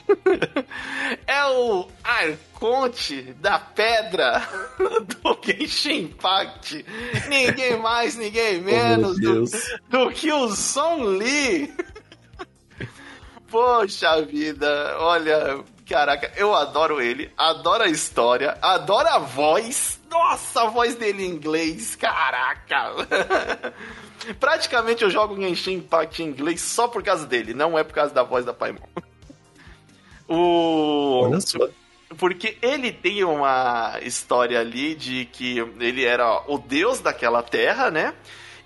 É 1.27 1.45
o 1.47 1.89
Arconte 2.05 3.22
da 3.41 3.59
Pedra 3.59 4.41
do 4.79 5.37
Genshin 5.45 6.03
Impact. 6.03 6.87
Ninguém 7.29 7.77
mais, 7.79 8.14
ninguém 8.16 8.61
menos 8.61 9.18
do, 9.18 9.33
Deus. 9.35 9.51
do 9.89 10.09
que 10.12 10.33
o 10.33 10.49
Son 10.55 11.03
Lee. 11.03 11.74
Poxa 13.51 14.22
vida, 14.22 14.97
olha, 15.01 15.59
caraca, 15.87 16.32
eu 16.37 16.55
adoro 16.55 17.01
ele, 17.01 17.30
adoro 17.37 17.84
a 17.84 17.89
história, 17.89 18.59
adoro 18.61 19.09
a 19.09 19.18
voz. 19.18 20.01
Nossa, 20.11 20.62
a 20.62 20.66
voz 20.66 20.95
dele 20.97 21.24
em 21.24 21.30
inglês, 21.30 21.95
caraca. 21.95 22.93
Praticamente 24.41 25.05
eu 25.05 25.11
jogo 25.11 25.41
Genshin 25.41 25.74
Impact 25.74 26.22
em 26.22 26.26
inglês 26.26 26.61
só 26.61 26.89
por 26.89 27.03
causa 27.03 27.26
dele, 27.26 27.55
não 27.55 27.78
é 27.78 27.84
por 27.84 27.95
causa 27.95 28.12
da 28.12 28.22
voz 28.22 28.45
da 28.45 28.53
Paimon. 28.53 28.80
O... 30.28 31.22
Olha 31.22 31.41
só. 31.41 31.68
Porque 32.18 32.59
ele 32.61 32.91
tem 32.91 33.22
uma 33.22 34.01
história 34.03 34.59
ali 34.59 34.97
de 34.97 35.24
que 35.26 35.59
ele 35.78 36.05
era 36.05 36.43
o 36.51 36.59
deus 36.59 36.99
daquela 36.99 37.45
terra, 37.45 37.93
né? 37.93 38.12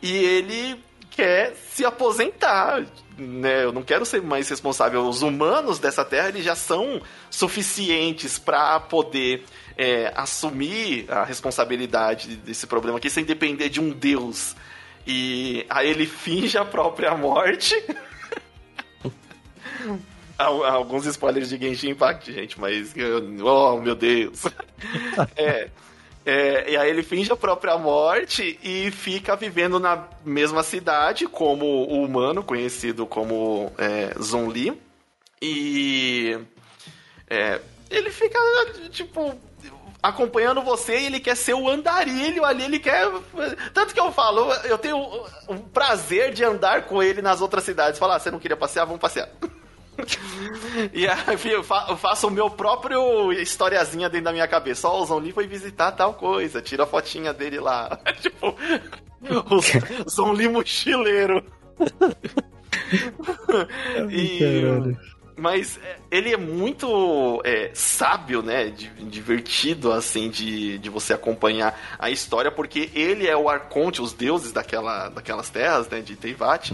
E 0.00 0.10
ele 0.10 0.82
quer 1.10 1.54
se 1.72 1.84
aposentar, 1.84 2.86
né? 3.18 3.64
Eu 3.64 3.72
não 3.72 3.82
quero 3.82 4.06
ser 4.06 4.22
mais 4.22 4.48
responsável. 4.48 5.02
Os 5.06 5.22
humanos 5.22 5.78
dessa 5.78 6.04
terra 6.04 6.28
eles 6.28 6.44
já 6.44 6.54
são 6.54 7.02
suficientes 7.28 8.38
para 8.38 8.78
poder 8.80 9.44
é, 9.76 10.12
assumir 10.16 11.06
a 11.10 11.24
responsabilidade 11.24 12.36
desse 12.36 12.66
problema 12.66 12.98
aqui 12.98 13.10
sem 13.10 13.24
depender 13.24 13.68
de 13.68 13.80
um 13.80 13.90
deus. 13.90 14.54
E 15.06 15.66
aí 15.68 15.88
ele 15.90 16.06
finge 16.06 16.56
a 16.56 16.64
própria 16.64 17.14
morte. 17.16 17.74
Al- 20.38 20.64
Alguns 20.64 21.06
spoilers 21.06 21.48
de 21.50 21.58
Genshin 21.58 21.90
Impact, 21.90 22.32
gente, 22.32 22.58
mas. 22.60 22.94
Oh, 23.42 23.76
meu 23.78 23.94
Deus. 23.94 24.44
é, 25.36 25.68
é, 26.32 26.70
e 26.70 26.76
aí 26.76 26.88
ele 26.88 27.02
finge 27.02 27.32
a 27.32 27.36
própria 27.36 27.76
morte 27.76 28.56
e 28.62 28.88
fica 28.92 29.34
vivendo 29.34 29.80
na 29.80 30.04
mesma 30.24 30.62
cidade 30.62 31.26
como 31.26 31.64
o 31.66 32.04
humano, 32.04 32.44
conhecido 32.44 33.04
como 33.04 33.72
é, 33.76 34.14
Zonli. 34.22 34.80
E. 35.42 36.38
é, 37.28 37.60
ele 37.90 38.10
fica, 38.10 38.38
tipo. 38.90 39.34
Acompanhando 40.00 40.62
você 40.62 41.00
e 41.00 41.06
ele 41.06 41.18
quer 41.18 41.36
ser 41.36 41.54
o 41.54 41.68
andarilho 41.68 42.44
ali, 42.44 42.62
ele 42.62 42.78
quer. 42.78 43.10
Tanto 43.74 43.92
que 43.92 43.98
eu 43.98 44.12
falo, 44.12 44.52
eu 44.66 44.78
tenho 44.78 44.98
o 45.48 45.56
prazer 45.72 46.32
de 46.32 46.44
andar 46.44 46.86
com 46.86 47.02
ele 47.02 47.20
nas 47.20 47.40
outras 47.40 47.64
cidades. 47.64 47.98
Falar, 47.98 48.14
ah, 48.14 48.20
você 48.20 48.30
não 48.30 48.38
queria 48.38 48.56
passear? 48.56 48.84
Vamos 48.84 49.00
passear. 49.00 49.28
E 50.92 51.06
aí 51.06 51.50
eu 51.52 51.62
fa- 51.62 51.86
eu 51.88 51.96
faço 51.96 52.26
o 52.28 52.30
meu 52.30 52.48
próprio 52.50 53.32
historiazinha 53.32 54.08
dentro 54.08 54.24
da 54.26 54.32
minha 54.32 54.48
cabeça. 54.48 54.88
Ó, 54.88 55.02
o 55.02 55.06
Zonli 55.06 55.32
foi 55.32 55.46
visitar 55.46 55.92
tal 55.92 56.14
coisa, 56.14 56.60
tira 56.62 56.84
a 56.84 56.86
fotinha 56.86 57.32
dele 57.32 57.58
lá. 57.60 57.98
tipo, 58.20 58.54
o 59.50 59.60
Zonli 60.10 60.48
mochileiro. 60.48 61.44
e, 64.10 64.40
mas 65.36 65.78
é, 65.82 65.96
ele 66.10 66.32
é 66.32 66.36
muito 66.36 67.40
é, 67.44 67.70
sábio, 67.74 68.42
né? 68.42 68.66
di- 68.70 68.90
divertido, 69.04 69.92
assim, 69.92 70.28
de, 70.28 70.78
de 70.78 70.90
você 70.90 71.12
acompanhar 71.14 71.78
a 71.98 72.10
história, 72.10 72.50
porque 72.50 72.90
ele 72.94 73.26
é 73.26 73.36
o 73.36 73.48
Arconte, 73.48 74.02
os 74.02 74.12
deuses 74.12 74.52
daquela, 74.52 75.08
daquelas 75.08 75.48
terras, 75.50 75.88
né? 75.88 76.00
De 76.00 76.16
Teyvat. 76.16 76.72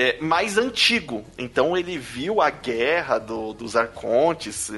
É, 0.00 0.16
mais 0.20 0.56
antigo. 0.58 1.24
Então 1.36 1.76
ele 1.76 1.98
viu 1.98 2.40
a 2.40 2.50
guerra 2.50 3.18
do- 3.18 3.52
dos 3.52 3.74
Arcontes, 3.74 4.70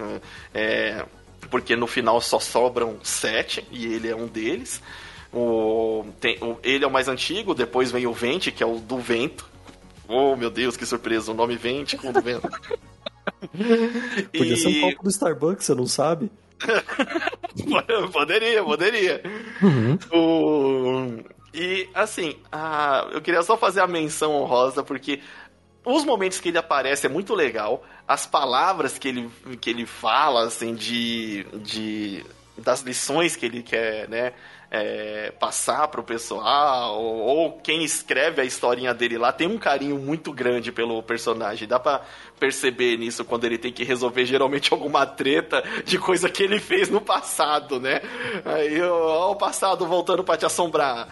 é, 0.54 1.04
porque 1.50 1.76
no 1.76 1.86
final 1.86 2.20
só 2.20 2.38
sobram 2.40 2.96
sete, 3.02 3.62
e 3.70 3.84
ele 3.86 4.08
é 4.08 4.16
um 4.16 4.26
deles. 4.26 4.80
O, 5.32 6.06
tem- 6.20 6.38
o- 6.40 6.58
ele 6.62 6.84
é 6.84 6.88
o 6.88 6.90
mais 6.90 7.06
antigo, 7.06 7.54
depois 7.54 7.90
vem 7.92 8.06
o 8.06 8.12
Vente, 8.14 8.50
que 8.50 8.62
é 8.62 8.66
o 8.66 8.78
do 8.78 8.96
vento. 8.98 9.46
Oh, 10.08 10.34
meu 10.36 10.50
Deus, 10.50 10.76
que 10.76 10.86
surpresa, 10.86 11.30
o 11.30 11.34
nome 11.34 11.54
Vente 11.56 11.96
com 11.96 12.08
o 12.08 12.12
do 12.12 12.20
vento. 12.22 12.48
Podia 14.36 14.56
ser 14.56 14.66
um 14.68 14.70
E- 14.70 14.80
copo 14.80 15.04
do 15.04 15.10
Starbucks, 15.10 15.66
você 15.66 15.74
não 15.74 15.86
sabe? 15.86 16.30
poderia, 18.12 18.62
poderia. 18.64 19.22
O... 20.12 21.18
E, 21.52 21.88
assim, 21.94 22.36
a- 22.50 23.08
eu 23.12 23.20
queria 23.20 23.42
só 23.42 23.56
fazer 23.56 23.80
a 23.80 23.86
menção 23.86 24.32
honrosa, 24.34 24.82
porque 24.82 25.20
os 25.84 26.04
momentos 26.04 26.38
que 26.38 26.48
ele 26.48 26.58
aparece 26.58 27.06
é 27.06 27.08
muito 27.08 27.34
legal. 27.34 27.84
As 28.06 28.26
palavras 28.26 28.98
que 28.98 29.08
ele, 29.08 29.30
que 29.60 29.70
ele 29.70 29.86
fala, 29.86 30.44
assim, 30.44 30.74
de, 30.74 31.44
de. 31.62 32.24
das 32.58 32.82
lições 32.82 33.36
que 33.36 33.46
ele 33.46 33.62
quer, 33.62 34.08
né? 34.08 34.32
é, 34.70 35.32
passar 35.40 35.88
pro 35.88 36.02
pessoal, 36.02 37.02
ou, 37.02 37.16
ou, 37.18 37.52
quem 37.60 37.82
escreve 37.82 38.40
a 38.40 38.44
historinha 38.44 38.94
dele 38.94 39.18
lá 39.18 39.32
tem 39.32 39.48
um 39.48 39.58
carinho 39.58 39.98
muito 39.98 40.32
grande 40.32 40.70
pelo 40.70 41.02
personagem. 41.02 41.66
Dá 41.66 41.80
pra 41.80 42.02
perceber 42.40 42.96
nisso 42.96 43.24
quando 43.24 43.44
ele 43.44 43.58
tem 43.58 43.70
que 43.70 43.84
resolver 43.84 44.24
geralmente 44.24 44.72
alguma 44.74 45.06
treta 45.06 45.62
de 45.84 45.98
coisa 45.98 46.28
que 46.28 46.42
ele 46.42 46.58
fez 46.58 46.88
no 46.88 47.00
passado, 47.00 47.78
né? 47.78 48.00
Aí, 48.44 48.82
ó, 48.82 49.30
o 49.30 49.36
passado 49.36 49.86
voltando 49.86 50.24
para 50.24 50.38
te 50.38 50.46
assombrar. 50.46 51.08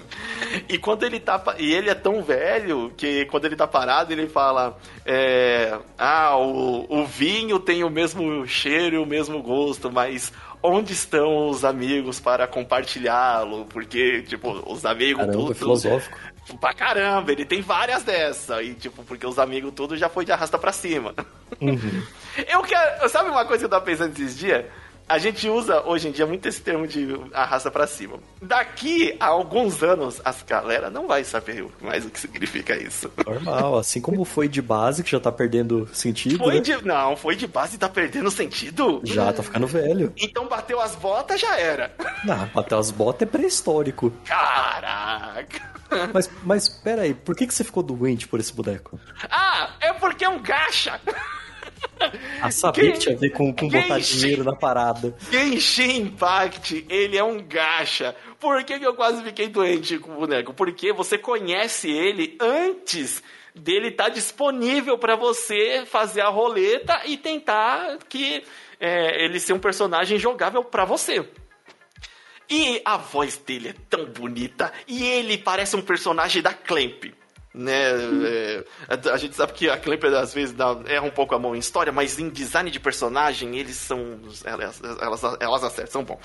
e 0.68 0.76
quando 0.78 1.04
ele 1.04 1.18
tá. 1.18 1.42
E 1.58 1.72
ele 1.72 1.88
é 1.88 1.94
tão 1.94 2.22
velho 2.22 2.92
que 2.96 3.24
quando 3.24 3.46
ele 3.46 3.56
tá 3.56 3.66
parado, 3.66 4.12
ele 4.12 4.28
fala: 4.28 4.76
é, 5.06 5.78
Ah, 5.96 6.36
o, 6.36 6.86
o 6.88 7.06
vinho 7.06 7.58
tem 7.58 7.82
o 7.82 7.90
mesmo 7.90 8.46
cheiro 8.46 8.96
e 8.96 8.98
o 8.98 9.06
mesmo 9.06 9.42
gosto, 9.42 9.90
mas 9.90 10.32
onde 10.62 10.92
estão 10.92 11.48
os 11.48 11.64
amigos 11.64 12.20
para 12.20 12.46
compartilhá-lo? 12.46 13.64
Porque, 13.66 14.22
tipo, 14.22 14.50
os 14.70 14.84
amigos 14.84 15.24
Caramba, 15.24 15.38
tudo. 15.38 15.52
É 15.52 15.54
filosófico. 15.54 16.18
Pra 16.60 16.74
caramba, 16.74 17.30
ele 17.30 17.44
tem 17.44 17.60
várias 17.60 18.02
dessas. 18.02 18.64
E, 18.64 18.74
tipo, 18.74 19.04
porque 19.04 19.26
os 19.26 19.38
amigos 19.38 19.72
tudo 19.74 19.96
já 19.96 20.08
foi 20.08 20.24
de 20.24 20.32
arrasta 20.50 20.58
pra 20.58 20.72
cima. 20.72 21.14
Uhum. 21.60 22.02
Eu 22.48 22.62
quero. 22.62 23.08
Sabe 23.08 23.30
uma 23.30 23.44
coisa 23.44 23.60
que 23.60 23.64
eu 23.66 23.68
tava 23.68 23.84
pensando 23.84 24.12
esses 24.12 24.38
dias? 24.38 24.64
A 25.10 25.18
gente 25.18 25.48
usa 25.48 25.82
hoje 25.88 26.06
em 26.06 26.12
dia 26.12 26.24
muito 26.24 26.46
esse 26.46 26.60
termo 26.60 26.86
de 26.86 27.18
arrasta 27.34 27.68
pra 27.68 27.84
cima. 27.84 28.20
Daqui 28.40 29.16
a 29.18 29.26
alguns 29.26 29.82
anos, 29.82 30.20
as 30.24 30.40
galera 30.44 30.88
não 30.88 31.08
vai 31.08 31.24
saber 31.24 31.66
mais 31.80 32.06
o 32.06 32.10
que 32.10 32.20
significa 32.20 32.80
isso. 32.80 33.10
Normal, 33.26 33.76
assim 33.76 34.00
como 34.00 34.24
foi 34.24 34.46
de 34.46 34.62
base, 34.62 35.02
que 35.02 35.10
já 35.10 35.18
tá 35.18 35.32
perdendo 35.32 35.88
sentido. 35.92 36.38
Foi 36.38 36.54
né? 36.54 36.60
de. 36.60 36.86
Não, 36.86 37.16
foi 37.16 37.34
de 37.34 37.48
base 37.48 37.74
e 37.74 37.78
tá 37.78 37.88
perdendo 37.88 38.30
sentido? 38.30 39.00
Já 39.02 39.32
tá 39.32 39.42
ficando 39.42 39.66
velho. 39.66 40.12
Então 40.16 40.46
bateu 40.46 40.80
as 40.80 40.94
botas, 40.94 41.40
já 41.40 41.58
era. 41.58 41.92
Não, 42.24 42.46
bater 42.54 42.78
as 42.78 42.92
botas 42.92 43.26
é 43.26 43.30
pré-histórico. 43.30 44.12
Caraca. 44.24 45.72
Mas, 46.14 46.30
mas 46.44 46.68
pera 46.68 47.02
aí, 47.02 47.14
por 47.14 47.34
que, 47.34 47.48
que 47.48 47.52
você 47.52 47.64
ficou 47.64 47.82
doente 47.82 48.28
por 48.28 48.38
esse 48.38 48.52
boneco? 48.52 49.00
Ah, 49.28 49.70
é 49.80 49.92
porque 49.92 50.24
é 50.24 50.28
um 50.28 50.40
gacha. 50.40 51.00
Quem- 52.72 52.92
que 52.92 52.98
tinha 52.98 53.14
a 53.14 53.18
ver 53.18 53.30
com, 53.30 53.54
com 53.54 53.68
botar 53.68 53.98
dinheiro 53.98 54.44
na 54.44 54.54
parada. 54.56 55.14
Genshin 55.30 56.02
Impact, 56.02 56.86
ele 56.88 57.16
é 57.16 57.24
um 57.24 57.42
gacha. 57.42 58.14
Por 58.38 58.62
que, 58.64 58.78
que 58.78 58.86
eu 58.86 58.94
quase 58.94 59.22
fiquei 59.22 59.48
doente 59.48 59.98
com 59.98 60.12
o 60.12 60.20
boneco? 60.20 60.52
Porque 60.54 60.92
você 60.92 61.18
conhece 61.18 61.90
ele 61.90 62.36
antes 62.40 63.22
dele 63.54 63.88
estar 63.88 64.08
disponível 64.08 64.96
para 64.96 65.16
você 65.16 65.84
fazer 65.86 66.20
a 66.22 66.28
roleta 66.28 67.00
e 67.04 67.16
tentar 67.16 67.98
que 68.08 68.42
é, 68.78 69.24
ele 69.24 69.38
ser 69.40 69.52
um 69.52 69.58
personagem 69.58 70.18
jogável 70.18 70.64
para 70.64 70.84
você. 70.84 71.24
E 72.48 72.80
a 72.84 72.96
voz 72.96 73.36
dele 73.36 73.68
é 73.68 73.74
tão 73.88 74.06
bonita 74.06 74.72
e 74.88 75.04
ele 75.04 75.38
parece 75.38 75.76
um 75.76 75.82
personagem 75.82 76.42
da 76.42 76.52
Clamp. 76.52 77.04
Né? 77.52 77.74
É, 78.24 78.64
a- 79.12 79.16
gente 79.16 79.34
sabe 79.34 79.52
que 79.52 79.68
a 79.68 79.76
Clamp 79.76 80.04
às 80.04 80.32
vezes 80.32 80.54
dá, 80.54 80.76
erra 80.86 81.04
um 81.04 81.10
pouco 81.10 81.34
a 81.34 81.38
mão 81.38 81.56
em 81.56 81.58
história, 81.58 81.92
mas 81.92 82.18
em 82.18 82.28
design 82.28 82.70
de 82.70 82.78
personagem 82.78 83.58
eles 83.58 83.76
são. 83.76 84.20
Elas, 84.44 84.80
elas, 85.00 85.22
elas 85.40 85.64
acertam, 85.64 85.92
são 85.92 86.04
bom. 86.04 86.20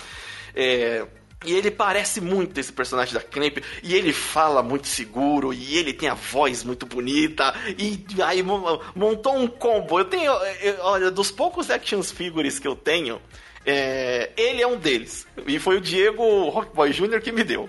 É, 0.55 1.05
e 1.45 1.53
ele 1.53 1.69
parece 1.71 2.21
muito 2.21 2.59
esse 2.59 2.71
personagem 2.71 3.13
da 3.13 3.19
Clamp, 3.21 3.57
e 3.83 3.93
ele 3.95 4.13
fala 4.13 4.61
muito 4.63 4.87
seguro, 4.87 5.51
e 5.53 5.77
ele 5.77 5.93
tem 5.93 6.09
a 6.09 6.13
voz 6.13 6.63
muito 6.63 6.85
bonita, 6.85 7.53
e 7.77 8.05
aí 8.23 8.41
mo- 8.41 8.81
montou 8.95 9.35
um 9.35 9.47
combo. 9.47 9.99
Eu 9.99 10.05
tenho, 10.05 10.31
eu- 10.61 10.77
olha, 10.81 11.11
dos 11.11 11.31
poucos 11.31 11.69
action 11.69 12.01
figures 12.03 12.57
que 12.59 12.67
eu 12.67 12.75
tenho, 12.75 13.19
é, 13.65 14.31
ele 14.37 14.61
é 14.61 14.67
um 14.67 14.77
deles. 14.77 15.27
E 15.47 15.59
foi 15.59 15.77
o 15.77 15.81
Diego 15.81 16.49
Rockboy 16.49 16.91
Jr. 16.91 17.19
que 17.21 17.31
me 17.31 17.43
deu. 17.43 17.67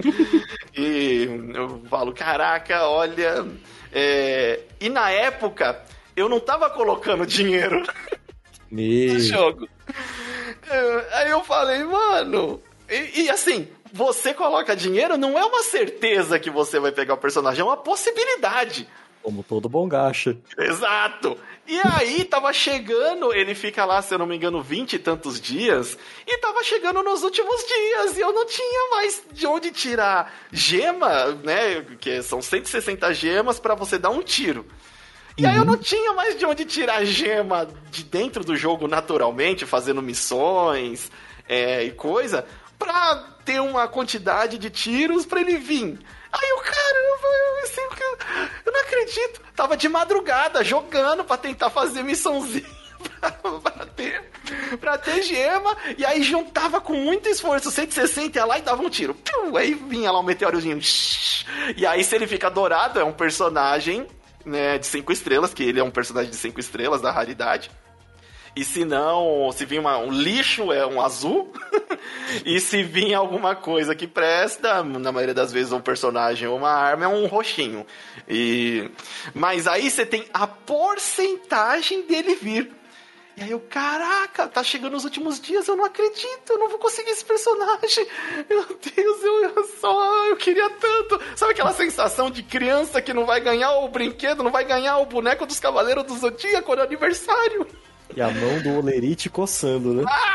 e 0.76 1.28
eu 1.54 1.82
falo, 1.88 2.12
caraca, 2.12 2.86
olha. 2.88 3.46
é, 3.92 4.60
E 4.80 4.88
na 4.88 5.10
época, 5.10 5.82
eu 6.16 6.28
não 6.28 6.40
tava 6.40 6.70
colocando 6.70 7.26
dinheiro 7.26 7.82
no 9.12 9.20
jogo. 9.20 9.68
É, 10.68 11.06
Aí 11.18 11.30
eu 11.30 11.42
falei, 11.44 11.82
mano. 11.84 12.60
E, 12.88 13.22
e 13.22 13.30
assim, 13.30 13.68
você 13.92 14.34
coloca 14.34 14.74
dinheiro, 14.76 15.16
não 15.16 15.38
é 15.38 15.44
uma 15.44 15.62
certeza 15.62 16.38
que 16.38 16.50
você 16.50 16.78
vai 16.80 16.92
pegar 16.92 17.14
o 17.14 17.18
personagem, 17.18 17.60
é 17.60 17.64
uma 17.64 17.76
possibilidade. 17.76 18.88
Como 19.24 19.42
todo 19.42 19.70
bom 19.70 19.88
gacha. 19.88 20.36
Exato! 20.58 21.38
E 21.66 21.80
aí 21.82 22.24
tava 22.24 22.52
chegando, 22.52 23.32
ele 23.32 23.54
fica 23.54 23.86
lá, 23.86 24.02
se 24.02 24.12
eu 24.12 24.18
não 24.18 24.26
me 24.26 24.36
engano, 24.36 24.62
vinte 24.62 24.92
e 24.92 24.98
tantos 24.98 25.40
dias, 25.40 25.96
e 26.26 26.38
tava 26.38 26.62
chegando 26.62 27.02
nos 27.02 27.22
últimos 27.22 27.64
dias, 27.66 28.18
e 28.18 28.20
eu 28.20 28.34
não 28.34 28.44
tinha 28.44 28.90
mais 28.90 29.22
de 29.32 29.46
onde 29.46 29.70
tirar 29.70 30.30
gema, 30.52 31.30
né? 31.42 31.80
Que 31.98 32.22
são 32.22 32.42
160 32.42 33.14
gemas 33.14 33.58
pra 33.58 33.74
você 33.74 33.96
dar 33.98 34.10
um 34.10 34.22
tiro. 34.22 34.66
E 35.38 35.46
aí 35.46 35.56
eu 35.56 35.64
não 35.64 35.78
tinha 35.78 36.12
mais 36.12 36.38
de 36.38 36.44
onde 36.44 36.66
tirar 36.66 37.02
gema 37.06 37.66
de 37.90 38.04
dentro 38.04 38.44
do 38.44 38.54
jogo 38.54 38.86
naturalmente, 38.86 39.64
fazendo 39.64 40.02
missões 40.02 41.10
é, 41.48 41.82
e 41.82 41.92
coisa, 41.92 42.44
pra 42.78 43.24
ter 43.42 43.60
uma 43.60 43.88
quantidade 43.88 44.58
de 44.58 44.68
tiros 44.68 45.24
pra 45.24 45.40
ele 45.40 45.56
vir. 45.56 45.98
Aí 46.36 46.48
eu, 46.50 46.56
caramba, 46.58 47.28
eu, 47.28 47.64
assim, 47.64 47.80
eu, 48.66 48.72
não 48.72 48.80
acredito. 48.80 49.40
Tava 49.54 49.76
de 49.76 49.88
madrugada 49.88 50.64
jogando 50.64 51.24
pra 51.24 51.36
tentar 51.36 51.70
fazer 51.70 52.02
missãozinha 52.02 52.66
pra, 53.62 53.86
ter, 53.86 54.30
pra 54.80 54.98
ter 54.98 55.22
gema. 55.22 55.76
E 55.96 56.04
aí 56.04 56.22
juntava 56.22 56.80
com 56.80 56.94
muito 56.94 57.28
esforço 57.28 57.70
160 57.70 58.36
ia 58.38 58.44
lá 58.44 58.58
e 58.58 58.62
dava 58.62 58.82
um 58.82 58.90
tiro. 58.90 59.14
Piu, 59.14 59.56
aí 59.56 59.74
vinha 59.74 60.10
lá 60.10 60.18
um 60.18 60.24
meteorozinho. 60.24 60.80
E 61.76 61.86
aí, 61.86 62.02
se 62.02 62.14
ele 62.16 62.26
fica 62.26 62.50
dourado, 62.50 62.98
é 62.98 63.04
um 63.04 63.12
personagem 63.12 64.06
né, 64.44 64.76
de 64.78 64.86
cinco 64.86 65.12
estrelas, 65.12 65.54
que 65.54 65.62
ele 65.62 65.78
é 65.80 65.84
um 65.84 65.90
personagem 65.90 66.30
de 66.30 66.36
cinco 66.36 66.58
estrelas 66.60 67.00
da 67.00 67.10
raridade. 67.12 67.70
E 68.56 68.64
se 68.64 68.84
não, 68.84 69.50
se 69.52 69.64
vir 69.64 69.78
uma- 69.80 69.98
um 69.98 70.10
lixo, 70.12 70.72
é 70.72 70.86
um 70.86 71.00
azul. 71.00 71.52
e 72.44 72.60
se 72.60 72.82
vir 72.82 73.14
alguma 73.14 73.54
coisa 73.54 73.94
que 73.94 74.06
presta, 74.06 74.82
na 74.82 75.12
maioria 75.12 75.34
das 75.34 75.52
vezes 75.52 75.72
um 75.72 75.80
personagem 75.80 76.48
ou 76.48 76.56
uma 76.56 76.70
arma, 76.70 77.04
é 77.04 77.08
um 77.08 77.26
roxinho. 77.26 77.86
E... 78.28 78.90
Mas 79.34 79.66
aí 79.66 79.90
você 79.90 80.04
tem 80.04 80.24
a 80.32 80.46
porcentagem 80.46 82.06
dele 82.06 82.34
vir. 82.34 82.70
E 83.36 83.42
aí 83.42 83.50
eu, 83.50 83.58
caraca, 83.58 84.46
tá 84.46 84.62
chegando 84.62 84.96
os 84.96 85.02
últimos 85.02 85.40
dias, 85.40 85.66
eu 85.66 85.74
não 85.74 85.84
acredito, 85.84 86.50
eu 86.50 86.58
não 86.58 86.68
vou 86.68 86.78
conseguir 86.78 87.10
esse 87.10 87.24
personagem. 87.24 88.06
Meu 88.48 88.64
Deus, 88.64 89.22
eu, 89.24 89.44
eu 89.56 89.64
só, 89.80 90.26
eu 90.28 90.36
queria 90.36 90.70
tanto. 90.70 91.20
Sabe 91.34 91.50
aquela 91.50 91.72
sensação 91.72 92.30
de 92.30 92.44
criança 92.44 93.02
que 93.02 93.12
não 93.12 93.26
vai 93.26 93.40
ganhar 93.40 93.72
o 93.78 93.88
brinquedo, 93.88 94.44
não 94.44 94.52
vai 94.52 94.64
ganhar 94.64 94.98
o 94.98 95.06
boneco 95.06 95.46
dos 95.46 95.58
Cavaleiros 95.58 96.04
do 96.04 96.16
Zodíaco 96.16 96.76
no 96.76 96.82
aniversário? 96.82 97.66
E 98.14 98.20
a 98.20 98.30
mão 98.30 98.62
do 98.62 98.78
Olerite 98.78 99.30
coçando, 99.30 99.94
né? 99.94 100.04
Ah! 100.06 100.34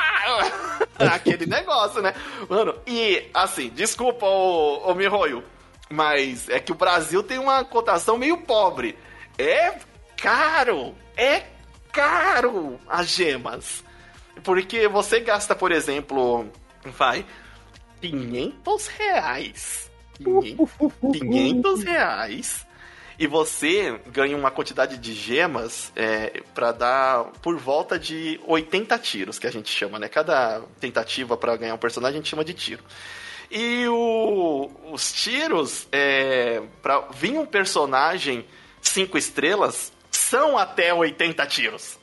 Aquele 1.13 1.45
negócio, 1.45 2.01
né? 2.01 2.13
Mano, 2.49 2.75
e 2.85 3.29
assim, 3.33 3.69
desculpa, 3.69 4.25
ô, 4.25 4.89
ô 4.89 4.95
Mihoyo, 4.95 5.43
mas 5.89 6.49
é 6.49 6.59
que 6.59 6.71
o 6.71 6.75
Brasil 6.75 7.23
tem 7.23 7.37
uma 7.37 7.63
cotação 7.63 8.17
meio 8.17 8.37
pobre. 8.37 8.97
É 9.37 9.73
caro, 10.17 10.93
é 11.15 11.43
caro 11.91 12.79
as 12.87 13.07
gemas. 13.07 13.83
Porque 14.43 14.87
você 14.87 15.19
gasta, 15.19 15.55
por 15.55 15.71
exemplo, 15.71 16.49
vai, 16.83 17.25
500 18.01 18.87
reais. 18.87 19.91
500 20.19 20.69
500 21.13 21.83
reais. 21.83 22.67
E 23.19 23.27
você 23.27 23.99
ganha 24.07 24.37
uma 24.37 24.49
quantidade 24.49 24.97
de 24.97 25.13
gemas 25.13 25.91
é, 25.93 26.41
para 26.55 26.71
dar 26.71 27.23
por 27.41 27.57
volta 27.57 27.99
de 27.99 28.39
80 28.47 28.97
tiros, 28.97 29.37
que 29.37 29.45
a 29.45 29.51
gente 29.51 29.69
chama, 29.69 29.99
né? 29.99 30.07
Cada 30.07 30.61
tentativa 30.79 31.35
para 31.35 31.57
ganhar 31.57 31.75
um 31.75 31.77
personagem 31.77 32.15
a 32.15 32.21
gente 32.21 32.29
chama 32.29 32.45
de 32.45 32.53
tiro. 32.53 32.81
E 33.51 33.85
o- 33.89 34.69
os 34.93 35.11
tiros, 35.11 35.85
é, 35.91 36.61
para 36.81 37.01
vir 37.13 37.37
um 37.37 37.45
personagem 37.45 38.45
5 38.81 39.17
estrelas, 39.17 39.91
são 40.09 40.57
até 40.57 40.93
80 40.93 41.45
tiros. 41.45 41.97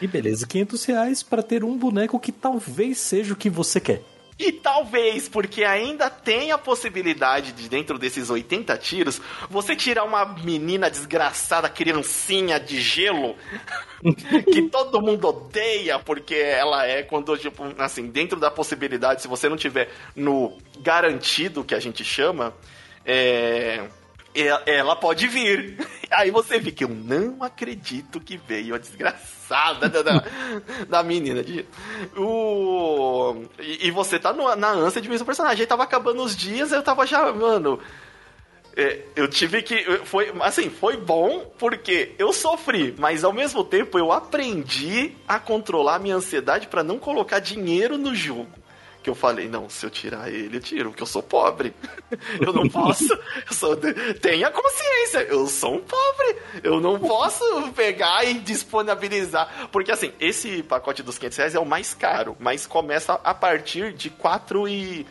E 0.00 0.06
beleza, 0.06 0.46
500 0.46 0.84
reais 0.84 1.22
pra 1.22 1.42
ter 1.42 1.64
um 1.64 1.76
boneco 1.76 2.20
que 2.20 2.30
talvez 2.30 2.98
seja 2.98 3.32
o 3.32 3.36
que 3.36 3.50
você 3.50 3.80
quer. 3.80 4.02
E 4.44 4.50
talvez, 4.50 5.28
porque 5.28 5.62
ainda 5.62 6.10
tem 6.10 6.50
a 6.50 6.58
possibilidade 6.58 7.52
de, 7.52 7.68
dentro 7.68 7.96
desses 7.96 8.28
80 8.28 8.76
tiros, 8.76 9.20
você 9.48 9.76
tirar 9.76 10.02
uma 10.02 10.24
menina 10.24 10.90
desgraçada, 10.90 11.68
criancinha 11.68 12.58
de 12.58 12.80
gelo, 12.80 13.36
que 14.52 14.62
todo 14.62 15.00
mundo 15.00 15.28
odeia, 15.28 16.00
porque 16.00 16.34
ela 16.34 16.84
é 16.84 17.04
quando, 17.04 17.36
tipo, 17.38 17.62
assim, 17.78 18.08
dentro 18.08 18.40
da 18.40 18.50
possibilidade, 18.50 19.22
se 19.22 19.28
você 19.28 19.48
não 19.48 19.56
tiver 19.56 19.90
no 20.16 20.58
garantido, 20.80 21.62
que 21.62 21.76
a 21.76 21.80
gente 21.80 22.02
chama, 22.02 22.52
é, 23.06 23.88
ela 24.34 24.96
pode 24.96 25.26
vir. 25.26 25.78
Aí 26.10 26.30
você 26.30 26.58
vê 26.58 26.70
que 26.70 26.84
eu 26.84 26.88
não 26.88 27.42
acredito 27.42 28.20
que 28.20 28.36
veio 28.36 28.74
a 28.74 28.78
desgraçada 28.78 29.88
da, 29.88 30.02
da, 30.02 30.24
da 30.88 31.02
menina. 31.02 31.42
O, 32.16 33.44
e, 33.58 33.88
e 33.88 33.90
você 33.90 34.18
tá 34.18 34.32
no, 34.32 34.54
na 34.56 34.70
ânsia 34.70 35.00
de 35.00 35.08
ver 35.08 35.20
o 35.20 35.24
personagem. 35.24 35.62
Aí 35.62 35.66
tava 35.66 35.82
acabando 35.82 36.22
os 36.22 36.36
dias, 36.36 36.72
eu 36.72 36.82
tava 36.82 37.06
já, 37.06 37.32
mano. 37.32 37.78
É, 38.74 39.02
eu 39.14 39.28
tive 39.28 39.62
que. 39.62 39.84
Foi, 40.04 40.32
assim, 40.40 40.70
foi 40.70 40.96
bom 40.96 41.52
porque 41.58 42.14
eu 42.18 42.32
sofri, 42.32 42.94
mas 42.98 43.22
ao 43.22 43.32
mesmo 43.32 43.62
tempo 43.62 43.98
eu 43.98 44.10
aprendi 44.10 45.12
a 45.28 45.38
controlar 45.38 45.96
a 45.96 45.98
minha 45.98 46.16
ansiedade 46.16 46.68
para 46.68 46.82
não 46.82 46.98
colocar 46.98 47.38
dinheiro 47.38 47.98
no 47.98 48.14
jogo 48.14 48.61
que 49.02 49.10
eu 49.10 49.14
falei, 49.14 49.48
não, 49.48 49.68
se 49.68 49.84
eu 49.84 49.90
tirar 49.90 50.32
ele, 50.32 50.56
eu 50.56 50.60
tiro, 50.60 50.90
porque 50.90 51.02
eu 51.02 51.06
sou 51.06 51.22
pobre. 51.22 51.74
Eu 52.40 52.52
não 52.52 52.68
posso. 52.68 53.12
Eu 53.12 53.52
sou, 53.52 53.76
tenha 54.20 54.50
consciência, 54.50 55.22
eu 55.30 55.46
sou 55.46 55.76
um 55.76 55.80
pobre. 55.80 56.36
Eu 56.62 56.80
não 56.80 56.98
posso 56.98 57.72
pegar 57.72 58.24
e 58.24 58.34
disponibilizar. 58.34 59.68
Porque 59.72 59.90
assim, 59.90 60.12
esse 60.20 60.62
pacote 60.62 61.02
dos 61.02 61.18
500 61.18 61.38
reais 61.38 61.54
é 61.54 61.58
o 61.58 61.64
mais 61.64 61.94
caro, 61.94 62.36
mas 62.38 62.66
começa 62.66 63.14
a 63.24 63.34
partir 63.34 63.92
de 63.92 64.10
4 64.10 64.68
e. 64.68 65.06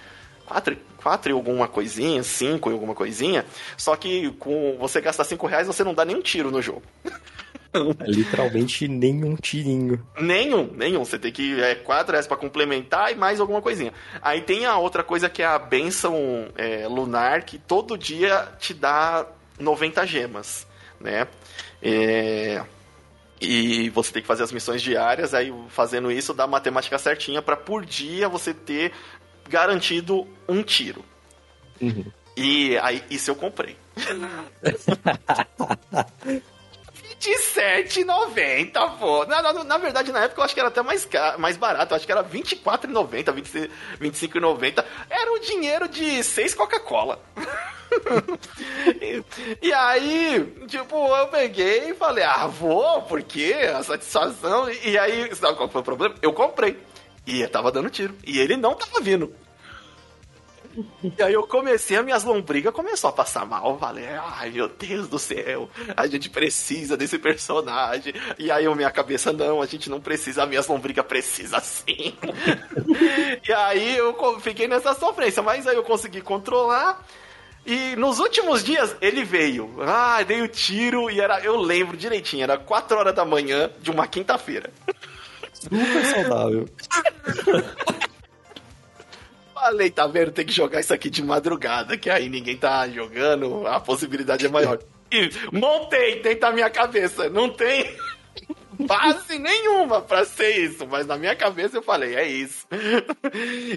4, 0.46 0.78
4 0.98 1.32
e 1.32 1.34
alguma 1.34 1.68
coisinha, 1.68 2.22
5 2.22 2.70
e 2.70 2.74
alguma 2.74 2.94
coisinha. 2.94 3.46
Só 3.78 3.96
que 3.96 4.30
com 4.34 4.78
você 4.80 5.02
gastar 5.02 5.24
5 5.24 5.48
reais, 5.48 5.68
você 5.68 5.84
não 5.84 5.94
dá 5.94 6.06
nenhum 6.06 6.22
tiro 6.22 6.52
no 6.52 6.62
jogo. 6.62 6.84
Literalmente 8.06 8.88
nenhum 8.88 9.36
tirinho. 9.36 10.06
Nenhum, 10.20 10.70
nenhum. 10.76 11.06
Você 11.06 11.18
tem 11.18 11.32
que. 11.32 11.62
É 11.62 11.76
4 11.76 12.12
reais 12.12 12.28
pra 12.28 12.38
complementar 12.38 13.12
e 13.12 13.16
mais 13.16 13.40
alguma 13.40 13.62
coisinha. 13.62 13.94
Aí 14.22 14.42
tem 14.42 14.66
a 14.66 14.78
outra 14.78 15.04
coisa 15.04 15.30
que 15.30 15.42
é 15.42 15.46
a 15.46 15.58
benção 15.58 16.50
é, 16.58 16.88
lunar, 16.88 17.44
que 17.44 17.58
todo 17.58 17.98
dia 17.98 18.50
te 18.60 18.74
dá 18.74 19.26
90 19.60 20.06
gemas, 20.06 20.68
né? 21.00 21.28
É. 21.82 22.64
E 23.40 23.90
você 23.90 24.14
tem 24.14 24.22
que 24.22 24.28
fazer 24.28 24.44
as 24.44 24.52
missões 24.52 24.84
diárias, 24.84 25.34
aí 25.34 25.52
fazendo 25.70 26.12
isso 26.12 26.32
dá 26.32 26.44
a 26.44 26.48
matemática 26.48 27.00
certinha 27.00 27.42
para 27.42 27.58
por 27.58 27.84
dia 27.84 28.30
você 28.30 28.54
ter 28.54 28.92
garantido 29.50 30.28
um 30.48 30.62
tiro. 30.62 31.04
Uhum. 31.82 32.06
E 32.38 32.78
aí, 32.78 33.04
isso 33.10 33.32
eu 33.32 33.36
comprei. 33.36 33.76
27,90, 37.22 38.98
pô. 38.98 39.26
Na, 39.26 39.42
na, 39.42 39.64
na, 39.64 39.78
verdade, 39.78 40.12
na 40.12 40.24
época 40.24 40.42
eu 40.42 40.46
acho 40.46 40.54
que 40.56 40.60
era 40.60 40.70
até 40.70 40.82
mais, 40.82 41.06
caro, 41.06 41.40
mais 41.40 41.56
barato. 41.56 41.94
Eu 41.94 41.98
acho 41.98 42.06
que 42.06 42.12
era 42.12 42.24
24,90, 42.24 43.32
25,90. 44.02 44.86
Era 45.10 45.32
o 45.32 45.40
dinheiro 45.40 45.88
de 45.88 46.24
seis 46.24 46.56
Coca-Cola. 46.56 47.22
e, 49.62 49.72
aí, 49.72 50.66
tipo, 50.68 51.16
eu 51.16 51.28
peguei 51.28 51.92
e 51.92 51.94
falei, 51.94 52.24
ah, 52.24 52.48
vou, 52.48 53.04
porque 53.04 53.54
a 53.54 53.84
satisfação. 53.84 54.70
E, 54.72 54.92
e 54.92 54.98
aí, 54.98 55.36
sabe 55.36 55.56
qual 55.56 55.70
foi 55.70 55.82
o 55.82 55.86
problema? 55.86 56.16
Eu 56.22 56.34
comprei. 56.34 56.80
E 57.28 57.46
tava 57.48 57.72
dando 57.72 57.92
tiro. 57.92 58.16
E 58.26 58.40
ele 58.40 58.58
não 58.58 58.74
tava 58.74 59.00
vindo. 59.00 59.32
E 61.18 61.22
aí 61.22 61.34
eu 61.34 61.44
comecei, 61.44 61.98
as 61.98 62.06
minhas 62.06 62.24
lombrigas 62.24 62.74
começou 62.74 63.10
a 63.10 63.14
passar 63.14 63.46
mal. 63.46 63.74
Eu 63.74 63.80
falei, 63.80 64.06
ai 64.08 64.50
meu 64.50 64.68
Deus 64.68 65.08
do 65.08 65.20
céu, 65.20 65.70
a 65.96 66.08
gente 66.08 66.30
precisa 66.30 66.96
desse 66.96 67.18
personagem. 67.18 68.14
E 68.38 68.52
aí 68.52 68.66
eu, 68.66 68.76
minha 68.76 68.92
cabeça, 68.92 69.34
não, 69.34 69.62
a 69.62 69.66
gente 69.66 69.90
não 69.90 70.00
precisa, 70.00 70.44
as 70.44 70.50
minhas 70.50 70.68
lombrigas 70.68 71.06
precisam 71.06 71.60
sim. 71.60 72.16
e 73.48 73.54
aí 73.54 73.98
eu 73.98 74.40
fiquei 74.40 74.68
nessa 74.68 74.94
sofrência, 74.94 75.42
mas 75.42 75.68
aí 75.68 75.76
eu 75.76 75.84
consegui 75.84 76.22
controlar. 76.22 77.06
E 77.66 77.96
nos 77.96 78.20
últimos 78.20 78.64
dias 78.64 78.96
ele 79.00 79.24
veio. 79.24 79.76
Ah, 79.82 80.24
dei 80.24 80.42
o 80.42 80.48
tiro 80.48 81.12
e 81.12 81.20
era. 81.22 81.40
Eu 81.42 81.58
lembro 81.58 81.96
direitinho, 81.96 82.44
era 82.44 82.58
4 82.58 82.98
horas 82.98 83.14
da 83.14 83.24
manhã 83.24 83.70
de 83.80 83.92
uma 83.92 84.08
quinta-feira. 84.08 84.72
Super 85.54 86.06
saudável. 86.06 86.68
Falei, 89.62 89.92
tá 89.92 90.08
vendo? 90.08 90.32
Tem 90.32 90.44
que 90.44 90.52
jogar 90.52 90.80
isso 90.80 90.92
aqui 90.92 91.08
de 91.08 91.22
madrugada, 91.22 91.96
que 91.96 92.10
aí 92.10 92.28
ninguém 92.28 92.58
tá 92.58 92.90
jogando, 92.90 93.68
a 93.68 93.80
possibilidade 93.80 94.44
é 94.44 94.50
maior. 94.50 94.80
E 95.12 95.30
montei, 95.52 96.20
tenta 96.20 96.52
minha 96.52 96.68
cabeça. 96.68 97.30
Não 97.30 97.48
tem 97.48 97.96
base 98.88 99.38
nenhuma 99.38 100.02
pra 100.02 100.26
ser 100.26 100.66
isso, 100.66 100.88
mas 100.88 101.06
na 101.06 101.16
minha 101.16 101.36
cabeça 101.36 101.78
eu 101.78 101.84
falei, 101.84 102.16
é 102.16 102.28
isso. 102.28 102.66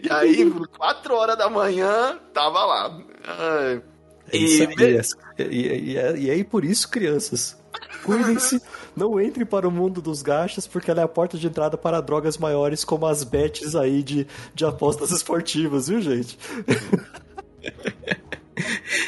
E 0.03 0.11
aí, 0.11 0.51
4 0.79 1.15
horas 1.15 1.37
da 1.37 1.51
manhã, 1.51 2.19
tava 2.33 2.65
lá. 2.65 2.99
É 3.29 3.83
e, 4.33 4.65
e, 4.65 5.45
e, 5.51 6.25
e, 6.25 6.31
aí, 6.31 6.45
por 6.45 6.65
isso, 6.65 6.89
crianças, 6.89 7.63
cuidem-se 8.03 8.59
não 8.97 9.21
entre 9.21 9.45
para 9.45 9.67
o 9.67 9.71
mundo 9.71 10.01
dos 10.01 10.23
gachas, 10.23 10.67
porque 10.67 10.91
ela 10.91 11.01
é 11.01 11.05
a 11.05 11.09
porta 11.09 11.37
de 11.37 11.47
entrada 11.47 11.77
para 11.77 12.01
drogas 12.01 12.39
maiores, 12.39 12.85
como 12.85 13.07
as 13.07 13.25
bets 13.25 13.75
aí 13.75 14.03
de, 14.03 14.27
de 14.55 14.65
apostas 14.65 15.11
esportivas, 15.11 15.89
viu, 15.89 16.01
gente? 16.01 16.39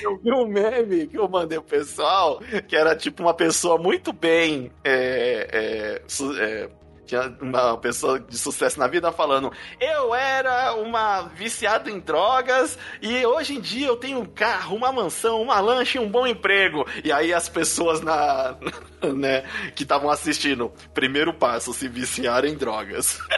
Eu 0.03 0.19
vi 0.19 0.33
um 0.33 0.47
meme 0.47 1.07
que 1.07 1.17
eu 1.17 1.29
mandei 1.29 1.59
pro 1.61 1.79
pessoal, 1.79 2.41
que 2.67 2.75
era 2.75 2.97
tipo 2.97 3.23
uma 3.23 3.35
pessoa 3.35 3.79
muito 3.79 4.13
bem 4.13 4.73
é, 4.83 6.03
é, 6.03 6.03
é, 6.41 6.71
tinha 7.07 7.35
uma 7.41 7.79
pessoa 7.79 8.21
de 8.21 8.37
sucesso 8.37 8.79
na 8.79 8.87
vida 8.87 9.11
falando: 9.13 9.51
Eu 9.81 10.15
era 10.15 10.75
uma 10.75 11.23
viciada 11.23 11.91
em 11.91 11.99
drogas 11.99 12.79
e 13.01 13.25
hoje 13.25 13.55
em 13.55 13.61
dia 13.61 13.87
eu 13.87 13.97
tenho 13.97 14.21
um 14.21 14.27
carro, 14.27 14.77
uma 14.77 14.93
mansão, 14.93 15.41
uma 15.41 15.59
lancha 15.61 15.99
e 15.99 16.01
um 16.01 16.11
bom 16.11 16.27
emprego. 16.27 16.87
E 17.05 17.13
aí 17.13 17.33
as 17.33 17.49
pessoas 17.49 18.01
na, 18.01 18.57
né, 19.17 19.45
que 19.75 19.85
estavam 19.85 20.11
assistindo, 20.11 20.73
primeiro 20.93 21.33
passo, 21.33 21.73
se 21.73 21.89
viciar 21.89 22.45
em 22.45 22.57
drogas. 22.57 23.21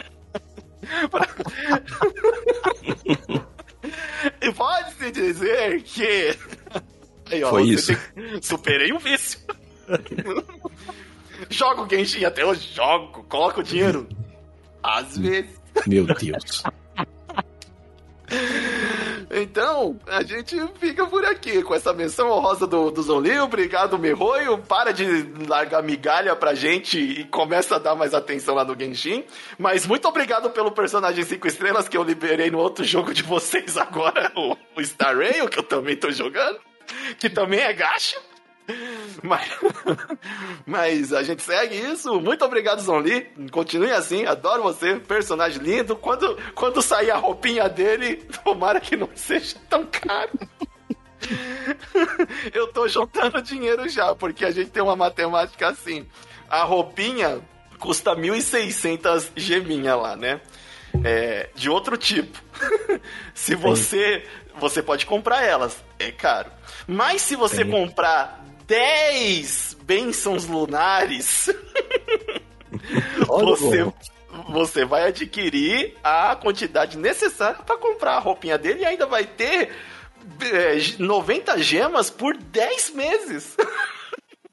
e 4.41 4.51
pode-se 4.51 5.11
dizer 5.11 5.83
que. 5.83 6.35
Aí, 7.31 7.43
ó, 7.43 7.51
Foi 7.51 7.63
isso. 7.63 7.93
Superei 8.41 8.91
o 8.91 8.95
um 8.95 8.99
vício. 8.99 9.39
Jogo 11.49 11.87
Genshin 11.89 12.25
até 12.25 12.43
eu 12.43 12.53
jogo, 12.55 13.23
coloco 13.23 13.63
dinheiro. 13.63 14.07
Às 14.81 15.17
vezes. 15.17 15.59
Meu 15.85 16.05
Deus. 16.05 16.63
Então, 19.31 19.99
a 20.07 20.23
gente 20.23 20.55
fica 20.79 21.05
por 21.05 21.23
aqui 21.23 21.61
com 21.61 21.75
essa 21.75 21.93
menção 21.93 22.31
honrosa 22.31 22.65
do, 22.65 22.89
do 22.89 23.01
Zonlio. 23.01 23.43
Obrigado, 23.43 23.97
Merroio. 23.99 24.57
Para 24.57 24.91
de 24.91 25.05
largar 25.47 25.83
migalha 25.83 26.35
pra 26.35 26.55
gente 26.55 26.99
e 26.99 27.23
começa 27.25 27.75
a 27.75 27.79
dar 27.79 27.95
mais 27.95 28.13
atenção 28.13 28.55
lá 28.55 28.65
no 28.65 28.77
Genshin. 28.77 29.23
Mas 29.57 29.85
muito 29.85 30.07
obrigado 30.07 30.49
pelo 30.49 30.71
personagem 30.71 31.23
5 31.23 31.47
estrelas 31.47 31.87
que 31.87 31.95
eu 31.95 32.03
liberei 32.03 32.49
no 32.49 32.57
outro 32.57 32.83
jogo 32.83 33.13
de 33.13 33.21
vocês 33.21 33.77
agora, 33.77 34.31
o, 34.35 34.57
o 34.75 34.83
Star 34.83 35.15
Rail, 35.15 35.47
que 35.47 35.59
eu 35.59 35.63
também 35.63 35.95
tô 35.95 36.09
jogando. 36.09 36.59
Que 37.19 37.29
também 37.29 37.59
é 37.59 37.71
gacha. 37.71 38.19
Mas, 39.21 39.49
mas 40.65 41.13
a 41.13 41.23
gente 41.23 41.41
segue 41.41 41.75
isso. 41.75 42.19
Muito 42.21 42.45
obrigado, 42.45 42.81
Zonli. 42.81 43.27
Continue 43.51 43.91
assim, 43.91 44.25
adoro 44.25 44.63
você. 44.63 44.95
Personagem 44.95 45.61
lindo. 45.61 45.95
Quando, 45.95 46.37
quando 46.55 46.81
sair 46.81 47.11
a 47.11 47.17
roupinha 47.17 47.67
dele, 47.67 48.17
tomara 48.43 48.79
que 48.79 48.95
não 48.95 49.09
seja 49.15 49.57
tão 49.69 49.85
caro. 49.85 50.31
Eu 52.53 52.67
tô 52.67 52.87
juntando 52.87 53.41
dinheiro 53.41 53.87
já, 53.89 54.15
porque 54.15 54.45
a 54.45 54.51
gente 54.51 54.71
tem 54.71 54.81
uma 54.81 54.95
matemática 54.95 55.67
assim. 55.67 56.07
A 56.49 56.63
roupinha 56.63 57.41
custa 57.77 58.15
1.600 58.15 59.31
geminha 59.35 59.95
lá, 59.95 60.15
né? 60.15 60.41
É, 61.03 61.49
de 61.55 61.69
outro 61.69 61.97
tipo. 61.97 62.41
se 63.33 63.55
você. 63.55 64.25
Você 64.57 64.83
pode 64.83 65.05
comprar 65.05 65.41
elas, 65.41 65.81
é 65.97 66.11
caro. 66.11 66.51
Mas 66.85 67.21
se 67.21 67.35
você 67.35 67.63
comprar 67.63 68.43
10 68.69 69.77
bênçãos 69.81 70.45
lunares, 70.45 71.49
você, 73.25 73.91
você 74.47 74.85
vai 74.85 75.07
adquirir 75.07 75.97
a 76.03 76.35
quantidade 76.35 76.95
necessária 76.95 77.63
para 77.63 77.77
comprar 77.79 78.11
a 78.11 78.19
roupinha 78.19 78.59
dele 78.59 78.81
e 78.81 78.85
ainda 78.85 79.07
vai 79.07 79.25
ter 79.25 79.75
é, 80.41 80.77
90 80.99 81.57
gemas 81.63 82.11
por 82.11 82.37
10 82.37 82.91
meses. 82.91 83.57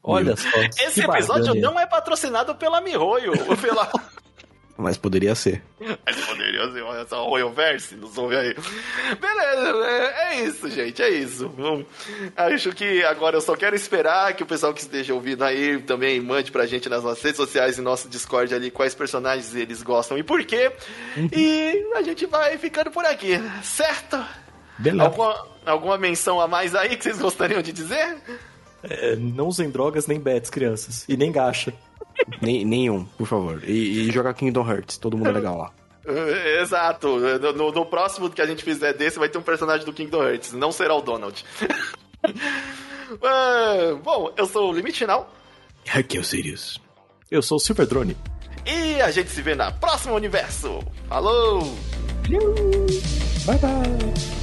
Olha 0.02 0.34
só. 0.36 0.48
Esse 0.86 1.02
episódio 1.02 1.54
não 1.54 1.78
é 1.78 1.84
patrocinado 1.84 2.54
pela 2.54 2.80
Mihoyo, 2.80 3.32
pela 3.60 3.92
mas 4.76 4.96
poderia 4.96 5.34
ser. 5.34 5.62
Mas 5.80 6.24
poderia 6.24 6.70
ser, 6.72 6.82
olha 6.82 7.06
só, 7.06 7.24
Royal 7.28 7.52
Verse, 7.52 7.94
nos 7.96 8.16
ouve 8.18 8.36
aí. 8.36 8.54
Beleza, 9.20 9.86
é, 9.86 10.34
é, 10.34 10.44
isso, 10.44 10.68
gente, 10.70 11.02
é 11.02 11.10
isso. 11.10 11.50
Acho 12.36 12.72
que 12.72 13.02
agora 13.04 13.36
eu 13.36 13.40
só 13.40 13.56
quero 13.56 13.74
esperar 13.76 14.34
que 14.34 14.42
o 14.42 14.46
pessoal 14.46 14.72
que 14.74 14.80
esteja 14.80 15.14
ouvindo 15.14 15.44
aí 15.44 15.80
também 15.82 16.20
mande 16.20 16.50
pra 16.50 16.66
gente 16.66 16.88
nas 16.88 17.02
nossas 17.02 17.22
redes 17.22 17.36
sociais 17.36 17.78
e 17.78 17.80
nosso 17.80 18.08
Discord 18.08 18.54
ali 18.54 18.70
quais 18.70 18.94
personagens 18.94 19.54
eles 19.54 19.82
gostam 19.82 20.18
e 20.18 20.22
por 20.22 20.44
quê. 20.44 20.72
E 21.32 21.86
a 21.94 22.02
gente 22.02 22.26
vai 22.26 22.58
ficando 22.58 22.90
por 22.90 23.04
aqui, 23.04 23.40
certo? 23.62 24.24
Beleza. 24.78 25.04
Alguma, 25.04 25.56
Alguma 25.66 25.98
menção 25.98 26.40
a 26.40 26.46
mais 26.46 26.76
aí 26.76 26.96
que 26.96 27.02
vocês 27.02 27.18
gostariam 27.18 27.60
de 27.60 27.72
dizer? 27.72 28.18
É, 28.84 29.16
não 29.16 29.48
usem 29.48 29.68
drogas 29.68 30.06
nem 30.06 30.20
bets, 30.20 30.48
crianças. 30.48 31.04
E 31.08 31.16
nem 31.16 31.32
gacha. 31.32 31.74
Nem, 32.40 32.64
nenhum, 32.64 33.04
por 33.04 33.26
favor. 33.26 33.62
E, 33.64 34.08
e 34.08 34.12
jogar 34.12 34.34
Kingdom 34.34 34.68
Hearts, 34.68 34.98
todo 34.98 35.16
mundo 35.16 35.30
é 35.30 35.32
legal 35.32 35.56
lá. 35.56 35.72
Exato. 36.60 37.18
No, 37.56 37.72
no 37.72 37.86
próximo 37.86 38.30
que 38.30 38.40
a 38.40 38.46
gente 38.46 38.62
fizer 38.62 38.92
desse, 38.94 39.18
vai 39.18 39.28
ter 39.28 39.38
um 39.38 39.42
personagem 39.42 39.84
do 39.84 39.92
Kingdom 39.92 40.22
Hearts. 40.22 40.52
Não 40.52 40.72
será 40.72 40.94
o 40.94 41.02
Donald. 41.02 41.44
Uh, 43.10 43.96
bom, 44.02 44.32
eu 44.36 44.46
sou 44.46 44.70
o 44.70 44.72
Limite 44.72 44.98
Final. 44.98 45.32
Aqui 45.92 46.16
é 46.16 46.20
o 46.20 46.24
Sirius. 46.24 46.80
Eu 47.30 47.42
sou 47.42 47.56
o 47.56 47.60
Super 47.60 47.86
Drone. 47.86 48.16
E 48.64 49.00
a 49.00 49.10
gente 49.10 49.30
se 49.30 49.42
vê 49.42 49.54
na 49.54 49.70
próxima 49.70 50.14
universo. 50.14 50.82
Falou! 51.08 51.62
Bye 53.46 53.58
bye! 53.58 54.35